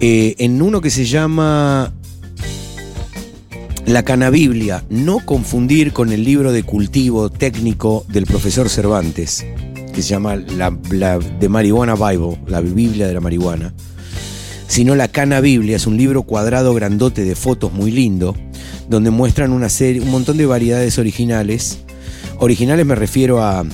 Eh, 0.00 0.34
en 0.38 0.60
uno 0.60 0.80
que 0.80 0.90
se 0.90 1.04
llama 1.04 1.92
la 3.86 4.02
Canabiblia, 4.02 4.84
no 4.88 5.20
confundir 5.24 5.92
con 5.92 6.10
el 6.12 6.24
libro 6.24 6.52
de 6.52 6.62
cultivo 6.62 7.28
técnico 7.30 8.06
del 8.08 8.24
profesor 8.24 8.70
Cervantes, 8.70 9.44
que 9.92 10.02
se 10.02 10.08
llama 10.08 10.36
la, 10.36 10.70
de 11.18 11.48
Marihuana 11.48 11.94
Bible, 11.94 12.38
la 12.46 12.60
Biblia 12.60 13.06
de 13.06 13.14
la 13.14 13.20
marihuana, 13.20 13.74
sino 14.66 14.94
la 14.94 15.08
Canabiblia, 15.08 15.76
es 15.76 15.86
un 15.86 15.98
libro 15.98 16.22
cuadrado 16.22 16.72
grandote 16.72 17.24
de 17.24 17.34
fotos 17.34 17.72
muy 17.72 17.90
lindo, 17.90 18.34
donde 18.88 19.10
muestran 19.10 19.52
una 19.52 19.68
serie, 19.68 20.00
un 20.00 20.10
montón 20.10 20.38
de 20.38 20.46
variedades 20.46 20.98
originales. 20.98 21.78
Originales 22.38 22.86
me 22.86 22.94
refiero 22.94 23.42
a, 23.42 23.64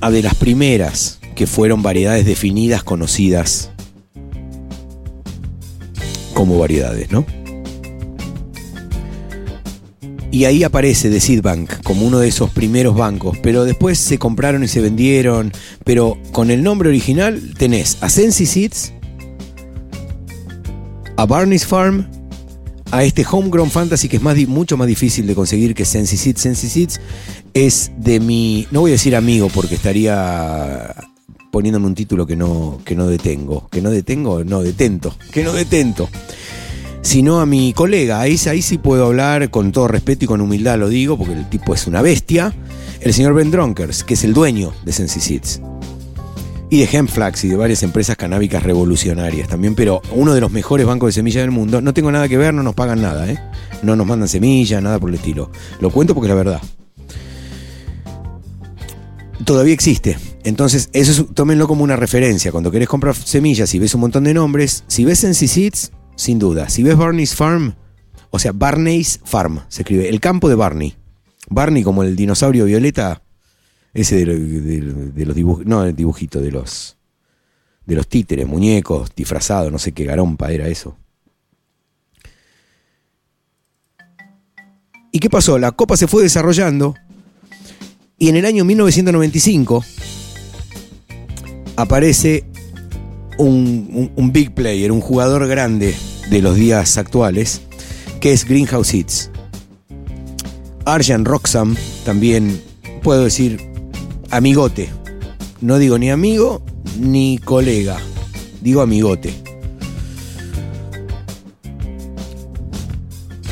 a 0.00 0.10
de 0.10 0.22
las 0.22 0.34
primeras, 0.34 1.20
que 1.34 1.46
fueron 1.46 1.82
variedades 1.82 2.26
definidas, 2.26 2.84
conocidas 2.84 3.70
como 6.34 6.58
variedades, 6.58 7.10
¿no? 7.10 7.24
Y 10.34 10.46
ahí 10.46 10.64
aparece 10.64 11.10
The 11.10 11.20
Seed 11.20 11.42
Bank 11.42 11.70
como 11.84 12.04
uno 12.04 12.18
de 12.18 12.26
esos 12.26 12.50
primeros 12.50 12.96
bancos, 12.96 13.38
pero 13.40 13.64
después 13.64 14.00
se 14.00 14.18
compraron 14.18 14.64
y 14.64 14.66
se 14.66 14.80
vendieron, 14.80 15.52
pero 15.84 16.18
con 16.32 16.50
el 16.50 16.64
nombre 16.64 16.88
original 16.88 17.54
tenés 17.56 17.98
a 18.00 18.08
Sensi 18.08 18.44
Seeds, 18.44 18.92
a 21.16 21.24
Barney's 21.24 21.64
Farm, 21.64 22.10
a 22.90 23.04
este 23.04 23.24
Homegrown 23.30 23.70
Fantasy 23.70 24.08
que 24.08 24.16
es 24.16 24.48
mucho 24.48 24.76
más 24.76 24.88
difícil 24.88 25.28
de 25.28 25.36
conseguir 25.36 25.72
que 25.72 25.84
Sensi 25.84 26.16
Seeds. 26.16 26.40
Sensi 26.40 26.68
Seeds 26.68 27.00
es 27.54 27.92
de 27.96 28.18
mi, 28.18 28.66
no 28.72 28.80
voy 28.80 28.90
a 28.90 28.94
decir 28.94 29.14
amigo 29.14 29.48
porque 29.54 29.76
estaría 29.76 30.96
poniéndome 31.52 31.86
un 31.86 31.94
título 31.94 32.26
que 32.26 32.34
no, 32.34 32.80
que 32.84 32.96
no 32.96 33.06
detengo, 33.06 33.68
que 33.68 33.80
no 33.80 33.90
detengo, 33.90 34.42
no 34.42 34.62
detento, 34.62 35.16
que 35.30 35.44
no 35.44 35.52
detento 35.52 36.08
sino 37.04 37.38
a 37.40 37.46
mi 37.46 37.72
colega. 37.74 38.20
Ahí, 38.20 38.36
sí 38.38 38.78
puedo 38.78 39.06
hablar 39.06 39.50
con 39.50 39.70
todo 39.70 39.86
respeto 39.86 40.24
y 40.24 40.28
con 40.28 40.40
humildad, 40.40 40.78
lo 40.78 40.88
digo, 40.88 41.16
porque 41.16 41.34
el 41.34 41.48
tipo 41.48 41.74
es 41.74 41.86
una 41.86 42.02
bestia. 42.02 42.52
El 43.00 43.12
señor 43.12 43.34
Ben 43.34 43.50
Dronkers, 43.50 44.02
que 44.02 44.14
es 44.14 44.24
el 44.24 44.32
dueño 44.32 44.72
de 44.84 44.92
Sensi 44.92 45.20
Seeds. 45.20 45.60
y 46.70 46.78
de 46.78 46.88
Hempflax 46.90 47.44
y 47.44 47.48
de 47.48 47.56
varias 47.56 47.82
empresas 47.84 48.16
canábicas 48.16 48.62
revolucionarias 48.64 49.46
también, 49.48 49.76
pero 49.76 50.00
uno 50.12 50.34
de 50.34 50.40
los 50.40 50.50
mejores 50.50 50.86
bancos 50.86 51.08
de 51.08 51.12
semillas 51.12 51.42
del 51.42 51.52
mundo. 51.52 51.80
No 51.80 51.94
tengo 51.94 52.10
nada 52.10 52.26
que 52.26 52.36
ver, 52.38 52.52
no 52.52 52.64
nos 52.64 52.74
pagan 52.74 53.00
nada, 53.00 53.30
¿eh? 53.30 53.38
No 53.82 53.94
nos 53.94 54.06
mandan 54.06 54.28
semillas, 54.28 54.82
nada 54.82 54.98
por 54.98 55.10
el 55.10 55.14
estilo. 55.16 55.50
Lo 55.80 55.90
cuento 55.90 56.14
porque 56.14 56.26
es 56.26 56.30
la 56.30 56.34
verdad. 56.34 56.62
Todavía 59.44 59.74
existe. 59.74 60.16
Entonces, 60.42 60.88
eso 60.94 61.12
es- 61.12 61.34
tómenlo 61.34 61.68
como 61.68 61.84
una 61.84 61.96
referencia. 61.96 62.50
Cuando 62.50 62.70
querés 62.70 62.88
comprar 62.88 63.14
semillas 63.14 63.72
y 63.74 63.78
ves 63.78 63.94
un 63.94 64.00
montón 64.00 64.24
de 64.24 64.34
nombres, 64.34 64.84
si 64.88 65.04
ves 65.04 65.18
Seeds, 65.20 65.92
sin 66.16 66.38
duda. 66.38 66.68
Si 66.68 66.82
ves 66.82 66.96
Barney's 66.96 67.34
Farm, 67.34 67.74
o 68.30 68.38
sea, 68.38 68.52
Barney's 68.52 69.20
Farm, 69.24 69.60
se 69.68 69.82
escribe, 69.82 70.08
el 70.08 70.20
campo 70.20 70.48
de 70.48 70.54
Barney. 70.54 70.94
Barney 71.48 71.82
como 71.82 72.02
el 72.02 72.16
dinosaurio 72.16 72.64
violeta, 72.64 73.22
ese 73.92 74.16
de, 74.16 74.26
lo- 74.26 74.32
de- 74.34 75.12
de 75.12 75.26
los 75.26 75.36
dibujos, 75.36 75.66
no 75.66 75.84
el 75.84 75.94
dibujito, 75.94 76.40
de 76.40 76.50
los 76.50 76.96
de 77.86 77.94
los 77.94 78.08
títeres, 78.08 78.48
muñecos, 78.48 79.10
disfrazados, 79.14 79.70
no 79.70 79.78
sé 79.78 79.92
qué 79.92 80.04
garompa 80.06 80.50
era 80.50 80.66
eso. 80.68 80.96
¿Y 85.12 85.18
qué 85.18 85.28
pasó? 85.30 85.58
La 85.58 85.72
copa 85.72 85.96
se 85.96 86.06
fue 86.08 86.22
desarrollando 86.22 86.94
y 88.18 88.30
en 88.30 88.36
el 88.36 88.46
año 88.46 88.64
1995 88.64 89.84
aparece 91.76 92.44
un, 93.38 94.30
big 94.32 94.54
player, 94.54 94.92
un 94.92 95.00
jugador 95.00 95.46
grande 95.46 95.94
de 96.30 96.42
los 96.42 96.56
días 96.56 96.96
actuales, 96.96 97.62
que 98.20 98.32
es 98.32 98.44
Greenhouse 98.44 98.94
Hits. 98.94 99.30
Arjan 100.84 101.24
Roxham, 101.24 101.76
también 102.04 102.60
puedo 103.02 103.24
decir 103.24 103.60
amigote. 104.30 104.88
No 105.60 105.78
digo 105.78 105.98
ni 105.98 106.10
amigo 106.10 106.62
ni 106.98 107.38
colega, 107.38 107.98
digo 108.60 108.82
amigote. 108.82 109.34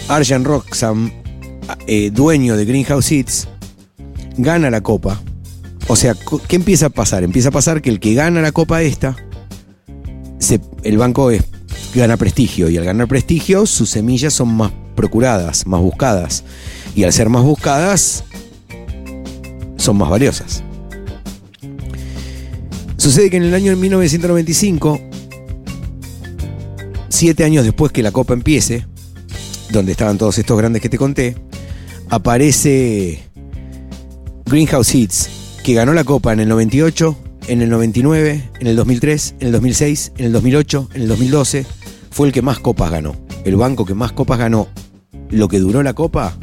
Arjan 0.08 0.44
Roxham, 0.44 1.10
eh, 1.86 2.10
dueño 2.10 2.56
de 2.56 2.64
Greenhouse 2.66 3.12
Hits, 3.12 3.48
gana 4.36 4.70
la 4.70 4.82
copa. 4.82 5.22
O 5.88 5.96
sea, 5.96 6.14
¿qué 6.48 6.56
empieza 6.56 6.86
a 6.86 6.90
pasar? 6.90 7.24
Empieza 7.24 7.48
a 7.48 7.52
pasar 7.52 7.82
que 7.82 7.90
el 7.90 7.98
que 7.98 8.14
gana 8.14 8.40
la 8.42 8.52
copa 8.52 8.82
esta, 8.82 9.16
el 10.82 10.98
banco 10.98 11.30
es- 11.30 11.44
gana 11.94 12.16
prestigio 12.16 12.68
y 12.70 12.76
al 12.78 12.84
ganar 12.84 13.06
prestigio 13.06 13.66
sus 13.66 13.90
semillas 13.90 14.32
son 14.32 14.54
más 14.54 14.72
procuradas, 14.94 15.66
más 15.66 15.80
buscadas. 15.80 16.44
Y 16.94 17.04
al 17.04 17.12
ser 17.12 17.28
más 17.28 17.42
buscadas, 17.42 18.24
son 19.76 19.96
más 19.96 20.08
valiosas. 20.10 20.62
Sucede 22.96 23.30
que 23.30 23.36
en 23.36 23.42
el 23.44 23.54
año 23.54 23.76
1995, 23.76 25.00
siete 27.08 27.44
años 27.44 27.64
después 27.64 27.92
que 27.92 28.02
la 28.02 28.12
copa 28.12 28.32
empiece, 28.34 28.86
donde 29.70 29.92
estaban 29.92 30.18
todos 30.18 30.38
estos 30.38 30.56
grandes 30.58 30.82
que 30.82 30.88
te 30.88 30.98
conté, 30.98 31.36
aparece 32.10 33.22
Greenhouse 34.46 34.94
Hits, 34.94 35.30
que 35.64 35.74
ganó 35.74 35.94
la 35.94 36.04
copa 36.04 36.32
en 36.32 36.40
el 36.40 36.48
98, 36.48 37.16
en 37.52 37.60
el 37.60 37.68
99, 37.68 38.50
en 38.60 38.66
el 38.66 38.76
2003, 38.76 39.34
en 39.40 39.46
el 39.48 39.52
2006, 39.52 40.12
en 40.16 40.24
el 40.24 40.32
2008, 40.32 40.88
en 40.94 41.02
el 41.02 41.08
2012. 41.08 41.66
Fue 42.10 42.26
el 42.26 42.32
que 42.32 42.40
más 42.40 42.58
copas 42.58 42.90
ganó. 42.90 43.14
El 43.44 43.56
banco 43.56 43.84
que 43.84 43.92
más 43.92 44.12
copas 44.12 44.38
ganó, 44.38 44.68
lo 45.28 45.48
que 45.48 45.58
duró 45.58 45.82
la 45.82 45.92
copa, 45.92 46.34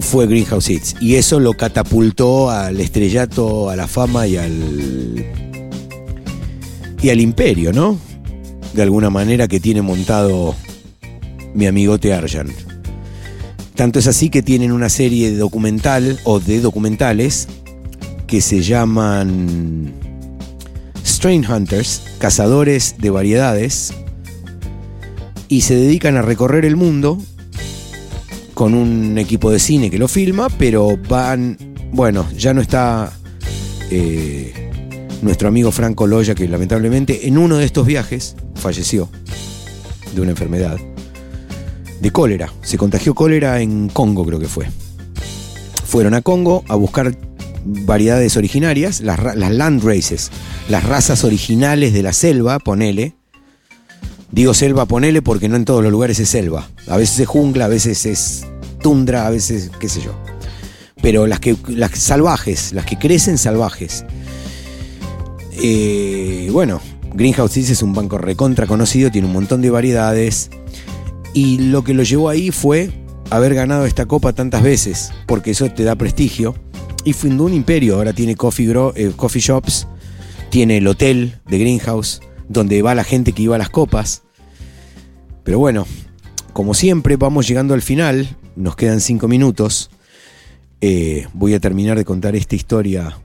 fue 0.00 0.26
Greenhouse 0.26 0.70
Hits. 0.70 0.96
Y 1.00 1.14
eso 1.14 1.38
lo 1.38 1.52
catapultó 1.52 2.50
al 2.50 2.80
estrellato, 2.80 3.70
a 3.70 3.76
la 3.76 3.86
fama 3.86 4.26
y 4.26 4.38
al. 4.38 5.24
y 7.00 7.10
al 7.10 7.20
imperio, 7.20 7.72
¿no? 7.72 7.96
De 8.72 8.82
alguna 8.82 9.08
manera 9.08 9.46
que 9.46 9.60
tiene 9.60 9.82
montado 9.82 10.56
mi 11.54 11.66
amigote 11.66 12.12
Arjan. 12.12 12.50
Tanto 13.76 14.00
es 14.00 14.08
así 14.08 14.30
que 14.30 14.42
tienen 14.42 14.72
una 14.72 14.88
serie 14.88 15.30
de 15.30 15.36
documental 15.36 16.18
o 16.24 16.40
de 16.40 16.60
documentales 16.60 17.46
que 18.34 18.40
se 18.40 18.62
llaman 18.62 19.92
Strain 21.06 21.48
Hunters, 21.48 22.02
cazadores 22.18 22.96
de 22.98 23.10
variedades, 23.10 23.94
y 25.46 25.60
se 25.60 25.76
dedican 25.76 26.16
a 26.16 26.22
recorrer 26.22 26.64
el 26.64 26.74
mundo 26.74 27.16
con 28.52 28.74
un 28.74 29.18
equipo 29.18 29.52
de 29.52 29.60
cine 29.60 29.88
que 29.88 29.98
lo 29.98 30.08
filma, 30.08 30.48
pero 30.58 30.98
van, 31.08 31.56
bueno, 31.92 32.26
ya 32.36 32.52
no 32.52 32.60
está 32.60 33.12
eh, 33.92 34.72
nuestro 35.22 35.46
amigo 35.46 35.70
Franco 35.70 36.08
Loya, 36.08 36.34
que 36.34 36.48
lamentablemente 36.48 37.28
en 37.28 37.38
uno 37.38 37.58
de 37.58 37.66
estos 37.66 37.86
viajes 37.86 38.34
falleció 38.56 39.08
de 40.12 40.20
una 40.20 40.32
enfermedad 40.32 40.76
de 42.00 42.10
cólera. 42.10 42.52
Se 42.62 42.78
contagió 42.78 43.14
cólera 43.14 43.60
en 43.60 43.88
Congo, 43.90 44.26
creo 44.26 44.40
que 44.40 44.48
fue. 44.48 44.66
Fueron 45.86 46.14
a 46.14 46.20
Congo 46.20 46.64
a 46.66 46.74
buscar 46.74 47.16
variedades 47.64 48.36
originarias, 48.36 49.00
las, 49.00 49.18
land 49.18 49.82
races, 49.82 50.30
las 50.68 50.84
razas 50.84 51.24
originales 51.24 51.92
de 51.92 52.02
la 52.02 52.12
selva, 52.12 52.58
ponele. 52.58 53.14
Digo 54.30 54.52
selva, 54.54 54.86
ponele, 54.86 55.22
porque 55.22 55.48
no 55.48 55.56
en 55.56 55.64
todos 55.64 55.82
los 55.82 55.92
lugares 55.92 56.18
es 56.18 56.28
selva. 56.28 56.68
A 56.88 56.96
veces 56.96 57.20
es 57.20 57.28
jungla, 57.28 57.66
a 57.66 57.68
veces 57.68 58.04
es 58.06 58.44
tundra, 58.82 59.26
a 59.26 59.30
veces 59.30 59.70
qué 59.78 59.88
sé 59.88 60.00
yo. 60.00 60.14
Pero 61.00 61.26
las 61.26 61.40
que 61.40 61.56
las 61.68 61.92
salvajes, 61.92 62.72
las 62.72 62.84
que 62.84 62.98
crecen 62.98 63.38
salvajes. 63.38 64.04
Eh, 65.62 66.48
bueno, 66.52 66.80
Greenhouse 67.14 67.52
Seeds 67.52 67.70
es 67.70 67.82
un 67.82 67.92
banco 67.92 68.18
recontra 68.18 68.66
conocido, 68.66 69.10
tiene 69.10 69.28
un 69.28 69.32
montón 69.32 69.62
de 69.62 69.70
variedades. 69.70 70.50
Y 71.32 71.58
lo 71.58 71.84
que 71.84 71.94
lo 71.94 72.02
llevó 72.02 72.28
ahí 72.28 72.50
fue 72.50 72.90
haber 73.30 73.54
ganado 73.54 73.86
esta 73.86 74.06
copa 74.06 74.32
tantas 74.32 74.62
veces, 74.62 75.12
porque 75.26 75.52
eso 75.52 75.70
te 75.70 75.84
da 75.84 75.94
prestigio. 75.94 76.54
Y 77.04 77.12
fundó 77.12 77.44
un 77.44 77.52
imperio, 77.54 77.96
ahora 77.96 78.12
tiene 78.12 78.34
coffee, 78.34 78.66
gro- 78.68 78.92
eh, 78.96 79.12
coffee 79.14 79.40
shops, 79.42 79.86
tiene 80.50 80.78
el 80.78 80.86
hotel 80.86 81.34
de 81.46 81.58
Greenhouse, 81.58 82.20
donde 82.48 82.80
va 82.82 82.94
la 82.94 83.04
gente 83.04 83.32
que 83.32 83.42
iba 83.42 83.56
a 83.56 83.58
las 83.58 83.68
copas. 83.70 84.22
Pero 85.42 85.58
bueno, 85.58 85.86
como 86.54 86.72
siempre, 86.72 87.16
vamos 87.16 87.46
llegando 87.46 87.74
al 87.74 87.82
final, 87.82 88.36
nos 88.56 88.76
quedan 88.76 89.00
cinco 89.00 89.28
minutos. 89.28 89.90
Eh, 90.80 91.26
voy 91.34 91.52
a 91.54 91.60
terminar 91.60 91.96
de 91.98 92.04
contar 92.04 92.36
esta 92.36 92.54
historia, 92.56 93.18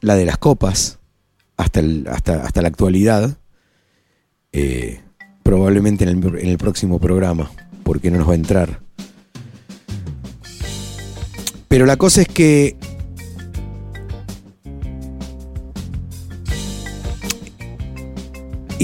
la 0.00 0.16
de 0.16 0.24
las 0.24 0.38
copas, 0.38 0.98
hasta, 1.56 1.80
el- 1.80 2.06
hasta, 2.10 2.42
hasta 2.42 2.62
la 2.62 2.68
actualidad. 2.68 3.36
Eh, 4.52 5.00
probablemente 5.42 6.04
en 6.04 6.10
el, 6.10 6.38
en 6.38 6.48
el 6.48 6.56
próximo 6.58 6.98
programa, 6.98 7.50
porque 7.82 8.10
no 8.10 8.16
nos 8.18 8.28
va 8.28 8.32
a 8.32 8.36
entrar. 8.36 8.80
Pero 11.68 11.86
la 11.86 11.96
cosa 11.96 12.22
es 12.22 12.28
que 12.28 12.76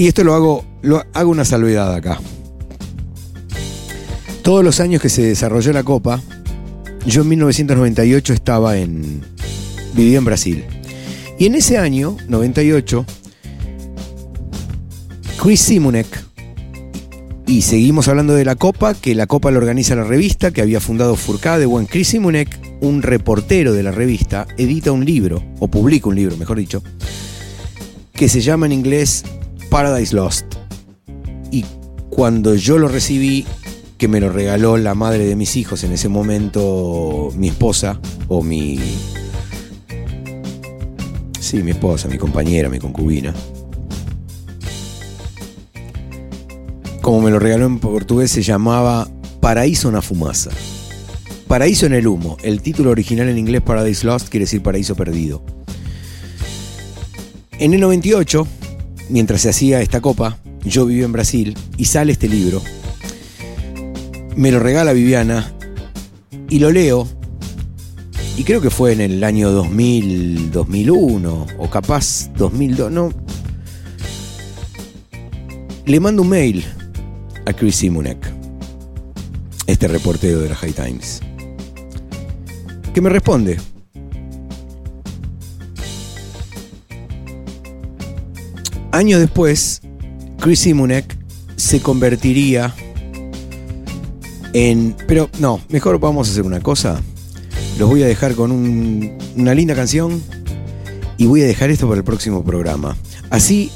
y 0.01 0.07
esto 0.07 0.23
lo 0.23 0.33
hago, 0.33 0.65
lo 0.81 1.03
hago 1.13 1.29
una 1.29 1.45
salvedad 1.45 1.93
acá. 1.93 2.19
Todos 4.41 4.63
los 4.63 4.79
años 4.79 4.99
que 4.99 5.09
se 5.09 5.21
desarrolló 5.21 5.73
la 5.73 5.83
Copa, 5.83 6.19
yo 7.05 7.21
en 7.21 7.29
1998 7.29 8.33
estaba 8.33 8.79
en. 8.79 9.21
vivía 9.93 10.17
en 10.17 10.25
Brasil. 10.25 10.65
Y 11.37 11.45
en 11.45 11.53
ese 11.53 11.77
año, 11.77 12.17
98, 12.27 13.05
Chris 15.39 15.61
Simonek, 15.61 16.07
y 17.45 17.61
seguimos 17.61 18.07
hablando 18.07 18.33
de 18.33 18.43
la 18.43 18.55
Copa, 18.55 18.95
que 18.95 19.13
la 19.13 19.27
Copa 19.27 19.51
la 19.51 19.59
organiza 19.59 19.93
la 19.93 20.03
revista, 20.03 20.49
que 20.49 20.63
había 20.63 20.79
fundado 20.79 21.15
Furcade. 21.15 21.67
Bueno, 21.67 21.87
Chris 21.87 22.07
Simonek, 22.07 22.49
un 22.81 23.03
reportero 23.03 23.71
de 23.73 23.83
la 23.83 23.91
revista, 23.91 24.47
edita 24.57 24.91
un 24.91 25.05
libro, 25.05 25.43
o 25.59 25.67
publica 25.67 26.09
un 26.09 26.15
libro, 26.15 26.37
mejor 26.37 26.57
dicho, 26.57 26.81
que 28.13 28.27
se 28.29 28.41
llama 28.41 28.65
en 28.65 28.71
inglés 28.71 29.25
Paradise 29.71 30.13
Lost. 30.13 30.45
Y 31.49 31.63
cuando 32.09 32.55
yo 32.55 32.77
lo 32.77 32.89
recibí, 32.89 33.45
que 33.97 34.09
me 34.09 34.19
lo 34.19 34.29
regaló 34.29 34.75
la 34.75 34.95
madre 34.95 35.25
de 35.25 35.37
mis 35.37 35.55
hijos 35.55 35.85
en 35.85 35.93
ese 35.93 36.09
momento, 36.09 37.29
mi 37.37 37.47
esposa, 37.47 37.97
o 38.27 38.43
mi... 38.43 38.79
Sí, 41.39 41.63
mi 41.63 41.71
esposa, 41.71 42.09
mi 42.09 42.17
compañera, 42.17 42.67
mi 42.67 42.79
concubina. 42.79 43.33
Como 47.01 47.21
me 47.21 47.31
lo 47.31 47.39
regaló 47.39 47.65
en 47.65 47.79
portugués, 47.79 48.29
se 48.29 48.43
llamaba 48.43 49.07
Paraíso 49.39 49.89
na 49.89 50.01
Fumaza. 50.01 50.51
Paraíso 51.47 51.85
en 51.85 51.93
el 51.93 52.07
humo. 52.07 52.35
El 52.43 52.61
título 52.61 52.91
original 52.91 53.29
en 53.29 53.37
inglés 53.37 53.61
Paradise 53.61 54.05
Lost 54.05 54.27
quiere 54.27 54.43
decir 54.43 54.61
paraíso 54.61 54.95
perdido. 54.95 55.45
En 57.57 57.73
el 57.73 57.79
98, 57.79 58.45
mientras 59.11 59.41
se 59.41 59.49
hacía 59.49 59.81
esta 59.81 60.01
copa, 60.01 60.37
yo 60.63 60.85
vivía 60.85 61.05
en 61.05 61.11
Brasil 61.11 61.57
y 61.77 61.85
sale 61.85 62.13
este 62.13 62.27
libro. 62.27 62.61
Me 64.35 64.51
lo 64.51 64.59
regala 64.59 64.93
Viviana 64.93 65.53
y 66.49 66.59
lo 66.59 66.71
leo 66.71 67.07
y 68.37 68.43
creo 68.43 68.61
que 68.61 68.69
fue 68.69 68.93
en 68.93 69.01
el 69.01 69.23
año 69.23 69.51
2000, 69.51 70.51
2001 70.51 71.47
o 71.57 71.69
capaz 71.69 72.31
2002, 72.37 72.91
no. 72.91 73.09
Le 75.85 75.99
mando 75.99 76.21
un 76.21 76.29
mail 76.29 76.65
a 77.45 77.53
Chris 77.53 77.75
Simonek, 77.75 78.33
este 79.67 79.87
reportero 79.87 80.39
de 80.39 80.49
la 80.49 80.55
High 80.55 80.73
Times, 80.73 81.21
que 82.93 83.01
me 83.01 83.09
responde. 83.09 83.57
Años 88.91 89.19
después, 89.19 89.81
Chris 90.39 90.59
Simonek 90.59 91.17
se 91.55 91.79
convertiría 91.81 92.73
en... 94.53 94.95
Pero 95.07 95.29
no, 95.39 95.61
mejor 95.69 95.99
vamos 95.99 96.27
a 96.27 96.31
hacer 96.31 96.43
una 96.43 96.59
cosa. 96.59 96.99
Los 97.79 97.89
voy 97.89 98.03
a 98.03 98.07
dejar 98.07 98.35
con 98.35 98.51
un- 98.51 99.17
una 99.37 99.53
linda 99.55 99.75
canción 99.75 100.21
y 101.17 101.25
voy 101.25 101.41
a 101.41 101.45
dejar 101.45 101.69
esto 101.69 101.87
para 101.87 101.99
el 101.99 102.03
próximo 102.03 102.43
programa. 102.43 102.97
Así, 103.29 103.71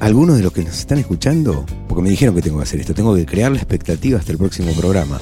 algunos 0.00 0.36
de 0.36 0.42
los 0.42 0.52
que 0.52 0.64
nos 0.64 0.76
están 0.78 0.98
escuchando, 0.98 1.64
porque 1.88 2.02
me 2.02 2.10
dijeron 2.10 2.34
que 2.34 2.42
tengo 2.42 2.58
que 2.58 2.64
hacer 2.64 2.80
esto, 2.80 2.94
tengo 2.94 3.14
que 3.14 3.26
crear 3.26 3.52
la 3.52 3.58
expectativa 3.58 4.18
hasta 4.18 4.32
el 4.32 4.38
próximo 4.38 4.72
programa. 4.72 5.20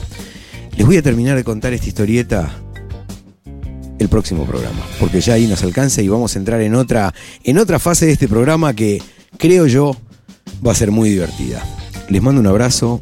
Les 0.77 0.87
voy 0.87 0.97
a 0.97 1.03
terminar 1.03 1.37
de 1.37 1.45
contar 1.45 1.73
esta 1.75 1.87
historieta 1.87 2.57
el 4.05 4.11
próximo 4.11 4.45
programa, 4.45 4.81
porque 5.01 5.21
ya 5.21 5.35
ahí 5.35 5.47
nos 5.47 5.63
alcanza 5.63 6.03
y 6.03 6.09
vamos 6.09 6.37
a 6.37 6.39
entrar 6.39 6.61
en 6.61 6.75
otra, 6.75 7.13
en 7.43 7.59
otra 7.59 7.79
fase 7.79 8.07
de 8.07 8.13
este 8.13 8.29
programa 8.29 8.75
que 8.75 9.03
creo 9.39 9.67
yo 9.67 9.97
va 10.65 10.73
a 10.73 10.75
ser 10.75 10.91
muy 10.91 11.09
divertida. 11.09 11.63
Les 12.09 12.23
mando 12.23 12.41
un 12.41 12.47
abrazo, 12.47 13.01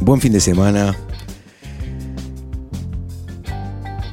buen 0.00 0.20
fin 0.20 0.32
de 0.32 0.40
semana. 0.40 0.96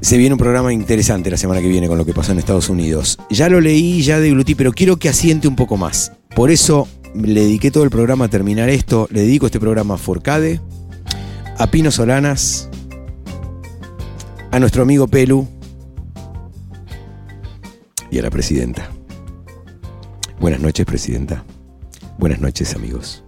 Se 0.02 0.18
viene 0.18 0.34
un 0.34 0.40
programa 0.40 0.74
interesante 0.74 1.30
la 1.30 1.38
semana 1.38 1.62
que 1.62 1.68
viene 1.68 1.88
con 1.88 1.98
lo 1.98 2.06
que 2.06 2.14
pasó 2.14 2.32
en 2.32 2.40
Estados 2.40 2.68
Unidos. 2.68 3.18
Ya 3.30 3.48
lo 3.48 3.62
leí, 3.62 4.02
ya 4.02 4.20
deglutí, 4.20 4.56
pero 4.56 4.74
quiero 4.74 4.98
que 4.98 5.10
asiente 5.10 5.48
un 5.48 5.56
poco 5.56 5.78
más. 5.78 6.12
Por 6.36 6.52
eso 6.52 6.88
le 7.16 7.42
dediqué 7.42 7.72
todo 7.72 7.84
el 7.84 7.90
programa 7.90 8.26
a 8.26 8.28
terminar 8.28 8.70
esto. 8.70 9.08
Le 9.12 9.22
dedico 9.22 9.46
este 9.46 9.60
programa 9.60 9.94
a 9.94 9.98
Forcade, 9.98 10.60
a 11.58 11.68
Pino 11.68 11.92
Solanas, 11.92 12.70
a 14.52 14.60
nuestro 14.60 14.82
amigo 14.82 15.08
Pelu 15.08 15.48
y 18.14 18.20
a 18.20 18.22
la 18.22 18.30
presidenta. 18.30 18.92
Buenas 20.40 20.60
noches, 20.60 20.86
presidenta. 20.86 21.44
Buenas 22.20 22.40
noches, 22.40 22.76
amigos. 22.76 23.23